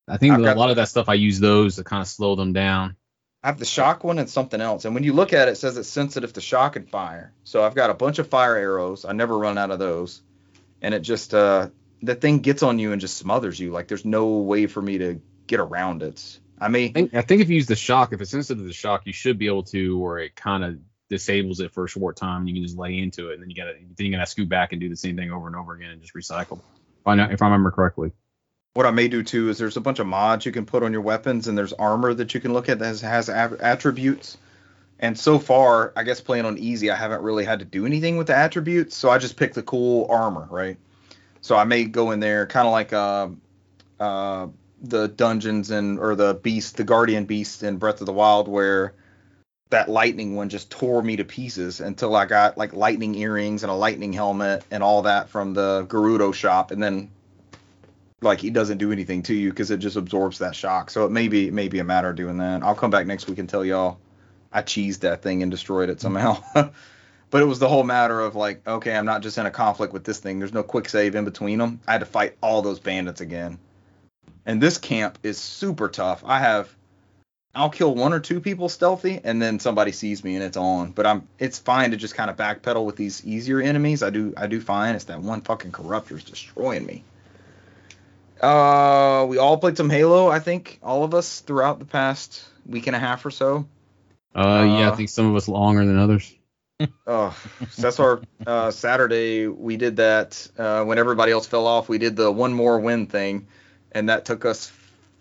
I 0.09 0.17
think 0.17 0.35
I've 0.35 0.41
a 0.41 0.45
got- 0.45 0.57
lot 0.57 0.71
of 0.71 0.77
that 0.77 0.89
stuff 0.89 1.09
I 1.09 1.15
use 1.15 1.39
those 1.41 1.77
to 1.77 1.85
kind 1.85 2.03
of 2.03 2.09
slow 2.09 2.35
them 2.35 2.53
down. 2.53 2.97
I 3.43 3.49
have 3.49 3.59
the 3.59 3.65
shock 3.65 4.03
one 4.03 4.19
and 4.19 4.29
something 4.29 4.61
else. 4.61 4.85
And 4.85 4.95
when 4.95 5.05
you 5.05 5.13
look 5.13 5.33
at 5.33 5.49
it, 5.49 5.53
it 5.53 5.55
says 5.57 5.77
it's 5.77 5.89
sensitive 5.89 6.33
to 6.33 6.41
shock 6.41 6.77
and 6.77 6.89
fire. 6.89 7.33
So 7.45 7.63
I've 7.63 7.75
got 7.75 7.91
a 7.91 7.95
bunch 7.95 8.19
of 8.19 8.29
fire 8.29 8.57
arrows. 8.57 9.05
I 9.05 9.13
never 9.13 9.39
run 9.39 9.59
out 9.59 9.71
of 9.71 9.79
those. 9.79 10.21
And 10.83 10.93
it 10.93 11.01
just 11.01 11.35
uh 11.35 11.69
the 12.03 12.15
thing 12.15 12.39
gets 12.39 12.63
on 12.63 12.79
you 12.79 12.93
and 12.93 13.01
just 13.01 13.17
smothers 13.17 13.59
you. 13.59 13.71
Like 13.71 13.89
there's 13.89 14.05
no 14.05 14.39
way 14.39 14.67
for 14.67 14.83
me 14.83 14.99
to 14.99 15.21
get 15.47 15.61
around 15.61 16.03
it. 16.03 16.41
I 16.61 16.69
mean, 16.69 16.91
I 16.91 16.93
think, 16.93 17.15
I 17.15 17.23
think 17.23 17.43
if 17.43 17.49
you 17.49 17.57
use 17.57 17.67
the 17.67 17.77
shock, 17.77 18.13
if 18.13 18.21
it's 18.21 18.33
sensitive 18.33 18.63
to 18.63 18.67
the 18.67 18.73
shock, 18.73 19.03
you 19.07 19.13
should 19.13 19.39
be 19.39 19.47
able 19.47 19.63
to, 19.65 20.03
or 20.03 20.19
it 20.19 20.35
kind 20.35 20.65
of 20.65 20.79
disables 21.09 21.61
it 21.61 21.73
for 21.73 21.85
a 21.85 21.89
short 21.89 22.17
time, 22.17 22.41
and 22.41 22.49
you 22.49 22.55
can 22.57 22.65
just 22.65 22.77
lay 22.77 22.99
into 22.99 23.31
it, 23.31 23.35
and 23.35 23.43
then 23.43 23.51
you 23.51 23.57
gotta 23.57 23.75
then 23.97 24.07
you 24.07 24.13
gotta 24.13 24.27
scoot 24.27 24.49
back 24.49 24.73
and 24.73 24.81
do 24.81 24.89
the 24.89 24.97
same 24.97 25.17
thing 25.17 25.31
over 25.31 25.47
and 25.47 25.57
over 25.57 25.75
again 25.75 25.91
and 25.91 26.03
just 26.03 26.15
recycle. 26.15 26.59
If 27.01 27.07
I 27.07 27.15
know, 27.15 27.29
if 27.31 27.41
I 27.41 27.47
remember 27.47 27.71
correctly. 27.71 28.13
What 28.79 28.87
I 28.87 28.93
may 28.93 29.09
do 29.09 29.25
too 29.25 29.49
is 29.49 29.59
there's 29.59 29.77
a 29.77 29.81
bunch 29.81 29.99
of 29.99 30.07
mods 30.07 30.47
you 30.47 30.53
can 30.53 30.65
put 30.65 30.85
on 30.85 30.93
your 30.93 31.01
weapons, 31.01 31.49
and 31.49 31.59
there's 31.59 31.73
armor 31.73 32.15
that 32.15 32.33
you 32.33 32.39
can 32.39 32.53
look 32.53 32.69
at 32.69 32.79
that 32.79 32.85
has, 32.87 33.01
has 33.01 33.29
attributes. 33.29 34.39
And 35.01 35.19
so 35.19 35.41
far, 35.41 35.93
I 35.97 36.05
guess 36.05 36.21
playing 36.21 36.45
on 36.45 36.59
easy, 36.59 36.89
I 36.89 36.95
haven't 36.95 37.23
really 37.23 37.45
had 37.45 37.59
to 37.59 37.65
do 37.65 37.87
anything 37.87 38.19
with 38.19 38.29
the 38.29 38.37
attributes, 38.37 38.95
so 38.95 39.11
I 39.11 39.19
just 39.19 39.37
pick 39.37 39.55
the 39.55 39.65
cool 39.65 40.07
armor, 40.09 40.47
right? 40.49 40.77
So 41.41 41.57
I 41.57 41.65
may 41.65 41.87
go 41.87 42.13
in 42.13 42.21
there, 42.21 42.47
kind 42.47 42.69
of 42.69 42.73
like 42.73 42.93
uh, 42.93 43.31
uh, 43.99 44.47
the 44.81 45.09
dungeons 45.09 45.73
and 45.73 45.99
or 45.99 46.15
the 46.15 46.35
beast, 46.35 46.77
the 46.77 46.85
guardian 46.85 47.25
beast 47.25 47.65
in 47.65 47.79
Breath 47.79 47.99
of 48.01 48.07
the 48.07 48.13
Wild, 48.13 48.47
where 48.47 48.95
that 49.71 49.89
lightning 49.89 50.37
one 50.37 50.51
just 50.51 50.71
tore 50.71 51.03
me 51.03 51.17
to 51.17 51.25
pieces 51.25 51.81
until 51.81 52.15
I 52.15 52.27
got 52.27 52.57
like 52.57 52.73
lightning 52.75 53.17
earrings 53.17 53.65
and 53.65 53.73
a 53.73 53.75
lightning 53.75 54.13
helmet 54.13 54.63
and 54.71 54.85
all 54.85 55.03
that 55.03 55.31
from 55.31 55.53
the 55.55 55.85
Gerudo 55.89 56.33
shop, 56.33 56.71
and 56.71 56.81
then 56.81 57.11
like 58.21 58.41
he 58.41 58.51
doesn't 58.51 58.79
do 58.79 58.93
anything 58.93 59.23
to 59.25 59.35
you 59.35 59.51
because 59.51 59.71
it 59.71 59.79
just 59.79 59.97
absorbs 59.97 60.39
that 60.39 60.55
shock. 60.55 60.91
So 60.91 61.05
it 61.05 61.11
may 61.11 61.29
be 61.29 61.49
it 61.49 61.55
may 61.55 61.69
be 61.69 61.79
a 61.79 61.85
matter 61.85 62.11
of 62.11 62.17
doing 62.17 62.39
that. 62.39 62.63
I'll 62.63 62.75
come 62.75 62.91
back 62.91 63.07
next 63.07 63.29
week 63.29 63.39
and 63.39 63.49
tell 63.49 63.65
y'all 63.65 63.99
I 64.53 64.63
cheesed 64.63 65.01
that 65.01 65.23
thing 65.23 65.43
and 65.43 65.51
destroyed 65.51 65.91
it 65.91 66.01
somehow. 66.01 66.43
but 67.31 67.43
it 67.43 67.47
was 67.47 67.59
the 67.59 67.69
whole 67.69 67.85
matter 67.85 68.21
of 68.21 68.35
like, 68.35 68.67
okay, 68.67 68.97
I'm 68.97 69.07
not 69.07 69.23
just 69.23 69.39
in 69.39 69.47
a 69.47 69.51
conflict 69.51 69.93
with 69.93 70.05
this 70.05 70.19
thing. 70.19 70.39
There's 70.39 70.53
no 70.53 70.63
quick 70.63 70.89
save 70.89 71.15
in 71.15 71.25
between 71.25 71.59
them. 71.59 71.81
I 71.87 71.93
had 71.93 72.01
to 72.01 72.07
fight 72.07 72.37
all 72.43 72.63
those 72.63 72.81
bandits 72.81 73.21
again. 73.21 73.59
And 74.47 74.61
this 74.61 74.79
camp 74.79 75.19
is 75.23 75.39
super 75.39 75.89
tough. 75.89 76.23
I 76.25 76.41
have 76.41 76.75
I'll 77.55 77.71
kill 77.71 77.95
one 77.95 78.13
or 78.13 78.21
two 78.21 78.41
people 78.41 78.69
stealthy 78.69 79.21
and 79.25 79.41
then 79.43 79.59
somebody 79.59 79.91
sees 79.93 80.23
me 80.23 80.35
and 80.35 80.45
it's 80.45 80.57
on. 80.57 80.91
But 80.91 81.07
I'm 81.07 81.29
it's 81.39 81.59
fine 81.59 81.93
to 81.93 81.97
just 81.97 82.15
kind 82.15 82.31
of 82.31 82.37
backpedal 82.37 82.85
with 82.85 82.97
these 82.97 83.25
easier 83.25 83.61
enemies. 83.61 84.03
I 84.03 84.11
do 84.11 84.35
I 84.37 84.47
do 84.47 84.61
fine. 84.61 84.95
It's 84.95 85.05
that 85.05 85.21
one 85.21 85.43
fucking 85.43 85.73
corruptor's 85.73 86.25
destroying 86.25 86.87
me. 86.87 87.05
Uh, 88.41 89.27
we 89.29 89.39
all 89.39 89.59
played 89.59 89.77
some 89.77 89.91
Halo, 89.91 90.29
I 90.29 90.39
think, 90.39 90.79
all 90.83 91.05
of 91.05 91.15
us 91.15 91.41
throughout 91.41 91.79
the 91.79 91.85
past 91.85 92.45
week 92.67 92.87
and 92.87 92.95
a 92.95 92.99
half 92.99 93.25
or 93.27 93.31
so. 93.31 93.67
Uh, 94.35 94.65
yeah, 94.79 94.89
Uh, 94.89 94.93
I 94.93 94.97
think 94.97 95.09
some 95.09 95.27
of 95.31 95.37
us 95.37 95.49
longer 95.49 95.85
than 95.85 95.99
others. 95.99 96.35
Oh, 97.09 97.37
so 97.71 97.83
that's 97.83 97.99
our 97.99 98.23
uh, 98.47 98.71
Saturday. 98.71 99.49
We 99.49 99.77
did 99.77 99.97
that 99.97 100.47
uh, 100.57 100.85
when 100.85 100.97
everybody 100.99 101.33
else 101.33 101.45
fell 101.45 101.67
off. 101.67 101.89
We 101.89 101.99
did 101.99 102.15
the 102.15 102.31
one 102.31 102.53
more 102.53 102.79
win 102.79 103.07
thing, 103.07 103.49
and 103.91 104.09
that 104.11 104.25
took 104.27 104.45
us 104.45 104.71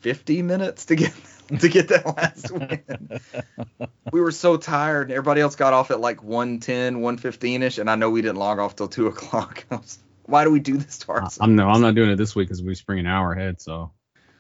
50 0.02 0.44
minutes 0.44 0.86
to 0.86 0.96
get 0.96 1.14
to 1.60 1.68
get 1.68 1.88
that 1.88 2.06
last 2.06 2.52
win. 2.52 3.20
we 4.12 4.22
were 4.22 4.32
so 4.32 4.58
tired. 4.58 5.10
Everybody 5.10 5.42
else 5.42 5.56
got 5.56 5.74
off 5.74 5.90
at 5.90 6.00
like 6.00 6.22
110, 6.22 7.02
115 7.02 7.64
ish, 7.64 7.80
and 7.80 7.90
I 7.90 7.96
know 7.96 8.12
we 8.12 8.22
didn't 8.22 8.38
log 8.38 8.60
off 8.60 8.76
till 8.76 8.88
two 8.88 9.08
o'clock. 9.08 9.66
I 9.72 9.78
was- 9.78 9.98
Why 10.28 10.44
do 10.44 10.52
we 10.52 10.60
do 10.60 10.78
this 10.78 11.00
to 11.00 11.10
ourselves? 11.12 11.40
I'm 11.42 11.56
no, 11.56 11.68
I'm 11.70 11.82
not 11.82 11.96
doing 11.96 12.10
it 12.12 12.18
this 12.18 12.36
week 12.36 12.48
because 12.48 12.62
we 12.62 12.76
spring 12.76 13.00
an 13.00 13.08
hour 13.08 13.34
ahead. 13.34 13.60
So 13.60 13.92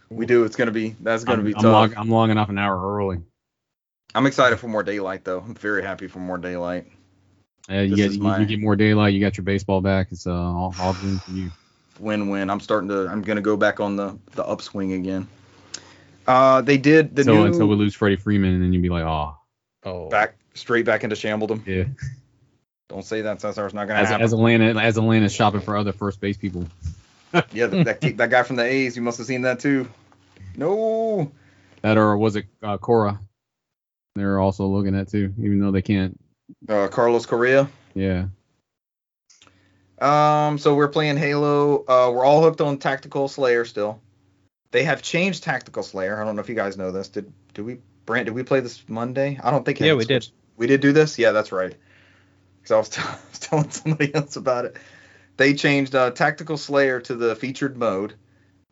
we 0.10 0.26
do. 0.26 0.44
It's 0.44 0.56
gonna 0.56 0.72
be. 0.72 0.96
That's 1.02 1.24
gonna 1.24 1.40
I'm, 1.40 1.46
be 1.46 1.56
I'm, 1.56 1.62
tough. 1.62 1.72
log, 1.74 1.94
I'm 1.98 2.10
long 2.10 2.30
enough 2.30 2.50
an 2.50 2.58
hour 2.58 2.96
early. 2.96 3.20
I'm 4.14 4.26
excited 4.26 4.58
for 4.60 4.68
more 4.68 4.84
daylight 4.84 5.24
though. 5.24 5.40
I'm 5.40 5.56
very 5.56 5.82
happy 5.84 6.08
for 6.08 6.20
more 6.20 6.38
daylight. 6.38 6.88
Uh, 7.70 7.80
you 7.80 7.96
This 7.96 7.98
get 7.98 8.12
you, 8.14 8.24
my- 8.24 8.38
you 8.40 8.46
get 8.46 8.62
more 8.62 8.76
daylight. 8.76 9.14
You 9.14 9.20
got 9.20 9.38
your 9.38 9.44
baseball 9.44 9.82
back. 9.82 10.08
It's 10.12 10.26
uh, 10.28 10.32
all, 10.34 10.74
all 10.80 10.94
good 10.94 11.22
for 11.22 11.32
you. 11.32 11.52
Win-win. 12.00 12.50
I'm 12.50 12.60
starting 12.60 12.88
to. 12.90 13.08
I'm 13.08 13.22
gonna 13.22 13.42
go 13.42 13.58
back 13.58 13.80
on 13.80 13.96
the 13.96 14.18
the 14.34 14.44
upswing 14.46 14.94
again. 14.94 15.28
Uh, 16.28 16.62
they 16.62 16.78
did 16.78 17.16
the 17.16 17.24
so 17.24 17.34
new 17.34 17.46
until 17.46 17.68
we 17.68 17.76
lose 17.76 17.96
Freddie 17.96 18.18
Freeman, 18.18 18.54
and 18.54 18.62
then 18.64 18.74
you'd 18.74 18.82
be 18.82 18.90
like, 18.90 19.04
oh, 19.04 19.38
Oh. 19.86 20.10
back 20.10 20.36
straight 20.54 20.86
back 20.86 21.04
into 21.06 21.16
Shambledom. 21.16 21.66
yeah. 21.66 21.86
Don't 22.90 23.04
say 23.04 23.22
that. 23.22 23.42
Cesar's 23.42 23.74
not 23.74 23.88
gonna 23.88 24.00
As, 24.00 24.10
happen. 24.10 24.24
as 24.24 24.34
Atlanta, 24.34 24.80
as 24.80 24.98
Atlanta's 24.98 25.34
shopping 25.34 25.62
for 25.62 25.76
other 25.76 25.92
first 25.92 26.22
base 26.22 26.38
people. 26.38 26.66
yeah, 27.52 27.68
that, 27.68 28.02
that 28.02 28.18
that 28.18 28.30
guy 28.30 28.44
from 28.44 28.56
the 28.56 28.64
A's. 28.64 28.96
You 28.96 29.02
must 29.02 29.18
have 29.18 29.28
seen 29.28 29.42
that 29.42 29.60
too. 29.60 29.90
No. 30.56 31.32
That 31.82 31.98
or 31.98 32.18
was 32.18 32.36
it 32.36 32.46
uh, 32.64 32.78
Cora? 32.78 33.20
They're 34.16 34.40
also 34.40 34.66
looking 34.68 34.96
at 34.96 35.10
too, 35.10 35.34
even 35.38 35.60
though 35.60 35.72
they 35.72 35.82
can't. 35.82 36.20
Uh, 36.68 36.88
Carlos 36.88 37.26
Correa. 37.26 37.70
Yeah. 37.94 38.28
Um, 40.00 40.58
so 40.58 40.76
we're 40.76 40.88
playing 40.88 41.18
Halo. 41.18 41.84
Uh, 41.88 42.12
we're 42.12 42.26
all 42.26 42.42
hooked 42.42 42.62
on 42.62 42.78
Tactical 42.78 43.28
Slayer 43.28 43.66
still. 43.66 44.00
They 44.72 44.84
have 44.84 45.02
changed 45.02 45.44
Tactical 45.44 45.84
Slayer. 45.84 46.22
I 46.22 46.26
don't 46.26 46.36
know 46.36 46.42
if 46.42 46.50
you 46.50 46.56
guys 46.56 46.78
know 46.78 46.92
this. 46.92 47.10
Did 47.10 47.32
did 47.54 47.66
we 47.66 47.80
Brant? 48.06 48.26
Did 48.26 48.36
we 48.36 48.44
play 48.44 48.60
this 48.60 48.84
Monday? 48.88 49.40
I 49.44 49.52
don't 49.52 49.66
think. 49.66 49.82
it 49.82 49.86
Yeah, 49.86 49.92
had 49.92 49.98
we 49.98 50.06
did. 50.06 50.28
We 50.56 50.68
did 50.68 50.82
do 50.82 50.94
this. 50.94 51.20
Yeah, 51.20 51.32
that's 51.32 51.52
right. 51.52 51.76
Because 52.68 52.72
I 52.72 52.77
was, 52.77 52.89
t- 52.89 53.02
I 53.06 53.30
was 53.30 53.39
telling 53.39 53.69
somebody 53.69 54.14
else 54.15 54.35
about 54.35 54.65
it. 54.65 54.77
They 55.38 55.53
changed 55.53 55.95
uh, 55.95 56.11
Tactical 56.11 56.57
Slayer 56.57 56.99
to 57.02 57.15
the 57.15 57.35
featured 57.35 57.77
mode, 57.77 58.15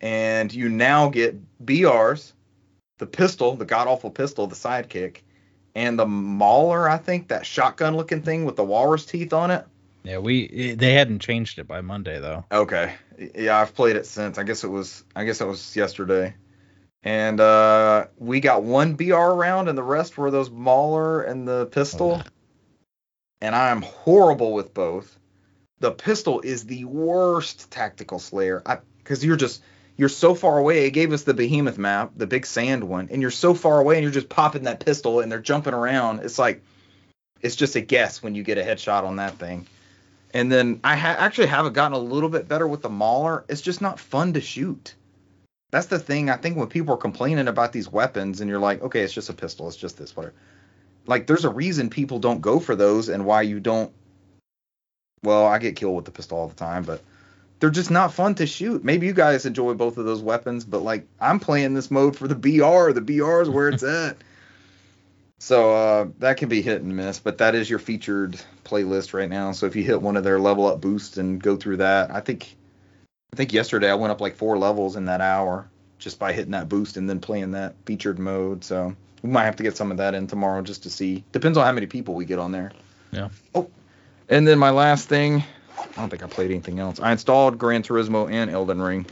and 0.01 0.53
you 0.53 0.69
now 0.69 1.09
get 1.09 1.37
BRs, 1.63 2.33
the 2.97 3.05
pistol, 3.05 3.55
the 3.55 3.65
god 3.65 3.87
awful 3.87 4.09
pistol, 4.09 4.47
the 4.47 4.55
sidekick, 4.55 5.17
and 5.75 5.97
the 5.97 6.05
Mauler. 6.07 6.89
I 6.89 6.97
think 6.97 7.27
that 7.27 7.45
shotgun 7.45 7.95
looking 7.95 8.21
thing 8.23 8.45
with 8.45 8.55
the 8.55 8.63
walrus 8.63 9.05
teeth 9.05 9.31
on 9.31 9.51
it. 9.51 9.65
Yeah, 10.03 10.17
we 10.17 10.75
they 10.75 10.93
hadn't 10.93 11.19
changed 11.19 11.59
it 11.59 11.67
by 11.67 11.81
Monday 11.81 12.19
though. 12.19 12.45
Okay. 12.51 12.93
Yeah, 13.35 13.59
I've 13.59 13.75
played 13.75 13.95
it 13.95 14.05
since. 14.05 14.37
I 14.37 14.43
guess 14.43 14.63
it 14.63 14.69
was 14.69 15.03
I 15.15 15.23
guess 15.23 15.41
it 15.41 15.45
was 15.45 15.75
yesterday. 15.75 16.35
And 17.03 17.39
uh 17.39 18.07
we 18.17 18.39
got 18.39 18.63
one 18.63 18.95
BR 18.95 19.13
round 19.13 19.69
and 19.69 19.77
the 19.77 19.83
rest 19.83 20.17
were 20.17 20.31
those 20.31 20.49
Mauler 20.49 21.21
and 21.21 21.47
the 21.47 21.67
pistol. 21.67 22.21
And 23.41 23.55
I 23.55 23.69
am 23.69 23.81
horrible 23.81 24.53
with 24.53 24.73
both. 24.73 25.17
the 25.79 25.91
pistol 25.91 26.41
is 26.41 26.65
the 26.65 26.85
worst 26.85 27.69
tactical 27.69 28.19
slayer 28.19 28.63
because 28.97 29.23
you're 29.23 29.35
just 29.35 29.61
you're 29.97 30.09
so 30.09 30.35
far 30.35 30.57
away. 30.57 30.85
It 30.85 30.91
gave 30.91 31.13
us 31.13 31.23
the 31.23 31.33
behemoth 31.33 31.77
map, 31.77 32.11
the 32.15 32.27
big 32.27 32.45
sand 32.45 32.83
one, 32.83 33.09
and 33.11 33.21
you're 33.21 33.31
so 33.31 33.53
far 33.53 33.79
away 33.79 33.95
and 33.95 34.03
you're 34.03 34.11
just 34.11 34.29
popping 34.29 34.63
that 34.63 34.83
pistol 34.85 35.19
and 35.21 35.31
they're 35.31 35.39
jumping 35.39 35.73
around. 35.73 36.19
It's 36.21 36.39
like 36.39 36.63
it's 37.41 37.55
just 37.55 37.75
a 37.75 37.81
guess 37.81 38.23
when 38.23 38.35
you 38.35 38.43
get 38.43 38.57
a 38.57 38.61
headshot 38.63 39.03
on 39.03 39.17
that 39.17 39.37
thing. 39.37 39.67
And 40.33 40.51
then 40.51 40.81
I 40.83 40.95
ha- 40.95 41.15
actually 41.17 41.47
haven't 41.47 41.73
gotten 41.73 41.93
a 41.93 41.99
little 41.99 42.29
bit 42.29 42.47
better 42.47 42.67
with 42.67 42.81
the 42.81 42.89
Mauler. 42.89 43.45
It's 43.47 43.61
just 43.61 43.81
not 43.81 43.99
fun 43.99 44.33
to 44.33 44.41
shoot. 44.41 44.95
That's 45.71 45.87
the 45.87 45.99
thing. 45.99 46.29
I 46.29 46.37
think 46.37 46.57
when 46.57 46.67
people 46.67 46.93
are 46.95 46.97
complaining 46.97 47.47
about 47.47 47.71
these 47.71 47.89
weapons 47.91 48.41
and 48.41 48.49
you're 48.49 48.59
like, 48.59 48.81
okay, 48.81 49.01
it's 49.01 49.13
just 49.13 49.29
a 49.29 49.33
pistol, 49.33 49.67
it's 49.67 49.77
just 49.77 49.97
this, 49.97 50.15
whatever. 50.15 50.35
Like, 51.07 51.27
there's 51.27 51.45
a 51.45 51.49
reason 51.49 51.89
people 51.89 52.19
don't 52.19 52.41
go 52.41 52.59
for 52.59 52.75
those 52.75 53.09
and 53.09 53.25
why 53.25 53.43
you 53.43 53.59
don't. 53.59 53.91
Well, 55.23 55.45
I 55.45 55.59
get 55.59 55.75
killed 55.75 55.95
with 55.95 56.05
the 56.05 56.11
pistol 56.11 56.37
all 56.37 56.47
the 56.47 56.55
time, 56.55 56.83
but 56.83 57.01
they're 57.59 57.69
just 57.69 57.91
not 57.91 58.13
fun 58.13 58.35
to 58.35 58.45
shoot. 58.45 58.83
Maybe 58.83 59.07
you 59.07 59.13
guys 59.13 59.45
enjoy 59.45 59.73
both 59.73 59.97
of 59.97 60.05
those 60.05 60.21
weapons, 60.21 60.65
but 60.65 60.81
like, 60.81 61.07
I'm 61.19 61.39
playing 61.39 61.73
this 61.73 61.89
mode 61.89 62.15
for 62.15 62.27
the 62.27 62.35
BR. 62.35 62.91
The 62.91 63.01
BR 63.01 63.41
is 63.41 63.49
where 63.49 63.69
it's 63.69 63.83
at. 63.83 64.17
So 65.39 65.73
uh, 65.73 66.07
that 66.19 66.37
can 66.37 66.49
be 66.49 66.61
hit 66.61 66.81
and 66.81 66.95
miss, 66.95 67.19
but 67.19 67.39
that 67.39 67.55
is 67.55 67.69
your 67.69 67.79
featured 67.79 68.39
playlist 68.63 69.13
right 69.13 69.29
now. 69.29 69.51
So 69.51 69.65
if 69.65 69.75
you 69.75 69.83
hit 69.83 70.01
one 70.01 70.17
of 70.17 70.23
their 70.23 70.39
level 70.39 70.65
up 70.65 70.81
boosts 70.81 71.17
and 71.17 71.41
go 71.41 71.57
through 71.57 71.77
that, 71.77 72.09
I 72.09 72.21
think 72.21 72.55
I 73.33 73.35
think 73.35 73.51
yesterday 73.51 73.91
I 73.91 73.95
went 73.95 74.11
up 74.11 74.21
like 74.21 74.37
four 74.37 74.57
levels 74.57 74.95
in 74.95 75.05
that 75.05 75.21
hour 75.21 75.69
just 75.99 76.19
by 76.19 76.31
hitting 76.31 76.51
that 76.51 76.69
boost 76.69 76.97
and 76.97 77.09
then 77.09 77.19
playing 77.19 77.51
that 77.51 77.75
featured 77.85 78.17
mode. 78.17 78.63
So 78.63 78.95
we 79.25 79.31
might 79.31 79.45
have 79.45 79.55
to 79.55 79.63
get 79.63 79.75
some 79.75 79.89
of 79.91 79.97
that 79.97 80.13
in 80.13 80.27
tomorrow 80.27 80.61
just 80.61 80.83
to 80.83 80.89
see. 80.89 81.23
Depends 81.31 81.57
on 81.57 81.65
how 81.65 81.71
many 81.71 81.87
people 81.87 82.13
we 82.13 82.25
get 82.25 82.37
on 82.37 82.51
there. 82.51 82.71
Yeah. 83.11 83.29
Oh, 83.55 83.69
and 84.29 84.47
then 84.47 84.59
my 84.59 84.69
last 84.69 85.09
thing, 85.09 85.43
I 85.79 85.85
don't 85.95 86.09
think 86.09 86.23
I 86.23 86.27
played 86.27 86.51
anything 86.51 86.79
else. 86.79 86.99
I 86.99 87.11
installed 87.11 87.57
Gran 87.57 87.81
Turismo 87.81 88.31
and 88.31 88.51
Elden 88.51 88.79
Ring. 88.81 89.05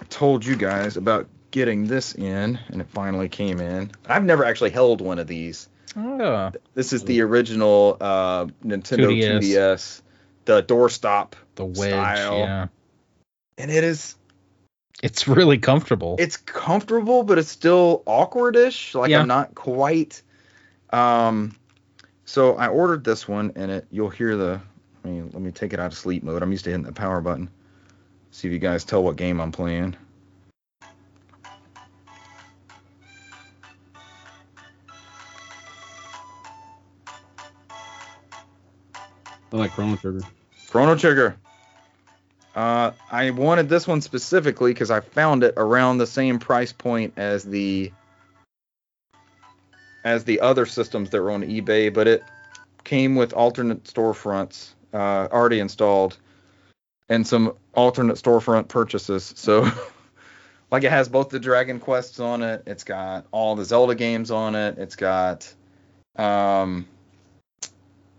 I 0.00 0.04
told 0.04 0.44
you 0.44 0.54
guys 0.54 0.96
about 0.96 1.26
getting 1.50 1.86
this 1.88 2.14
in, 2.14 2.58
and 2.68 2.80
it 2.80 2.86
finally 2.90 3.28
came 3.28 3.60
in. 3.60 3.90
I've 4.06 4.24
never 4.24 4.44
actually 4.44 4.70
held 4.70 5.00
one 5.00 5.18
of 5.18 5.26
these. 5.26 5.68
Oh, 5.96 6.52
This 6.74 6.92
is 6.92 7.02
the 7.04 7.20
original 7.22 7.96
uh, 8.00 8.46
Nintendo 8.64 9.08
2DS. 9.08 9.38
2DS, 9.40 10.02
the 10.44 10.62
doorstop, 10.62 11.32
the 11.56 11.64
wedge. 11.64 11.76
Style. 11.90 12.38
Yeah. 12.38 12.66
and 13.58 13.70
it 13.70 13.82
is 13.84 14.16
It's 15.02 15.28
really 15.28 15.58
comfortable. 15.58 16.16
it's 16.18 16.36
comfortable, 16.36 17.24
but 17.24 17.38
it's 17.38 17.50
still 17.50 18.02
awkwardish. 18.06 18.94
Like 18.94 19.10
Yeah. 19.10 19.20
I'm 19.20 19.28
not 19.28 19.54
quite. 19.54 20.22
Um, 20.90 21.56
so 22.24 22.56
I 22.56 22.68
ordered 22.68 23.04
this 23.04 23.28
one, 23.28 23.52
and 23.56 23.70
it 23.70 23.86
you'll 23.90 24.10
hear 24.10 24.36
the. 24.36 24.60
I 25.04 25.08
mean, 25.08 25.30
let 25.34 25.42
me 25.42 25.50
take 25.50 25.74
it 25.74 25.80
out 25.80 25.92
of 25.92 25.98
sleep 25.98 26.22
mode. 26.22 26.42
I'm 26.42 26.50
used 26.50 26.64
to 26.64 26.70
hitting 26.70 26.86
the 26.86 26.92
power 26.92 27.20
button. 27.20 27.50
See 28.30 28.48
if 28.48 28.52
you 28.52 28.58
guys 28.58 28.84
tell 28.84 29.02
what 29.02 29.16
game 29.16 29.40
I'm 29.40 29.52
playing. 29.52 29.96
I 39.52 39.56
like 39.56 39.72
Chrono 39.72 39.96
Trigger. 39.96 40.20
Chrono 40.68 40.96
Trigger. 40.96 41.36
Uh, 42.54 42.92
I 43.10 43.30
wanted 43.30 43.68
this 43.68 43.86
one 43.86 44.00
specifically 44.00 44.72
because 44.72 44.90
I 44.90 45.00
found 45.00 45.42
it 45.42 45.54
around 45.56 45.98
the 45.98 46.06
same 46.06 46.38
price 46.38 46.72
point 46.72 47.14
as 47.16 47.42
the 47.44 47.90
as 50.04 50.24
the 50.24 50.40
other 50.40 50.66
systems 50.66 51.10
that 51.10 51.20
were 51.20 51.30
on 51.30 51.42
eBay, 51.42 51.92
but 51.92 52.06
it 52.06 52.22
came 52.84 53.16
with 53.16 53.32
alternate 53.32 53.84
storefronts 53.84 54.74
uh, 54.92 55.28
already 55.32 55.60
installed 55.60 56.18
and 57.08 57.26
some 57.26 57.54
alternate 57.74 58.16
storefront 58.16 58.68
purchases. 58.68 59.32
So, 59.34 59.68
like, 60.70 60.84
it 60.84 60.90
has 60.90 61.08
both 61.08 61.30
the 61.30 61.40
Dragon 61.40 61.80
Quests 61.80 62.20
on 62.20 62.42
it. 62.42 62.62
It's 62.66 62.84
got 62.84 63.26
all 63.32 63.56
the 63.56 63.64
Zelda 63.64 63.94
games 63.94 64.30
on 64.30 64.54
it. 64.54 64.76
It's 64.78 64.94
got 64.94 65.52
um, 66.16 66.86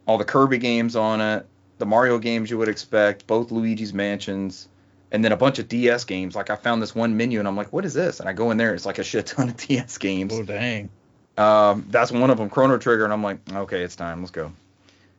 all 0.07 0.17
the 0.17 0.25
Kirby 0.25 0.57
games 0.57 0.95
on 0.95 1.21
it 1.21 1.45
the 1.77 1.85
Mario 1.85 2.17
games 2.19 2.49
you 2.49 2.57
would 2.57 2.69
expect, 2.69 3.27
both 3.27 3.51
Luigi's 3.51 3.93
Mansions, 3.93 4.67
and 5.11 5.23
then 5.23 5.31
a 5.31 5.37
bunch 5.37 5.59
of 5.59 5.67
DS 5.67 6.03
games. 6.05 6.35
Like 6.35 6.49
I 6.49 6.55
found 6.55 6.81
this 6.81 6.95
one 6.95 7.17
menu 7.17 7.39
and 7.39 7.47
I'm 7.47 7.55
like, 7.55 7.71
what 7.71 7.85
is 7.85 7.93
this? 7.93 8.19
And 8.19 8.27
I 8.27 8.33
go 8.33 8.51
in 8.51 8.57
there, 8.57 8.73
it's 8.73 8.85
like 8.85 8.99
a 8.99 9.03
shit 9.03 9.27
ton 9.27 9.49
of 9.49 9.57
DS 9.67 9.97
games. 9.97 10.33
oh 10.33 10.43
dang. 10.43 10.89
Um, 11.37 11.85
that's 11.89 12.11
one 12.11 12.29
of 12.29 12.37
them, 12.37 12.49
Chrono 12.49 12.77
Trigger, 12.77 13.03
and 13.03 13.11
I'm 13.11 13.23
like, 13.23 13.39
okay, 13.51 13.81
it's 13.81 13.97
time, 13.97 14.21
let's 14.21 14.31
go. 14.31 14.53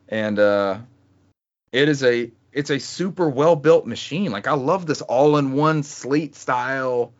And 0.09 0.39
uh, 0.39 0.79
it 1.71 1.89
is 1.89 2.03
a 2.03 2.31
it's 2.51 2.71
a 2.71 2.79
super 2.79 3.29
well 3.29 3.55
built 3.55 3.85
machine. 3.85 4.31
Like 4.31 4.47
I 4.47 4.53
love 4.53 4.85
this 4.85 5.01
all 5.01 5.37
in 5.37 5.53
one 5.53 5.83
slate 5.83 6.35
style 6.35 7.13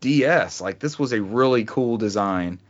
DS. 0.00 0.60
Like 0.60 0.78
this 0.78 0.98
was 0.98 1.12
a 1.12 1.20
really 1.20 1.64
cool 1.64 1.98
design. 1.98 2.60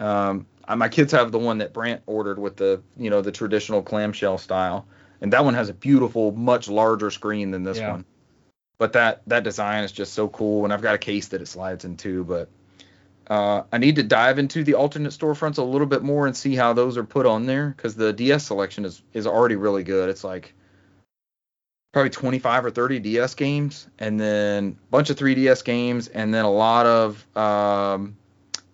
Um, 0.00 0.46
my 0.74 0.88
kids 0.88 1.12
have 1.12 1.32
the 1.32 1.38
one 1.38 1.58
that 1.58 1.72
Brant 1.72 2.02
ordered 2.06 2.38
with 2.38 2.56
the 2.56 2.82
you 2.96 3.10
know 3.10 3.20
the 3.20 3.32
traditional 3.32 3.82
clamshell 3.82 4.38
style, 4.38 4.86
and 5.20 5.32
that 5.32 5.44
one 5.44 5.54
has 5.54 5.68
a 5.68 5.74
beautiful, 5.74 6.32
much 6.32 6.68
larger 6.68 7.10
screen 7.10 7.50
than 7.50 7.62
this 7.62 7.78
Yeah. 7.78 7.92
one. 7.92 8.04
But 8.78 8.92
that 8.92 9.22
that 9.26 9.42
design 9.42 9.84
is 9.84 9.92
just 9.92 10.12
so 10.12 10.28
cool, 10.28 10.64
and 10.64 10.72
I've 10.72 10.82
got 10.82 10.94
a 10.94 10.98
case 10.98 11.28
that 11.28 11.40
it 11.40 11.48
slides 11.48 11.84
into. 11.84 12.24
But 12.24 12.48
uh, 13.28 13.62
I 13.72 13.78
need 13.78 13.96
to 13.96 14.02
dive 14.02 14.38
into 14.38 14.64
the 14.64 14.74
alternate 14.74 15.12
storefronts 15.12 15.58
a 15.58 15.62
little 15.62 15.86
bit 15.86 16.02
more 16.02 16.26
and 16.26 16.36
see 16.36 16.54
how 16.54 16.74
those 16.74 16.96
are 16.98 17.04
put 17.04 17.26
on 17.26 17.46
there 17.46 17.72
because 17.76 17.94
the 17.96 18.12
DS 18.12 18.44
selection 18.44 18.84
is 18.84 19.02
is 19.14 19.26
already 19.26 19.56
really 19.56 19.82
good. 19.82 20.10
It's 20.10 20.24
like 20.24 20.54
probably 21.92 22.10
25 22.10 22.66
or 22.66 22.70
30 22.70 22.98
DS 23.00 23.34
games, 23.34 23.88
and 23.98 24.20
then 24.20 24.76
a 24.88 24.90
bunch 24.90 25.08
of 25.08 25.16
3DS 25.16 25.64
games, 25.64 26.08
and 26.08 26.34
then 26.34 26.44
a 26.44 26.50
lot 26.50 26.84
of 26.84 27.36
um, 27.36 28.14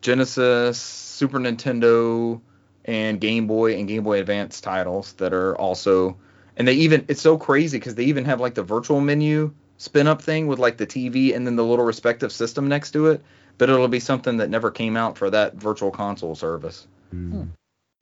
Genesis, 0.00 0.80
Super 0.80 1.38
Nintendo, 1.38 2.40
and 2.84 3.20
Game 3.20 3.46
Boy 3.46 3.76
and 3.76 3.86
Game 3.86 4.02
Boy 4.02 4.18
Advance 4.18 4.60
titles 4.60 5.12
that 5.14 5.32
are 5.32 5.56
also. 5.56 6.16
And 6.56 6.68
they 6.68 6.74
even 6.74 7.04
it's 7.08 7.20
so 7.20 7.38
crazy 7.38 7.78
because 7.78 7.94
they 7.94 8.04
even 8.04 8.24
have 8.26 8.40
like 8.40 8.54
the 8.54 8.62
virtual 8.62 9.00
menu 9.00 9.52
spin 9.78 10.06
up 10.06 10.22
thing 10.22 10.46
with 10.46 10.58
like 10.58 10.76
the 10.76 10.86
TV 10.86 11.34
and 11.34 11.46
then 11.46 11.56
the 11.56 11.64
little 11.64 11.84
respective 11.84 12.32
system 12.32 12.68
next 12.68 12.92
to 12.92 13.08
it. 13.08 13.22
But 13.58 13.70
it'll 13.70 13.88
be 13.88 14.00
something 14.00 14.38
that 14.38 14.50
never 14.50 14.70
came 14.70 14.96
out 14.96 15.18
for 15.18 15.30
that 15.30 15.54
virtual 15.54 15.90
console 15.90 16.34
service, 16.34 16.86
Mm. 17.14 17.48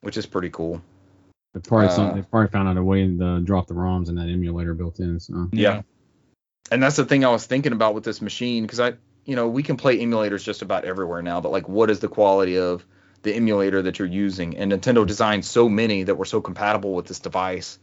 which 0.01 0.17
is 0.17 0.25
pretty 0.25 0.49
cool. 0.49 0.81
They 1.53 1.59
probably 1.59 1.87
Uh, 1.87 2.13
they 2.13 2.21
probably 2.21 2.49
found 2.49 2.69
out 2.69 2.77
a 2.77 2.83
way 2.83 3.05
to 3.05 3.39
drop 3.41 3.67
the 3.67 3.73
ROMs 3.73 4.09
in 4.09 4.15
that 4.15 4.29
emulator 4.29 4.73
built 4.73 4.99
in. 4.99 5.19
So 5.19 5.49
Yeah. 5.51 5.81
And 6.71 6.81
that's 6.81 6.95
the 6.95 7.05
thing 7.05 7.25
I 7.25 7.29
was 7.29 7.45
thinking 7.45 7.73
about 7.73 7.93
with 7.93 8.05
this 8.05 8.21
machine 8.21 8.63
because 8.63 8.79
I, 8.79 8.93
you 9.25 9.35
know, 9.35 9.49
we 9.49 9.61
can 9.61 9.75
play 9.75 9.99
emulators 9.99 10.43
just 10.43 10.61
about 10.61 10.85
everywhere 10.85 11.21
now, 11.21 11.41
but 11.41 11.51
like, 11.51 11.67
what 11.67 11.89
is 11.89 11.99
the 11.99 12.07
quality 12.07 12.57
of 12.57 12.85
the 13.23 13.33
emulator 13.33 13.81
that 13.81 13.99
you're 13.99 14.07
using? 14.07 14.57
And 14.57 14.71
Nintendo 14.71 15.05
designed 15.05 15.43
so 15.43 15.67
many 15.67 16.03
that 16.03 16.15
were 16.15 16.25
so 16.25 16.39
compatible 16.39 16.93
with 16.93 17.07
this 17.07 17.19
device. 17.19 17.77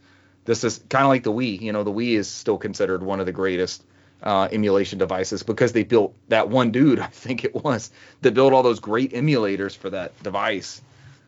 This 0.49 0.63
is 0.63 0.83
kind 0.89 1.03
of 1.03 1.09
like 1.09 1.21
the 1.21 1.31
Wii. 1.31 1.61
You 1.61 1.71
know, 1.71 1.83
the 1.83 1.91
Wii 1.91 2.17
is 2.17 2.27
still 2.27 2.57
considered 2.57 3.03
one 3.03 3.19
of 3.19 3.27
the 3.27 3.31
greatest 3.31 3.83
uh, 4.23 4.49
emulation 4.51 4.97
devices 4.97 5.43
because 5.43 5.73
they 5.73 5.83
built 5.83 6.15
that 6.29 6.49
one 6.49 6.71
dude, 6.71 6.97
I 6.99 7.05
think 7.05 7.45
it 7.45 7.53
was, 7.53 7.91
that 8.21 8.33
built 8.33 8.51
all 8.51 8.63
those 8.63 8.79
great 8.79 9.11
emulators 9.13 9.77
for 9.77 9.91
that 9.91 10.23
device. 10.23 10.81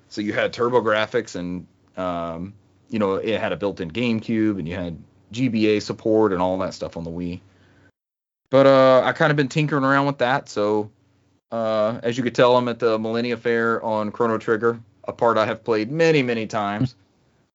So 0.10 0.22
you 0.22 0.34
had 0.34 0.53
TurboGrafx 0.53 1.35
and 1.35 1.68
um, 1.98 2.56
you 2.89 2.98
know 2.98 3.14
it 3.18 3.39
had 3.39 3.52
a 3.52 3.57
built-in 3.57 3.91
GameCube 3.91 4.57
and 4.57 4.68
you 4.68 4.73
had 4.73 4.98
GBA 5.31 5.84
support 5.84 6.34
and 6.34 6.41
all 6.41 6.57
that 6.57 6.73
stuff 6.73 6.98
on 6.98 7.03
the 7.03 7.11
Wii. 7.11 7.41
But 8.49 8.65
uh, 8.65 9.03
I 9.06 9.11
kind 9.11 9.30
of 9.30 9.38
been 9.38 9.49
tinkering 9.49 9.84
around 9.84 10.07
with 10.07 10.18
that. 10.18 10.49
So 10.49 10.89
uh, 11.52 11.99
as 12.02 12.18
you 12.18 12.23
could 12.23 12.34
tell, 12.34 12.57
I'm 12.57 12.68
at 12.69 12.80
the 12.80 12.98
Millennial 12.98 13.38
Fair 13.38 13.84
on 13.84 14.11
Chrono 14.11 14.39
Trigger, 14.39 14.80
a 15.03 15.14
part 15.14 15.38
I 15.38 15.45
have 15.45 15.64
played 15.64 15.91
many, 15.91 16.23
many 16.23 16.48
times. 16.48 16.95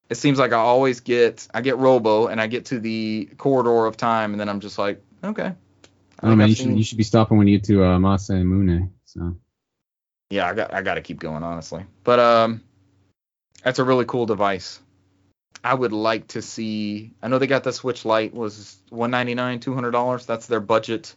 It 0.09 0.15
seems 0.15 0.39
like 0.39 0.53
I 0.53 0.57
always 0.57 0.99
get 1.01 1.47
I 1.53 1.61
get 1.61 1.77
Robo 1.77 2.27
and 2.27 2.39
I 2.39 2.47
get 2.47 2.65
to 2.67 2.79
the 2.79 3.29
corridor 3.37 3.85
of 3.85 3.97
time 3.97 4.31
and 4.31 4.39
then 4.39 4.49
I'm 4.49 4.59
just 4.59 4.77
like, 4.77 5.01
okay. 5.23 5.53
I 6.19 6.27
don't 6.27 6.31
know, 6.31 6.35
man. 6.37 6.49
You 6.49 6.55
should 6.55 6.65
seen- 6.65 6.77
you 6.77 6.83
should 6.83 6.97
be 6.97 7.03
stopping 7.03 7.37
when 7.37 7.47
you 7.47 7.57
get 7.57 7.67
to 7.67 7.83
uh, 7.83 7.97
Masa 7.97 8.31
and 8.31 8.49
Mune. 8.49 8.91
So 9.05 9.35
yeah, 10.29 10.47
I 10.47 10.53
got 10.53 10.73
I 10.73 10.81
got 10.81 10.95
to 10.95 11.01
keep 11.01 11.19
going 11.19 11.43
honestly. 11.43 11.85
But 12.03 12.19
um, 12.19 12.61
that's 13.63 13.79
a 13.79 13.83
really 13.83 14.05
cool 14.05 14.25
device. 14.25 14.79
I 15.63 15.73
would 15.73 15.93
like 15.93 16.27
to 16.29 16.41
see. 16.41 17.13
I 17.21 17.27
know 17.27 17.39
they 17.39 17.47
got 17.47 17.63
the 17.63 17.73
Switch 17.73 18.05
Lite 18.05 18.33
was 18.33 18.77
199 18.89 19.59
200 19.59 19.91
dollars. 19.91 20.25
That's 20.25 20.47
their 20.47 20.59
budget 20.59 21.15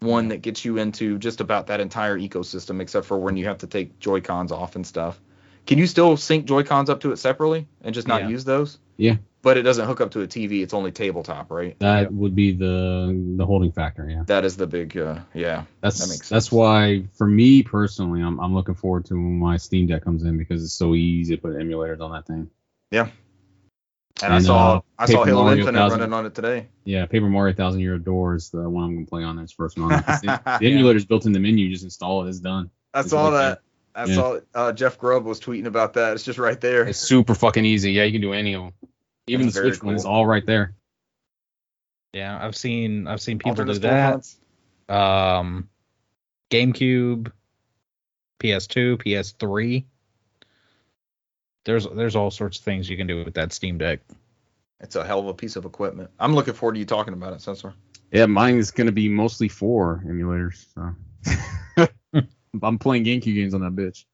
one 0.00 0.28
that 0.28 0.42
gets 0.42 0.64
you 0.64 0.76
into 0.76 1.18
just 1.18 1.40
about 1.40 1.68
that 1.68 1.80
entire 1.80 2.18
ecosystem, 2.18 2.80
except 2.80 3.06
for 3.06 3.18
when 3.18 3.36
you 3.36 3.46
have 3.46 3.58
to 3.58 3.66
take 3.66 3.98
Joy 3.98 4.20
Cons 4.20 4.52
off 4.52 4.76
and 4.76 4.86
stuff. 4.86 5.18
Can 5.66 5.78
you 5.78 5.86
still 5.86 6.16
sync 6.16 6.46
Joy 6.46 6.62
Cons 6.62 6.88
up 6.90 7.00
to 7.00 7.12
it 7.12 7.16
separately 7.18 7.66
and 7.82 7.94
just 7.94 8.06
not 8.08 8.22
Yeah. 8.22 8.28
use 8.28 8.44
those? 8.44 8.78
Yeah. 8.96 9.16
But 9.42 9.56
it 9.56 9.62
doesn't 9.62 9.86
hook 9.86 10.00
up 10.00 10.10
to 10.12 10.22
a 10.22 10.26
TV. 10.26 10.62
It's 10.62 10.74
only 10.74 10.90
tabletop, 10.90 11.50
right? 11.52 11.78
that 11.78 12.12
would 12.12 12.34
be 12.34 12.52
the 12.52 13.14
the 13.36 13.46
holding 13.46 13.70
factor. 13.70 14.08
Yeah. 14.08 14.24
That 14.26 14.44
is 14.44 14.56
the 14.56 14.66
big. 14.66 14.96
Uh, 14.96 15.20
yeah. 15.34 15.64
That's 15.80 15.98
That 16.00 16.06
makes 16.08 16.16
sense. 16.26 16.28
that's 16.28 16.50
why 16.52 17.04
for 17.14 17.26
me 17.26 17.62
personally, 17.62 18.22
I'm 18.22 18.40
I'm 18.40 18.54
looking 18.54 18.74
forward 18.74 19.04
to 19.06 19.14
when 19.14 19.38
my 19.38 19.56
Steam 19.56 19.86
Deck 19.86 20.02
comes 20.02 20.24
in 20.24 20.36
because 20.38 20.64
it's 20.64 20.72
so 20.72 20.94
easy 20.94 21.36
to 21.36 21.42
put 21.42 21.52
emulators 21.52 22.00
on 22.00 22.10
that 22.12 22.26
thing. 22.26 22.50
Yeah. 22.90 23.08
And, 24.22 24.32
I 24.32 24.38
saw 24.40 24.76
uh, 24.76 24.80
I 24.98 25.06
saw 25.06 25.24
Halo 25.24 25.42
Mario 25.44 25.58
Infinite 25.58 25.78
1000. 25.80 25.98
running 26.00 26.12
on 26.14 26.26
it 26.26 26.34
today. 26.34 26.68
Yeah, 26.84 27.04
Paper 27.06 27.28
Mario 27.28 27.54
Thousand 27.54 27.80
Year 27.82 27.98
Door 27.98 28.36
is 28.36 28.48
the 28.48 28.68
one 28.68 28.84
I'm 28.84 28.94
gonna 28.94 29.06
play 29.06 29.22
on. 29.24 29.36
The 29.36 29.46
first 29.46 29.78
one. 29.78 29.92
on 29.92 30.02
there. 30.02 30.02
'Cause 30.02 30.20
the, 30.22 30.58
the 30.60 30.66
emulator's 30.72 31.04
built 31.04 31.26
in 31.26 31.32
the 31.32 31.38
menu. 31.38 31.66
You 31.66 31.72
just 31.72 31.84
install 31.84 32.24
it. 32.24 32.30
It's 32.30 32.40
done. 32.40 32.70
I 32.94 33.00
It's 33.00 33.10
saw 33.10 33.30
that. 33.30 33.60
I 33.96 34.04
Yeah. 34.04 34.14
saw 34.14 34.40
uh, 34.54 34.72
Jeff 34.72 34.98
Grubb 34.98 35.24
was 35.24 35.40
tweeting 35.40 35.64
about 35.66 35.94
that. 35.94 36.12
It's 36.12 36.22
just 36.22 36.38
right 36.38 36.60
there. 36.60 36.86
It's 36.86 36.98
super 36.98 37.34
fucking 37.34 37.64
easy. 37.64 37.92
Yeah, 37.92 38.04
you 38.04 38.12
can 38.12 38.20
do 38.20 38.32
any 38.34 38.54
of 38.54 38.62
them. 38.62 38.72
Even 39.26 39.46
That's 39.46 39.56
the 39.56 39.62
Switch 39.62 39.82
one 39.82 39.94
is 39.94 40.04
all 40.04 40.26
right 40.26 40.44
there. 40.44 40.74
Yeah, 42.12 42.38
I've 42.40 42.56
seen 42.56 43.06
I've 43.08 43.20
seen 43.20 43.38
people 43.38 43.50
Alternate 43.52 43.74
do 43.74 43.78
that. 43.80 44.94
Um, 44.94 45.68
GameCube, 46.50 47.32
PS2, 48.40 48.98
PS3. 49.02 49.84
There's 51.64 51.86
there's 51.88 52.14
all 52.16 52.30
sorts 52.30 52.58
of 52.58 52.64
things 52.64 52.88
you 52.88 52.96
can 52.96 53.06
do 53.06 53.24
with 53.24 53.34
that 53.34 53.52
Steam 53.52 53.78
Deck. 53.78 54.00
It's 54.80 54.94
a 54.94 55.04
hell 55.04 55.20
of 55.20 55.26
a 55.26 55.34
piece 55.34 55.56
of 55.56 55.64
equipment. 55.64 56.10
I'm 56.20 56.34
looking 56.34 56.54
forward 56.54 56.74
to 56.74 56.78
you 56.78 56.84
talking 56.84 57.14
about 57.14 57.32
it, 57.32 57.40
Cesar. 57.40 57.74
Yeah, 58.12 58.26
mine 58.26 58.56
is 58.56 58.70
gonna 58.70 58.92
be 58.92 59.08
mostly 59.08 59.48
for 59.48 60.02
emulators. 60.06 60.66
So 60.74 61.88
I'm 62.62 62.78
playing 62.78 63.04
GameCube 63.04 63.34
games 63.34 63.54
on 63.54 63.60
that 63.62 63.74
bitch. 63.74 64.04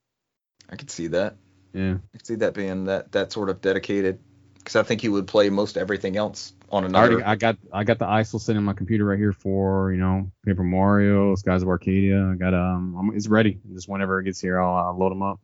I 0.69 0.77
could 0.77 0.91
see 0.91 1.09
that. 1.09 1.37
Yeah. 1.73 1.95
I 2.15 2.19
could 2.19 2.27
see 2.27 2.37
that 2.37 2.55
being 2.55 2.85
that 2.85 3.13
that 3.13 3.33
sort 3.33 3.49
of 3.49 3.61
dedicated. 3.61 4.19
Because 4.59 4.77
I 4.77 4.85
think 4.85 5.03
you 5.03 5.11
would 5.13 5.27
play 5.27 5.51
most 5.51 5.77
everything 5.77 6.17
else 6.17 6.53
on 6.71 6.95
I 6.95 6.99
already 6.99 7.23
I 7.23 7.35
got 7.35 7.59
I 7.73 7.85
got 7.85 7.99
the 7.99 8.07
ISO 8.07 8.41
sitting 8.41 8.59
on 8.59 8.65
my 8.65 8.73
computer 8.73 9.05
right 9.05 9.19
here 9.19 9.33
for 9.33 9.93
you 9.93 9.99
know 9.99 10.31
Paper 10.45 10.63
Mario, 10.63 11.35
Skies 11.35 11.63
of 11.63 11.69
Arcadia. 11.69 12.31
I 12.31 12.35
got 12.35 12.55
um 12.55 12.97
I'm, 12.99 13.17
it's 13.17 13.29
ready. 13.29 13.61
Just 13.73 13.89
whenever 13.89 14.21
it 14.21 14.25
gets 14.25 14.41
here, 14.41 14.61
I'll 14.61 14.91
uh, 14.91 14.93
load 14.93 15.11
them 15.11 15.23
up. 15.23 15.41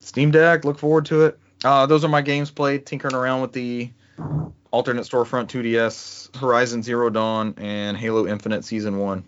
Steam 0.00 0.30
Deck. 0.30 0.64
Look 0.64 0.78
forward 0.78 1.06
to 1.06 1.26
it. 1.26 1.38
Uh, 1.64 1.86
those 1.86 2.04
are 2.04 2.08
my 2.08 2.20
games 2.20 2.50
played. 2.50 2.84
Tinkering 2.84 3.14
around 3.14 3.40
with 3.40 3.52
the 3.52 3.90
alternate 4.70 5.06
storefront 5.06 5.46
2DS, 5.46 6.36
Horizon 6.36 6.82
Zero 6.82 7.08
Dawn, 7.08 7.54
and 7.56 7.96
Halo 7.96 8.26
Infinite 8.26 8.64
Season 8.64 8.98
One. 8.98 9.24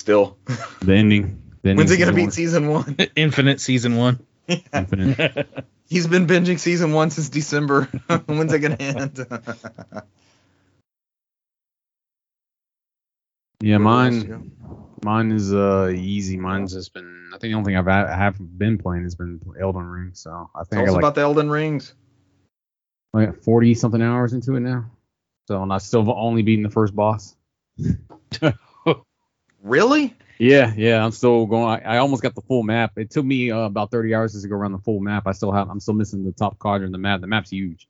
Still, 0.00 0.38
The 0.80 0.94
ending. 0.94 1.42
The 1.60 1.70
ending 1.72 1.76
when's 1.76 1.90
he 1.90 1.98
gonna 1.98 2.14
season 2.14 2.14
beat 2.14 2.22
one. 2.22 2.30
Season 2.30 2.68
One? 2.68 2.96
Infinite 3.16 3.60
Season 3.60 3.96
One. 3.98 4.18
Infinite. 4.72 5.46
He's 5.90 6.06
been 6.06 6.26
binging 6.26 6.58
Season 6.58 6.94
One 6.94 7.10
since 7.10 7.28
December. 7.28 7.84
when's 8.24 8.50
it 8.54 8.60
gonna 8.60 8.76
end? 8.76 9.26
Yeah, 13.60 13.76
Where 13.76 13.98
else 14.06 14.24
you 14.24 14.30
mine 14.30 14.52
mine 15.04 15.32
is 15.32 15.52
uh 15.52 15.92
easy. 15.94 16.38
Mine's 16.38 16.72
just 16.72 16.94
been 16.94 17.28
I 17.34 17.36
think 17.36 17.50
the 17.52 17.56
only 17.58 17.66
thing 17.66 17.76
I've 17.76 17.84
ha- 17.84 18.06
have 18.06 18.38
been 18.58 18.78
playing 18.78 19.02
has 19.02 19.14
been 19.14 19.38
Elden 19.60 19.84
Ring. 19.84 20.12
So 20.14 20.48
I 20.54 20.60
think 20.64 20.70
Tell 20.70 20.80
I 20.80 20.84
us 20.84 20.92
like, 20.92 21.00
about 21.02 21.14
the 21.14 21.20
Elden 21.20 21.50
Rings. 21.50 21.92
like 23.12 23.42
40 23.42 23.74
something 23.74 24.00
hours 24.00 24.32
into 24.32 24.54
it 24.56 24.60
now. 24.60 24.86
So 25.46 25.62
and 25.62 25.70
I 25.70 25.76
still 25.76 26.10
only 26.10 26.40
beaten 26.40 26.62
the 26.62 26.70
first 26.70 26.96
boss. 26.96 27.36
Really? 29.62 30.14
Yeah, 30.38 30.72
yeah, 30.74 31.04
I'm 31.04 31.10
still 31.10 31.44
going. 31.46 31.82
I, 31.84 31.96
I 31.96 31.98
almost 31.98 32.22
got 32.22 32.34
the 32.34 32.40
full 32.40 32.62
map. 32.62 32.92
It 32.96 33.10
took 33.10 33.24
me 33.24 33.50
uh, 33.50 33.60
about 33.60 33.90
30 33.90 34.14
hours 34.14 34.32
just 34.32 34.44
to 34.44 34.48
go 34.48 34.56
around 34.56 34.72
the 34.72 34.78
full 34.78 35.00
map. 35.00 35.26
I 35.26 35.32
still 35.32 35.52
have. 35.52 35.68
I'm 35.68 35.80
still 35.80 35.94
missing 35.94 36.24
the 36.24 36.32
top 36.32 36.58
quadrant 36.58 36.86
in 36.86 36.92
the 36.92 36.98
map. 36.98 37.20
The 37.20 37.26
map's 37.26 37.50
huge. 37.50 37.88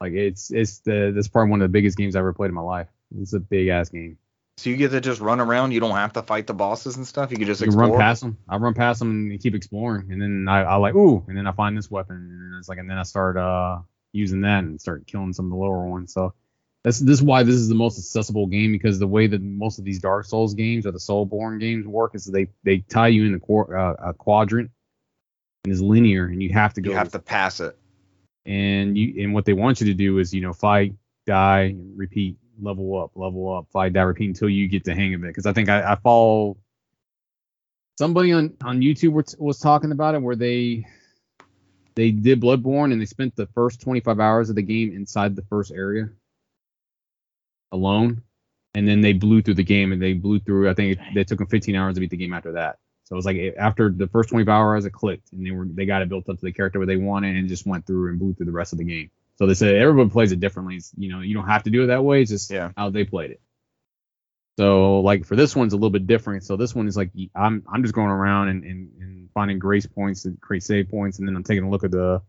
Like 0.00 0.12
it's 0.12 0.50
it's 0.50 0.80
the 0.80 1.12
this 1.14 1.28
probably 1.28 1.50
one 1.50 1.60
of 1.60 1.64
the 1.64 1.72
biggest 1.72 1.96
games 1.96 2.16
I 2.16 2.20
ever 2.20 2.32
played 2.32 2.48
in 2.48 2.54
my 2.54 2.62
life. 2.62 2.88
It's 3.20 3.32
a 3.32 3.40
big 3.40 3.68
ass 3.68 3.88
game. 3.88 4.18
So 4.56 4.70
you 4.70 4.76
get 4.76 4.90
to 4.90 5.00
just 5.00 5.20
run 5.20 5.40
around. 5.40 5.70
You 5.70 5.78
don't 5.78 5.94
have 5.94 6.14
to 6.14 6.22
fight 6.22 6.48
the 6.48 6.54
bosses 6.54 6.96
and 6.96 7.06
stuff. 7.06 7.30
You 7.30 7.36
can 7.36 7.46
just 7.46 7.60
You 7.60 7.68
can 7.68 7.78
run 7.78 7.96
past 7.96 8.22
them. 8.22 8.38
I 8.48 8.56
run 8.56 8.74
past 8.74 8.98
them 8.98 9.30
and 9.30 9.40
keep 9.40 9.54
exploring, 9.54 10.10
and 10.10 10.20
then 10.20 10.46
I, 10.48 10.62
I 10.62 10.74
like 10.76 10.96
ooh, 10.96 11.24
and 11.28 11.36
then 11.36 11.46
I 11.46 11.52
find 11.52 11.76
this 11.76 11.88
weapon, 11.88 12.16
and 12.16 12.58
it's 12.58 12.68
like, 12.68 12.78
and 12.78 12.90
then 12.90 12.98
I 12.98 13.04
start 13.04 13.36
uh 13.36 13.78
using 14.12 14.40
that 14.40 14.64
and 14.64 14.80
start 14.80 15.06
killing 15.06 15.32
some 15.32 15.46
of 15.46 15.50
the 15.50 15.56
lower 15.56 15.86
ones. 15.88 16.12
So 16.12 16.34
that's 16.84 17.00
this 17.00 17.18
is 17.18 17.22
why 17.22 17.42
this 17.42 17.56
is 17.56 17.68
the 17.68 17.74
most 17.74 17.98
accessible 17.98 18.46
game 18.46 18.72
because 18.72 18.98
the 18.98 19.06
way 19.06 19.26
that 19.26 19.42
most 19.42 19.78
of 19.78 19.84
these 19.84 19.98
Dark 20.00 20.24
Souls 20.26 20.54
games 20.54 20.86
or 20.86 20.92
the 20.92 20.98
Soulborne 20.98 21.60
games 21.60 21.86
work 21.86 22.14
is 22.14 22.24
they 22.24 22.48
they 22.64 22.78
tie 22.78 23.08
you 23.08 23.24
in 23.26 23.32
the 23.32 23.40
qu- 23.40 23.74
uh, 23.74 23.96
a 23.98 24.14
quadrant 24.14 24.70
and 25.64 25.72
is 25.72 25.82
linear, 25.82 26.26
and 26.26 26.42
you 26.42 26.52
have 26.52 26.74
to 26.74 26.80
go 26.80 26.90
You 26.90 26.96
have 26.96 27.12
to 27.12 27.18
pass 27.18 27.60
it. 27.60 27.76
and 28.46 28.96
you 28.96 29.22
and 29.24 29.34
what 29.34 29.44
they 29.44 29.52
want 29.54 29.80
you 29.80 29.88
to 29.88 29.94
do 29.94 30.18
is 30.18 30.32
you 30.32 30.40
know 30.40 30.52
fight 30.52 30.94
die 31.26 31.76
repeat 31.96 32.36
level 32.60 32.98
up 33.02 33.12
level 33.14 33.52
up 33.54 33.66
fight 33.72 33.92
die 33.92 34.02
repeat 34.02 34.28
until 34.28 34.48
you 34.48 34.68
get 34.68 34.84
the 34.84 34.94
hang 34.94 35.14
of 35.14 35.22
it 35.24 35.28
because 35.28 35.46
i 35.46 35.52
think 35.52 35.68
I, 35.68 35.92
I 35.92 35.96
follow 35.96 36.56
somebody 37.98 38.32
on 38.32 38.54
on 38.64 38.80
youtube 38.80 39.12
was, 39.12 39.36
was 39.38 39.58
talking 39.58 39.92
about 39.92 40.14
it 40.14 40.22
where 40.22 40.36
they 40.36 40.86
they 41.94 42.10
did 42.12 42.40
bloodborne 42.40 42.92
and 42.92 43.00
they 43.00 43.06
spent 43.06 43.36
the 43.36 43.46
first 43.48 43.80
25 43.80 44.20
hours 44.20 44.50
of 44.50 44.56
the 44.56 44.62
game 44.62 44.92
inside 44.94 45.36
the 45.36 45.42
first 45.50 45.70
area 45.72 46.08
alone 47.72 48.22
and 48.74 48.86
then 48.86 49.00
they 49.00 49.12
blew 49.12 49.42
through 49.42 49.54
the 49.54 49.64
game 49.64 49.92
and 49.92 50.00
they 50.00 50.12
blew 50.12 50.38
through 50.40 50.68
i 50.70 50.74
think 50.74 50.98
it, 50.98 51.04
they 51.14 51.24
took 51.24 51.38
them 51.38 51.48
15 51.48 51.74
hours 51.76 51.94
to 51.94 52.00
beat 52.00 52.10
the 52.10 52.16
game 52.16 52.32
after 52.32 52.52
that 52.52 52.78
so 53.08 53.14
it 53.14 53.16
was 53.16 53.24
like 53.24 53.38
eh, 53.38 53.52
after 53.58 53.88
the 53.88 54.06
first 54.06 54.28
25 54.28 54.52
hours 54.52 54.84
it 54.84 54.90
clicked 54.90 55.32
and 55.32 55.44
they 55.46 55.50
were 55.50 55.64
they 55.64 55.86
got 55.86 56.02
it 56.02 56.10
built 56.10 56.28
up 56.28 56.38
to 56.38 56.44
the 56.44 56.52
character 56.52 56.78
where 56.78 56.86
they 56.86 56.96
wanted 56.96 57.36
and 57.36 57.48
just 57.48 57.66
went 57.66 57.86
through 57.86 58.10
and 58.10 58.18
blew 58.18 58.34
through 58.34 58.44
the 58.44 58.52
rest 58.52 58.72
of 58.74 58.78
the 58.78 58.84
game. 58.84 59.10
So 59.36 59.46
they 59.46 59.54
said 59.54 59.76
everyone 59.76 60.10
plays 60.10 60.30
it 60.30 60.40
differently. 60.40 60.76
It's, 60.76 60.92
you 60.98 61.08
know, 61.10 61.20
you 61.20 61.32
don't 61.32 61.46
have 61.46 61.62
to 61.62 61.70
do 61.70 61.84
it 61.84 61.86
that 61.86 62.04
way. 62.04 62.20
It's 62.20 62.30
just 62.30 62.50
Yeah. 62.50 62.72
how 62.76 62.90
they 62.90 63.04
played 63.04 63.30
it. 63.30 63.40
So 64.58 65.00
like 65.00 65.24
for 65.24 65.36
this 65.36 65.56
one's 65.56 65.72
a 65.72 65.76
little 65.76 65.88
bit 65.88 66.06
different. 66.06 66.44
So 66.44 66.56
this 66.56 66.74
one 66.74 66.86
is 66.86 66.98
like 66.98 67.10
I'm 67.34 67.64
I'm 67.72 67.82
just 67.82 67.94
going 67.94 68.10
around 68.10 68.48
and, 68.48 68.64
and, 68.64 68.90
and 69.00 69.30
finding 69.32 69.58
grace 69.58 69.86
points 69.86 70.26
and 70.26 70.38
create 70.42 70.62
save 70.64 70.90
points 70.90 71.18
and 71.18 71.26
then 71.26 71.34
I'm 71.34 71.44
taking 71.44 71.64
a 71.64 71.70
look 71.70 71.84
at 71.84 71.90
the 71.92 72.20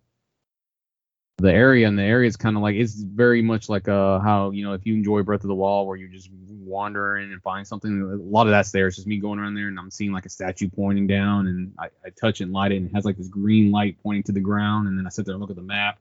the 1.39 1.51
area 1.51 1.87
and 1.87 1.97
the 1.97 2.03
area 2.03 2.27
is 2.27 2.37
kind 2.37 2.55
of 2.55 2.61
like 2.61 2.75
it's 2.75 2.93
very 2.95 3.41
much 3.41 3.69
like 3.69 3.87
uh 3.87 4.19
how 4.19 4.51
you 4.51 4.63
know 4.63 4.73
if 4.73 4.85
you 4.85 4.93
enjoy 4.93 5.23
Breath 5.23 5.43
of 5.43 5.47
the 5.47 5.55
Wall 5.55 5.87
where 5.87 5.95
you're 5.95 6.09
just 6.09 6.29
wander 6.69 7.17
in 7.17 7.31
and 7.31 7.41
find 7.41 7.67
something 7.67 8.01
a 8.01 8.15
lot 8.15 8.47
of 8.47 8.51
that's 8.51 8.71
there. 8.71 8.87
It's 8.87 8.95
just 8.95 9.07
me 9.07 9.17
going 9.17 9.39
around 9.39 9.55
there 9.55 9.67
and 9.67 9.77
I'm 9.77 9.91
seeing 9.91 10.11
like 10.11 10.25
a 10.25 10.29
statue 10.29 10.69
pointing 10.69 11.07
down 11.07 11.47
and 11.47 11.73
I, 11.77 11.85
I 12.05 12.09
touch 12.09 12.39
it 12.39 12.45
and 12.45 12.53
light 12.53 12.71
it 12.71 12.77
and 12.77 12.85
it 12.85 12.93
has 12.93 13.05
like 13.05 13.17
this 13.17 13.27
green 13.27 13.71
light 13.71 13.97
pointing 14.03 14.23
to 14.23 14.31
the 14.31 14.39
ground 14.39 14.87
and 14.87 14.97
then 14.97 15.05
I 15.05 15.09
sit 15.09 15.25
there 15.25 15.33
and 15.33 15.41
look 15.41 15.49
at 15.49 15.55
the 15.55 15.61
map. 15.61 15.97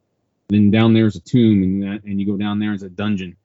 And 0.51 0.59
then 0.59 0.70
down 0.70 0.94
there's 0.94 1.16
a 1.16 1.20
tomb 1.20 1.62
and 1.62 1.82
that, 1.82 2.05
and 2.05 2.20
you 2.20 2.27
go 2.27 2.36
down 2.36 2.59
there 2.59 2.73
it's 2.73 2.82
a 2.82 2.89
dungeon. 2.89 3.36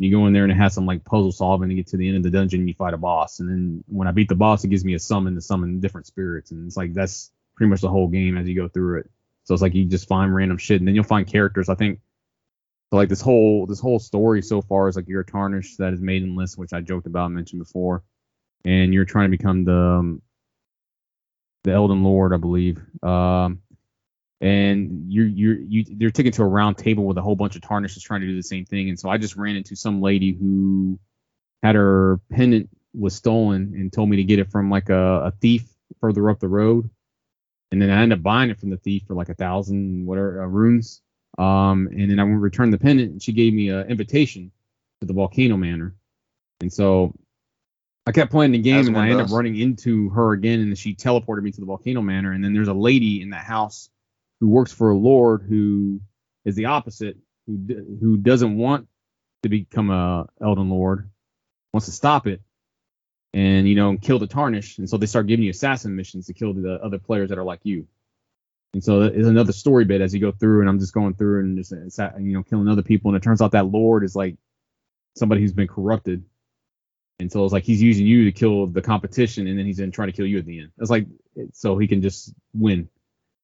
You 0.00 0.10
go 0.10 0.26
in 0.26 0.32
there 0.32 0.42
and 0.42 0.52
it 0.52 0.56
has 0.56 0.74
some 0.74 0.86
like 0.86 1.04
puzzle 1.04 1.30
solving 1.30 1.68
to 1.68 1.74
get 1.76 1.86
to 1.88 1.96
the 1.96 2.08
end 2.08 2.16
of 2.16 2.24
the 2.24 2.30
dungeon 2.30 2.60
and 2.60 2.68
you 2.68 2.74
fight 2.74 2.94
a 2.94 2.98
boss 2.98 3.38
and 3.38 3.48
then 3.48 3.84
when 3.86 4.08
I 4.08 4.10
beat 4.10 4.28
the 4.28 4.34
boss 4.34 4.64
it 4.64 4.68
gives 4.68 4.84
me 4.84 4.94
a 4.94 4.98
summon 4.98 5.36
to 5.36 5.40
summon 5.40 5.80
different 5.80 6.08
spirits 6.08 6.50
and 6.50 6.66
it's 6.66 6.76
like 6.76 6.92
that's 6.92 7.30
pretty 7.54 7.70
much 7.70 7.80
the 7.80 7.88
whole 7.88 8.08
game 8.08 8.36
as 8.36 8.48
you 8.48 8.56
go 8.56 8.66
through 8.68 9.00
it 9.00 9.10
so 9.44 9.54
it's 9.54 9.62
like 9.62 9.74
you 9.74 9.84
just 9.84 10.08
find 10.08 10.34
random 10.34 10.58
shit, 10.58 10.80
and 10.80 10.88
then 10.88 10.94
you'll 10.94 11.04
find 11.04 11.26
characters. 11.26 11.68
I 11.68 11.74
think 11.74 12.00
so. 12.90 12.96
Like 12.96 13.08
this 13.08 13.20
whole 13.20 13.66
this 13.66 13.80
whole 13.80 13.98
story 13.98 14.42
so 14.42 14.62
far 14.62 14.88
is 14.88 14.96
like 14.96 15.08
you're 15.08 15.22
a 15.22 15.26
tarnished 15.26 15.78
that 15.78 15.92
is 15.92 16.00
maidenless, 16.00 16.56
which 16.56 16.72
I 16.72 16.80
joked 16.80 17.06
about 17.06 17.26
and 17.26 17.34
mentioned 17.34 17.60
before, 17.60 18.02
and 18.64 18.92
you're 18.92 19.04
trying 19.04 19.30
to 19.30 19.36
become 19.36 19.64
the 19.64 19.76
um, 19.76 20.22
the 21.64 21.72
Elden 21.72 22.02
Lord, 22.02 22.32
I 22.32 22.36
believe. 22.36 22.80
Um, 23.02 23.62
and 24.40 25.12
you're 25.12 25.26
you're 25.26 25.58
you 25.58 25.84
they're 25.88 26.10
taken 26.10 26.32
to 26.32 26.42
a 26.42 26.46
round 26.46 26.76
table 26.76 27.04
with 27.04 27.16
a 27.16 27.22
whole 27.22 27.36
bunch 27.36 27.56
of 27.56 27.62
tarnishes 27.62 28.02
trying 28.02 28.22
to 28.22 28.26
do 28.26 28.36
the 28.36 28.42
same 28.42 28.64
thing. 28.64 28.88
And 28.88 28.98
so 28.98 29.08
I 29.08 29.18
just 29.18 29.36
ran 29.36 29.56
into 29.56 29.76
some 29.76 30.00
lady 30.00 30.32
who 30.32 30.98
had 31.62 31.76
her 31.76 32.20
pendant 32.30 32.68
was 32.92 33.14
stolen 33.14 33.72
and 33.74 33.92
told 33.92 34.08
me 34.08 34.16
to 34.16 34.24
get 34.24 34.38
it 34.38 34.50
from 34.50 34.68
like 34.68 34.88
a, 34.90 35.26
a 35.26 35.30
thief 35.40 35.64
further 36.00 36.28
up 36.28 36.40
the 36.40 36.48
road 36.48 36.90
and 37.72 37.80
then 37.80 37.90
I 37.90 38.02
ended 38.02 38.18
up 38.18 38.22
buying 38.22 38.50
it 38.50 38.60
from 38.60 38.70
the 38.70 38.76
thief 38.76 39.04
for 39.06 39.14
like 39.14 39.30
a 39.30 39.34
thousand 39.34 40.06
whatever 40.06 40.42
uh, 40.42 40.46
runes. 40.46 41.00
Um, 41.38 41.88
and 41.90 42.10
then 42.10 42.20
I 42.20 42.24
returned 42.24 42.72
the 42.74 42.78
pendant, 42.78 43.12
and 43.12 43.22
she 43.22 43.32
gave 43.32 43.54
me 43.54 43.70
an 43.70 43.88
invitation 43.88 44.52
to 45.00 45.06
the 45.06 45.14
Volcano 45.14 45.56
Manor. 45.56 45.94
And 46.60 46.70
so 46.70 47.14
I 48.06 48.12
kept 48.12 48.30
playing 48.30 48.52
the 48.52 48.58
game, 48.58 48.88
and 48.88 48.98
I 48.98 49.08
ended 49.08 49.24
up 49.26 49.32
running 49.32 49.56
into 49.56 50.10
her 50.10 50.32
again, 50.32 50.60
and 50.60 50.78
she 50.78 50.94
teleported 50.94 51.42
me 51.42 51.50
to 51.50 51.60
the 51.60 51.66
Volcano 51.66 52.02
Manor. 52.02 52.32
And 52.32 52.44
then 52.44 52.52
there's 52.52 52.68
a 52.68 52.74
lady 52.74 53.22
in 53.22 53.30
that 53.30 53.44
house 53.44 53.88
who 54.40 54.48
works 54.48 54.72
for 54.72 54.90
a 54.90 54.96
lord 54.96 55.46
who 55.48 56.00
is 56.44 56.54
the 56.54 56.66
opposite, 56.66 57.16
who 57.46 57.56
d- 57.56 57.96
who 58.00 58.18
doesn't 58.18 58.56
want 58.58 58.88
to 59.44 59.48
become 59.48 59.90
a 59.90 60.26
Elden 60.42 60.68
Lord, 60.68 61.08
wants 61.72 61.86
to 61.86 61.92
stop 61.92 62.26
it, 62.26 62.42
and 63.34 63.68
you 63.68 63.74
know 63.74 63.96
kill 63.96 64.18
the 64.18 64.26
tarnish. 64.26 64.78
And 64.78 64.88
so 64.88 64.96
they 64.96 65.06
start 65.06 65.26
giving 65.26 65.44
you 65.44 65.50
assassin 65.50 65.96
missions 65.96 66.26
to 66.26 66.34
kill 66.34 66.52
the 66.52 66.74
other 66.82 66.98
players 66.98 67.30
that 67.30 67.38
are 67.38 67.44
like 67.44 67.60
you. 67.64 67.86
And 68.74 68.82
so 68.82 69.00
there's 69.08 69.26
another 69.26 69.52
story 69.52 69.84
bit 69.84 70.00
as 70.00 70.14
you 70.14 70.20
go 70.20 70.32
through 70.32 70.60
and 70.60 70.68
i'm 70.68 70.78
just 70.78 70.94
going 70.94 71.14
through 71.14 71.40
and 71.40 71.56
just 71.58 71.72
assa- 71.72 72.14
you 72.18 72.32
know 72.32 72.42
killing 72.42 72.68
other 72.68 72.82
people. 72.82 73.10
And 73.10 73.16
it 73.16 73.22
turns 73.22 73.42
out 73.42 73.52
that 73.52 73.66
lord 73.66 74.04
is 74.04 74.16
like 74.16 74.36
somebody 75.16 75.40
who's 75.42 75.52
been 75.52 75.68
corrupted. 75.68 76.24
And 77.20 77.30
so 77.30 77.44
it's 77.44 77.52
like 77.52 77.64
he's 77.64 77.82
using 77.82 78.06
you 78.06 78.24
to 78.24 78.32
kill 78.32 78.66
the 78.66 78.82
competition 78.82 79.46
and 79.46 79.58
then 79.58 79.66
he's 79.66 79.78
gonna 79.78 79.92
try 79.92 80.06
to 80.06 80.12
kill 80.12 80.26
you 80.26 80.38
at 80.38 80.46
the 80.46 80.60
end. 80.60 80.72
It's 80.78 80.90
like 80.90 81.06
so 81.52 81.78
he 81.78 81.86
can 81.88 82.02
just 82.02 82.34
win. 82.54 82.88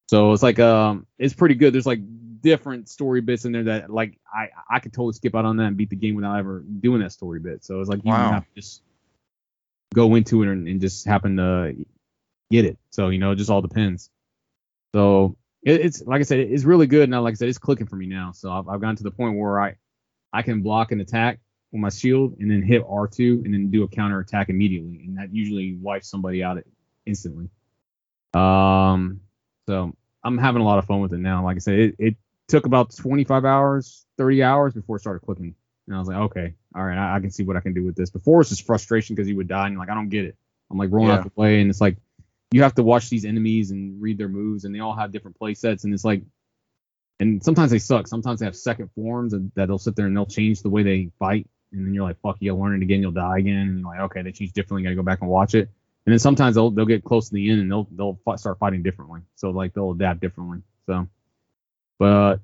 So 0.09 0.33
it's 0.33 0.43
like 0.43 0.59
um 0.59 1.07
it's 1.17 1.33
pretty 1.33 1.55
good. 1.55 1.73
There's 1.73 1.85
like 1.85 2.01
different 2.41 2.89
story 2.89 3.21
bits 3.21 3.45
in 3.45 3.51
there 3.51 3.63
that 3.65 3.89
like 3.89 4.17
i 4.33 4.47
i 4.69 4.79
could 4.79 4.93
totally 4.93 5.11
skip 5.11 5.35
out 5.35 5.43
on 5.43 5.57
that 5.57 5.65
and 5.65 5.75
beat 5.77 5.89
the 5.89 5.95
game 5.97 6.15
without 6.15 6.37
ever 6.37 6.61
doing 6.61 7.01
that 7.01 7.11
story 7.11 7.39
bit. 7.39 7.63
So 7.63 7.79
it's 7.79 7.89
like 7.89 8.01
you 8.03 8.11
Wow. 8.11 8.29
have 8.29 8.43
to 8.45 8.55
just 8.55 8.81
go 9.93 10.15
into 10.15 10.43
it 10.43 10.49
and, 10.49 10.67
and 10.67 10.81
just 10.81 11.05
happen 11.05 11.37
to 11.37 11.75
get 12.51 12.65
it. 12.65 12.77
So 12.89 13.09
you 13.09 13.19
know, 13.19 13.31
it 13.31 13.35
just 13.35 13.49
all 13.49 13.61
depends. 13.61 14.09
So 14.93 15.37
it, 15.63 15.81
it's 15.81 16.01
like 16.01 16.19
I 16.19 16.23
said, 16.23 16.39
it's 16.39 16.63
really 16.63 16.87
good. 16.87 17.09
Now, 17.09 17.21
like 17.21 17.33
I 17.33 17.35
said, 17.35 17.49
it's 17.49 17.57
clicking 17.57 17.87
for 17.87 17.95
me 17.95 18.05
now. 18.05 18.31
So 18.31 18.51
I've, 18.51 18.67
I've 18.67 18.81
gotten 18.81 18.95
to 18.97 19.03
the 19.03 19.11
point 19.11 19.37
where 19.37 19.59
I 19.59 19.75
I 20.31 20.41
can 20.41 20.61
block 20.61 20.91
an 20.91 20.99
attack 20.99 21.39
with 21.71 21.81
my 21.81 21.89
shield 21.89 22.35
and 22.39 22.49
then 22.49 22.61
hit 22.61 22.83
R2 22.83 23.45
and 23.45 23.53
then 23.53 23.69
do 23.69 23.83
a 23.83 23.87
counter 23.87 24.19
attack 24.19 24.49
immediately, 24.49 25.01
and 25.05 25.17
that 25.17 25.33
usually 25.33 25.77
wipes 25.81 26.09
somebody 26.09 26.43
out 26.43 26.63
instantly. 27.05 27.49
Um, 28.33 29.21
so 29.67 29.95
I'm 30.23 30.37
having 30.37 30.61
a 30.61 30.65
lot 30.65 30.79
of 30.79 30.85
fun 30.85 31.01
with 31.01 31.13
it 31.13 31.19
now. 31.19 31.43
Like 31.43 31.57
I 31.57 31.59
said, 31.59 31.79
it, 31.79 31.95
it 31.99 32.15
took 32.47 32.65
about 32.65 32.95
25 32.95 33.45
hours, 33.45 34.05
30 34.17 34.43
hours 34.43 34.73
before 34.73 34.97
it 34.97 34.99
started 34.99 35.19
clicking, 35.19 35.55
and 35.89 35.95
I 35.97 35.99
was 35.99 36.07
like, 36.07 36.17
okay, 36.17 36.53
all 36.75 36.83
right, 36.85 36.97
I, 36.97 37.17
I 37.17 37.19
can 37.19 37.31
see 37.31 37.43
what 37.43 37.57
I 37.57 37.61
can 37.61 37.73
do 37.73 37.83
with 37.83 37.95
this. 37.95 38.11
Before 38.11 38.39
it's 38.41 38.49
just 38.51 38.65
frustration 38.65 39.15
because 39.15 39.27
you 39.27 39.35
would 39.37 39.47
die, 39.47 39.65
and 39.65 39.73
you're 39.73 39.81
like, 39.81 39.89
I 39.89 39.95
don't 39.95 40.09
get 40.09 40.25
it. 40.25 40.37
I'm 40.71 40.77
like 40.77 40.91
rolling 40.91 41.09
Yeah. 41.09 41.15
out 41.17 41.23
the 41.23 41.31
play, 41.31 41.59
and 41.61 41.69
it's 41.69 41.81
like 41.81 41.97
you 42.51 42.63
have 42.63 42.75
to 42.75 42.83
watch 42.83 43.09
these 43.09 43.25
enemies 43.25 43.71
and 43.71 44.01
read 44.01 44.17
their 44.19 44.29
moves, 44.29 44.65
and 44.65 44.73
they 44.73 44.79
all 44.79 44.95
have 44.95 45.11
different 45.11 45.37
play 45.37 45.55
sets, 45.55 45.83
and 45.83 45.93
it's 45.93 46.05
like, 46.05 46.21
and 47.19 47.43
sometimes 47.43 47.71
they 47.71 47.79
suck. 47.79 48.07
Sometimes 48.07 48.39
they 48.39 48.45
have 48.45 48.55
second 48.55 48.89
forms 48.95 49.33
and 49.33 49.51
that 49.55 49.67
they'll 49.67 49.77
sit 49.77 49.95
there 49.95 50.05
and 50.05 50.15
they'll 50.15 50.25
change 50.25 50.61
the 50.61 50.69
way 50.69 50.83
they 50.83 51.11
fight, 51.19 51.47
and 51.71 51.85
then 51.85 51.93
you're 51.93 52.03
like, 52.05 52.21
fuck, 52.21 52.37
you'll 52.39 52.59
learn 52.59 52.75
it 52.75 52.83
again, 52.83 53.01
you'll 53.01 53.11
die 53.11 53.39
again, 53.39 53.67
and 53.67 53.79
you're 53.79 53.89
like, 53.89 53.99
okay, 54.01 54.21
they 54.21 54.31
change 54.31 54.53
differently, 54.53 54.83
gotta 54.83 54.95
go 54.95 55.03
back 55.03 55.21
and 55.21 55.29
watch 55.29 55.55
it. 55.55 55.69
And 56.05 56.13
then 56.13 56.19
sometimes 56.19 56.55
they'll 56.55 56.71
they'll 56.71 56.85
get 56.85 57.03
close 57.03 57.29
to 57.29 57.35
the 57.35 57.49
end 57.49 57.61
and 57.61 57.71
they'll 57.71 57.87
they'll 57.91 58.37
start 58.37 58.57
fighting 58.59 58.83
differently, 58.83 59.21
so 59.35 59.49
like 59.49 59.73
they'll 59.73 59.91
adapt 59.91 60.21
differently. 60.21 60.59
So, 60.85 61.07
but 61.97 62.37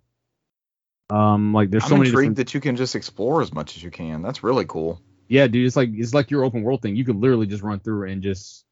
um, 1.10 1.54
like 1.54 1.70
there's 1.70 1.84
I'm 1.84 1.90
so 1.90 1.98
many 1.98 2.10
intrigued 2.10 2.36
different 2.36 2.38
that 2.38 2.54
you 2.54 2.62
can 2.62 2.76
just 2.76 2.96
explore 2.96 3.42
as 3.42 3.54
much 3.54 3.76
as 3.78 3.84
you 3.84 3.92
can. 3.92 4.22
That's 4.22 4.44
really 4.44 4.66
cool. 4.66 5.02
yeah, 5.28 5.48
dude, 5.48 5.66
it's 5.66 5.76
like 5.76 5.90
it's 5.94 6.14
like 6.14 6.32
your 6.32 6.44
open 6.44 6.64
world 6.64 6.82
thing. 6.82 6.96
You 6.96 7.06
could 7.06 7.16
literally 7.18 7.48
just 7.48 7.64
run 7.64 7.80
through 7.80 8.10
and 8.10 8.22
just 8.24 8.66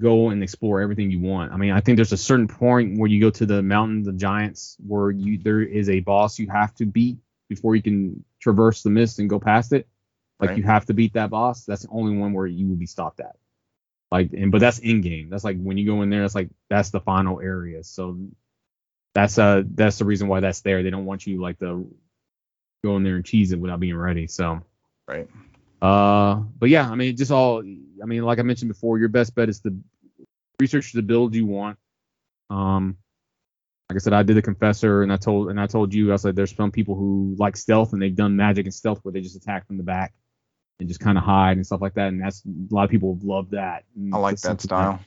go 0.00 0.30
and 0.30 0.42
explore 0.42 0.80
everything 0.80 1.10
you 1.10 1.20
want. 1.20 1.52
I 1.52 1.56
mean, 1.56 1.72
I 1.72 1.80
think 1.80 1.96
there's 1.96 2.12
a 2.12 2.16
certain 2.16 2.46
point 2.48 2.98
where 2.98 3.08
you 3.08 3.20
go 3.20 3.30
to 3.30 3.46
the 3.46 3.62
mountain, 3.62 4.02
the 4.02 4.12
giants, 4.12 4.76
where 4.86 5.10
you 5.10 5.38
there 5.38 5.60
is 5.62 5.88
a 5.88 6.00
boss 6.00 6.38
you 6.38 6.48
have 6.50 6.74
to 6.76 6.86
beat 6.86 7.18
before 7.48 7.74
you 7.74 7.82
can 7.82 8.24
traverse 8.40 8.82
the 8.82 8.90
mist 8.90 9.18
and 9.18 9.28
go 9.28 9.40
past 9.40 9.72
it. 9.72 9.88
Like 10.38 10.50
Right. 10.50 10.58
you 10.58 10.64
have 10.64 10.86
to 10.86 10.94
beat 10.94 11.14
that 11.14 11.30
boss. 11.30 11.64
That's 11.64 11.82
the 11.82 11.88
only 11.90 12.16
one 12.16 12.32
where 12.32 12.46
you 12.46 12.68
will 12.68 12.76
be 12.76 12.86
stopped 12.86 13.18
at. 13.20 13.36
Like, 14.12 14.32
and 14.32 14.52
but 14.52 14.60
that's 14.60 14.78
in 14.78 15.00
game. 15.00 15.28
That's 15.30 15.44
like 15.44 15.60
when 15.60 15.76
you 15.78 15.84
go 15.86 16.02
in 16.02 16.10
there, 16.10 16.20
that's 16.22 16.34
like 16.34 16.48
that's 16.70 16.90
the 16.90 17.00
final 17.00 17.40
area. 17.40 17.82
So 17.82 18.18
that's 19.18 19.36
uh 19.38 19.62
that's 19.74 19.98
the 19.98 20.04
reason 20.04 20.28
why 20.28 20.40
that's 20.40 20.60
there. 20.60 20.82
They 20.82 20.90
don't 20.90 21.04
want 21.04 21.26
you 21.26 21.40
like 21.40 21.58
to 21.58 21.92
go 22.84 22.96
in 22.96 23.02
there 23.02 23.16
and 23.16 23.24
cheese 23.24 23.50
it 23.52 23.58
without 23.58 23.80
being 23.80 23.96
ready. 23.96 24.26
So 24.28 24.62
Right. 25.08 25.28
uh, 25.82 26.36
but 26.58 26.68
yeah, 26.68 26.88
I 26.88 26.94
mean, 26.94 27.16
just 27.16 27.32
all. 27.32 27.60
I 27.60 28.06
mean, 28.06 28.22
like 28.22 28.38
I 28.38 28.42
mentioned 28.42 28.68
before, 28.68 28.98
your 28.98 29.08
best 29.08 29.34
bet 29.34 29.48
is 29.48 29.60
to 29.60 29.74
research 30.60 30.92
the 30.92 31.02
build 31.02 31.34
you 31.34 31.46
want. 31.46 31.78
Um, 32.50 32.96
like 33.88 33.96
I 33.96 33.98
said, 33.98 34.12
I 34.12 34.22
did 34.22 34.36
the 34.36 34.42
confessor, 34.42 35.02
and 35.02 35.12
I 35.12 35.16
told 35.16 35.48
and 35.50 35.58
I 35.60 35.66
told 35.66 35.94
you, 35.94 36.12
I 36.12 36.16
said 36.16 36.36
there's 36.36 36.54
some 36.54 36.70
people 36.70 36.94
who 36.94 37.34
like 37.38 37.56
stealth, 37.56 37.92
and 37.92 38.00
they've 38.02 38.14
done 38.14 38.36
magic 38.36 38.66
and 38.66 38.74
stealth 38.74 39.00
where 39.02 39.12
they 39.12 39.20
just 39.20 39.34
attack 39.36 39.66
from 39.66 39.78
the 39.78 39.82
back 39.82 40.12
and 40.78 40.88
just 40.88 41.00
kind 41.00 41.18
of 41.18 41.24
hide 41.24 41.56
and 41.56 41.66
stuff 41.66 41.80
like 41.80 41.94
that. 41.94 42.08
And 42.08 42.20
that's 42.22 42.44
a 42.44 42.74
lot 42.74 42.84
of 42.84 42.90
people 42.90 43.18
love 43.22 43.50
that. 43.50 43.84
I 44.12 44.18
like 44.18 44.38
that 44.42 44.60
style. 44.60 45.00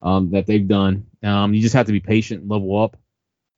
um, 0.00 0.30
that 0.30 0.46
they've 0.46 0.66
done. 0.66 1.06
Um, 1.22 1.52
you 1.54 1.60
just 1.60 1.74
have 1.74 1.86
to 1.86 1.92
be 1.92 2.00
patient, 2.00 2.40
and 2.40 2.50
level 2.50 2.82
up. 2.82 2.96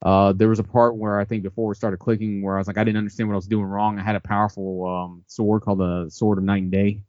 Uh, 0.05 0.32
there 0.35 0.48
was 0.48 0.59
a 0.59 0.64
part 0.64 0.97
where 0.97 1.18
I 1.18 1.24
think 1.24 1.43
before 1.43 1.72
it 1.72 1.76
started 1.76 1.97
clicking, 1.97 2.43
where 2.43 2.56
I 2.56 2.59
was 2.59 2.66
like, 2.66 2.76
I 2.76 2.85
didn't 2.85 2.98
understand 2.98 3.28
what 3.28 3.35
I 3.35 3.36
was 3.36 3.47
doing 3.47 3.64
wrong. 3.64 3.98
I 3.98 4.02
had 4.02 4.16
a 4.16 4.20
powerful 4.20 4.86
um, 4.86 5.24
sword 5.26 5.62
called 5.62 5.78
the 5.78 6.10
Sword 6.10 6.36
of 6.39 6.44
Night 6.44 6.62
and 6.62 6.70
Day, 6.70 7.01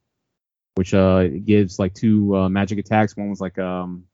which 0.76 0.94
uh, 0.94 1.28
gives 1.28 1.78
like 1.78 1.94
two 1.94 2.36
uh, 2.38 2.50
magic 2.50 2.80
attacks. 2.80 3.18
One 3.18 3.30
was 3.30 3.42
like 3.42 3.60
um, 3.60 4.06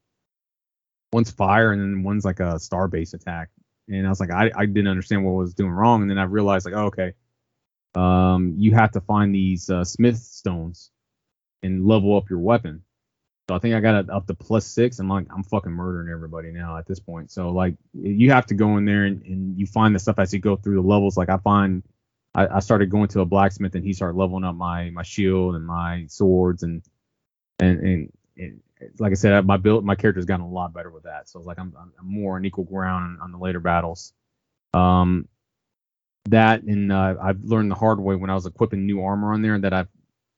one's 1.13 1.29
fire, 1.29 1.71
and 1.71 1.81
then 1.81 2.03
one's 2.03 2.25
like 2.25 2.39
a 2.39 2.59
star 2.59 2.87
base 2.87 3.13
attack. 3.13 3.49
And 3.87 4.05
I 4.05 4.09
was 4.09 4.19
like, 4.19 4.31
I, 4.31 4.51
I 4.55 4.65
didn't 4.65 4.87
understand 4.87 5.23
what 5.25 5.33
I 5.33 5.35
was 5.35 5.53
doing 5.53 5.71
wrong. 5.71 6.01
And 6.01 6.09
then 6.09 6.17
I 6.17 6.23
realized 6.23 6.65
like, 6.65 6.75
oh, 6.75 6.85
okay, 6.85 7.13
um, 7.93 8.55
you 8.57 8.73
have 8.73 8.91
to 8.91 9.01
find 9.01 9.35
these 9.35 9.69
uh, 9.69 9.83
smith 9.83 10.17
stones 10.17 10.91
and 11.61 11.85
level 11.85 12.17
up 12.17 12.29
your 12.29 12.39
weapon. 12.39 12.83
So 13.51 13.55
I 13.55 13.59
think 13.59 13.75
I 13.75 13.81
got 13.81 13.95
it 13.95 14.09
up 14.09 14.27
to 14.27 14.33
plus 14.33 14.65
six. 14.65 14.97
I'm 14.99 15.09
like, 15.09 15.27
I'm 15.29 15.43
fucking 15.43 15.73
murdering 15.73 16.07
everybody 16.07 16.53
now 16.53 16.77
at 16.77 16.85
this 16.85 17.01
point. 17.01 17.31
So 17.31 17.49
like, 17.49 17.75
you 17.93 18.31
have 18.31 18.45
to 18.45 18.53
go 18.53 18.77
in 18.77 18.85
there 18.85 19.03
and, 19.03 19.21
and 19.23 19.59
you 19.59 19.65
find 19.65 19.93
the 19.93 19.99
stuff 19.99 20.19
as 20.19 20.31
you 20.31 20.39
go 20.39 20.55
through 20.55 20.75
the 20.75 20.87
levels. 20.87 21.17
Like 21.17 21.27
I 21.27 21.35
find, 21.35 21.83
I, 22.33 22.47
I 22.47 22.59
started 22.61 22.89
going 22.89 23.09
to 23.09 23.19
a 23.19 23.25
blacksmith 23.25 23.75
and 23.75 23.83
he 23.83 23.91
started 23.91 24.17
leveling 24.17 24.45
up 24.45 24.55
my 24.55 24.89
my 24.91 25.03
shield 25.03 25.55
and 25.55 25.65
my 25.65 26.05
swords 26.07 26.63
and 26.63 26.81
and 27.59 27.79
and, 27.81 28.13
and 28.37 28.61
like 28.99 29.11
I 29.11 29.15
said, 29.15 29.45
my 29.45 29.57
build 29.57 29.83
my 29.83 29.95
character's 29.95 30.23
gotten 30.23 30.45
a 30.45 30.49
lot 30.49 30.73
better 30.73 30.89
with 30.89 31.03
that. 31.03 31.27
So 31.27 31.37
it's 31.39 31.45
like 31.45 31.59
I'm 31.59 31.73
I'm 31.77 31.91
more 31.99 32.37
on 32.37 32.45
equal 32.45 32.63
ground 32.63 33.19
on, 33.19 33.21
on 33.21 33.31
the 33.33 33.37
later 33.37 33.59
battles. 33.59 34.13
Um, 34.73 35.27
that 36.29 36.63
and 36.63 36.89
uh, 36.89 37.15
I've 37.21 37.43
learned 37.43 37.69
the 37.69 37.75
hard 37.75 37.99
way 37.99 38.15
when 38.15 38.29
I 38.29 38.33
was 38.33 38.45
equipping 38.45 38.85
new 38.85 39.03
armor 39.03 39.33
on 39.33 39.41
there 39.41 39.59
that 39.59 39.73
I've 39.73 39.89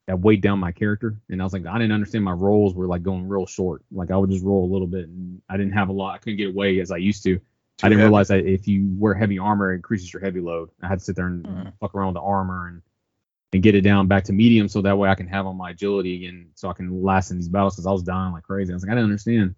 that 0.08 0.20
weighed 0.20 0.42
down 0.42 0.60
my 0.60 0.72
character. 0.72 1.16
And 1.30 1.42
I 1.42 1.44
was 1.46 1.54
like, 1.54 1.66
I 1.66 1.78
didn't 1.78 1.94
understand 1.94 2.24
my 2.26 2.32
rolls 2.34 2.74
were 2.76 2.88
like 2.88 3.04
going 3.04 3.28
real 3.28 3.46
short. 3.46 3.84
Like 3.92 4.12
I 4.12 4.18
would 4.18 4.30
just 4.30 4.44
roll 4.44 4.70
a 4.70 4.72
little 4.72 4.88
bit 4.88 5.08
and 5.08 5.42
I 5.50 5.58
didn't 5.58 5.74
have 5.74 5.90
a 5.90 5.94
lot. 5.94 6.16
I 6.16 6.18
couldn't 6.18 6.38
get 6.38 6.50
away 6.50 6.80
as 6.80 6.92
I 6.92 6.98
used 6.98 7.24
to. 7.24 7.40
I 7.82 7.88
didn't 7.90 8.00
heavy. 8.00 8.10
realize 8.10 8.28
that 8.28 8.46
if 8.46 8.68
you 8.68 8.88
wear 8.98 9.14
heavy 9.14 9.40
armor, 9.40 9.72
it 9.72 9.76
increases 9.78 10.12
your 10.14 10.22
heavy 10.22 10.40
load. 10.42 10.70
I 10.82 10.88
had 10.88 11.00
to 11.00 11.06
sit 11.06 11.16
there 11.16 11.28
and 11.28 11.46
Mhm. 11.46 11.74
fuck 11.80 11.96
around 11.96 12.08
with 12.08 12.16
the 12.16 12.22
armor 12.22 12.68
and 12.68 12.82
and 13.54 13.62
get 13.62 13.76
it 13.76 13.82
down 13.82 14.08
back 14.08 14.24
to 14.24 14.34
medium 14.34 14.68
so 14.68 14.82
that 14.82 14.98
way 14.98 15.10
I 15.10 15.14
can 15.16 15.28
have 15.28 15.46
on 15.46 15.56
my 15.56 15.70
agility 15.70 16.16
again 16.16 16.48
so 16.56 16.70
I 16.70 16.74
can 16.74 17.04
last 17.04 17.30
in 17.30 17.38
these 17.38 17.48
battles 17.48 17.76
because 17.76 17.86
I 17.86 17.92
was 17.92 18.02
dying 18.02 18.34
like 18.34 18.42
crazy. 18.44 18.74
I 18.74 18.76
was 18.76 18.82
like, 18.84 18.92
I 18.92 18.96
didn't 18.96 19.06
understand. 19.06 19.54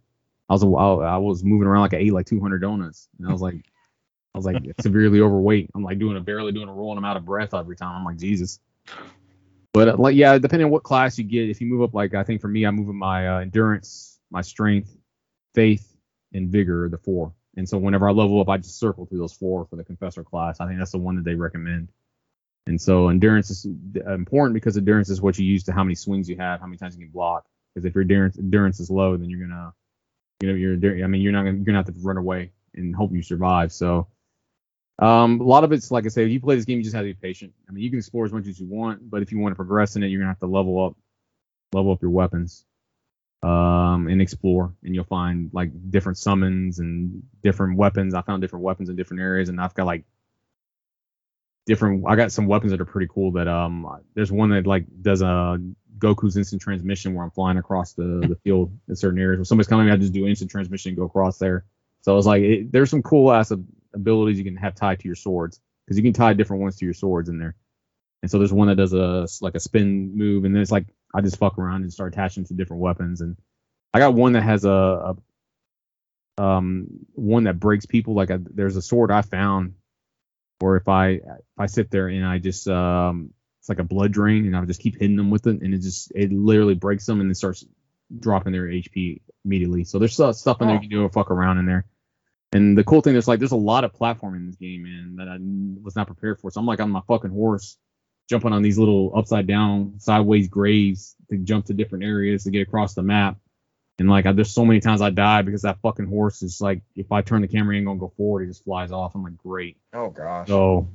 I 0.50 0.54
was 0.54 0.64
I 0.64 1.18
was 1.18 1.44
moving 1.46 1.66
around 1.68 1.82
like 1.84 1.94
I 1.94 1.98
ate 1.98 2.12
like 2.14 2.26
200 2.26 2.60
donuts 2.60 3.08
and 3.18 3.28
I 3.28 3.32
was 3.32 3.42
like 3.42 3.56
I 4.34 4.38
was 4.38 4.46
like 4.46 4.62
severely 4.82 5.22
overweight. 5.22 5.72
I'm 5.74 5.82
like 5.82 5.98
doing 5.98 6.18
a 6.18 6.20
barely 6.22 6.52
doing 6.52 6.68
a 6.68 6.74
roll 6.74 6.92
and 6.92 7.00
I'm 7.00 7.06
out 7.06 7.16
of 7.18 7.24
breath 7.26 7.54
every 7.54 7.78
time. 7.78 7.96
I'm 7.96 8.04
like 8.04 8.18
Jesus. 8.18 8.60
But 9.76 9.90
uh, 9.90 9.96
like 9.98 10.16
yeah, 10.16 10.38
depending 10.38 10.68
on 10.68 10.72
what 10.72 10.84
class 10.84 11.18
you 11.18 11.26
get, 11.26 11.50
if 11.50 11.60
you 11.60 11.68
move 11.68 11.82
up 11.82 11.94
like 11.94 12.14
I 12.14 12.24
think 12.24 12.40
for 12.40 12.48
me, 12.48 12.66
I 12.66 12.72
move 12.72 12.88
up 12.88 12.96
my 12.96 13.28
uh, 13.28 13.40
endurance, 13.40 14.18
my 14.32 14.40
strength, 14.40 14.96
faith, 15.54 15.98
and 16.34 16.50
vigor 16.50 16.88
the 16.88 16.98
four. 16.98 17.34
And 17.58 17.68
so 17.68 17.78
whenever 17.78 18.08
I 18.08 18.14
level 18.14 18.40
up, 18.40 18.48
I 18.48 18.56
just 18.56 18.80
circle 18.80 19.06
through 19.06 19.20
those 19.20 19.34
four 19.34 19.66
for 19.66 19.76
the 19.76 19.84
confessor 19.84 20.24
class. 20.24 20.62
I 20.62 20.68
think 20.68 20.80
that's 20.80 20.94
the 20.94 20.98
one 20.98 21.18
that 21.18 21.26
they 21.26 21.36
recommend. 21.36 21.90
And 22.68 22.80
so 22.80 23.10
endurance 23.10 23.52
is 23.52 23.66
important 23.66 24.54
because 24.54 24.78
endurance 24.78 25.10
is 25.10 25.22
what 25.22 25.38
you 25.38 25.46
use 25.46 25.66
to 25.66 25.74
how 25.74 25.84
many 25.84 25.96
swings 25.96 26.30
you 26.30 26.38
have, 26.38 26.62
how 26.62 26.68
many 26.68 26.78
times 26.78 26.96
you 26.96 27.04
can 27.04 27.12
block. 27.12 27.46
Because 27.74 27.86
if 27.86 27.94
your 27.96 28.04
endurance 28.04 28.38
endurance 28.38 28.80
is 28.80 28.90
low, 28.90 29.18
then 29.18 29.30
you're 29.30 29.46
gonna, 29.46 29.74
you 30.42 30.48
know, 30.48 30.56
you're 30.56 31.04
I 31.04 31.08
mean, 31.08 31.22
you're 31.22 31.34
not 31.34 31.44
gonna 31.44 31.58
you're 31.58 31.66
gonna 31.66 31.80
have 31.80 31.88
to 31.88 31.94
run 32.02 32.16
away 32.16 32.54
and 32.76 32.96
hope 32.96 33.12
you 33.12 33.22
survive. 33.22 33.74
So, 33.74 34.08
um, 35.00 35.42
a 35.42 35.44
lot 35.44 35.64
of 35.64 35.72
it's 35.72 35.92
like 35.92 36.06
I 36.06 36.10
say, 36.10 36.24
if 36.26 36.32
you 36.32 36.40
play 36.40 36.56
this 36.56 36.66
game, 36.66 36.78
you 36.78 36.84
just 36.84 36.96
have 36.96 37.04
to 37.04 37.14
be 37.14 37.14
patient. 37.14 37.54
I 37.68 37.72
mean, 37.72 37.84
you 37.84 37.90
can 37.90 38.00
explore 38.00 38.26
as 38.26 38.34
much 38.34 38.48
as 38.48 38.60
you 38.60 38.68
want, 38.68 39.10
but 39.10 39.22
if 39.22 39.32
you 39.32 39.40
want 39.40 39.52
to 39.52 39.56
progress 39.56 39.96
in 39.96 40.04
it, 40.04 40.08
you're 40.08 40.22
gonna 40.22 40.32
have 40.32 40.40
to 40.40 40.48
level 40.48 40.86
up, 40.86 40.96
level 41.74 41.92
up 41.92 42.02
your 42.02 42.12
weapons, 42.12 42.66
um, 43.44 44.08
and 44.08 44.22
explore, 44.22 44.74
and 44.84 44.96
you'll 44.96 45.04
find 45.04 45.50
like 45.54 45.72
different 45.92 46.18
summons 46.18 46.80
and 46.80 47.24
different 47.44 47.78
weapons. 47.78 48.14
I 48.14 48.22
found 48.22 48.42
different 48.42 48.64
weapons 48.64 48.90
in 48.90 48.96
different 48.96 49.22
areas, 49.22 49.50
and 49.50 49.60
I've 49.60 49.74
got 49.74 49.86
like 49.86 50.06
different 51.66 52.06
I 52.08 52.16
got 52.16 52.32
some 52.32 52.48
weapons 52.48 52.72
that 52.72 52.82
are 52.82 52.86
pretty 52.86 53.10
cool 53.12 53.32
that 53.34 53.48
um 53.48 53.88
there's 54.14 54.32
one 54.32 54.52
that 54.52 54.68
like 54.68 54.86
does 55.02 55.22
a 55.22 55.60
Goku's 55.98 56.38
instant 56.38 56.62
transmission 56.62 57.14
where 57.14 57.24
I'm 57.24 57.32
flying 57.32 57.58
across 57.58 57.94
the, 57.94 58.26
the 58.28 58.36
field 58.44 58.78
in 58.88 58.96
certain 58.96 59.20
areas. 59.20 59.40
When 59.40 59.46
somebody's 59.46 59.68
coming, 59.68 59.90
I 59.90 59.96
just 59.98 60.14
do 60.14 60.28
instant 60.28 60.52
transmission 60.52 60.90
and 60.90 60.98
go 60.98 61.06
across 61.06 61.38
there. 61.38 61.66
So 62.02 62.12
I 62.12 62.16
was 62.16 62.26
like, 62.26 62.44
it, 62.44 62.72
there's 62.72 62.90
some 62.90 63.02
cool 63.02 63.32
ass 63.32 63.52
ab- 63.52 63.66
abilities 63.96 64.38
you 64.38 64.44
can 64.44 64.58
have 64.58 64.76
tied 64.76 65.00
to 65.00 65.08
your 65.08 65.16
swords 65.16 65.60
because 65.86 65.98
you 65.98 66.04
can 66.04 66.14
tie 66.14 66.34
different 66.34 66.62
ones 66.62 66.78
to 66.78 66.86
your 66.86 66.94
swords 66.94 67.30
in 67.30 67.40
there. 67.40 67.56
And 68.22 68.30
so 68.30 68.38
there's 68.38 68.54
one 68.54 68.68
that 68.68 68.76
does 68.76 68.94
a 68.94 69.28
like 69.42 69.56
a 69.56 69.60
spin 69.60 70.18
move, 70.18 70.46
and 70.46 70.54
then 70.54 70.62
it's 70.62 70.72
like 70.72 70.88
I 71.14 71.22
just 71.22 71.38
fuck 71.38 71.58
around 71.58 71.84
and 71.84 71.94
start 71.94 72.14
attaching 72.14 72.46
to 72.46 72.54
different 72.54 72.82
weapons. 72.82 73.22
And 73.22 73.38
I 73.94 74.00
got 74.00 74.14
one 74.14 74.34
that 74.34 74.44
has 74.44 74.66
a, 74.66 75.16
a 76.38 76.42
um 76.44 76.88
one 77.14 77.44
that 77.46 77.60
breaks 77.60 77.86
people. 77.86 78.14
Like 78.14 78.30
a, 78.30 78.42
there's 78.44 78.76
a 78.76 78.82
sword 78.82 79.12
I 79.12 79.22
found 79.22 79.76
or 80.62 80.78
if 80.78 80.88
I 80.88 81.10
if 81.10 81.22
I 81.58 81.66
sit 81.68 81.92
there 81.92 82.08
and 82.08 82.26
I 82.26 82.40
just 82.40 82.68
um 82.68 83.32
it's 83.60 83.70
like 83.70 83.80
a 83.80 83.84
blood 83.84 84.12
drain 84.12 84.46
and 84.46 84.56
I 84.56 84.64
just 84.66 84.82
keep 84.82 84.96
hitting 85.00 85.16
them 85.16 85.30
with 85.30 85.48
it 85.48 85.62
and 85.62 85.74
it 85.74 85.82
just 85.82 86.12
it 86.16 86.32
literally 86.32 86.76
breaks 86.76 87.06
them 87.06 87.22
and 87.22 87.32
it 87.32 87.36
starts 87.36 87.66
dropping 88.20 88.54
their 88.54 88.66
HP 88.66 89.22
immediately. 89.44 89.84
So 89.84 90.00
there's 90.00 90.14
stuff 90.14 90.62
in 90.62 90.68
there 90.68 90.78
Oh. 90.78 90.82
you 90.82 90.82
can 90.82 90.90
do 90.90 91.04
to 91.04 91.10
fuck 91.10 91.32
around 91.32 91.58
in 91.58 91.66
there. 91.66 91.86
And 92.56 92.78
the 92.78 92.86
cool 92.86 93.02
thing 93.02 93.18
is 93.18 93.28
like 93.28 93.40
there's 93.40 93.52
a 93.52 93.58
lot 93.58 93.84
of 93.84 93.92
platforming 93.92 94.38
in 94.38 94.48
this 94.48 94.56
game, 94.56 94.84
man, 94.84 95.16
that 95.18 95.28
I 95.28 95.38
was 95.84 95.98
not 95.98 96.08
prepared 96.08 96.40
for. 96.40 96.50
So 96.50 96.62
I'm 96.62 96.66
like 96.66 96.80
on 96.80 96.90
my 96.90 97.02
fucking 97.06 97.32
horse, 97.32 97.78
jumping 98.30 98.54
on 98.54 98.62
these 98.62 98.78
little 98.78 99.12
upside 99.14 99.46
down, 99.46 99.96
sideways 99.98 100.48
graves 100.48 101.18
to 101.30 101.38
jump 101.38 101.66
to 101.66 101.74
different 101.74 102.06
areas 102.06 102.46
to 102.46 102.52
get 102.52 102.62
across 102.62 102.94
the 102.94 103.04
map. 103.04 103.36
And 104.00 104.10
like 104.10 104.26
I, 104.26 104.32
there's 104.32 104.52
so 104.54 104.64
many 104.64 104.80
times 104.80 105.02
I 105.02 105.10
die 105.10 105.42
because 105.42 105.64
that 105.64 105.80
fucking 105.82 106.06
horse 106.06 106.42
is 106.44 106.62
like 106.62 106.82
if 106.96 107.12
I 107.12 107.22
turn 107.22 107.42
the 107.42 107.50
camera, 107.50 107.76
ain't 107.76 107.88
gonna 107.88 108.00
go 108.00 108.14
forward, 108.16 108.44
it 108.44 108.48
just 108.48 108.64
flies 108.64 108.94
off. 108.94 109.16
I'm 109.16 109.24
like 109.24 109.36
great. 109.36 109.76
Oh 109.94 110.10
gosh. 110.12 110.48
So 110.48 110.88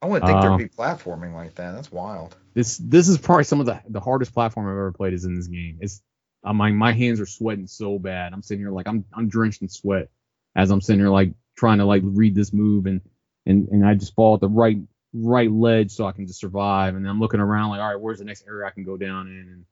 I 0.00 0.06
wouldn't 0.06 0.26
think 0.26 0.38
uh, 0.38 0.56
there'd 0.56 0.70
be 0.70 0.74
platforming 0.74 1.34
like 1.34 1.54
that. 1.56 1.72
That's 1.72 1.92
wild. 1.92 2.34
this 2.54 2.78
this 2.78 3.08
is 3.08 3.18
probably 3.18 3.44
some 3.44 3.60
of 3.60 3.66
the 3.66 3.78
the 3.90 4.00
hardest 4.00 4.32
platform 4.32 4.66
I've 4.68 4.72
ever 4.72 4.92
played 4.92 5.12
is 5.12 5.26
in 5.26 5.34
this 5.34 5.48
game. 5.48 5.80
It's 5.82 6.00
I'm 6.42 6.56
my 6.56 6.70
my 6.70 6.92
hands 6.92 7.20
are 7.20 7.26
sweating 7.26 7.66
so 7.66 7.98
bad. 7.98 8.32
I'm 8.32 8.42
sitting 8.42 8.62
here 8.62 8.70
like 8.70 8.88
I'm 8.88 9.04
I'm 9.12 9.28
drenched 9.28 9.60
in 9.60 9.68
sweat 9.68 10.08
as 10.56 10.70
I'm 10.70 10.80
sitting 10.80 11.00
here 11.00 11.10
like 11.10 11.32
trying 11.56 11.78
to 11.78 11.84
like 11.84 12.02
read 12.04 12.34
this 12.34 12.52
move 12.52 12.86
and 12.86 13.00
and 13.46 13.68
and 13.68 13.86
I 13.86 13.94
just 13.94 14.14
fall 14.14 14.34
at 14.34 14.40
the 14.40 14.48
right 14.48 14.78
right 15.14 15.50
ledge 15.50 15.92
so 15.92 16.06
I 16.06 16.12
can 16.12 16.26
just 16.26 16.40
survive. 16.40 16.96
And 16.96 17.08
I'm 17.08 17.20
looking 17.20 17.40
around 17.40 17.70
like, 17.70 17.80
all 17.80 17.88
right, 17.88 18.00
where's 18.00 18.18
the 18.18 18.24
next 18.24 18.44
area 18.46 18.66
I 18.66 18.70
can 18.70 18.84
go 18.84 18.96
down 18.96 19.28
in? 19.28 19.38
And 19.38 19.64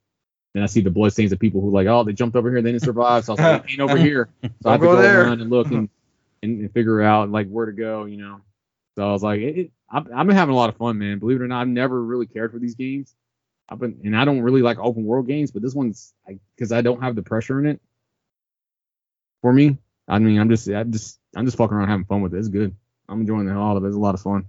then 0.53 0.63
I 0.63 0.67
see 0.67 0.81
the 0.81 0.89
bloodstains 0.89 1.31
of 1.31 1.39
people 1.39 1.61
who 1.61 1.71
like, 1.71 1.87
oh, 1.87 2.03
they 2.03 2.13
jumped 2.13 2.35
over 2.35 2.49
here, 2.49 2.61
they 2.61 2.71
didn't 2.71 2.83
survive. 2.83 3.25
So 3.25 3.33
I 3.33 3.35
was 3.35 3.39
like, 3.39 3.71
ain't 3.71 3.81
over 3.81 3.97
here. 3.97 4.29
So 4.43 4.49
I 4.69 4.71
have 4.73 4.81
to 4.81 4.87
go 4.87 4.95
there. 4.95 5.23
around 5.23 5.41
and 5.41 5.49
look 5.49 5.67
and, 5.67 5.89
and, 6.41 6.61
and 6.61 6.73
figure 6.73 7.01
out 7.01 7.29
like 7.29 7.49
where 7.49 7.65
to 7.65 7.73
go, 7.73 8.05
you 8.05 8.17
know. 8.17 8.41
So 8.95 9.07
I 9.07 9.11
was 9.11 9.23
like, 9.23 9.41
it, 9.41 9.57
it, 9.57 9.71
I've, 9.89 10.07
I've 10.13 10.27
been 10.27 10.35
having 10.35 10.53
a 10.53 10.57
lot 10.57 10.69
of 10.69 10.77
fun, 10.77 10.97
man. 10.97 11.19
Believe 11.19 11.41
it 11.41 11.43
or 11.43 11.47
not, 11.47 11.61
I've 11.61 11.67
never 11.67 12.01
really 12.01 12.27
cared 12.27 12.51
for 12.51 12.59
these 12.59 12.75
games. 12.75 13.15
I've 13.69 13.79
been, 13.79 13.99
and 14.03 14.15
I 14.15 14.25
don't 14.25 14.41
really 14.41 14.61
like 14.61 14.77
open 14.77 15.03
world 15.03 15.27
games, 15.27 15.51
but 15.51 15.61
this 15.61 15.73
one's 15.73 16.13
because 16.55 16.71
I 16.71 16.81
don't 16.81 17.01
have 17.01 17.15
the 17.15 17.23
pressure 17.23 17.59
in 17.59 17.65
it. 17.65 17.81
For 19.41 19.51
me, 19.51 19.77
I 20.07 20.19
mean, 20.19 20.39
I'm 20.39 20.49
just, 20.49 20.67
I'm 20.67 20.91
just, 20.91 21.19
I'm 21.35 21.45
just 21.45 21.57
fucking 21.57 21.75
around 21.75 21.89
having 21.89 22.05
fun 22.05 22.21
with 22.21 22.33
it. 22.33 22.39
It's 22.39 22.49
good. 22.49 22.75
I'm 23.07 23.21
enjoying 23.21 23.45
the 23.45 23.55
all 23.55 23.77
of 23.77 23.83
it. 23.83 23.87
It's 23.87 23.95
a 23.95 23.99
lot 23.99 24.15
of 24.15 24.21
fun. 24.21 24.45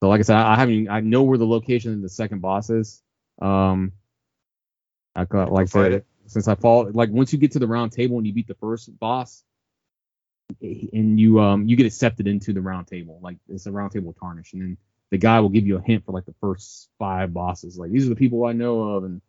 So 0.00 0.08
like 0.08 0.20
I 0.20 0.22
said, 0.22 0.36
I 0.36 0.56
haven't, 0.56 0.88
I 0.88 1.00
know 1.00 1.22
where 1.22 1.38
the 1.38 1.46
location 1.46 1.94
of 1.94 2.02
the 2.02 2.08
second 2.08 2.40
boss 2.40 2.70
is. 2.70 3.02
Um, 3.40 3.92
I 5.14 5.24
got 5.24 5.50
like 5.50 5.64
I 5.64 5.66
said, 5.66 6.04
since 6.26 6.48
I 6.48 6.54
fall, 6.54 6.90
like 6.92 7.10
once 7.10 7.32
you 7.32 7.38
get 7.38 7.52
to 7.52 7.58
the 7.58 7.66
round 7.66 7.92
table 7.92 8.18
and 8.18 8.26
you 8.26 8.32
beat 8.32 8.48
the 8.48 8.54
first 8.54 8.98
boss, 8.98 9.42
and 10.60 11.18
you 11.18 11.40
um 11.40 11.66
you 11.68 11.76
get 11.76 11.86
accepted 11.86 12.26
into 12.26 12.52
the 12.52 12.60
round 12.60 12.86
table, 12.86 13.18
like 13.22 13.36
it's 13.48 13.66
a 13.66 13.72
round 13.72 13.92
table 13.92 14.14
tarnish, 14.18 14.52
and 14.52 14.62
then 14.62 14.76
the 15.10 15.18
guy 15.18 15.40
will 15.40 15.48
give 15.48 15.66
you 15.66 15.76
a 15.76 15.82
hint 15.82 16.04
for 16.04 16.12
like 16.12 16.26
the 16.26 16.34
first 16.40 16.88
five 16.98 17.32
bosses. 17.32 17.78
Like 17.78 17.90
these 17.90 18.06
are 18.06 18.10
the 18.10 18.16
people 18.16 18.44
I 18.44 18.52
know 18.52 18.80
of, 18.82 19.04
and 19.04 19.20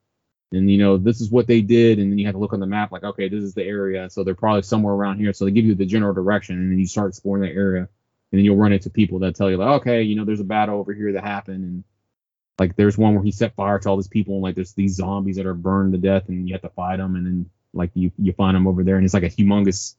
and 0.51 0.71
you 0.71 0.77
know 0.77 0.97
this 0.97 1.21
is 1.21 1.29
what 1.29 1.47
they 1.47 1.61
did, 1.61 1.99
and 1.99 2.11
then 2.11 2.17
you 2.17 2.25
have 2.25 2.35
to 2.35 2.39
look 2.39 2.53
on 2.53 2.59
the 2.59 2.65
map, 2.65 2.91
like 2.91 3.03
okay, 3.03 3.27
this 3.29 3.43
is 3.43 3.53
the 3.53 3.63
area, 3.63 4.09
so 4.09 4.23
they're 4.23 4.35
probably 4.35 4.61
somewhere 4.61 4.93
around 4.93 5.19
here. 5.19 5.33
So 5.33 5.45
they 5.45 5.51
give 5.51 5.65
you 5.65 5.75
the 5.75 5.85
general 5.85 6.13
direction, 6.13 6.57
and 6.57 6.71
then 6.71 6.79
you 6.79 6.87
start 6.87 7.09
exploring 7.09 7.43
that 7.43 7.55
area, 7.55 7.81
and 7.81 8.39
then 8.39 8.45
you'll 8.45 8.57
run 8.57 8.73
into 8.73 8.89
people 8.89 9.19
that 9.19 9.35
tell 9.35 9.49
you 9.49 9.57
like, 9.57 9.81
okay, 9.81 10.03
you 10.03 10.15
know, 10.15 10.25
there's 10.25 10.39
a 10.39 10.45
battle 10.45 10.79
over 10.79 10.93
here 10.93 11.11
that 11.13 11.23
happened, 11.23 11.63
and 11.63 11.83
like 12.59 12.75
there's 12.75 12.97
one 12.97 13.13
where 13.13 13.23
he 13.23 13.31
set 13.31 13.55
fire 13.55 13.79
to 13.79 13.89
all 13.89 13.97
these 13.97 14.07
people, 14.07 14.35
and 14.35 14.43
like 14.43 14.55
there's 14.55 14.73
these 14.73 14.95
zombies 14.95 15.35
that 15.35 15.45
are 15.45 15.53
burned 15.53 15.93
to 15.93 15.99
death, 15.99 16.29
and 16.29 16.47
you 16.47 16.53
have 16.53 16.61
to 16.61 16.69
fight 16.69 16.97
them, 16.97 17.15
and 17.15 17.25
then 17.25 17.49
like 17.73 17.91
you 17.93 18.11
you 18.17 18.33
find 18.33 18.55
them 18.55 18.67
over 18.67 18.83
there, 18.83 18.95
and 18.95 19.05
it's 19.05 19.13
like 19.13 19.23
a 19.23 19.29
humongous 19.29 19.95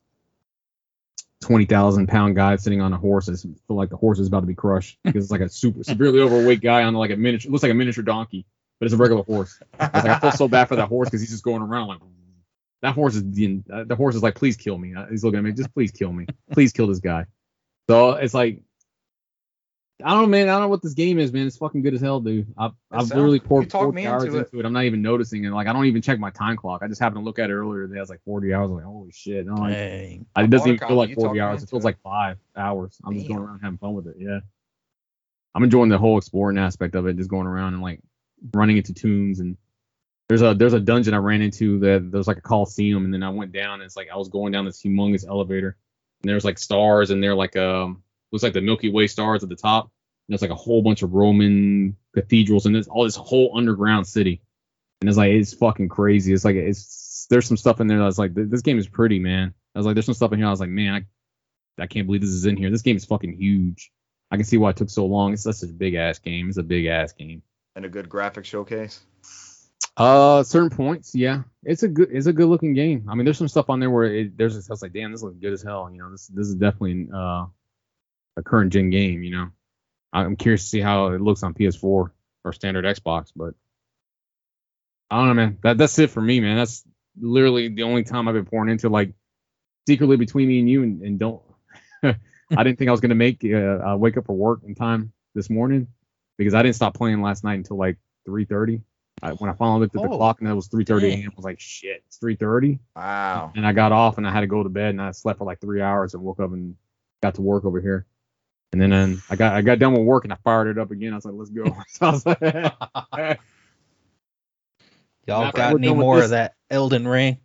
twenty 1.41 1.65
thousand 1.67 2.09
pound 2.09 2.35
guy 2.35 2.57
sitting 2.57 2.81
on 2.81 2.93
a 2.93 2.99
horse. 2.99 3.29
I 3.29 3.35
feel 3.35 3.77
like 3.77 3.91
the 3.91 3.97
horse 3.97 4.19
is 4.19 4.27
about 4.27 4.41
to 4.41 4.47
be 4.47 4.55
crushed 4.55 4.99
because 5.05 5.25
it's 5.25 5.31
like 5.31 5.41
a 5.41 5.49
super 5.49 5.85
severely 5.85 6.21
overweight 6.21 6.61
guy 6.61 6.83
on 6.83 6.95
like 6.95 7.11
a 7.11 7.17
miniature. 7.17 7.51
Looks 7.51 7.63
like 7.63 7.73
a 7.73 7.75
miniature 7.75 8.03
donkey, 8.03 8.45
but 8.79 8.87
it's 8.87 8.95
a 8.95 8.97
regular 8.97 9.23
horse. 9.25 9.59
It's 9.81 9.95
like 9.95 10.05
I 10.07 10.19
feel 10.21 10.33
so 10.33 10.49
bad 10.49 10.69
for 10.69 10.77
that 10.77 10.89
horse 10.89 11.09
because 11.09 11.21
he's 11.21 11.31
just 11.31 11.45
going 11.45 11.63
around 11.63 11.89
like 11.89 11.99
that 12.83 12.95
horse 12.95 13.15
is 13.17 13.25
the 13.31 13.61
uh, 13.73 13.85
the 13.85 13.97
horse 13.97 14.15
is 14.15 14.23
like 14.23 14.35
please 14.37 14.57
kill 14.57 14.79
me. 14.79 14.95
Uh, 14.95 15.07
He's 15.07 15.25
looking 15.25 15.39
at 15.39 15.45
me 15.45 15.53
just 15.53 15.73
please 15.75 15.91
kill 15.91 16.13
me, 16.13 16.27
please 16.53 16.73
kill 16.73 16.87
this 16.87 17.01
guy. 17.01 17.27
So 17.89 18.13
it's 18.13 18.35
like 18.35 18.61
I 20.05 20.11
don't 20.11 20.23
know, 20.23 20.27
man. 20.29 20.49
I 20.49 20.53
don't 20.53 20.61
know 20.63 20.69
what 20.69 20.81
this 20.83 20.95
game 20.95 21.19
is, 21.19 21.33
man. 21.33 21.49
It's 21.49 21.57
fucking 21.57 21.83
good 21.83 21.93
as 21.93 22.01
hell, 22.01 22.21
dude. 22.21 22.47
I've, 22.57 22.71
I've 22.93 23.01
sounds- 23.01 23.15
literally 23.15 23.41
poured 23.41 23.65
you 23.65 23.71
talked 23.71 23.83
40 23.83 23.97
me 23.97 24.07
hours 24.07 24.23
into 24.25 24.39
into 24.39 24.57
it. 24.57 24.61
it. 24.61 24.65
I'm 24.65 24.73
not 24.73 24.85
even 24.85 25.03
noticing 25.03 25.45
it. 25.45 25.51
Like 25.51 25.67
I 25.67 25.73
don't 25.73 25.87
even 25.87 26.03
check 26.03 26.21
my 26.21 26.31
time 26.31 26.57
clock. 26.57 26.83
I 26.85 26.87
just 26.87 27.01
happened 27.01 27.21
to 27.23 27.25
look 27.25 27.41
at 27.41 27.51
it 27.51 27.55
earlier 27.55 27.89
today. 27.89 27.99
I 27.99 28.03
was 28.03 28.11
like 28.11 28.23
40 28.25 28.55
hours. 28.55 28.71
I'm 28.71 28.77
like 28.77 28.85
holy 28.85 29.11
shit. 29.11 29.45
And 29.47 29.51
I'm 29.51 29.57
like, 29.57 29.73
Dang. 29.75 30.27
I- 30.37 30.43
I 30.43 30.45
it 30.45 30.51
doesn't 30.51 30.69
even 30.73 30.87
feel 30.87 30.97
like 30.97 31.17
40 31.17 31.41
hours. 31.41 31.65
It 31.65 31.69
feels 31.71 31.83
it. 31.83 31.87
like 31.87 32.01
five 32.03 32.39
hours. 32.57 32.97
I'm 33.05 33.15
just 33.15 33.27
going 33.27 33.41
around 33.41 33.59
having 33.59 33.79
fun 33.79 33.95
with 33.95 34.07
it. 34.07 34.15
Yeah. 34.21 34.39
I'm 35.57 35.65
enjoying 35.65 35.89
the 35.89 35.99
whole 35.99 36.17
exploring 36.17 36.59
aspect 36.59 36.95
of 36.95 37.09
it, 37.09 37.17
just 37.17 37.31
going 37.31 37.49
around 37.49 37.75
and 37.75 37.83
like 37.83 37.99
running 38.55 38.77
into 38.77 38.95
tombs 38.95 39.41
and 39.41 39.57
there's 40.29 40.43
a 40.43 40.55
there's 40.55 40.75
a 40.75 40.81
dungeon 40.81 41.15
I 41.15 41.19
ran 41.19 41.41
into 41.41 41.79
that 41.81 42.11
there's 42.11 42.29
like 42.29 42.39
a 42.39 42.43
coliseum 42.43 43.05
and 43.05 43.15
then 43.15 43.23
I 43.23 43.31
went 43.31 43.53
down 43.53 43.75
and 43.75 43.83
it's 43.83 43.97
like 43.97 44.09
I 44.13 44.17
was 44.17 44.29
going 44.29 44.53
down 44.53 44.65
this 44.65 44.83
humongous 44.83 45.27
elevator 45.27 45.77
and 46.23 46.31
there's 46.31 46.45
like 46.45 46.59
stars 46.59 47.11
and 47.11 47.23
they're 47.23 47.35
like 47.35 47.57
um 47.57 48.03
looks 48.31 48.43
like 48.43 48.53
the 48.53 48.61
Milky 48.61 48.91
Way 48.91 49.07
stars 49.07 49.43
at 49.43 49.49
the 49.49 49.57
top 49.57 49.85
and 49.85 50.33
there's 50.33 50.43
like 50.43 50.51
a 50.51 50.55
whole 50.55 50.83
bunch 50.83 51.03
of 51.03 51.15
Roman 51.15 51.97
cathedrals 52.15 52.67
and 52.67 52.75
there's 52.75 52.89
all 52.89 53.05
this 53.05 53.17
whole 53.17 53.57
underground 53.57 54.07
city 54.07 54.43
and 55.01 55.09
it's 55.09 55.17
like 55.17 55.33
it's 55.33 55.55
fucking 55.55 55.89
crazy. 55.89 56.33
It's 56.33 56.45
like 56.45 56.57
it's 56.57 57.27
there's 57.31 57.47
some 57.47 57.57
stuff 57.57 57.81
in 57.81 57.87
there 57.87 57.99
that's 57.99 58.19
like 58.19 58.35
this 58.35 58.63
game 58.63 58.79
is 58.79 58.89
pretty, 58.89 59.19
man. 59.19 59.55
I 59.75 59.79
was 59.79 59.87
like 59.87 59.95
there's 59.95 60.07
some 60.07 60.15
stuff 60.15 60.33
in 60.33 60.39
here 60.39 60.49
I 60.49 60.51
was 60.51 60.61
like 60.61 60.69
man 60.69 60.95
I 60.95 61.83
I 61.83 61.87
can't 61.87 62.07
believe 62.07 62.21
this 62.21 62.31
is 62.31 62.47
in 62.47 62.57
here. 62.57 62.71
This 62.71 62.83
game 62.83 62.97
is 62.97 63.05
fucking 63.05 63.37
huge. 63.39 63.93
I 64.31 64.37
can 64.37 64.45
see 64.45 64.59
why 64.59 64.71
it 64.71 64.77
took 64.77 64.91
so 64.91 65.07
long. 65.07 65.33
It's 65.33 65.45
such 65.45 65.63
a 65.63 65.67
big 65.67 65.95
ass 65.95 66.19
game. 66.19 66.49
It's 66.49 66.59
a 66.59 66.63
big 66.63 66.87
ass 66.87 67.13
game. 67.13 67.43
And 67.79 67.87
a 67.87 67.89
good 67.89 68.09
graphic 68.09 68.45
showcase. 68.45 69.01
Uh, 69.97 70.43
certain 70.43 70.69
points, 70.69 71.15
yeah. 71.15 71.43
It's 71.63 71.85
a 71.85 71.89
good, 71.89 72.09
it's 72.11 72.27
a 72.27 72.33
good 72.33 72.49
looking 72.49 72.75
game. 72.75 73.07
I 73.09 73.15
mean, 73.15 73.25
there's 73.25 73.39
some 73.39 73.47
stuff 73.47 73.71
on 73.71 73.79
there 73.79 73.89
where 73.91 74.05
it, 74.05 74.37
there's 74.37 74.57
just, 74.57 74.69
I 74.69 74.73
was 74.73 74.83
like, 74.83 74.93
damn, 74.93 75.13
this 75.13 75.23
looks 75.23 75.39
good 75.39 75.53
as 75.53 75.63
hell. 75.63 75.89
You 75.91 75.99
know, 75.99 76.11
this 76.11 76.27
this 76.27 76.49
is 76.49 76.57
definitely 76.57 77.09
uh 77.15 77.47
a 78.37 78.43
current 78.45 78.73
gen 78.73 78.91
game. 78.91 79.23
You 79.23 79.31
know, 79.31 79.47
I'm 80.13 80.35
curious 80.35 80.65
to 80.65 80.69
see 80.69 80.81
how 80.81 81.13
it 81.13 81.21
looks 81.21 81.45
on 81.45 81.55
PS4 81.55 82.11
or 82.45 82.53
standard 82.53 82.85
Xbox, 82.85 83.31
but 83.35 83.55
I 85.09 85.19
don't 85.19 85.29
know, 85.29 85.35
man. 85.35 85.59
That 85.63 85.79
that's 85.79 85.99
it 86.01 86.11
for 86.11 86.21
me, 86.21 86.41
man. 86.41 86.57
That's 86.57 86.83
literally 87.21 87.69
the 87.69 87.85
only 87.85 88.03
time 88.03 88.27
I've 88.27 88.35
been 88.35 88.45
pouring 88.45 88.71
into 88.71 88.89
like 88.89 89.15
secretly 89.87 90.17
between 90.17 90.49
me 90.49 90.59
and 90.59 90.69
you, 90.69 90.83
and, 90.83 91.03
and 91.03 91.19
don't. 91.21 91.43
I 92.03 92.17
didn't 92.65 92.79
think 92.79 92.89
I 92.89 92.93
was 92.93 93.01
gonna 93.01 93.15
make 93.15 93.45
uh, 93.45 93.97
wake 93.97 94.17
up 94.17 94.27
for 94.27 94.35
work 94.35 94.63
in 94.67 94.75
time 94.75 95.13
this 95.37 95.49
morning 95.49 95.87
because 96.39 96.55
I 96.55 96.63
didn't 96.63 96.77
stop 96.77 96.95
playing 96.95 97.21
last 97.21 97.45
night 97.45 97.55
until 97.55 97.77
like 97.77 97.99
3:30. 98.27 98.81
I, 99.21 99.33
when 99.33 99.51
I 99.51 99.53
finally 99.55 99.81
looked 99.81 99.97
at 99.97 100.03
the 100.03 100.09
Oh, 100.09 100.17
clock 100.17 100.41
and 100.41 100.49
it 100.49 100.55
was 100.55 100.69
3:30 100.69 101.11
a.m., 101.11 101.31
I 101.33 101.37
was 101.37 101.45
like, 101.45 101.61
shit, 101.61 102.03
it's 102.07 102.19
3:30. 102.19 102.79
Wow. 102.97 103.53
And 103.57 103.67
I 103.67 103.73
got 103.73 103.93
off 103.93 104.17
and 104.19 104.27
I 104.27 104.31
had 104.31 104.41
to 104.41 104.47
go 104.47 104.63
to 104.63 104.69
bed 104.69 104.91
and 104.91 105.03
I 105.03 105.11
slept 105.11 105.39
for 105.39 105.45
like 105.45 105.61
three 105.61 105.83
hours 105.83 106.15
and 106.15 106.23
woke 106.23 106.41
up 106.41 106.53
and 106.53 106.77
got 107.23 107.35
to 107.35 107.43
work 107.43 107.65
over 107.65 107.81
here. 107.81 108.07
And 108.73 108.81
then, 108.81 108.91
then 108.91 109.23
I 109.31 109.37
got 109.37 109.55
I 109.55 109.63
got 109.63 109.79
done 109.79 109.93
with 109.95 110.03
work 110.03 110.25
and 110.25 110.33
I 110.33 110.37
fired 110.45 110.69
it 110.69 110.79
up 110.79 110.91
again. 110.91 111.13
I 111.13 111.17
was 111.17 111.25
like, 111.25 111.35
let's 111.35 111.51
go. 111.51 111.77
So 111.89 112.07
I 112.07 112.11
was 112.13 112.27
like, 112.27 112.41
Y'all 115.27 115.43
After 115.45 115.59
got 115.59 115.73
we're 115.73 115.79
any 115.79 115.93
more 115.93 116.17
this- 116.17 116.25
of 116.27 116.31
that 116.31 116.55
Elden 116.71 117.07
Ring? 117.09 117.39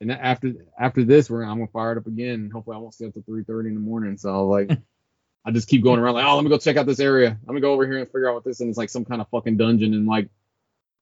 and 0.00 0.12
after 0.12 0.52
after 0.78 1.04
this, 1.04 1.28
we're 1.30 1.42
I'm 1.42 1.56
gonna 1.58 1.66
fire 1.68 1.92
it 1.92 1.98
up 1.98 2.06
again. 2.06 2.50
Hopefully, 2.52 2.76
I 2.76 2.78
won't 2.78 2.94
stay 2.94 3.06
up 3.06 3.14
to 3.14 3.20
3:30 3.22 3.68
in 3.68 3.74
the 3.74 3.80
morning. 3.80 4.16
So 4.18 4.30
I 4.32 4.38
was 4.42 4.68
like, 4.68 4.78
I 5.46 5.52
just 5.52 5.68
keep 5.68 5.82
going 5.84 6.00
around 6.00 6.14
like, 6.14 6.26
oh, 6.26 6.34
let 6.34 6.42
me 6.44 6.50
go 6.50 6.58
check 6.58 6.76
out 6.76 6.86
this 6.86 6.98
area. 7.00 7.38
Let 7.46 7.54
me 7.54 7.60
go 7.60 7.72
over 7.72 7.86
here 7.86 7.98
and 7.98 8.06
figure 8.08 8.28
out 8.28 8.34
what 8.34 8.44
this 8.44 8.56
is. 8.56 8.60
And 8.62 8.68
it's 8.68 8.76
like 8.78 8.90
some 8.90 9.04
kind 9.04 9.20
of 9.20 9.28
fucking 9.28 9.56
dungeon 9.56 9.94
and 9.94 10.06
like. 10.06 10.28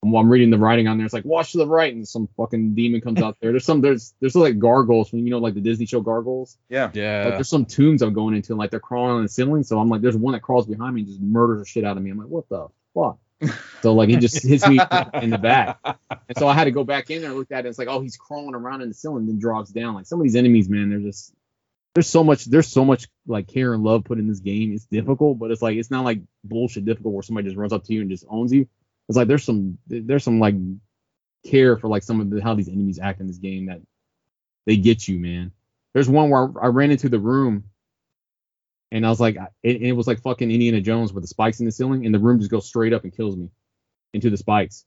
I'm, 0.05 0.15
I'm 0.15 0.29
reading 0.29 0.51
the 0.51 0.59
writing 0.59 0.87
on 0.87 0.99
there. 0.99 1.07
It's 1.07 1.15
like 1.15 1.25
watch 1.25 1.53
to 1.53 1.59
the 1.59 1.67
right, 1.67 1.95
and 1.95 2.07
some 2.07 2.29
fucking 2.37 2.75
demon 2.75 3.01
comes 3.01 3.23
out 3.23 3.39
there. 3.41 3.53
There's 3.53 3.65
some 3.65 3.81
there's 3.81 4.13
there's 4.21 4.35
like 4.35 4.59
gargoyles 4.59 5.09
from 5.09 5.21
you 5.21 5.31
know 5.31 5.39
like 5.39 5.55
the 5.55 5.63
Disney 5.63 5.87
show 5.87 6.03
gargoyles. 6.03 6.59
Yeah. 6.69 6.85
Like, 6.85 6.95
Yeah. 6.97 7.31
there's 7.31 7.49
some 7.49 7.65
tombs 7.65 8.03
I'm 8.03 8.13
going 8.13 8.35
into, 8.35 8.53
and 8.53 8.59
like 8.59 8.71
they're 8.71 8.81
crawling 8.81 9.17
on 9.17 9.23
the 9.23 9.31
ceiling. 9.31 9.63
So 9.63 9.79
I'm 9.79 9.89
like, 9.89 10.03
there's 10.03 10.15
one 10.17 10.33
that 10.33 10.43
crawls 10.43 10.67
behind 10.67 10.95
me 10.95 11.01
and 11.01 11.09
just 11.09 11.23
murders 11.23 11.61
the 11.61 11.65
shit 11.65 11.85
out 11.85 11.97
of 11.97 12.03
me. 12.03 12.11
I'm 12.11 12.19
like, 12.19 12.29
what 12.29 12.47
the 12.51 12.69
fuck? 12.95 13.19
so 13.83 13.95
like 13.95 14.11
he 14.11 14.17
just 14.17 14.47
hits 14.47 14.69
me 14.69 14.79
in 15.23 15.31
the 15.31 15.39
back, 15.39 15.79
and 15.85 16.37
so 16.37 16.49
I 16.49 16.53
had 16.53 16.65
to 16.65 16.71
go 16.71 16.85
back 16.85 17.11
in 17.11 17.23
there 17.23 17.31
and 17.31 17.39
look 17.39 17.51
at 17.51 17.57
it. 17.57 17.59
And 17.61 17.69
It's 17.69 17.79
like, 17.79 17.89
oh, 17.89 18.03
he's 18.03 18.19
crawling 18.19 18.55
around 18.55 18.83
in 18.83 18.89
the 18.89 18.95
ceiling, 18.95 19.21
and 19.21 19.29
then 19.29 19.39
drops 19.39 19.71
down. 19.71 19.95
Like 19.95 20.05
some 20.05 20.21
of 20.21 20.23
these 20.25 20.37
enemies, 20.37 20.69
man, 20.69 20.91
they're 20.91 20.99
just 20.99 21.33
there's 21.95 22.09
so 22.09 22.25
much 22.25 22.45
there's 22.47 22.69
so 22.69 22.85
much 22.85 23.09
like 23.27 23.49
care 23.49 23.73
and 23.75 23.85
love 23.85 24.05
put 24.05 24.19
in 24.19 24.29
this 24.29 24.41
game. 24.41 24.73
It's 24.73 24.87
difficult, 24.87 25.39
but 25.39 25.51
it's 25.51 25.63
like 25.63 25.77
it's 25.77 25.91
not 25.91 26.05
like 26.05 26.21
bullshit 26.43 26.85
difficult 26.85 27.15
where 27.15 27.23
somebody 27.23 27.47
just 27.47 27.57
runs 27.57 27.73
up 27.73 27.85
to 27.85 27.95
you 27.95 28.01
and 28.01 28.11
just 28.11 28.27
owns 28.29 28.53
you. 28.53 28.69
It's 29.09 29.17
like 29.17 29.29
there's 29.29 29.45
some 29.45 29.79
there's 29.87 30.25
some 30.25 30.41
like 30.41 30.57
care 31.47 31.77
for 31.77 31.89
like 31.89 32.03
some 32.03 32.21
of 32.21 32.31
the 32.31 32.43
how 32.43 32.55
these 32.55 32.69
enemies 32.69 32.99
act 32.99 33.21
in 33.21 33.27
this 33.27 33.39
game 33.39 33.67
that 33.67 33.81
they 34.67 34.77
get 34.77 35.07
you, 35.07 35.19
man. 35.19 35.53
There's 35.93 36.09
one 36.09 36.31
where 36.31 36.51
I 36.61 36.67
ran 36.69 36.91
into 36.91 37.09
the 37.09 37.21
room 37.21 37.65
and 38.91 39.05
I 39.05 39.11
was 39.11 39.21
like, 39.21 39.37
it, 39.63 39.83
it 39.83 39.93
was 39.93 40.07
like 40.07 40.23
fucking 40.23 40.51
Indiana 40.51 40.81
Jones 40.81 41.13
with 41.13 41.25
the 41.25 41.29
spikes 41.29 41.59
in 41.59 41.67
the 41.67 41.73
ceiling, 41.73 42.07
and 42.07 42.15
the 42.15 42.19
room 42.21 42.39
just 42.39 42.51
goes 42.51 42.67
straight 42.67 42.93
up 42.93 43.03
and 43.03 43.15
kills 43.15 43.37
me 43.37 43.51
into 44.13 44.31
the 44.31 44.37
spikes. 44.37 44.85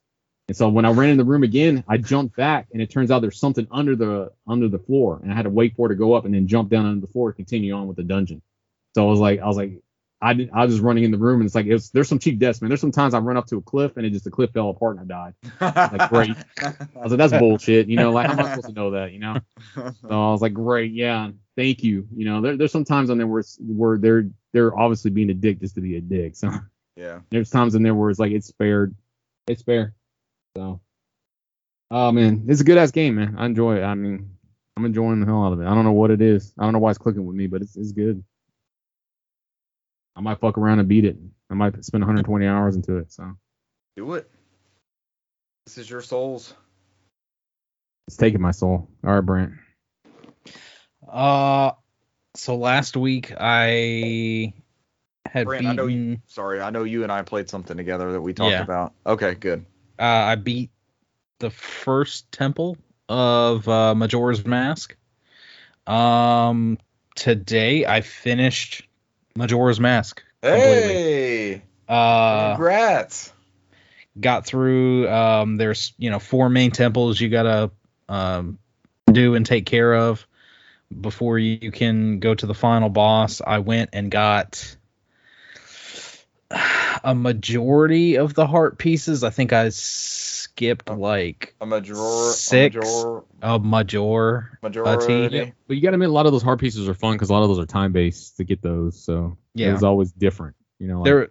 And 0.48 0.56
so 0.56 0.70
when 0.70 0.86
I 0.86 0.92
ran 0.92 1.10
in 1.10 1.18
the 1.18 1.26
room 1.26 1.44
again, 1.44 1.84
I 1.88 1.98
jumped 1.98 2.36
back, 2.38 2.68
and 2.72 2.82
it 2.82 2.90
turns 2.90 3.12
out 3.12 3.22
there's 3.22 3.40
something 3.40 3.68
under 3.70 3.96
the 3.96 4.32
under 4.48 4.70
the 4.70 4.80
floor, 4.80 5.20
and 5.22 5.32
I 5.32 5.36
had 5.36 5.44
to 5.44 5.50
wait 5.50 5.76
for 5.76 5.88
it 5.88 5.90
to 5.90 5.96
go 5.96 6.14
up 6.14 6.26
and 6.26 6.34
then 6.34 6.48
jump 6.48 6.70
down 6.70 6.86
under 6.86 7.02
the 7.02 7.12
floor 7.12 7.32
to 7.32 7.36
continue 7.36 7.74
on 7.74 7.88
with 7.88 7.98
the 7.98 8.04
dungeon. 8.04 8.42
So 8.96 9.06
I 9.06 9.10
was 9.10 9.20
like, 9.20 9.42
I 9.42 9.48
was 9.48 9.58
like, 9.58 9.82
I 10.22 10.34
didn't, 10.34 10.52
I 10.54 10.64
was 10.66 10.74
just 10.74 10.84
running 10.84 11.04
in 11.04 11.12
the 11.12 11.18
room, 11.18 11.42
and 11.42 11.46
it's 11.46 11.54
like, 11.54 11.68
it's, 11.68 11.90
there's 11.90 12.08
some 12.08 12.18
cheap 12.18 12.40
deaths, 12.40 12.62
man. 12.62 12.70
There's 12.70 12.82
some 12.82 12.94
times 12.94 13.14
I 13.14 13.20
run 13.20 13.38
up 13.38 13.46
to 13.48 13.58
a 13.58 13.62
cliff, 13.62 13.98
and 13.98 14.06
it 14.06 14.12
just 14.12 14.24
the 14.24 14.32
cliff 14.32 14.52
fell 14.52 14.70
apart 14.70 14.98
and 14.98 15.12
I 15.12 15.32
died. 15.62 16.00
Like, 16.00 16.10
great. 16.10 16.36
I 16.62 16.74
was 16.96 17.12
like, 17.12 17.18
that's 17.18 17.34
bullshit, 17.34 17.88
you 17.88 17.98
know. 17.98 18.12
Like, 18.12 18.28
how 18.28 18.34
am 18.34 18.40
I 18.40 18.50
supposed 18.56 18.68
to 18.68 18.74
know 18.74 18.92
that, 18.92 19.12
you 19.12 19.20
know? 19.20 19.38
So 19.76 19.92
I 20.10 20.32
was 20.32 20.42
like, 20.42 20.54
great, 20.54 20.94
yeah, 20.94 21.30
thank 21.56 21.84
you. 21.84 22.08
You 22.16 22.26
know, 22.26 22.42
there, 22.42 22.58
there's 22.58 22.72
some 22.72 22.86
times 22.86 23.10
on 23.10 23.18
there 23.18 23.28
where 23.28 23.42
it's, 23.42 23.60
where 23.60 23.98
they're 23.98 24.30
they're 24.54 24.76
obviously 24.80 25.12
being 25.12 25.30
a 25.30 25.36
dick 25.36 25.60
just 25.60 25.76
to 25.76 25.82
be 25.82 25.98
a 25.98 26.02
dick. 26.02 26.36
So 26.36 26.52
yeah. 26.96 27.20
there's 27.30 27.50
times 27.50 27.76
in 27.76 27.84
there 27.84 27.94
where 27.94 28.10
it's 28.10 28.20
like 28.20 28.32
it's 28.32 28.48
spared, 28.48 28.96
it's 29.46 29.62
fair. 29.62 29.94
So, 30.58 30.82
oh 31.92 32.12
man, 32.12 32.46
it's 32.48 32.62
a 32.62 32.64
good 32.64 32.80
ass 32.80 32.90
game, 32.90 33.14
man. 33.14 33.36
I 33.38 33.46
enjoy 33.46 33.78
it. 33.78 33.84
I 33.84 33.94
mean, 33.94 34.32
I'm 34.76 34.86
enjoying 34.86 35.20
the 35.20 35.28
hell 35.28 35.44
out 35.44 35.54
of 35.54 35.62
it. 35.62 35.68
I 35.68 35.76
don't 35.76 35.84
know 35.84 35.92
what 35.92 36.10
it 36.10 36.20
is. 36.20 36.52
I 36.58 36.64
don't 36.64 36.74
know 36.74 36.80
why 36.80 36.90
it's 36.90 36.98
clicking 36.98 37.24
with 37.28 37.36
me, 37.36 37.46
but 37.46 37.62
it's 37.62 37.78
it's 37.78 37.92
good. 37.92 38.24
I 40.16 40.22
might 40.22 40.40
fuck 40.40 40.58
around 40.58 40.80
and 40.80 40.90
beat 40.90 41.06
it. 41.06 41.16
I 41.52 41.54
might 41.54 41.86
spend 41.86 42.02
120 42.02 42.48
hours 42.48 42.76
into 42.76 42.98
it. 42.98 43.12
So 43.12 43.34
Do 43.96 44.16
it. 44.16 44.28
This 45.68 45.78
is 45.78 45.88
your 45.88 46.02
souls. 46.02 46.56
It's 48.08 48.18
taking 48.18 48.42
my 48.42 48.50
soul. 48.50 48.90
All 49.06 49.14
right, 49.14 49.22
Brant. 49.22 49.54
Uh, 51.08 51.74
so 52.36 52.56
last 52.56 52.98
week 52.98 53.32
I 53.40 54.56
had 55.28 55.46
Brant, 55.46 55.68
I 55.68 55.74
know 55.74 55.88
you, 55.88 56.18
sorry, 56.28 56.62
I 56.62 56.70
know 56.70 56.84
you 56.84 57.04
and 57.04 57.12
I 57.12 57.22
played 57.22 57.50
something 57.50 57.78
together 57.78 58.12
that 58.14 58.22
we 58.22 58.34
talked 58.34 58.52
Yeah. 58.52 58.64
about. 58.64 58.94
Okay, 59.06 59.36
good. 59.36 59.66
Uh, 60.00 60.04
I 60.04 60.36
beat 60.36 60.70
the 61.40 61.50
first 61.50 62.32
temple 62.32 62.78
of 63.10 63.68
uh, 63.68 63.96
Majora's 63.96 64.46
Mask. 64.46 64.96
Um, 65.86 66.78
today 67.16 67.86
I 67.86 68.02
finished 68.02 68.88
Majora's 69.36 69.80
Mask 69.80 70.24
completely. 70.42 70.94
Hey, 70.94 71.62
Uh, 71.88 72.56
congrats. 72.56 73.32
got 74.20 74.46
through. 74.46 75.08
Um, 75.10 75.58
there's 75.58 75.94
you 75.98 76.10
know 76.10 76.20
four 76.20 76.50
main 76.50 76.72
temples 76.72 77.20
you 77.22 77.30
gotta 77.30 77.72
um, 78.10 78.60
do 79.12 79.36
and 79.36 79.46
take 79.46 79.66
care 79.66 79.94
of 79.94 80.28
before 81.02 81.38
you 81.40 81.72
can 81.72 82.20
go 82.20 82.34
to 82.36 82.46
the 82.46 82.54
final 82.54 82.90
boss. 82.90 83.42
I 83.46 83.60
went 83.60 83.92
and 83.94 84.12
got 84.12 84.76
a 87.04 87.14
majority 87.16 88.18
of 88.18 88.34
the 88.34 88.48
heart 88.48 88.78
pieces. 88.78 89.24
I 89.24 89.30
think 89.30 89.54
I 89.54 89.70
skipped 89.70 90.90
like 90.90 91.56
A 91.62 91.66
major, 91.66 91.96
Six. 92.32 92.76
a 92.76 92.80
major, 92.80 93.24
a 93.42 93.60
major. 93.60 94.58
majority. 94.62 95.36
Yeah. 95.36 95.46
But 95.68 95.76
you 95.76 95.82
got 95.82 95.90
to 95.92 95.96
admit, 95.96 96.10
a 96.10 96.14
lot 96.14 96.26
of 96.26 96.32
those 96.32 96.42
heart 96.44 96.60
pieces 96.60 96.88
are 96.90 96.94
fun 96.94 97.14
because 97.14 97.30
a 97.30 97.34
lot 97.34 97.44
of 97.44 97.50
those 97.50 97.60
are 97.60 97.66
time 97.66 97.92
based 97.92 98.38
to 98.38 98.44
get 98.44 98.62
those. 98.62 99.00
So 99.00 99.38
Yeah. 99.54 99.74
it's 99.74 99.84
always 99.84 100.12
different. 100.12 100.56
You 100.80 100.88
know, 100.88 100.98
like, 101.00 101.06
There, 101.06 101.28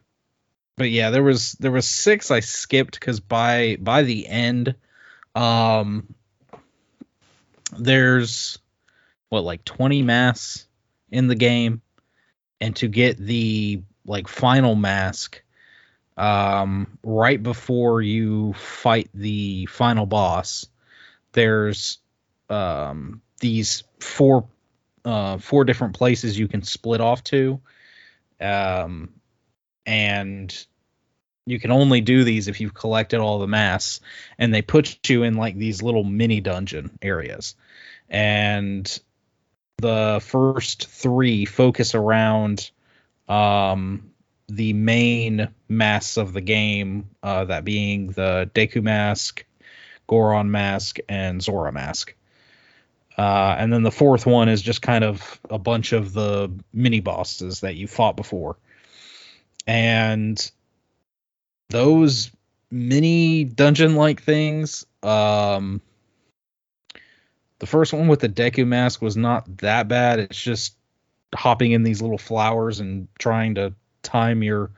but 0.76 0.90
yeah, 0.90 1.10
there 1.10 1.22
was 1.22 1.52
there 1.52 1.70
was 1.70 1.86
six 1.88 2.30
I 2.30 2.40
skipped 2.40 2.98
because 2.98 3.20
by 3.20 3.76
by 3.80 4.02
the 4.02 4.26
end, 4.28 4.74
um, 5.34 6.14
there's 7.78 8.58
what 9.28 9.44
like 9.44 9.64
20 9.64 10.02
masks 10.02 10.66
in 11.10 11.26
the 11.28 11.34
game, 11.34 11.80
and 12.60 12.74
to 12.76 12.88
get 12.88 13.18
the 13.18 13.82
like 14.06 14.28
final 14.28 14.74
mask, 14.74 15.42
um, 16.16 16.98
right 17.02 17.42
before 17.42 18.00
you 18.00 18.52
fight 18.54 19.10
the 19.14 19.66
final 19.66 20.06
boss, 20.06 20.66
there's 21.32 21.98
um 22.48 23.20
these 23.40 23.82
four 23.98 24.48
uh 25.04 25.36
four 25.38 25.64
different 25.64 25.94
places 25.94 26.38
you 26.38 26.46
can 26.46 26.62
split 26.62 27.00
off 27.00 27.24
to 27.24 27.60
um 28.40 29.12
and 29.84 30.66
you 31.46 31.60
can 31.60 31.70
only 31.70 32.00
do 32.00 32.24
these 32.24 32.48
if 32.48 32.60
you've 32.60 32.74
collected 32.74 33.20
all 33.20 33.38
the 33.38 33.46
masks 33.46 34.00
and 34.36 34.52
they 34.52 34.62
put 34.62 35.08
you 35.08 35.22
in 35.22 35.34
like 35.34 35.56
these 35.56 35.80
little 35.82 36.02
mini 36.02 36.40
dungeon 36.40 36.98
areas. 37.00 37.54
And 38.10 39.00
the 39.78 40.20
first 40.22 40.88
three 40.88 41.44
focus 41.44 41.94
around 41.94 42.70
um 43.28 44.10
the 44.48 44.72
main 44.72 45.48
masks 45.68 46.16
of 46.16 46.32
the 46.32 46.40
game 46.40 47.10
uh 47.22 47.44
that 47.44 47.64
being 47.64 48.08
the 48.08 48.48
deku 48.54 48.82
mask 48.82 49.44
goron 50.06 50.50
mask 50.50 50.98
and 51.08 51.42
zora 51.42 51.72
mask. 51.72 52.14
Uh, 53.18 53.56
and 53.58 53.72
then 53.72 53.82
the 53.82 53.90
fourth 53.90 54.26
one 54.26 54.48
is 54.48 54.60
just 54.60 54.82
kind 54.82 55.02
of 55.02 55.40
a 55.48 55.58
bunch 55.58 55.92
of 55.92 56.12
the 56.12 56.52
mini 56.72 57.00
bosses 57.00 57.60
that 57.60 57.74
you 57.74 57.86
fought 57.86 58.16
before. 58.16 58.58
And 59.66 60.50
those 61.70 62.30
mini 62.70 63.44
dungeon 63.44 63.94
like 63.94 64.22
things 64.22 64.84
um 65.02 65.80
the 67.58 67.66
first 67.66 67.92
one 67.92 68.08
with 68.08 68.20
the 68.20 68.28
deku 68.28 68.66
mask 68.66 69.00
was 69.00 69.16
not 69.16 69.58
that 69.58 69.88
bad. 69.88 70.18
It's 70.18 70.40
just 70.40 70.75
hopping 71.34 71.72
in 71.72 71.82
these 71.82 72.00
little 72.00 72.18
flowers 72.18 72.80
and 72.80 73.08
trying 73.18 73.56
to 73.56 73.74
time 74.02 74.42
your 74.42 74.70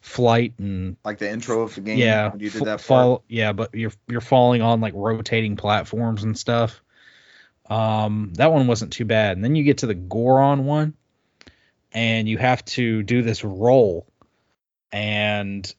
flight 0.00 0.54
and 0.58 0.96
Like 1.04 1.18
the 1.18 1.28
intro 1.30 1.62
of 1.62 1.74
the 1.74 1.80
game. 1.80 1.98
yeah 1.98 2.30
when 2.30 2.40
you 2.40 2.50
did 2.50 2.64
that 2.64 2.80
fall 2.80 3.24
yeah 3.28 3.52
but 3.52 3.74
you're 3.74 3.92
you're 4.06 4.20
falling 4.20 4.62
on 4.62 4.80
like 4.80 4.94
rotating 4.94 5.56
platforms 5.56 6.22
and 6.22 6.38
stuff. 6.38 6.82
Um 7.68 8.32
that 8.34 8.52
one 8.52 8.66
wasn't 8.66 8.92
too 8.92 9.04
bad. 9.04 9.36
And 9.36 9.44
then 9.44 9.56
you 9.56 9.64
get 9.64 9.78
to 9.78 9.86
the 9.86 9.94
goron 9.94 10.64
one 10.64 10.94
and 11.92 12.28
you 12.28 12.38
have 12.38 12.64
to 12.66 13.02
do 13.02 13.22
this 13.22 13.42
roll. 13.44 14.06
And 14.92 15.72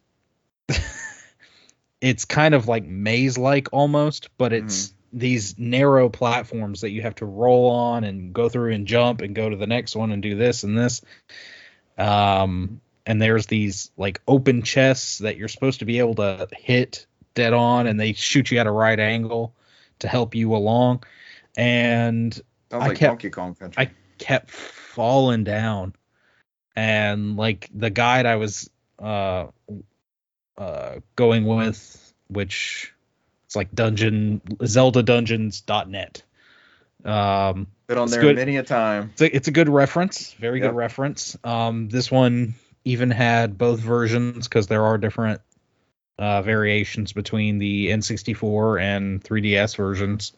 it's 2.01 2.25
kind 2.25 2.53
of 2.53 2.67
like 2.67 2.85
maze 2.85 3.37
like 3.37 3.69
almost 3.71 4.29
but 4.37 4.53
it's 4.53 4.93
these 5.11 5.57
narrow 5.57 6.09
platforms 6.09 6.81
that 6.81 6.91
you 6.91 7.01
have 7.01 7.15
to 7.15 7.25
roll 7.25 7.69
on 7.71 8.03
and 8.03 8.33
go 8.33 8.49
through 8.49 8.73
and 8.73 8.87
jump 8.87 9.21
and 9.21 9.35
go 9.35 9.49
to 9.49 9.55
the 9.55 9.67
next 9.67 9.95
one 9.95 10.11
and 10.11 10.21
do 10.21 10.35
this 10.35 10.63
and 10.63 10.77
this. 10.77 11.01
Um 11.97 12.81
and 13.05 13.21
there's 13.21 13.47
these 13.47 13.91
like 13.97 14.21
open 14.27 14.61
chests 14.61 15.19
that 15.19 15.35
you're 15.37 15.47
supposed 15.47 15.79
to 15.79 15.85
be 15.85 15.99
able 15.99 16.15
to 16.15 16.47
hit 16.55 17.07
dead 17.33 17.53
on 17.53 17.87
and 17.87 17.99
they 17.99 18.13
shoot 18.13 18.51
you 18.51 18.59
at 18.59 18.67
a 18.67 18.71
right 18.71 18.99
angle 18.99 19.55
to 19.99 20.07
help 20.07 20.35
you 20.35 20.55
along. 20.55 21.03
And 21.57 22.33
Sounds 22.33 22.43
I 22.71 22.87
like 22.89 22.97
kept- 22.97 23.09
Donkey 23.11 23.29
Kong 23.31 23.55
Country. 23.55 23.83
I 23.83 23.91
kept 24.19 24.51
falling 24.51 25.43
down. 25.43 25.95
And 26.75 27.35
like 27.35 27.69
the 27.73 27.89
guide 27.89 28.25
I 28.25 28.35
was 28.35 28.69
uh 28.99 29.47
uh 30.57 30.95
going 31.15 31.45
with 31.45 32.13
which 32.27 32.93
it's 33.49 33.55
like 33.55 33.73
dungeon 33.73 34.41
zelda 34.63 35.01
dungeons.net 35.01 36.21
um 37.03 37.65
Been 37.87 37.97
on 37.97 38.07
there 38.11 38.21
good. 38.21 38.35
many 38.35 38.57
a 38.57 38.63
time. 38.63 39.09
it's 39.13 39.21
a, 39.23 39.35
it's 39.35 39.47
a 39.47 39.51
good 39.51 39.69
reference 39.69 40.33
very 40.33 40.59
Yep. 40.59 40.69
good 40.69 40.75
reference 40.75 41.35
um 41.43 41.89
this 41.89 42.11
one 42.11 42.53
even 42.85 43.09
had 43.09 43.57
both 43.57 43.79
versions 43.79 44.47
because 44.47 44.67
there 44.67 44.83
are 44.85 44.99
different 44.99 45.41
uh 46.19 46.43
variations 46.43 47.11
between 47.11 47.57
the 47.57 47.87
n64 47.87 48.79
and 48.79 49.23
3ds 49.23 49.75
versions 49.75 50.33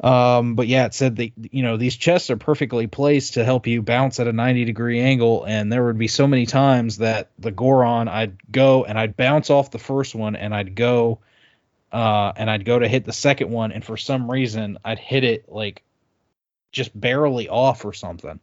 um 0.00 0.54
but 0.54 0.68
yeah 0.68 0.84
it 0.86 0.94
said 0.94 1.16
that 1.16 1.32
you 1.50 1.64
know 1.64 1.76
these 1.76 1.96
chests 1.96 2.30
are 2.30 2.36
perfectly 2.36 2.86
placed 2.86 3.34
to 3.34 3.44
help 3.44 3.66
you 3.66 3.82
bounce 3.82 4.20
at 4.20 4.28
a 4.28 4.32
90 4.32 4.66
degree 4.66 5.00
angle 5.00 5.42
and 5.44 5.72
there 5.72 5.84
would 5.84 5.98
be 5.98 6.06
so 6.08 6.28
many 6.28 6.46
times 6.46 6.98
that 6.98 7.30
the 7.40 7.50
goron 7.50 8.06
i'd 8.06 8.36
go 8.52 8.84
and 8.84 8.96
i'd 9.00 9.16
bounce 9.16 9.50
off 9.50 9.72
the 9.72 9.78
first 9.80 10.14
one 10.14 10.36
and 10.36 10.54
i'd 10.54 10.76
go 10.76 11.18
uh 11.92 12.32
and 12.36 12.50
i'd 12.50 12.64
go 12.64 12.78
to 12.78 12.88
hit 12.88 13.04
the 13.04 13.12
second 13.12 13.50
one 13.50 13.70
and 13.72 13.84
for 13.84 13.96
some 13.96 14.30
reason 14.30 14.78
i'd 14.84 14.98
hit 14.98 15.24
it 15.24 15.50
like 15.52 15.82
just 16.72 16.98
barely 16.98 17.48
off 17.48 17.84
or 17.84 17.92
something. 17.92 18.40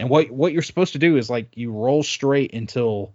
And 0.00 0.10
what 0.10 0.30
what 0.30 0.52
you're 0.52 0.62
supposed 0.62 0.94
to 0.94 0.98
do 0.98 1.16
is 1.16 1.30
like 1.30 1.56
you 1.56 1.70
roll 1.72 2.02
straight 2.02 2.52
until 2.54 3.12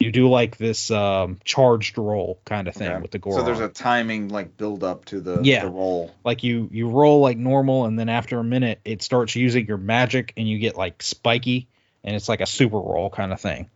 you 0.00 0.10
do 0.12 0.28
like 0.28 0.56
this 0.56 0.90
um, 0.90 1.38
charged 1.44 1.98
roll 1.98 2.40
kind 2.44 2.68
of 2.68 2.74
thing 2.74 2.88
Okay. 2.90 3.00
with 3.00 3.10
the 3.10 3.18
Goron. 3.18 3.38
So 3.40 3.44
there's 3.44 3.60
a 3.60 3.68
timing 3.68 4.28
like 4.28 4.56
build 4.56 4.84
up 4.84 5.04
to 5.06 5.20
the, 5.20 5.40
Yeah. 5.42 5.62
the 5.64 5.70
roll. 5.70 6.14
like 6.24 6.42
you 6.44 6.68
you 6.72 6.88
roll 6.88 7.20
like 7.20 7.38
normal 7.38 7.86
and 7.86 7.98
then 7.98 8.08
after 8.08 8.38
a 8.38 8.44
minute 8.44 8.80
it 8.84 9.02
starts 9.02 9.34
using 9.36 9.66
your 9.66 9.78
magic 9.78 10.32
and 10.36 10.48
you 10.48 10.58
get 10.58 10.76
like 10.76 11.02
spiky 11.02 11.68
and 12.04 12.14
it's 12.14 12.28
like 12.28 12.40
a 12.40 12.46
super 12.46 12.78
roll 12.78 13.10
kind 13.10 13.32
of 13.32 13.40
thing. 13.40 13.68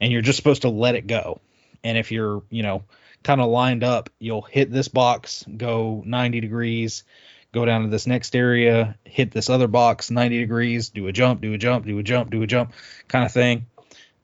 And 0.00 0.12
you're 0.12 0.22
just 0.22 0.36
supposed 0.36 0.62
to 0.62 0.68
let 0.68 0.94
it 0.94 1.06
go. 1.06 1.40
And 1.82 1.96
if 1.98 2.12
you're, 2.12 2.42
you 2.50 2.62
know, 2.62 2.84
kind 3.22 3.40
of 3.40 3.48
lined 3.48 3.84
up, 3.84 4.10
you'll 4.18 4.42
hit 4.42 4.70
this 4.70 4.88
box, 4.88 5.44
go 5.56 6.02
90 6.04 6.40
degrees, 6.40 7.04
go 7.52 7.64
down 7.64 7.82
to 7.82 7.88
this 7.88 8.06
next 8.06 8.34
area, 8.34 8.96
hit 9.04 9.30
this 9.30 9.50
other 9.50 9.68
box 9.68 10.10
90 10.10 10.38
degrees, 10.38 10.88
do 10.90 11.06
a 11.06 11.12
jump, 11.12 11.40
do 11.40 11.52
a 11.52 11.58
jump, 11.58 11.86
do 11.86 11.98
a 11.98 12.02
jump, 12.02 12.30
do 12.30 12.42
a 12.42 12.46
jump 12.46 12.72
kind 13.08 13.24
of 13.24 13.32
thing. 13.32 13.66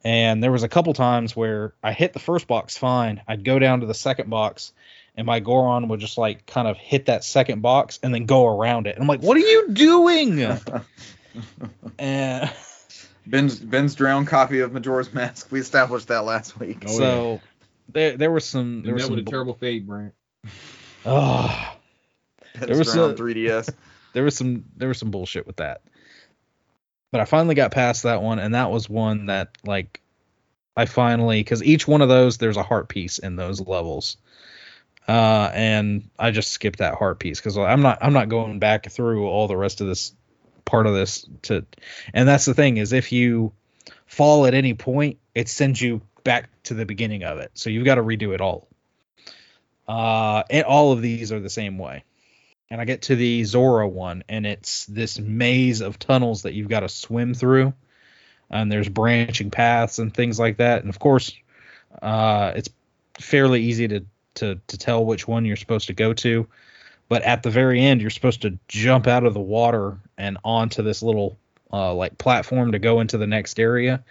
And 0.05 0.43
there 0.43 0.53
was 0.53 0.63
a 0.63 0.69
couple 0.69 0.95
times 0.95 1.35
where 1.35 1.75
I 1.83 1.93
hit 1.93 2.13
the 2.13 2.21
first 2.21 2.47
box 2.47 2.79
fine. 2.79 3.23
I'd 3.27 3.45
go 3.45 3.59
down 3.59 3.81
to 3.81 3.87
the 3.87 3.95
second 3.95 4.31
box 4.31 4.73
and 5.17 5.27
my 5.27 5.41
Goron 5.41 5.89
would 5.89 6.01
just 6.01 6.19
like 6.19 6.47
kind 6.47 6.69
of 6.69 6.77
hit 6.77 7.07
that 7.07 7.25
second 7.25 7.63
box 7.63 7.99
and 8.03 8.15
then 8.15 8.27
go 8.27 8.47
around 8.47 8.87
it. 8.87 8.95
And 8.95 9.03
I'm 9.03 9.09
like, 9.09 9.23
what 9.23 9.37
are 9.37 9.41
you 9.41 9.69
doing? 9.73 10.43
and 11.99 12.53
Ben's 13.27 13.59
Ben's 13.59 13.95
drowned 13.95 14.29
copy 14.29 14.61
of 14.61 14.73
Majora's 14.73 15.13
Mask. 15.13 15.51
We 15.51 15.61
established 15.61 16.09
that 16.09 16.25
last 16.25 16.59
week. 16.61 16.89
So 16.89 17.41
there 17.89 18.17
there 18.17 18.31
was 18.31 18.45
some 18.45 18.83
there 18.83 18.91
And 18.91 18.95
was 18.95 19.03
that 19.03 19.07
some 19.09 19.17
was 19.17 19.23
a 19.23 19.25
terrible 19.25 19.55
fate, 19.55 19.87
Brant. 19.87 20.15
oh, 21.05 21.77
Ben's 22.59 22.79
was 22.79 22.93
drowned 22.93 23.19
a- 23.19 23.23
3DS. 23.23 23.75
there 24.13 24.25
was 24.25 24.37
some 24.37 24.65
there 24.77 24.89
was 24.89 24.99
some 24.99 25.11
bullshit 25.11 25.47
with 25.47 25.57
that. 25.57 25.83
But 27.13 27.21
I 27.21 27.25
finally 27.25 27.55
got 27.55 27.71
past 27.71 28.03
that 28.03 28.23
one, 28.23 28.39
and 28.39 28.55
that 28.55 28.71
was 28.71 28.89
one 28.89 29.27
that 29.27 29.57
like 29.65 30.01
I 30.77 30.87
finally 30.87 31.41
because 31.41 31.63
each 31.63 31.87
one 31.89 32.03
of 32.03 32.09
those 32.09 32.39
there's 32.39 32.57
a 32.57 32.63
heart 32.63 32.89
piece 32.89 33.19
in 33.19 33.37
those 33.37 33.61
levels. 33.61 34.17
Uh, 35.09 35.49
and 35.55 36.11
I 36.19 36.33
just 36.33 36.51
skipped 36.51 36.81
that 36.81 36.95
heart 36.97 37.21
piece 37.21 37.39
because 37.39 37.57
I'm 37.57 37.81
not 37.81 37.99
I'm 38.03 38.13
not 38.13 38.29
going 38.29 38.59
back 38.59 38.91
through 38.91 39.27
all 39.29 39.47
the 39.47 39.57
rest 39.57 39.81
of 39.81 39.87
this 39.87 40.13
part 40.65 40.89
of 40.89 40.95
this 40.95 41.25
to 41.43 41.65
and 42.13 42.29
that's 42.29 42.45
the 42.45 42.55
thing 42.55 42.77
is 42.77 42.93
if 42.93 43.13
you 43.13 43.53
fall 44.07 44.47
at 44.47 44.55
any 44.55 44.75
point 44.75 45.19
it 45.33 45.49
sends 45.49 45.81
you 45.81 46.03
back 46.27 46.51
to 46.65 46.75
the 46.75 46.85
beginning 46.85 47.25
of 47.25 47.39
it 47.39 47.51
so 47.55 47.71
you've 47.71 47.87
got 47.87 47.95
to 47.95 48.03
redo 48.03 48.35
it 48.35 48.43
all 48.43 48.69
uh 49.89 50.43
and 50.51 50.65
all 50.65 50.93
of 50.93 51.01
these 51.01 51.33
are 51.33 51.41
the 51.41 51.49
same 51.49 51.79
way 51.79 52.05
and 52.71 52.81
I 52.81 52.85
get 52.85 53.03
to 53.03 53.17
the 53.17 53.45
Zora 53.45 53.87
one, 53.87 54.25
and 54.29 54.47
it's 54.47 54.87
this 54.87 55.19
maze 55.19 55.81
of 55.81 55.99
tunnels 55.99 56.43
that 56.43 56.55
you've 56.55 56.69
got 56.69 56.81
to 56.81 56.89
swim 56.89 57.35
through, 57.35 57.75
and 58.51 58.71
there's 58.71 58.89
branching 58.89 59.51
paths 59.51 59.99
and 59.99 60.13
things 60.13 60.39
like 60.39 60.57
that. 60.57 60.81
And 60.81 60.89
of 60.89 60.99
course, 60.99 61.33
uh, 62.03 62.53
it's 62.57 62.69
fairly 63.19 63.63
easy 63.63 63.89
to, 63.89 64.05
to 64.35 64.61
to 64.67 64.79
tell 64.79 65.05
which 65.05 65.29
one 65.29 65.45
you're 65.45 65.57
supposed 65.57 65.87
to 65.89 65.93
go 65.93 66.13
to. 66.15 66.49
But 67.09 67.23
at 67.23 67.45
the 67.45 67.51
very 67.51 67.81
end, 67.81 68.01
you're 68.01 68.11
supposed 68.11 68.43
to 68.43 68.59
jump 68.67 69.07
out 69.07 69.25
of 69.25 69.33
the 69.33 69.41
water 69.41 69.99
and 70.19 70.39
onto 70.43 70.83
this 70.83 71.05
little 71.05 71.39
uh, 71.73 71.95
like 71.95 72.19
platform 72.19 72.73
to 72.73 72.81
go 72.81 72.99
into 72.99 73.17
the 73.17 73.29
next 73.29 73.61
area. 73.61 74.03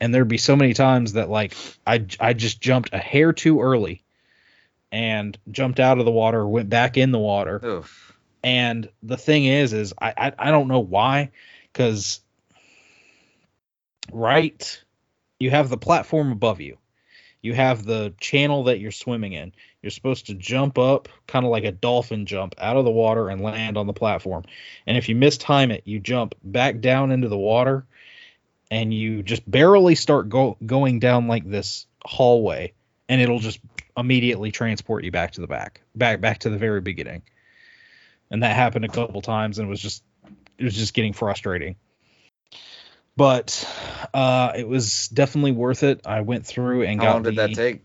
And 0.00 0.14
there'd 0.14 0.28
be 0.28 0.38
so 0.38 0.56
many 0.56 0.74
times 0.74 1.14
that 1.14 1.28
like 1.28 1.56
I 1.86 2.06
I 2.20 2.32
just 2.32 2.60
jumped 2.60 2.90
a 2.92 2.98
hair 2.98 3.32
too 3.32 3.60
early 3.60 4.02
and 4.92 5.36
jumped 5.50 5.80
out 5.80 5.98
of 5.98 6.04
the 6.04 6.10
water, 6.10 6.46
went 6.46 6.70
back 6.70 6.96
in 6.96 7.10
the 7.10 7.18
water. 7.18 7.60
Oof. 7.64 8.16
And 8.42 8.88
the 9.02 9.16
thing 9.16 9.44
is, 9.44 9.72
is 9.72 9.92
I 10.00 10.14
I, 10.16 10.32
I 10.38 10.50
don't 10.50 10.68
know 10.68 10.80
why, 10.80 11.30
because 11.72 12.20
right, 14.12 14.82
you 15.38 15.50
have 15.50 15.68
the 15.68 15.76
platform 15.76 16.32
above 16.32 16.60
you, 16.60 16.78
you 17.42 17.54
have 17.54 17.84
the 17.84 18.14
channel 18.20 18.64
that 18.64 18.80
you're 18.80 18.90
swimming 18.90 19.32
in. 19.32 19.52
You're 19.82 19.90
supposed 19.90 20.26
to 20.26 20.34
jump 20.34 20.76
up, 20.76 21.08
kind 21.26 21.44
of 21.44 21.52
like 21.52 21.64
a 21.64 21.72
dolphin 21.72 22.26
jump, 22.26 22.54
out 22.58 22.76
of 22.76 22.84
the 22.84 22.90
water 22.90 23.28
and 23.28 23.40
land 23.40 23.76
on 23.76 23.86
the 23.86 23.92
platform. 23.92 24.44
And 24.86 24.96
if 24.96 25.08
you 25.08 25.14
mistime 25.14 25.70
it, 25.70 25.82
you 25.84 26.00
jump 26.00 26.34
back 26.42 26.80
down 26.80 27.12
into 27.12 27.28
the 27.28 27.38
water, 27.38 27.86
and 28.70 28.92
you 28.92 29.22
just 29.22 29.48
barely 29.50 29.94
start 29.94 30.28
go- 30.28 30.56
going 30.64 30.98
down 30.98 31.28
like 31.28 31.48
this 31.48 31.86
hallway, 32.04 32.72
and 33.08 33.20
it'll 33.20 33.38
just 33.38 33.60
immediately 33.96 34.52
transport 34.52 35.04
you 35.04 35.10
back 35.10 35.32
to 35.32 35.40
the 35.40 35.46
back, 35.46 35.82
back 35.94 36.20
back 36.20 36.38
to 36.40 36.50
the 36.50 36.58
very 36.58 36.80
beginning. 36.80 37.22
And 38.30 38.42
that 38.42 38.54
happened 38.54 38.84
a 38.84 38.88
couple 38.88 39.22
times, 39.22 39.58
and 39.58 39.68
it 39.68 39.70
was 39.70 39.80
just 39.80 40.02
it 40.58 40.64
was 40.64 40.74
just 40.74 40.94
getting 40.94 41.12
frustrating. 41.12 41.76
But 43.16 43.68
uh, 44.14 44.52
it 44.56 44.68
was 44.68 45.08
definitely 45.08 45.52
worth 45.52 45.82
it. 45.82 46.02
I 46.06 46.20
went 46.20 46.46
through 46.46 46.84
and 46.84 47.00
got. 47.00 47.06
How 47.06 47.12
got 47.12 47.14
long 47.14 47.22
did 47.24 47.36
the, 47.36 47.46
that 47.48 47.54
take? 47.54 47.84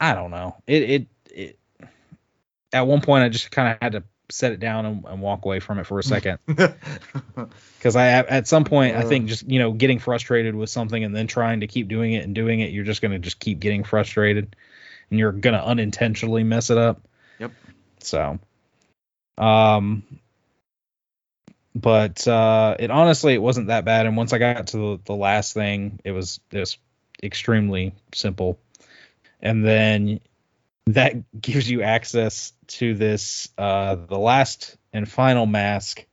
I 0.00 0.14
don't 0.14 0.30
know. 0.30 0.56
It 0.66 0.82
it 0.82 1.06
it. 1.30 1.58
At 2.72 2.86
one 2.86 3.00
point, 3.00 3.24
I 3.24 3.28
just 3.28 3.50
kind 3.50 3.68
of 3.68 3.78
had 3.82 3.92
to 3.92 4.04
set 4.32 4.52
it 4.52 4.60
down 4.60 4.86
and, 4.86 5.04
and 5.06 5.20
walk 5.20 5.44
away 5.44 5.60
from 5.60 5.78
it 5.78 5.86
for 5.86 5.98
a 5.98 6.02
second 6.02 6.38
because 6.46 7.96
I 7.96 8.08
at 8.08 8.48
some 8.48 8.64
point 8.64 8.96
I 8.96 9.00
Uh. 9.02 9.08
think 9.08 9.26
just 9.26 9.48
you 9.48 9.58
know 9.58 9.72
getting 9.72 9.98
frustrated 9.98 10.54
with 10.54 10.70
something 10.70 11.02
and 11.04 11.14
then 11.14 11.26
trying 11.26 11.60
to 11.60 11.66
keep 11.66 11.88
doing 11.88 12.12
it 12.12 12.24
and 12.24 12.34
doing 12.34 12.60
it, 12.60 12.70
you're 12.70 12.84
just 12.84 13.02
gonna 13.02 13.18
just 13.18 13.38
keep 13.38 13.60
getting 13.60 13.84
frustrated, 13.84 14.56
and 15.10 15.18
you're 15.18 15.32
gonna 15.32 15.62
unintentionally 15.62 16.44
mess 16.44 16.70
it 16.70 16.78
up. 16.78 17.02
Yep. 17.38 17.52
So, 18.00 18.38
um, 19.38 20.02
but 21.74 22.26
uh, 22.28 22.76
it 22.78 22.90
honestly 22.90 23.34
it 23.34 23.42
wasn't 23.42 23.68
that 23.68 23.84
bad. 23.84 24.06
And 24.06 24.16
once 24.16 24.32
I 24.32 24.38
got 24.38 24.66
to 24.68 24.76
the, 24.76 25.00
the 25.04 25.14
last 25.16 25.54
thing, 25.54 26.00
it 26.04 26.12
was 26.12 26.40
it 26.50 26.58
was 26.58 26.76
extremely 27.22 27.94
simple. 28.14 28.58
And 29.40 29.64
then 29.64 30.20
that 30.86 31.40
gives 31.40 31.70
you 31.70 31.82
access 31.82 32.52
to 32.66 32.94
this 32.94 33.48
uh, 33.58 33.94
the 33.94 34.18
last 34.18 34.76
and 34.92 35.08
final 35.08 35.46
mask 35.46 36.04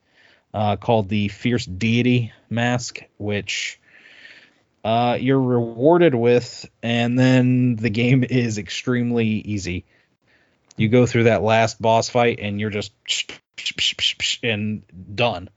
uh, 0.54 0.76
called 0.76 1.10
the 1.10 1.28
Fierce 1.28 1.66
Deity 1.66 2.32
mask, 2.50 3.00
which 3.18 3.80
uh, 4.84 5.18
you're 5.20 5.42
rewarded 5.42 6.16
with, 6.16 6.70
and 6.82 7.18
then 7.18 7.76
the 7.76 7.90
game 7.90 8.24
is 8.24 8.58
extremely 8.58 9.28
easy. 9.28 9.86
You 10.78 10.88
go 10.88 11.06
through 11.06 11.26
that 11.26 11.42
last 11.44 11.82
boss 11.82 12.10
fight, 12.10 12.40
and 12.40 12.60
you're 12.60 12.70
just 12.70 12.94
and 14.44 14.84
done. 15.16 15.50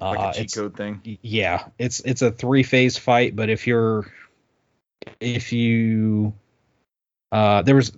like 0.00 0.18
Uh, 0.18 0.22
a 0.22 0.32
cheat 0.32 0.40
it's- 0.40 0.54
code 0.54 0.76
thing. 0.76 1.18
yeah, 1.22 1.66
it's 1.78 2.00
it's 2.00 2.22
a 2.22 2.30
three 2.30 2.62
phase 2.62 2.96
fight, 2.96 3.34
but 3.34 3.50
if 3.50 3.66
you're 3.66 4.06
if 5.20 5.52
you 5.52 6.32
uh 7.32 7.62
there 7.62 7.74
was 7.74 7.92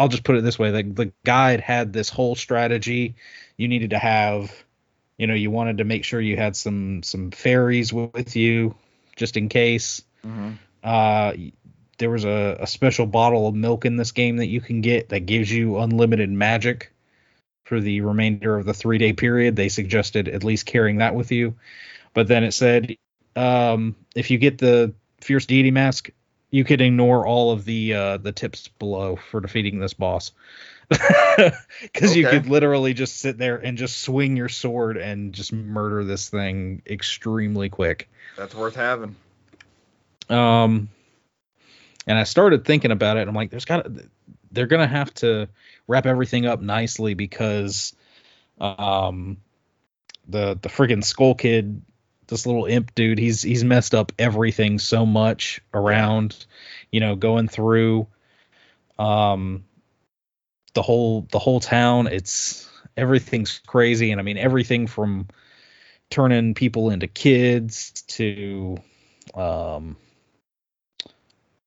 I'll 0.00 0.08
just 0.08 0.24
put 0.24 0.36
it 0.36 0.42
this 0.44 0.58
way, 0.58 0.70
like 0.70 0.94
the 0.94 1.12
guide 1.24 1.60
had 1.60 1.92
this 1.92 2.08
whole 2.08 2.34
strategy 2.34 3.16
you 3.58 3.68
needed 3.68 3.90
to 3.90 3.98
have, 3.98 4.50
you 5.18 5.26
know, 5.26 5.34
you 5.34 5.50
wanted 5.50 5.78
to 5.78 5.84
make 5.84 6.04
sure 6.04 6.20
you 6.20 6.36
had 6.36 6.56
some 6.56 7.02
some 7.02 7.30
fairies 7.30 7.92
with 7.92 8.34
you 8.34 8.74
just 9.16 9.36
in 9.36 9.48
case. 9.50 10.02
hmm 10.24 10.52
Uh 10.82 11.34
there 11.98 12.10
was 12.10 12.24
a, 12.24 12.56
a 12.60 12.66
special 12.66 13.04
bottle 13.04 13.46
of 13.46 13.54
milk 13.54 13.84
in 13.84 13.96
this 13.96 14.12
game 14.12 14.38
that 14.38 14.46
you 14.46 14.62
can 14.62 14.80
get 14.80 15.10
that 15.10 15.26
gives 15.26 15.52
you 15.52 15.78
unlimited 15.78 16.30
magic 16.30 16.90
for 17.66 17.78
the 17.78 18.00
remainder 18.00 18.56
of 18.56 18.64
the 18.64 18.72
three 18.72 18.96
day 18.96 19.12
period. 19.12 19.54
They 19.54 19.68
suggested 19.68 20.28
at 20.28 20.42
least 20.42 20.64
carrying 20.64 20.96
that 20.98 21.14
with 21.14 21.30
you. 21.30 21.56
But 22.14 22.26
then 22.26 22.42
it 22.42 22.52
said 22.52 22.96
um, 23.36 23.96
if 24.16 24.30
you 24.30 24.38
get 24.38 24.56
the 24.56 24.94
Fierce 25.20 25.44
Deity 25.44 25.70
Mask, 25.70 26.10
you 26.50 26.64
could 26.64 26.80
ignore 26.80 27.26
all 27.26 27.52
of 27.52 27.64
the 27.64 27.94
uh, 27.94 28.16
the 28.16 28.32
tips 28.32 28.68
below 28.78 29.16
for 29.16 29.40
defeating 29.40 29.78
this 29.78 29.94
boss. 29.94 30.32
Because 31.82 32.16
you 32.16 32.26
could 32.26 32.46
literally 32.48 32.92
just 32.92 33.16
sit 33.16 33.38
there 33.38 33.56
and 33.56 33.78
just 33.78 33.98
swing 34.00 34.36
your 34.36 34.48
sword 34.48 34.96
and 34.98 35.32
just 35.32 35.52
murder 35.52 36.04
this 36.04 36.28
thing 36.28 36.82
extremely 36.86 37.70
quick. 37.70 38.10
That's 38.36 38.54
worth 38.54 38.74
having. 38.74 39.16
Um, 40.28 40.88
and 42.06 42.18
I 42.18 42.24
started 42.24 42.64
thinking 42.64 42.90
about 42.90 43.16
it. 43.16 43.20
And 43.20 43.30
I'm 43.30 43.34
like, 43.34 43.50
there's 43.50 43.64
got 43.64 43.84
to, 43.84 44.10
they're 44.50 44.66
gonna 44.66 44.86
have 44.86 45.14
to 45.14 45.48
wrap 45.86 46.06
everything 46.06 46.46
up 46.46 46.60
nicely 46.60 47.14
because, 47.14 47.94
um, 48.60 49.38
the 50.28 50.58
the 50.60 50.68
friggin' 50.68 51.04
Skull 51.04 51.34
Kid, 51.34 51.82
this 52.30 52.46
little 52.46 52.66
imp 52.66 52.94
dude, 52.94 53.18
he's 53.18 53.42
he's 53.42 53.64
messed 53.64 53.94
up 53.94 54.12
everything 54.18 54.78
so 54.78 55.04
much 55.04 55.60
around, 55.74 56.46
you 56.90 57.00
know, 57.00 57.16
going 57.16 57.48
through, 57.48 58.06
um, 58.98 59.64
the 60.74 60.82
whole 60.82 61.26
the 61.30 61.38
whole 61.38 61.60
town. 61.60 62.06
It's 62.06 62.68
everything's 62.96 63.60
crazy, 63.66 64.12
and 64.12 64.20
I 64.20 64.24
mean 64.24 64.38
everything 64.38 64.86
from 64.86 65.28
turning 66.08 66.54
people 66.54 66.90
into 66.90 67.06
kids 67.06 68.02
to 68.08 68.76
um 69.34 69.96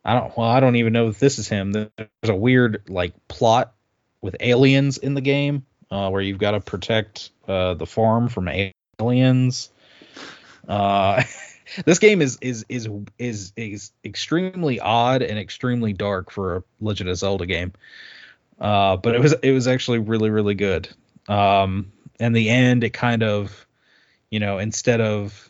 I 0.03 0.19
don't 0.19 0.35
well 0.37 0.49
I 0.49 0.59
don't 0.59 0.75
even 0.75 0.93
know 0.93 1.07
if 1.07 1.19
this 1.19 1.39
is 1.39 1.47
him. 1.47 1.71
There's 1.71 1.89
a 2.23 2.35
weird 2.35 2.83
like 2.89 3.27
plot 3.27 3.73
with 4.21 4.35
aliens 4.39 4.97
in 4.97 5.13
the 5.13 5.21
game 5.21 5.65
uh, 5.91 6.09
where 6.09 6.21
you've 6.21 6.39
got 6.39 6.51
to 6.51 6.59
protect 6.59 7.29
uh, 7.47 7.75
the 7.75 7.85
farm 7.85 8.29
from 8.29 8.49
aliens. 8.99 9.69
Uh, 10.67 11.23
this 11.85 11.99
game 11.99 12.21
is 12.21 12.37
is 12.41 12.65
is 12.69 12.89
is 13.17 13.53
is 13.55 13.91
extremely 14.03 14.79
odd 14.79 15.21
and 15.21 15.39
extremely 15.39 15.93
dark 15.93 16.31
for 16.31 16.57
a 16.57 16.63
Legend 16.81 17.09
of 17.09 17.17
Zelda 17.17 17.45
game. 17.45 17.73
Uh, 18.59 18.97
but 18.97 19.15
it 19.15 19.21
was 19.21 19.33
it 19.43 19.51
was 19.51 19.67
actually 19.67 19.99
really 19.99 20.29
really 20.29 20.55
good. 20.55 20.89
Um, 21.27 21.91
and 22.19 22.35
the 22.35 22.49
end 22.49 22.83
it 22.83 22.91
kind 22.91 23.23
of 23.23 23.65
you 24.29 24.39
know 24.39 24.57
instead 24.57 25.01
of 25.01 25.49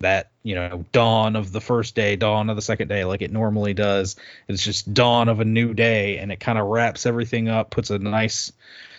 that 0.00 0.30
you 0.42 0.54
know 0.54 0.84
dawn 0.92 1.36
of 1.36 1.52
the 1.52 1.60
first 1.60 1.94
day 1.94 2.16
dawn 2.16 2.50
of 2.50 2.56
the 2.56 2.62
second 2.62 2.88
day 2.88 3.04
like 3.04 3.22
it 3.22 3.32
normally 3.32 3.74
does 3.74 4.16
it's 4.48 4.62
just 4.62 4.92
dawn 4.92 5.28
of 5.28 5.40
a 5.40 5.44
new 5.44 5.72
day 5.72 6.18
and 6.18 6.30
it 6.30 6.40
kind 6.40 6.58
of 6.58 6.66
wraps 6.66 7.06
everything 7.06 7.48
up 7.48 7.70
puts 7.70 7.90
a 7.90 7.98
nice 7.98 8.52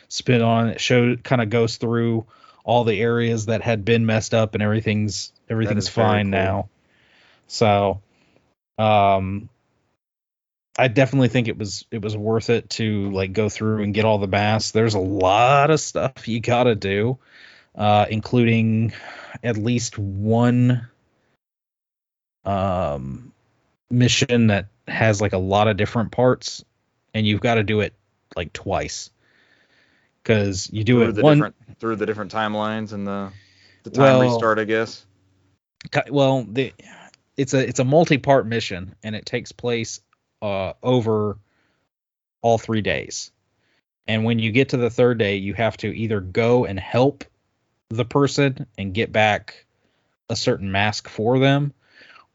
spin 0.09 0.41
on 0.41 0.69
it 0.69 0.81
show 0.81 1.15
kind 1.17 1.41
of 1.41 1.49
goes 1.49 1.77
through 1.77 2.25
all 2.63 2.83
the 2.83 2.99
areas 2.99 3.45
that 3.45 3.61
had 3.61 3.85
been 3.85 4.05
messed 4.05 4.33
up 4.33 4.55
and 4.55 4.63
everything's 4.63 5.31
everything's 5.49 5.87
fine 5.87 6.25
cool. 6.25 6.39
now 6.39 6.69
so 7.47 8.01
um 8.77 9.49
I 10.77 10.89
definitely 10.89 11.29
think 11.29 11.47
it 11.47 11.57
was 11.57 11.85
it 11.89 12.01
was 12.01 12.17
worth 12.17 12.49
it 12.49 12.69
to 12.71 13.09
like 13.11 13.31
go 13.31 13.47
through 13.47 13.83
and 13.83 13.93
get 13.93 14.03
all 14.03 14.17
the 14.17 14.27
masks. 14.27 14.71
There's 14.71 14.93
a 14.93 14.99
lot 14.99 15.71
of 15.71 15.79
stuff 15.79 16.27
you 16.27 16.41
gotta 16.41 16.75
do, 16.75 17.17
uh, 17.75 18.07
including 18.09 18.91
at 19.41 19.55
least 19.55 19.97
one 19.97 20.89
um, 22.43 23.31
mission 23.89 24.47
that 24.47 24.67
has 24.87 25.21
like 25.21 25.31
a 25.33 25.37
lot 25.37 25.67
of 25.69 25.77
different 25.77 26.11
parts, 26.11 26.63
and 27.13 27.25
you've 27.25 27.41
got 27.41 27.55
to 27.55 27.63
do 27.63 27.79
it 27.79 27.93
like 28.35 28.51
twice 28.51 29.09
because 30.21 30.69
you 30.71 30.83
do 30.83 30.99
through 30.99 31.09
it 31.09 31.11
the 31.13 31.21
one. 31.21 31.37
different 31.37 31.55
through 31.79 31.95
the 31.95 32.05
different 32.05 32.33
timelines 32.33 32.91
and 32.91 33.07
the 33.07 33.31
the 33.83 33.91
time 33.91 34.19
Well- 34.19 34.33
restart, 34.33 34.59
I 34.59 34.65
guess. 34.65 35.05
Well 36.09 36.45
the 36.49 36.73
it's 37.37 37.53
a 37.53 37.67
it's 37.67 37.79
a 37.79 37.85
multi-part 37.85 38.47
mission 38.47 38.95
and 39.03 39.15
it 39.15 39.25
takes 39.25 39.51
place 39.51 40.01
uh 40.41 40.73
over 40.83 41.37
all 42.41 42.57
3 42.57 42.81
days. 42.81 43.31
And 44.07 44.23
when 44.23 44.37
you 44.37 44.51
get 44.51 44.69
to 44.69 44.77
the 44.77 44.91
third 44.91 45.17
day, 45.17 45.37
you 45.37 45.55
have 45.55 45.77
to 45.77 45.87
either 45.87 46.19
go 46.19 46.65
and 46.65 46.79
help 46.79 47.23
the 47.89 48.05
person 48.05 48.67
and 48.77 48.93
get 48.93 49.11
back 49.11 49.65
a 50.29 50.35
certain 50.35 50.71
mask 50.71 51.07
for 51.09 51.39
them 51.39 51.73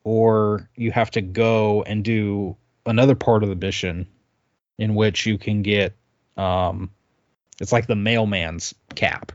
or 0.04 0.68
you 0.76 0.90
have 0.90 1.10
to 1.12 1.20
go 1.20 1.82
and 1.82 2.04
do 2.04 2.56
another 2.86 3.14
part 3.14 3.42
of 3.42 3.48
the 3.48 3.56
mission 3.56 4.06
in 4.78 4.94
which 4.94 5.26
you 5.26 5.38
can 5.38 5.62
get 5.62 5.94
um 6.36 6.90
It's 7.60 7.72
like 7.72 7.86
the 7.86 7.96
mailman's 7.96 8.74
cap. 8.94 9.32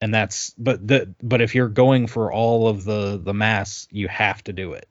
And 0.00 0.14
that's 0.14 0.50
but 0.56 0.86
the 0.86 1.14
but 1.22 1.42
if 1.42 1.54
you're 1.54 1.68
going 1.68 2.06
for 2.06 2.32
all 2.32 2.68
of 2.68 2.84
the 2.84 3.20
the 3.22 3.34
mass, 3.34 3.86
you 3.90 4.08
have 4.08 4.42
to 4.44 4.52
do 4.52 4.72
it. 4.72 4.88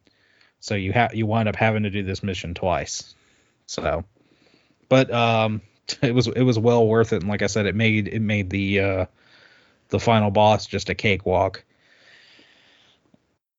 So 0.60 0.76
you 0.76 0.92
have 0.94 1.16
you 1.16 1.26
wind 1.26 1.50
up 1.50 1.56
having 1.56 1.84
to 1.84 1.90
do 1.90 2.04
this 2.04 2.22
mission 2.22 2.54
twice. 2.54 3.16
So 3.66 4.06
but 4.88 5.12
um 5.12 5.62
it 6.02 6.14
was 6.14 6.28
it 6.28 6.44
was 6.44 6.60
well 6.60 6.86
worth 6.86 7.14
it 7.14 7.22
and 7.22 7.30
like 7.30 7.42
I 7.42 7.48
said 7.48 7.66
it 7.66 7.76
made 7.76 8.08
it 8.08 8.22
made 8.22 8.50
the 8.50 8.80
uh 8.80 9.06
the 9.90 10.00
final 10.00 10.30
boss 10.32 10.68
just 10.68 10.90
a 10.90 10.96
cakewalk. 10.96 11.64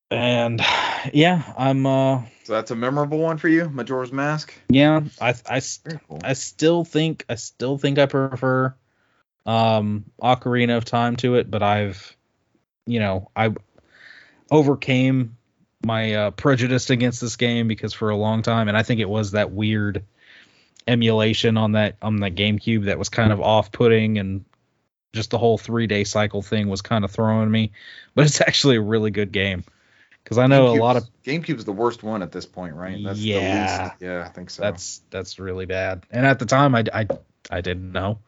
And 0.09 0.61
yeah, 1.13 1.53
I'm 1.57 1.85
uh 1.85 2.23
So 2.43 2.53
that's 2.53 2.71
a 2.71 2.75
memorable 2.75 3.17
one 3.17 3.37
for 3.37 3.49
you, 3.49 3.69
Majora's 3.69 4.11
Mask. 4.11 4.53
yeah, 4.69 5.01
i 5.19 5.33
Very 5.33 5.99
cool. 6.07 6.19
I 6.23 6.33
still 6.33 6.85
think 6.85 7.25
I 7.27 7.35
still 7.35 7.77
think 7.77 7.99
I 7.99 8.05
prefer 8.05 8.73
um 9.45 10.05
Ocarina 10.21 10.77
of 10.77 10.85
Time 10.85 11.15
to 11.17 11.35
it, 11.35 11.49
but 11.49 11.63
I've 11.63 12.15
you 12.85 12.99
know, 12.99 13.29
I 13.35 13.53
overcame 14.49 15.37
my 15.83 16.13
uh, 16.13 16.31
prejudice 16.31 16.89
against 16.89 17.21
this 17.21 17.35
game 17.37 17.67
because 17.67 17.93
for 17.93 18.09
a 18.09 18.15
long 18.15 18.41
time 18.43 18.67
and 18.67 18.77
I 18.77 18.83
think 18.83 18.99
it 18.99 19.09
was 19.09 19.31
that 19.31 19.51
weird 19.51 20.03
emulation 20.87 21.57
on 21.57 21.73
that 21.73 21.95
on 22.01 22.17
the 22.17 22.29
GameCube 22.29 22.85
that 22.85 22.99
was 22.99 23.09
kind 23.09 23.31
of 23.31 23.39
off-putting 23.41 24.17
and 24.17 24.45
just 25.13 25.29
the 25.31 25.37
whole 25.37 25.57
3-day 25.57 26.03
cycle 26.03 26.41
thing 26.41 26.69
was 26.69 26.81
kind 26.81 27.03
of 27.03 27.11
throwing 27.11 27.49
me, 27.51 27.71
but 28.15 28.25
it's 28.25 28.41
actually 28.41 28.77
a 28.77 28.81
really 28.81 29.11
good 29.11 29.31
game. 29.31 29.63
Cuz 30.25 30.37
I 30.37 30.47
know 30.47 30.67
a 30.67 30.77
lot 30.79 30.97
of 30.97 31.03
GameCube's- 31.23 31.45
GameCube's 31.45 31.65
the 31.65 31.73
worst 31.73 32.03
one 32.03 32.21
at 32.21 32.31
this 32.31 32.45
point, 32.45 32.75
right? 32.75 32.97
That's 33.03 33.19
Yeah. 33.19 33.39
The 33.39 33.83
least, 33.83 34.01
yeah, 34.01 34.23
I 34.25 34.29
think 34.29 34.49
so. 34.49 34.61
that's 34.61 35.01
that's 35.09 35.39
really 35.39 35.65
bad. 35.65 36.03
And 36.11 36.25
at 36.25 36.39
the 36.39 36.45
time 36.45 36.75
I 36.75 36.83
I 36.93 37.07
I 37.49 37.61
didn't 37.61 37.91
know. 37.91 38.19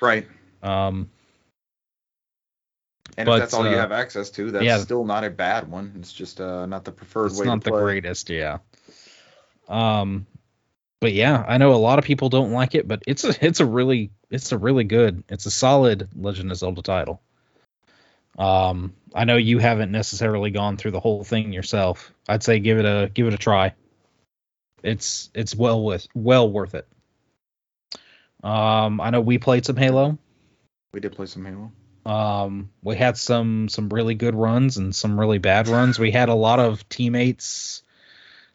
right. 0.00 0.26
Um 0.62 1.10
And 3.16 3.26
But, 3.26 3.34
if 3.34 3.40
that's 3.40 3.54
all 3.54 3.64
you 3.68 3.76
uh, 3.76 3.80
have 3.80 3.92
access 3.92 4.30
to, 4.30 4.50
that's 4.52 4.64
yeah. 4.64 4.78
still 4.78 5.04
not 5.04 5.24
a 5.24 5.30
bad 5.30 5.68
one. 5.70 5.92
It's 5.98 6.12
just 6.12 6.40
uh, 6.40 6.66
not 6.66 6.84
the 6.84 6.92
preferred 6.92 7.26
it's 7.26 7.34
way 7.34 7.40
It's 7.40 7.46
not 7.46 7.64
the 7.64 7.70
play. 7.70 7.80
greatest, 7.80 8.30
yeah. 8.30 8.58
Um, 9.68 10.26
but 11.00 11.12
yeah, 11.12 11.44
I 11.46 11.58
know 11.58 11.74
a 11.74 11.76
lot 11.76 11.98
of 11.98 12.04
people 12.04 12.28
don't 12.28 12.52
like 12.52 12.74
it, 12.74 12.88
but 12.88 13.02
it's 13.06 13.24
a 13.24 13.34
it's 13.44 13.60
a 13.60 13.66
really 13.66 14.10
it's 14.30 14.52
a 14.52 14.58
really 14.58 14.84
good 14.84 15.24
it's 15.28 15.46
a 15.46 15.50
solid 15.50 16.08
Legend 16.16 16.50
of 16.50 16.58
Zelda 16.58 16.82
title. 16.82 17.20
Um, 18.38 18.94
I 19.14 19.24
know 19.24 19.36
you 19.36 19.58
haven't 19.58 19.90
necessarily 19.90 20.50
gone 20.50 20.76
through 20.76 20.92
the 20.92 21.00
whole 21.00 21.24
thing 21.24 21.52
yourself. 21.52 22.12
I'd 22.28 22.42
say 22.42 22.60
give 22.60 22.78
it 22.78 22.84
a 22.84 23.10
give 23.12 23.26
it 23.26 23.34
a 23.34 23.38
try. 23.38 23.74
It's 24.82 25.30
it's 25.34 25.54
well 25.56 25.82
with 25.82 26.06
well 26.14 26.48
worth 26.50 26.74
it. 26.74 26.86
Um, 28.42 29.00
I 29.00 29.10
know 29.10 29.20
we 29.20 29.38
played 29.38 29.66
some 29.66 29.76
Halo. 29.76 30.18
We 30.92 31.00
did 31.00 31.12
play 31.12 31.26
some 31.26 31.44
Halo. 31.44 31.72
Um, 32.06 32.70
we 32.82 32.96
had 32.96 33.18
some 33.18 33.68
some 33.68 33.88
really 33.90 34.14
good 34.14 34.34
runs 34.34 34.78
and 34.78 34.94
some 34.94 35.18
really 35.20 35.38
bad 35.38 35.68
runs. 35.68 35.98
We 35.98 36.10
had 36.10 36.28
a 36.30 36.34
lot 36.34 36.58
of 36.60 36.88
teammates 36.88 37.82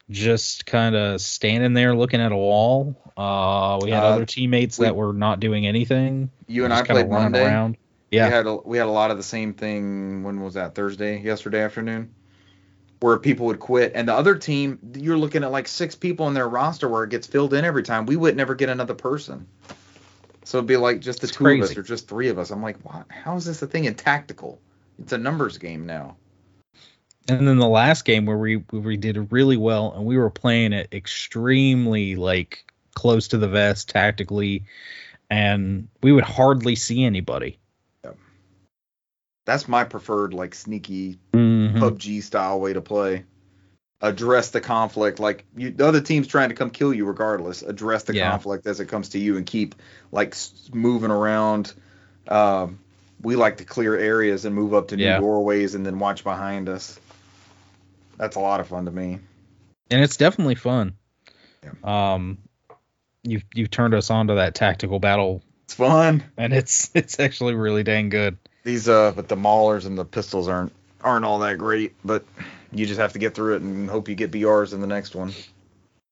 just 0.09 0.65
kind 0.65 0.95
of 0.95 1.21
standing 1.21 1.73
there 1.73 1.95
looking 1.95 2.19
at 2.21 2.31
a 2.31 2.35
wall. 2.35 2.95
Uh, 3.15 3.79
we 3.83 3.91
had 3.91 4.03
Uh, 4.03 4.07
other 4.07 4.25
teammates 4.25 4.79
we- 4.79 4.85
that 4.87 4.95
were 4.95 5.13
not 5.13 5.39
doing 5.39 5.67
anything. 5.67 6.31
You 6.47 6.65
and 6.65 6.73
I 6.73 6.83
played 6.83 7.09
Monday. 7.09 7.45
around. 7.45 7.77
We 8.11 8.17
Yeah, 8.17 8.29
had 8.29 8.45
a, 8.47 8.55
we 8.55 8.77
had 8.77 8.87
a 8.87 8.91
lot 8.91 9.11
of 9.11 9.17
the 9.17 9.23
same 9.23 9.53
thing. 9.53 10.23
When 10.23 10.41
was 10.41 10.55
that? 10.55 10.75
Thursday, 10.75 11.21
yesterday 11.21 11.61
afternoon, 11.61 12.13
where 12.99 13.17
people 13.17 13.45
would 13.47 13.59
quit, 13.59 13.91
and 13.95 14.07
the 14.07 14.13
other 14.13 14.35
team, 14.35 14.79
you're 14.95 15.17
looking 15.17 15.43
at 15.43 15.51
like 15.51 15.67
six 15.67 15.95
people 15.95 16.27
in 16.27 16.33
their 16.33 16.47
roster 16.49 16.89
where 16.89 17.03
it 17.03 17.09
gets 17.11 17.27
filled 17.27 17.53
in 17.53 17.65
every 17.65 17.83
time. 17.83 18.05
We 18.07 18.15
would 18.15 18.35
never 18.35 18.55
get 18.55 18.69
another 18.69 18.93
person. 18.95 19.47
So 20.45 20.57
it'd 20.57 20.67
be 20.67 20.77
like 20.77 20.99
just 20.99 21.21
the 21.21 21.27
It's 21.27 21.35
two 21.37 21.47
of 21.47 21.61
us 21.61 21.77
or 21.77 21.83
just 21.83 22.07
three 22.07 22.29
of 22.29 22.37
us. 22.37 22.51
I'm 22.51 22.61
like, 22.61 22.77
what? 22.83 23.05
How 23.09 23.35
is 23.35 23.45
this 23.45 23.61
a 23.61 23.67
thing 23.67 23.85
in 23.85 23.95
tactical? 23.95 24.59
It's 24.99 25.13
a 25.13 25.17
numbers 25.17 25.57
game 25.57 25.85
now. 25.85 26.17
and 27.29 27.47
then 27.47 27.57
the 27.57 27.67
last 27.67 28.03
game 28.03 28.25
where 28.25 28.37
we 28.37 28.55
where 28.55 28.81
we 28.81 28.97
did 28.97 29.31
really 29.31 29.55
well 29.57 29.93
and 29.95 30.05
we 30.05 30.17
were 30.17 30.29
playing 30.29 30.73
it 30.73 30.89
extremely 30.91 32.15
like 32.17 32.65
close 32.95 33.29
to 33.29 33.37
the 33.37 33.47
vest 33.47 33.89
tactically, 33.89 34.65
and 35.29 35.87
we 36.01 36.11
would 36.11 36.25
hardly 36.25 36.75
see 36.75 37.03
anybody. 37.03 37.57
That's 39.45 39.67
my 39.67 39.83
preferred 39.83 40.33
like 40.33 40.55
sneaky 40.55 41.19
Mhm. 41.33 41.79
PUBG 41.79 42.21
style 42.23 42.59
way 42.59 42.73
to 42.73 42.81
play. 42.81 43.25
Address 44.03 44.49
the 44.49 44.59
conflict 44.61 45.19
like 45.19 45.45
you, 45.55 45.71
the 45.71 45.87
other 45.87 46.01
team's 46.01 46.27
trying 46.27 46.49
to 46.49 46.55
come 46.55 46.69
kill 46.69 46.93
you 46.93 47.05
regardless. 47.05 47.61
Address 47.61 48.03
the 48.03 48.13
Yeah. 48.13 48.29
conflict 48.29 48.67
as 48.67 48.79
it 48.81 48.87
comes 48.87 49.09
to 49.09 49.17
you 49.19 49.37
and 49.37 49.45
keep 49.45 49.75
like 50.11 50.35
moving 50.73 51.09
around. 51.09 51.73
Um, 52.27 52.79
we 53.21 53.37
like 53.37 53.57
to 53.57 53.63
clear 53.65 53.95
areas 53.97 54.43
and 54.43 54.53
move 54.53 54.73
up 54.73 54.89
to 54.89 54.97
new 54.97 55.05
Yeah. 55.05 55.19
doorways 55.19 55.73
and 55.73 55.85
then 55.85 55.99
watch 55.99 56.23
behind 56.25 56.67
us. 56.67 56.99
That's 58.17 58.35
a 58.35 58.39
lot 58.41 58.59
of 58.59 58.67
fun 58.67 58.85
to 58.85 58.91
me. 58.91 59.19
and 59.89 60.03
it's 60.03 60.17
definitely 60.17 60.55
fun. 60.55 60.95
Um, 61.83 62.39
you've 63.23 63.45
you've 63.53 63.69
turned 63.71 63.93
us 63.93 64.09
on 64.09 64.27
to 64.27 64.35
that 64.35 64.53
tactical 64.55 64.99
battle, 64.99 65.41
It's 65.65 65.73
fun. 65.75 66.23
and 66.37 66.51
it's 66.53 66.89
it's 66.95 67.19
actually 67.21 67.55
really 67.55 67.83
dang 67.83 68.09
good. 68.09 68.37
These 68.63 68.89
uh, 68.89 69.11
but 69.15 69.27
the 69.29 69.35
maulers 69.37 69.85
and 69.85 69.97
the 69.97 70.05
pistols 70.05 70.47
aren't 70.49 70.73
aren't 71.01 71.23
all 71.25 71.39
that 71.39 71.57
great. 71.57 71.93
But 72.03 72.25
you 72.73 72.85
just 72.85 72.99
have 72.99 73.13
to 73.13 73.19
get 73.19 73.35
through 73.35 73.55
it 73.55 73.61
and 73.61 73.89
hope 73.89 74.09
you 74.09 74.15
get 74.15 74.31
BRs 74.31 74.73
in 74.73 74.81
the 74.81 74.87
next 74.87 75.15
one. 75.15 75.33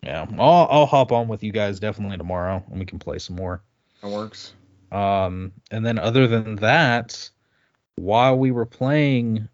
Yeah, 0.03 0.25
I'll 0.39 0.67
I'll 0.69 0.85
hop 0.85 1.11
on 1.11 1.27
with 1.27 1.43
you 1.43 1.51
guys 1.51 1.79
definitely 1.79 2.17
tomorrow, 2.17 2.63
and 2.69 2.79
we 2.79 2.85
can 2.85 2.99
play 2.99 3.19
some 3.19 3.35
more. 3.35 3.61
That 4.01 4.09
works. 4.09 4.53
Um, 4.91 5.51
and 5.69 5.85
then 5.85 5.99
other 5.99 6.27
than 6.27 6.55
that, 6.57 7.29
while 7.95 8.37
we 8.37 8.51
were 8.51 8.65
playing 8.65 9.47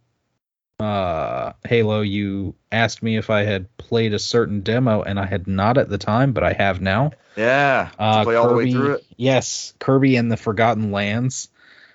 uh 0.79 1.53
Halo, 1.65 2.01
you 2.01 2.55
asked 2.71 3.01
me 3.01 3.17
if 3.17 3.29
I 3.29 3.43
had 3.43 3.75
played 3.77 4.13
a 4.13 4.19
certain 4.19 4.61
demo, 4.61 5.01
and 5.01 5.19
I 5.19 5.25
had 5.25 5.47
not 5.47 5.77
at 5.77 5.89
the 5.89 5.97
time, 5.97 6.33
but 6.33 6.43
I 6.43 6.53
have 6.53 6.81
now. 6.81 7.11
Yeah. 7.35 7.89
Uh, 7.99 8.23
play 8.23 8.35
all 8.35 8.47
the 8.47 8.55
way 8.55 8.63
Kirby- 8.65 8.73
through 8.73 8.93
it. 8.95 9.05
Yes, 9.17 9.73
Kirby 9.79 10.15
and 10.15 10.31
the 10.31 10.37
Forgotten 10.37 10.91
Lands. 10.91 11.49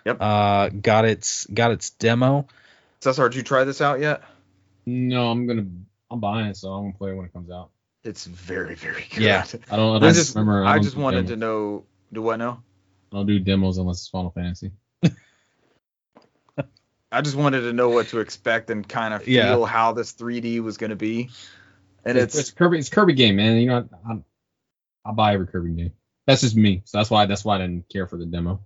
Yep. 0.04 0.16
Uh, 0.20 0.68
got 0.68 1.04
its 1.04 1.46
got 1.46 1.70
its 1.70 1.90
demo. 1.90 2.46
Cesar, 3.00 3.28
did 3.28 3.36
you 3.36 3.42
try 3.42 3.64
this 3.64 3.80
out 3.80 4.00
yet? 4.00 4.22
No, 4.86 5.30
I'm 5.30 5.46
gonna 5.46 5.66
I'm 6.10 6.20
buying 6.20 6.46
it, 6.46 6.56
so 6.56 6.72
I'm 6.72 6.84
gonna 6.84 6.98
play 6.98 7.10
it 7.10 7.14
when 7.14 7.26
it 7.26 7.32
comes 7.32 7.50
out. 7.50 7.70
It's 8.04 8.26
very, 8.26 8.74
very 8.74 9.06
good. 9.10 9.22
Yeah. 9.22 9.44
I 9.70 9.76
don't. 9.76 9.92
I 9.92 9.96
I 9.96 9.98
don't 10.00 10.14
just, 10.14 10.34
remember. 10.34 10.64
I 10.64 10.74
don't 10.74 10.82
just 10.82 10.96
wanted 10.96 11.26
demos. 11.26 11.30
to 11.30 11.36
know. 11.36 11.84
Do 12.12 12.20
what 12.22 12.36
now? 12.38 12.62
I 13.12 13.16
don't 13.16 13.26
do 13.26 13.38
demos 13.38 13.78
unless 13.78 14.00
it's 14.00 14.08
Final 14.08 14.30
Fantasy. 14.32 14.72
I 17.12 17.20
just 17.20 17.36
wanted 17.36 17.60
to 17.62 17.72
know 17.72 17.90
what 17.90 18.08
to 18.08 18.20
expect 18.20 18.70
and 18.70 18.88
kind 18.88 19.12
of 19.14 19.22
feel 19.22 19.60
Yeah. 19.60 19.66
how 19.66 19.92
this 19.92 20.12
3D 20.14 20.60
was 20.60 20.78
going 20.78 20.90
to 20.90 20.96
be. 20.96 21.30
And 22.04 22.16
it's, 22.18 22.36
it's, 22.36 22.50
Kirby. 22.50 22.78
It's 22.78 22.88
Kirby 22.88 23.12
game, 23.12 23.36
man. 23.36 23.58
You 23.58 23.66
know, 23.68 23.88
I, 24.06 24.12
I, 24.12 24.18
I 25.04 25.12
buy 25.12 25.34
every 25.34 25.46
Kirby 25.46 25.72
game. 25.74 25.92
That's 26.26 26.40
just 26.40 26.56
me. 26.56 26.82
So 26.86 26.98
that's 26.98 27.10
why. 27.10 27.26
That's 27.26 27.44
why 27.44 27.56
I 27.56 27.58
didn't 27.58 27.88
care 27.88 28.06
for 28.06 28.16
the 28.16 28.26
demo. 28.26 28.60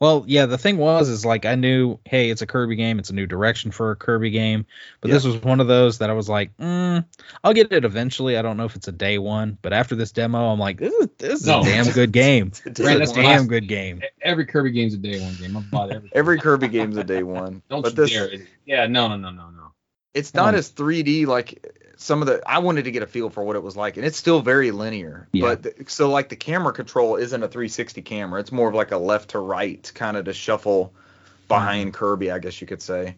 Well, 0.00 0.22
yeah, 0.28 0.46
the 0.46 0.58
thing 0.58 0.76
was 0.76 1.08
is 1.08 1.24
like 1.26 1.44
I 1.44 1.56
knew, 1.56 1.98
hey, 2.04 2.30
it's 2.30 2.40
a 2.40 2.46
Kirby 2.46 2.76
game, 2.76 3.00
it's 3.00 3.10
a 3.10 3.14
new 3.14 3.26
direction 3.26 3.72
for 3.72 3.90
a 3.90 3.96
Kirby 3.96 4.30
game, 4.30 4.64
but 5.00 5.10
this 5.10 5.24
was 5.24 5.42
one 5.42 5.58
of 5.58 5.66
those 5.66 5.98
that 5.98 6.08
I 6.08 6.12
was 6.12 6.28
like, 6.28 6.56
mm, 6.56 7.04
I'll 7.42 7.52
get 7.52 7.72
it 7.72 7.84
eventually. 7.84 8.38
I 8.38 8.42
don't 8.42 8.56
know 8.56 8.64
if 8.64 8.76
it's 8.76 8.86
a 8.86 8.92
day 8.92 9.18
one, 9.18 9.58
but 9.60 9.72
after 9.72 9.96
this 9.96 10.12
demo, 10.12 10.52
I'm 10.52 10.58
like, 10.60 10.78
this 10.78 10.92
is 10.92 11.08
this 11.18 11.40
is 11.40 11.46
No. 11.46 11.62
a 11.62 11.64
damn 11.64 11.86
good 11.92 12.12
game. 12.12 12.52
it's 12.64 12.78
that's 12.80 13.10
a 13.10 13.14
damn 13.14 13.24
last- 13.24 13.48
good 13.48 13.66
game. 13.66 14.00
Every 14.22 14.46
Kirby 14.46 14.70
game's 14.70 14.94
a 14.94 14.98
day 14.98 15.18
one 15.20 15.34
game. 15.34 15.56
I 15.56 15.60
bought 15.62 15.90
every. 15.90 16.10
every 16.14 16.38
Kirby 16.38 16.68
game's 16.68 16.96
a 16.96 17.02
day 17.04 17.24
one. 17.24 17.62
Don't 17.68 17.82
but 17.82 17.90
you 17.92 17.96
this, 17.96 18.10
dare. 18.12 18.30
Yeah, 18.66 18.86
no, 18.86 19.08
no, 19.08 19.16
no, 19.16 19.30
no, 19.30 19.50
no. 19.50 19.72
it's 20.14 20.30
Come 20.30 20.44
not 20.44 20.48
on. 20.54 20.58
as 20.58 20.70
3D 20.70 21.26
like 21.26 21.66
some 22.00 22.22
of 22.22 22.26
the. 22.28 22.40
I 22.46 22.58
wanted 22.60 22.84
to 22.84 22.90
get 22.90 23.02
a 23.02 23.06
feel 23.06 23.28
for 23.28 23.42
what 23.44 23.56
it 23.56 23.62
was 23.62 23.76
like, 23.76 23.96
and 23.96 24.06
it's 24.06 24.16
still 24.16 24.40
very 24.40 24.70
linear. 24.70 25.28
Yeah. 25.32 25.42
But 25.56 25.62
th- 25.64 25.90
so 25.90 26.10
like 26.10 26.28
the 26.30 26.36
camera 26.36 26.72
control 26.72 27.16
isn't 27.16 27.42
a 27.42 27.48
360 27.48 28.00
camera. 28.02 28.40
It's 28.40 28.52
more 28.52 28.68
of 28.68 28.74
like 28.74 28.92
a 28.92 28.96
left 28.96 29.30
to 29.30 29.38
right 29.38 29.90
kind 29.94 30.16
of 30.16 30.24
to 30.26 30.32
shuffle 30.32 30.94
behind 31.48 31.92
Kirby, 31.94 32.30
I 32.30 32.38
guess 32.38 32.60
you 32.60 32.66
could 32.66 32.80
say. 32.82 33.16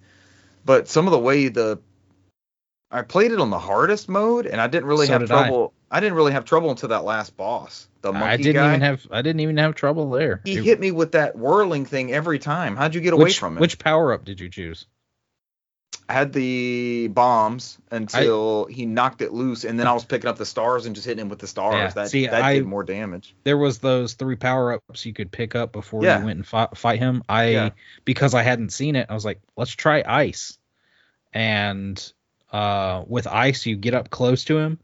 But 0.65 0.89
some 0.89 1.07
of 1.07 1.13
the 1.13 1.19
way 1.19 1.49
the 1.49 1.79
I 2.91 3.03
played 3.03 3.31
it 3.33 3.39
on 3.39 3.51
the 3.51 3.59
hardest 3.59 4.09
mode, 4.09 4.47
and 4.47 4.61
I 4.61 4.67
didn't 4.67 4.87
really 4.87 5.07
So 5.07 5.13
have 5.13 5.21
did 5.23 5.31
I. 5.31 5.43
trouble. 5.45 5.73
I. 5.91 6.01
didn't 6.01 6.15
really 6.17 6.33
have 6.33 6.45
trouble 6.45 6.71
until 6.71 6.89
that 6.89 7.05
last 7.05 7.37
boss, 7.37 7.87
the 8.03 8.13
monkey 8.13 8.27
I 8.29 8.37
didn't 8.39 8.55
guy. 8.55 8.69
even 8.71 8.81
have 8.81 9.07
I 9.13 9.23
didn't 9.23 9.41
even 9.41 9.57
have 9.59 9.75
trouble 9.77 10.11
there. 10.11 10.41
he 10.45 10.57
It- 10.57 10.65
hit 10.65 10.81
me 10.81 10.91
with 10.91 11.13
that 11.13 11.37
whirling 11.37 11.85
thing 11.87 12.13
every 12.13 12.39
time. 12.39 12.77
How'd 12.77 12.95
you 12.95 13.01
get 13.01 13.13
away 13.13 13.25
which, 13.25 13.39
from 13.39 13.57
it? 13.57 13.61
Which 13.61 13.79
power 13.79 14.13
up 14.13 14.25
did 14.25 14.41
you 14.41 14.49
choose? 14.49 14.87
I 16.11 16.13
had 16.13 16.33
the 16.33 17.07
bombs 17.07 17.79
until 17.93 18.65
he 18.67 18.85
knocked 18.85 19.23
it 19.23 19.33
loose, 19.33 19.63
and 19.65 19.79
then 19.79 19.87
I 19.87 19.93
was 19.93 20.05
picking 20.05 20.29
up 20.29 20.39
the 20.39 20.45
stars 20.45 20.85
and 20.87 20.95
just 20.97 21.07
hitting 21.07 21.21
him 21.23 21.29
with 21.29 21.39
the 21.39 21.47
stars. 21.47 21.75
Yeah, 21.77 21.89
That 21.91 22.09
see, 22.11 22.27
that 22.27 22.43
I- 22.43 22.55
did 22.55 22.67
more 22.67 22.83
damage. 22.83 23.33
There 23.45 23.57
was 23.57 23.79
those 23.79 24.15
three 24.15 24.35
power 24.35 24.73
ups 24.73 25.07
you 25.07 25.13
could 25.13 25.31
pick 25.31 25.55
up 25.55 25.71
before 25.71 26.03
Yeah. 26.03 26.19
you 26.19 26.25
went 26.25 26.39
and 26.39 26.47
fight, 26.47 26.77
fight 26.77 26.99
him. 26.99 27.23
I 27.29 27.45
Yeah. 27.51 27.71
because 28.05 28.35
I 28.35 28.43
hadn't 28.43 28.71
seen 28.73 28.97
it, 28.97 29.07
I 29.09 29.15
was 29.15 29.25
like, 29.25 29.41
let's 29.57 29.71
try 29.71 30.03
ice. 30.05 30.59
And 31.33 32.13
uh, 32.53 33.05
with 33.07 33.27
ice, 33.29 33.65
you 33.67 33.77
get 33.77 33.95
up 33.95 34.11
close 34.11 34.45
to 34.47 34.59
him, 34.59 34.81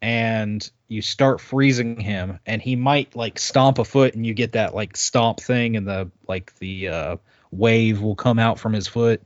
and 0.00 0.68
you 0.88 1.02
start 1.02 1.40
freezing 1.40 2.00
him 2.00 2.38
and 2.46 2.60
he 2.60 2.76
might 2.76 3.14
like 3.14 3.38
stomp 3.38 3.78
a 3.78 3.84
foot 3.84 4.14
and 4.14 4.26
you 4.26 4.34
get 4.34 4.52
that 4.52 4.74
like 4.74 4.96
stomp 4.96 5.38
thing 5.40 5.76
and 5.76 5.86
the 5.86 6.10
like 6.26 6.52
the 6.58 6.88
uh 6.88 7.16
wave 7.52 8.02
will 8.02 8.16
come 8.16 8.38
out 8.38 8.58
from 8.58 8.72
his 8.72 8.88
foot 8.88 9.22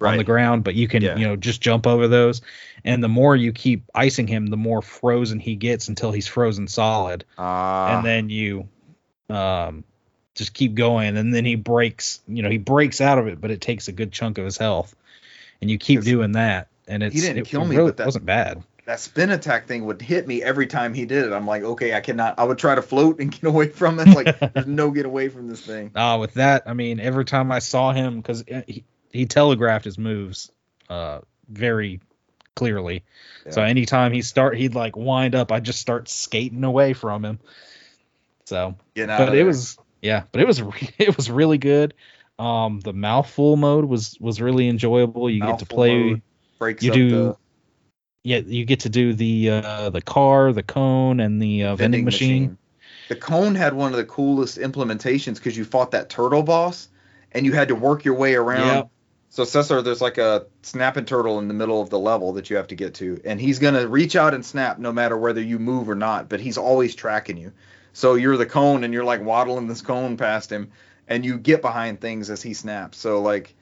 on 0.00 0.16
the 0.16 0.24
ground 0.24 0.64
but 0.64 0.74
you 0.74 0.88
can 0.88 1.02
Yeah. 1.02 1.16
you 1.16 1.26
know 1.26 1.36
just 1.36 1.60
jump 1.60 1.86
over 1.86 2.08
those 2.08 2.42
and 2.84 3.02
the 3.02 3.08
more 3.08 3.34
you 3.36 3.52
keep 3.52 3.84
icing 3.94 4.26
him 4.26 4.46
the 4.46 4.56
more 4.56 4.82
frozen 4.82 5.38
he 5.40 5.56
gets 5.56 5.88
until 5.88 6.12
he's 6.12 6.26
frozen 6.26 6.68
solid 6.68 7.24
Ah, 7.38 7.96
and 7.96 8.04
then 8.06 8.28
you 8.30 8.68
um 9.30 9.84
just 10.34 10.52
keep 10.54 10.74
going 10.74 11.16
and 11.16 11.32
then 11.34 11.44
he 11.44 11.54
breaks 11.54 12.20
you 12.28 12.42
know 12.42 12.50
he 12.50 12.58
breaks 12.58 13.00
out 13.00 13.18
of 13.18 13.26
it 13.26 13.40
but 13.40 13.50
it 13.50 13.60
takes 13.60 13.88
a 13.88 13.92
good 13.92 14.12
chunk 14.12 14.38
of 14.38 14.44
his 14.44 14.56
health 14.58 14.94
and 15.60 15.70
you 15.70 15.78
keep 15.78 16.02
doing 16.02 16.32
that 16.32 16.68
and 16.86 17.02
it's 17.02 17.14
he 17.14 17.20
didn't 17.20 17.38
it 17.38 17.46
kill 17.46 17.64
me, 17.64 17.76
really 17.76 17.88
but 17.90 17.96
that- 17.96 18.06
wasn't 18.06 18.26
bad 18.26 18.62
that 18.84 19.00
spin 19.00 19.30
attack 19.30 19.66
thing 19.66 19.84
would 19.86 20.00
hit 20.00 20.28
me 20.28 20.44
every 20.44 20.68
time 20.68 20.94
he 20.94 21.06
did 21.06 21.24
it. 21.26 21.32
I'm 21.32 21.44
like, 21.44 21.64
okay, 21.64 21.92
I 21.92 21.98
cannot. 21.98 22.38
I 22.38 22.44
would 22.44 22.56
try 22.56 22.76
to 22.76 22.82
float 22.82 23.18
and 23.18 23.32
get 23.32 23.42
away 23.42 23.68
from 23.68 23.98
it. 23.98 24.06
Like, 24.14 24.38
there's 24.54 24.68
no 24.68 24.92
get 24.92 25.04
away 25.06 25.28
from 25.28 25.48
this 25.48 25.60
thing. 25.60 25.90
uh 25.96 26.18
with 26.20 26.34
that 26.34 26.62
i 26.66 26.72
mean 26.72 27.00
every 27.00 27.24
time 27.24 27.50
i 27.50 27.58
saw 27.58 27.90
him 27.92 28.18
because 28.20 28.44
he, 29.16 29.20
he 29.22 29.26
telegraphed 29.26 29.84
his 29.84 29.98
moves 29.98 30.50
uh 30.88 31.20
very 31.48 32.00
clearly 32.54 33.04
so 33.50 33.62
anytime 33.62 34.12
he 34.12 34.22
start 34.22 34.56
he'd 34.56 34.74
like 34.74 34.96
wind 34.96 35.34
up 35.34 35.52
i 35.52 35.60
just 35.60 35.80
start 35.80 36.08
skating 36.08 36.64
away 36.64 36.92
from 36.92 37.24
him 37.24 37.38
so 38.44 38.76
out 39.08 39.28
but 39.28 39.34
it 39.34 39.44
was 39.44 39.78
yeah 40.00 40.22
but 40.32 40.40
it 40.40 40.46
was 40.46 40.62
re- 40.62 40.90
it 40.98 41.16
was 41.16 41.30
really 41.30 41.58
good 41.58 41.94
um 42.38 42.80
the 42.80 42.92
mouthful 42.92 43.56
mode 43.56 43.84
was 43.84 44.16
was 44.20 44.40
really 44.40 44.68
enjoyable 44.68 45.28
you 45.28 45.40
get 45.40 45.58
to 45.58 45.66
play 45.66 46.22
breaks 46.58 46.82
you 46.82 46.90
up 46.90 46.94
do 46.94 47.10
the 47.10 47.36
yeah 48.24 48.38
you 48.38 48.64
get 48.64 48.80
to 48.80 48.88
do 48.88 49.12
the 49.12 49.50
uh 49.50 49.90
the 49.90 50.02
car 50.02 50.52
the 50.52 50.62
cone 50.62 51.20
and 51.20 51.40
the 51.40 51.64
uh, 51.64 51.76
vending, 51.76 52.04
machine. 52.04 52.58
The 53.08 53.14
cone 53.14 53.54
had 53.54 53.72
one 53.72 53.92
of 53.92 53.98
the 53.98 54.04
coolest 54.04 54.58
implementations 54.58 55.36
because 55.36 55.56
you 55.56 55.64
fought 55.64 55.92
that 55.92 56.10
turtle 56.10 56.42
boss 56.42 56.88
and 57.30 57.46
you 57.46 57.52
had 57.52 57.68
to 57.68 57.74
work 57.74 58.04
your 58.04 58.14
way 58.14 58.34
around. 58.34 58.66
Yep. 58.66 58.90
So 59.36 59.44
Cesar, 59.44 59.82
there's 59.82 60.00
like 60.00 60.16
a 60.16 60.46
snapping 60.62 61.04
turtle 61.04 61.38
in 61.38 61.46
the 61.46 61.52
middle 61.52 61.82
of 61.82 61.90
the 61.90 61.98
level 61.98 62.32
that 62.32 62.48
you 62.48 62.56
have 62.56 62.68
to 62.68 62.74
get 62.74 62.94
to, 62.94 63.20
and 63.22 63.38
he's 63.38 63.58
gonna 63.58 63.86
reach 63.86 64.16
out 64.16 64.32
and 64.32 64.42
snap 64.42 64.78
no 64.78 64.94
matter 64.94 65.14
whether 65.14 65.42
you 65.42 65.58
move 65.58 65.90
or 65.90 65.94
not, 65.94 66.30
but 66.30 66.40
he's 66.40 66.56
always 66.56 66.94
tracking 66.94 67.36
you. 67.36 67.52
So 67.92 68.14
you're 68.14 68.38
the 68.38 68.46
cone 68.46 68.82
and 68.82 68.94
you're 68.94 69.04
like 69.04 69.22
waddling 69.22 69.66
this 69.66 69.82
cone 69.82 70.16
past 70.16 70.50
him, 70.50 70.70
and 71.06 71.22
you 71.22 71.36
get 71.36 71.60
behind 71.60 72.00
things 72.00 72.30
as 72.30 72.40
he 72.40 72.54
snaps. 72.54 72.96
So 72.96 73.20
like 73.20 73.54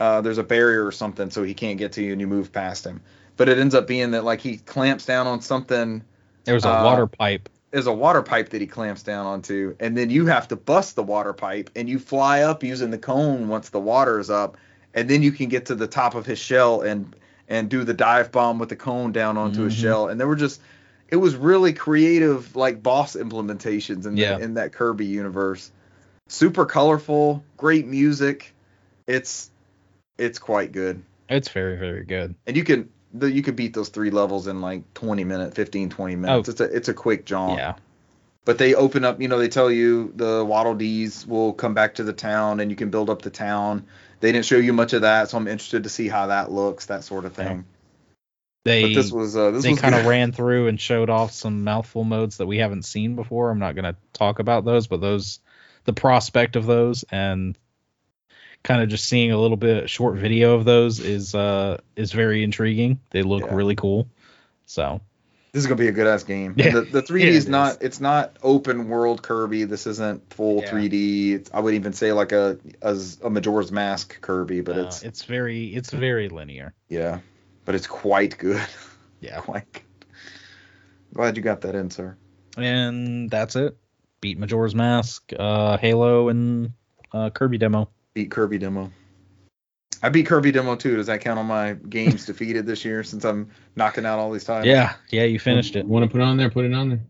uh, 0.00 0.22
there's 0.22 0.38
a 0.38 0.42
barrier 0.42 0.86
or 0.86 0.92
something, 0.92 1.28
so 1.28 1.42
he 1.42 1.52
can't 1.52 1.76
get 1.76 1.92
to 1.92 2.02
you, 2.02 2.12
and 2.12 2.22
you 2.22 2.26
move 2.26 2.50
past 2.50 2.86
him. 2.86 3.02
But 3.36 3.50
it 3.50 3.58
ends 3.58 3.74
up 3.74 3.86
being 3.86 4.12
that 4.12 4.24
like 4.24 4.40
he 4.40 4.56
clamps 4.56 5.04
down 5.04 5.26
on 5.26 5.42
something 5.42 6.04
there 6.44 6.54
was 6.54 6.64
a 6.64 6.70
Uh, 6.70 6.84
water 6.84 7.06
pipe 7.06 7.50
there's 7.70 7.86
a 7.86 7.92
water 7.92 8.22
pipe 8.22 8.48
that 8.48 8.62
he 8.62 8.66
clamps 8.66 9.02
down 9.02 9.26
onto, 9.26 9.76
and 9.78 9.94
then 9.94 10.08
you 10.08 10.24
have 10.24 10.48
to 10.48 10.56
bust 10.56 10.96
the 10.96 11.02
water 11.02 11.34
pipe, 11.34 11.68
and 11.76 11.86
you 11.86 11.98
fly 11.98 12.40
up 12.40 12.62
using 12.62 12.90
the 12.90 12.96
cone 12.96 13.48
once 13.48 13.68
the 13.68 13.78
water 13.78 14.18
is 14.18 14.30
up, 14.30 14.56
and 14.94 15.08
then 15.08 15.22
you 15.22 15.32
can 15.32 15.48
get 15.48 15.66
to 15.66 15.74
the 15.74 15.86
top 15.86 16.14
of 16.14 16.26
his 16.26 16.38
shell 16.38 16.82
and 16.82 17.14
and 17.48 17.70
do 17.70 17.82
the 17.84 17.94
dive 17.94 18.30
bomb 18.30 18.58
with 18.58 18.68
the 18.68 18.76
cone 18.76 19.10
down 19.12 19.38
onto 19.38 19.62
his 19.62 19.74
Mhm. 19.74 19.80
shell. 19.80 20.08
And 20.08 20.20
there 20.20 20.28
were 20.28 20.36
just, 20.36 20.60
it 21.08 21.16
was 21.16 21.34
really 21.34 21.72
creative, 21.72 22.54
like 22.54 22.82
boss 22.82 23.16
implementations 23.16 24.04
in 24.06 24.18
Yeah. 24.18 24.36
the, 24.36 24.44
in 24.44 24.54
that 24.54 24.72
Kirby 24.72 25.06
universe. 25.06 25.70
Super 26.28 26.66
colorful, 26.66 27.42
great 27.56 27.86
music. 27.86 28.54
It's 29.06 29.50
it's 30.18 30.38
quite 30.38 30.72
good, 30.72 31.02
it's 31.28 31.48
very 31.48 31.76
very 31.78 32.04
good 32.04 32.34
and 32.46 32.56
you 32.56 32.64
can 32.64 32.90
the, 33.14 33.30
you 33.30 33.42
could 33.42 33.56
beat 33.56 33.72
those 33.72 33.88
three 33.88 34.10
levels 34.10 34.46
in 34.48 34.60
like 34.60 34.82
20 34.92 35.24
minutes, 35.24 35.54
15, 35.56 35.88
20 35.88 36.16
minutes. 36.16 36.48
Oh. 36.48 36.52
It's 36.52 36.60
a 36.60 36.64
it's 36.64 36.88
a 36.88 36.94
quick 36.94 37.24
jaunt 37.24 37.58
yeah 37.58 37.74
but 38.44 38.58
they 38.58 38.74
open 38.74 39.04
up 39.04 39.20
you 39.20 39.28
know 39.28 39.38
they 39.38 39.48
tell 39.48 39.70
you 39.70 40.12
the 40.16 40.44
waddle 40.44 40.74
dees 40.74 41.26
will 41.26 41.52
come 41.54 41.72
back 41.74 41.94
to 41.94 42.04
the 42.04 42.12
town 42.12 42.60
and 42.60 42.70
you 42.70 42.76
can 42.76 42.90
build 42.90 43.08
up 43.08 43.22
the 43.22 43.30
town 43.30 43.86
they 44.20 44.32
didn't 44.32 44.44
show 44.44 44.56
you 44.56 44.72
much 44.72 44.92
of 44.92 45.02
that 45.02 45.30
so 45.30 45.36
i'm 45.36 45.48
interested 45.48 45.84
to 45.84 45.88
see 45.88 46.08
how 46.08 46.26
that 46.28 46.50
looks 46.50 46.86
that 46.86 47.04
sort 47.04 47.24
of 47.24 47.32
thing 47.32 47.64
they 48.64 48.82
but 48.82 48.94
this 48.94 49.12
was 49.12 49.36
uh 49.36 49.50
this 49.50 49.64
they 49.64 49.74
kind 49.74 49.94
of 49.94 50.04
ran 50.06 50.32
through 50.32 50.68
and 50.68 50.80
showed 50.80 51.10
off 51.10 51.32
some 51.32 51.64
mouthful 51.64 52.04
modes 52.04 52.36
that 52.36 52.46
we 52.46 52.58
haven't 52.58 52.84
seen 52.84 53.16
before. 53.16 53.50
I'm 53.50 53.58
not 53.58 53.74
going 53.74 53.84
to 53.84 53.96
talk 54.12 54.38
about 54.38 54.64
those, 54.64 54.86
but 54.86 55.00
those, 55.00 55.40
the 55.84 55.92
prospect 55.92 56.54
of 56.56 56.66
those 56.66 57.04
and 57.10 57.56
kind 58.62 58.82
of 58.82 58.88
just 58.88 59.06
seeing 59.06 59.32
a 59.32 59.38
little 59.38 59.56
bit 59.56 59.88
short 59.88 60.16
video 60.18 60.54
of 60.54 60.64
those 60.64 61.00
is 61.00 61.34
uh 61.34 61.78
is 61.96 62.12
very 62.12 62.42
intriguing. 62.42 63.00
They 63.10 63.22
look 63.22 63.44
Yeah. 63.44 63.54
really 63.54 63.76
cool. 63.76 64.08
So 64.66 65.00
this 65.58 65.64
is 65.64 65.66
gonna 65.66 65.76
be 65.78 65.88
a 65.88 65.92
good 65.92 66.06
ass 66.06 66.22
game 66.22 66.54
Yeah. 66.56 66.70
the, 66.70 66.80
the 66.82 67.02
3d 67.08 67.20
Yeah, 67.20 67.26
is 67.30 67.48
not 67.48 67.70
is. 67.72 67.78
it's 67.80 68.00
not 68.00 68.36
open 68.42 68.88
world 68.88 69.22
kirby 69.22 69.64
this 69.64 69.86
isn't 69.88 70.32
full 70.32 70.62
Yeah. 70.62 70.70
3d 70.70 71.32
it's, 71.34 71.50
i 71.52 71.58
would 71.60 71.74
even 71.74 71.92
say 71.92 72.12
like 72.12 72.30
a 72.32 72.58
as 72.80 73.18
a 73.24 73.28
majora's 73.28 73.72
mask 73.72 74.20
kirby 74.20 74.60
but 74.60 74.76
uh, 74.76 74.80
it's 74.82 75.02
it's 75.02 75.24
very 75.24 75.66
it's 75.74 75.90
very 75.90 76.28
linear. 76.28 76.74
yeah 76.88 77.18
but 77.64 77.74
it's 77.74 77.86
quite 77.88 78.38
good 78.38 78.62
Yeah. 79.20 79.40
quite 79.40 79.70
good 79.72 79.82
glad 81.12 81.36
you 81.36 81.42
got 81.42 81.62
that 81.62 81.74
in 81.74 81.90
sir 81.90 82.16
And 82.56 83.28
that's 83.30 83.56
it. 83.56 83.76
Beat 84.20 84.38
Majora's 84.38 84.74
Mask, 84.74 85.32
uh 85.38 85.76
Halo 85.78 86.28
and 86.28 86.72
uh 87.12 87.30
Kirby 87.30 87.58
demo. 87.58 87.88
beat 88.14 88.30
Kirby 88.30 88.58
demo. 88.58 88.90
I 90.02 90.10
beat 90.10 90.26
Kirby 90.26 90.52
demo 90.52 90.76
too. 90.76 90.96
Does 90.96 91.06
that 91.06 91.20
count 91.20 91.38
on 91.38 91.46
my 91.46 91.72
games 91.72 92.26
defeated 92.26 92.66
this 92.66 92.84
year 92.84 93.02
since 93.02 93.24
I'm 93.24 93.50
knocking 93.74 94.06
out 94.06 94.18
all 94.18 94.30
these 94.30 94.44
titles? 94.44 94.66
Yeah, 94.66 94.94
yeah, 95.10 95.24
you 95.24 95.38
finished 95.38 95.76
it. 95.76 95.86
Want 95.86 96.04
to 96.04 96.10
put 96.10 96.20
it 96.20 96.24
on 96.24 96.36
there? 96.36 96.50
Put 96.50 96.64
it 96.64 96.74
on 96.74 96.88
there. 96.90 97.00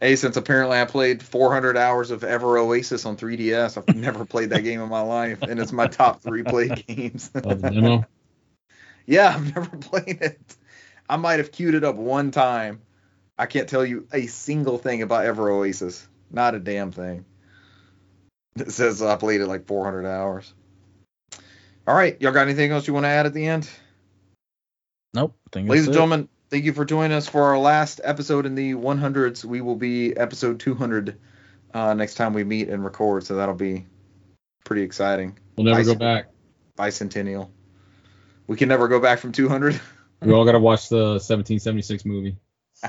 Hey, 0.00 0.14
since 0.14 0.36
apparently 0.36 0.80
I 0.80 0.84
played 0.84 1.22
400 1.22 1.76
hours 1.76 2.12
of 2.12 2.22
Ever 2.22 2.56
Oasis 2.58 3.04
on 3.04 3.16
3DS, 3.16 3.76
I've 3.76 3.96
never 3.96 4.24
played 4.24 4.50
that 4.50 4.62
game 4.62 4.80
in 4.80 4.88
my 4.88 5.00
life, 5.00 5.42
and 5.42 5.58
it's 5.58 5.72
my 5.72 5.88
top 5.88 6.22
three 6.22 6.44
played 6.44 6.86
games. 6.86 7.30
Of 7.34 7.62
the 7.62 7.70
demo. 7.70 8.04
yeah, 9.06 9.34
I've 9.34 9.54
never 9.54 9.76
played 9.76 10.20
it. 10.20 10.56
I 11.08 11.16
might 11.16 11.38
have 11.38 11.50
queued 11.50 11.74
it 11.74 11.82
up 11.82 11.96
one 11.96 12.30
time. 12.30 12.80
I 13.36 13.46
can't 13.46 13.68
tell 13.68 13.84
you 13.84 14.06
a 14.12 14.26
single 14.26 14.78
thing 14.78 15.02
about 15.02 15.24
Ever 15.24 15.50
Oasis. 15.50 16.06
Not 16.30 16.54
a 16.54 16.60
damn 16.60 16.92
thing. 16.92 17.24
It 18.56 18.70
says 18.70 19.02
I 19.02 19.16
played 19.16 19.40
it 19.40 19.46
like 19.46 19.66
400 19.66 20.06
hours. 20.06 20.52
All 21.88 21.94
right, 21.94 22.20
y'all 22.20 22.32
got 22.32 22.42
anything 22.42 22.70
else 22.70 22.86
you 22.86 22.92
want 22.92 23.04
to 23.04 23.08
add 23.08 23.24
at 23.24 23.32
the 23.32 23.46
end? 23.46 23.66
Nope. 25.14 25.38
I 25.46 25.48
think 25.52 25.70
Ladies 25.70 25.86
and 25.86 25.94
it. 25.94 25.96
gentlemen, 25.96 26.28
thank 26.50 26.66
you 26.66 26.74
for 26.74 26.84
joining 26.84 27.16
us 27.16 27.26
for 27.26 27.44
our 27.44 27.58
last 27.58 28.02
episode 28.04 28.44
in 28.44 28.54
the 28.54 28.74
100s. 28.74 29.42
We 29.42 29.62
will 29.62 29.74
be 29.74 30.14
episode 30.14 30.60
200 30.60 31.18
uh, 31.72 31.94
next 31.94 32.16
time 32.16 32.34
we 32.34 32.44
meet 32.44 32.68
and 32.68 32.84
record, 32.84 33.24
so 33.24 33.36
that'll 33.36 33.54
be 33.54 33.86
pretty 34.66 34.82
exciting. 34.82 35.38
We'll 35.56 35.64
never 35.64 35.82
go 35.82 35.94
back. 35.94 36.26
Bicentennial. 36.76 37.48
We 38.46 38.58
can 38.58 38.68
never 38.68 38.88
go 38.88 39.00
back 39.00 39.18
from 39.18 39.32
200. 39.32 39.80
We 40.20 40.32
all 40.32 40.44
got 40.44 40.52
to 40.52 40.58
watch 40.58 40.88
the 40.88 40.96
1776 40.96 42.04
movie. 42.04 42.36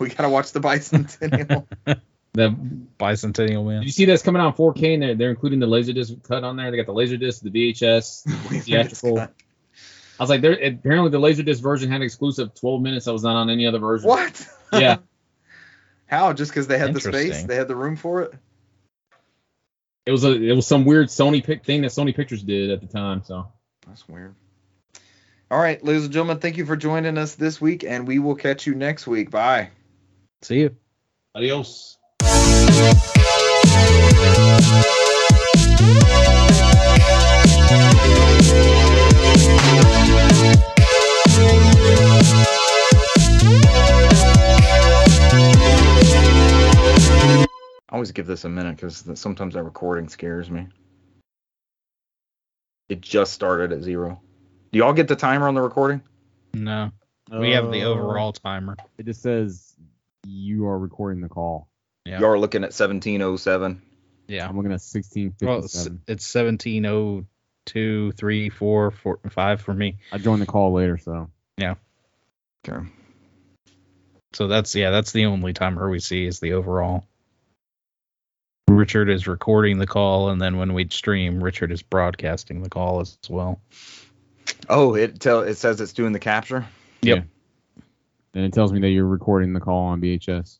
We 0.00 0.08
gotta 0.08 0.30
watch 0.30 0.52
the 0.52 0.60
bicentennial. 0.60 1.66
That 2.34 2.52
Bicentennial 2.98 3.64
Did 3.64 3.66
man. 3.66 3.82
you 3.82 3.90
see 3.90 4.04
that's 4.04 4.22
coming 4.22 4.40
out 4.40 4.48
in 4.48 4.52
4K 4.52 4.94
and 4.94 5.02
they're, 5.02 5.14
they're 5.16 5.30
including 5.30 5.58
the 5.58 5.66
laserdisc 5.66 6.22
cut 6.22 6.44
on 6.44 6.56
there? 6.56 6.70
They 6.70 6.76
got 6.76 6.86
the 6.86 6.94
laserdisc, 6.94 7.42
the 7.42 7.50
VHS. 7.50 8.62
Theatrical. 8.64 9.18
I 9.18 9.28
was 10.22 10.30
like, 10.30 10.40
there 10.40 10.52
apparently 10.52 11.10
the 11.10 11.18
laserdisc 11.18 11.60
version 11.60 11.90
had 11.90 12.02
exclusive 12.02 12.54
12 12.54 12.82
minutes 12.82 13.06
that 13.06 13.12
was 13.12 13.24
not 13.24 13.36
on 13.36 13.50
any 13.50 13.66
other 13.66 13.78
version. 13.78 14.08
what? 14.08 14.46
Yeah. 14.72 14.98
How? 16.06 16.32
Just 16.32 16.52
because 16.52 16.68
they 16.68 16.78
had 16.78 16.94
the 16.94 17.00
space? 17.00 17.42
They 17.42 17.56
had 17.56 17.66
the 17.66 17.74
room 17.74 17.96
for 17.96 18.22
it? 18.22 18.34
It 20.06 20.12
was 20.12 20.24
a 20.24 20.32
it 20.32 20.52
was 20.52 20.66
some 20.66 20.84
weird 20.84 21.08
Sony 21.08 21.44
pic 21.44 21.64
thing 21.64 21.82
that 21.82 21.90
Sony 21.92 22.14
Pictures 22.14 22.42
did 22.42 22.70
at 22.70 22.80
the 22.80 22.86
time. 22.86 23.22
So 23.24 23.46
That's 23.86 24.08
weird. 24.08 24.34
All 25.50 25.58
right, 25.58 25.82
ladies 25.84 26.04
and 26.04 26.12
gentlemen, 26.12 26.38
thank 26.38 26.56
you 26.56 26.66
for 26.66 26.76
joining 26.76 27.18
us 27.18 27.34
this 27.34 27.60
week, 27.60 27.82
and 27.82 28.06
we 28.06 28.20
will 28.20 28.36
catch 28.36 28.66
you 28.66 28.74
next 28.74 29.06
week. 29.08 29.30
Bye. 29.30 29.70
See 30.42 30.60
you. 30.60 30.76
adios. 31.34 31.98
I 47.92 47.94
always 47.94 48.12
give 48.12 48.26
this 48.26 48.44
a 48.44 48.48
minute 48.48 48.76
because 48.76 49.04
sometimes 49.18 49.54
that 49.54 49.64
recording 49.64 50.08
scares 50.08 50.50
me. 50.50 50.68
It 52.88 53.00
just 53.00 53.32
started 53.32 53.72
at 53.72 53.82
zero. 53.82 54.20
Do 54.72 54.78
y'all 54.78 54.92
get 54.92 55.08
the 55.08 55.16
timer 55.16 55.48
on 55.48 55.54
the 55.54 55.60
recording? 55.60 56.00
No. 56.54 56.90
We 57.30 57.50
have 57.52 57.70
the 57.70 57.82
Uh, 57.82 57.88
overall 57.88 58.32
timer. 58.32 58.76
It 58.98 59.06
just 59.06 59.22
says 59.22 59.74
you 60.24 60.66
are 60.66 60.78
recording 60.78 61.20
the 61.20 61.28
call. 61.28 61.68
Yeah. 62.04 62.20
Y'all 62.20 62.30
are 62.30 62.38
looking 62.38 62.62
at 62.62 62.72
1707. 62.72 63.82
Yeah. 64.28 64.48
I'm 64.48 64.56
looking 64.56 64.72
at 64.72 64.80
Well, 64.80 64.84
it's, 64.94 64.94
1657. 64.94 66.02
it's 66.06 66.34
1702, 66.34 68.12
3, 68.12 68.48
4, 68.48 68.90
4, 68.90 69.20
5 69.28 69.60
for 69.60 69.74
me. 69.74 69.98
I 70.12 70.18
joined 70.18 70.42
the 70.42 70.46
call 70.46 70.72
later, 70.72 70.98
so 70.98 71.30
Yeah. 71.56 71.74
Okay. 72.68 72.86
So 74.32 74.46
that's 74.46 74.74
yeah, 74.74 74.90
that's 74.90 75.12
the 75.12 75.26
only 75.26 75.52
timer 75.52 75.90
we 75.90 75.98
see 75.98 76.26
is 76.26 76.38
the 76.38 76.52
overall. 76.52 77.04
Richard 78.68 79.10
is 79.10 79.26
recording 79.26 79.78
the 79.78 79.86
call, 79.86 80.30
and 80.30 80.40
then 80.40 80.56
when 80.56 80.72
we 80.74 80.86
stream, 80.90 81.42
Richard 81.42 81.72
is 81.72 81.82
broadcasting 81.82 82.62
the 82.62 82.70
call 82.70 83.00
as 83.00 83.18
well. 83.28 83.60
Oh, 84.68 84.94
it 84.94 85.18
tell 85.18 85.40
it 85.40 85.56
says 85.56 85.80
it's 85.80 85.92
doing 85.92 86.12
the 86.12 86.20
capture. 86.20 86.64
Yep. 87.02 87.24
And 88.34 88.44
it 88.44 88.52
tells 88.52 88.72
me 88.72 88.80
that 88.80 88.90
you're 88.90 89.06
recording 89.06 89.52
the 89.52 89.60
call 89.60 89.86
on 89.86 90.00
VHS. 90.00 90.59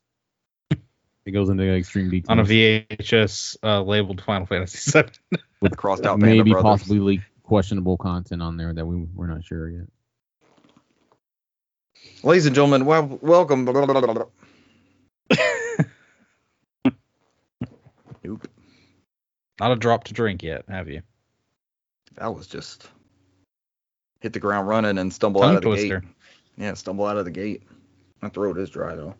It 1.26 1.32
goes 1.32 1.48
into 1.48 1.62
extreme 1.70 2.10
detail. 2.10 2.32
On 2.32 2.38
a 2.40 2.44
VHS 2.44 3.56
uh, 3.62 3.82
labeled 3.82 4.22
Final 4.22 4.46
Fantasy 4.46 4.90
VII. 4.90 5.38
with 5.60 5.76
crossed 5.76 6.06
out 6.06 6.18
Band 6.18 6.32
of 6.32 6.36
maybe 6.38 6.52
Brothers. 6.52 6.62
possibly 6.62 6.98
leak 6.98 7.20
questionable 7.42 7.96
content 7.96 8.42
on 8.42 8.56
there 8.56 8.72
that 8.72 8.86
we 8.86 8.96
we're 9.14 9.26
not 9.26 9.44
sure 9.44 9.68
yet. 9.68 9.86
Ladies 12.22 12.46
and 12.46 12.54
gentlemen, 12.54 12.84
well, 12.84 13.18
welcome. 13.20 13.66
Nope. 18.22 18.46
Not 19.58 19.72
a 19.72 19.76
drop 19.76 20.04
to 20.04 20.12
drink 20.12 20.42
yet, 20.42 20.64
have 20.68 20.88
you? 20.88 21.00
That 22.16 22.34
was 22.34 22.46
just 22.46 22.86
hit 24.20 24.34
the 24.34 24.40
ground 24.40 24.68
running 24.68 24.98
and 24.98 25.12
stumble 25.12 25.42
out 25.42 25.46
Tongue 25.46 25.56
of 25.56 25.62
the 25.62 25.68
twister. 25.68 26.00
gate. 26.00 26.08
Yeah, 26.58 26.74
stumble 26.74 27.06
out 27.06 27.16
of 27.16 27.24
the 27.24 27.30
gate. 27.30 27.62
My 28.20 28.28
throat 28.28 28.58
is 28.58 28.68
dry 28.68 28.94
though. 28.94 29.14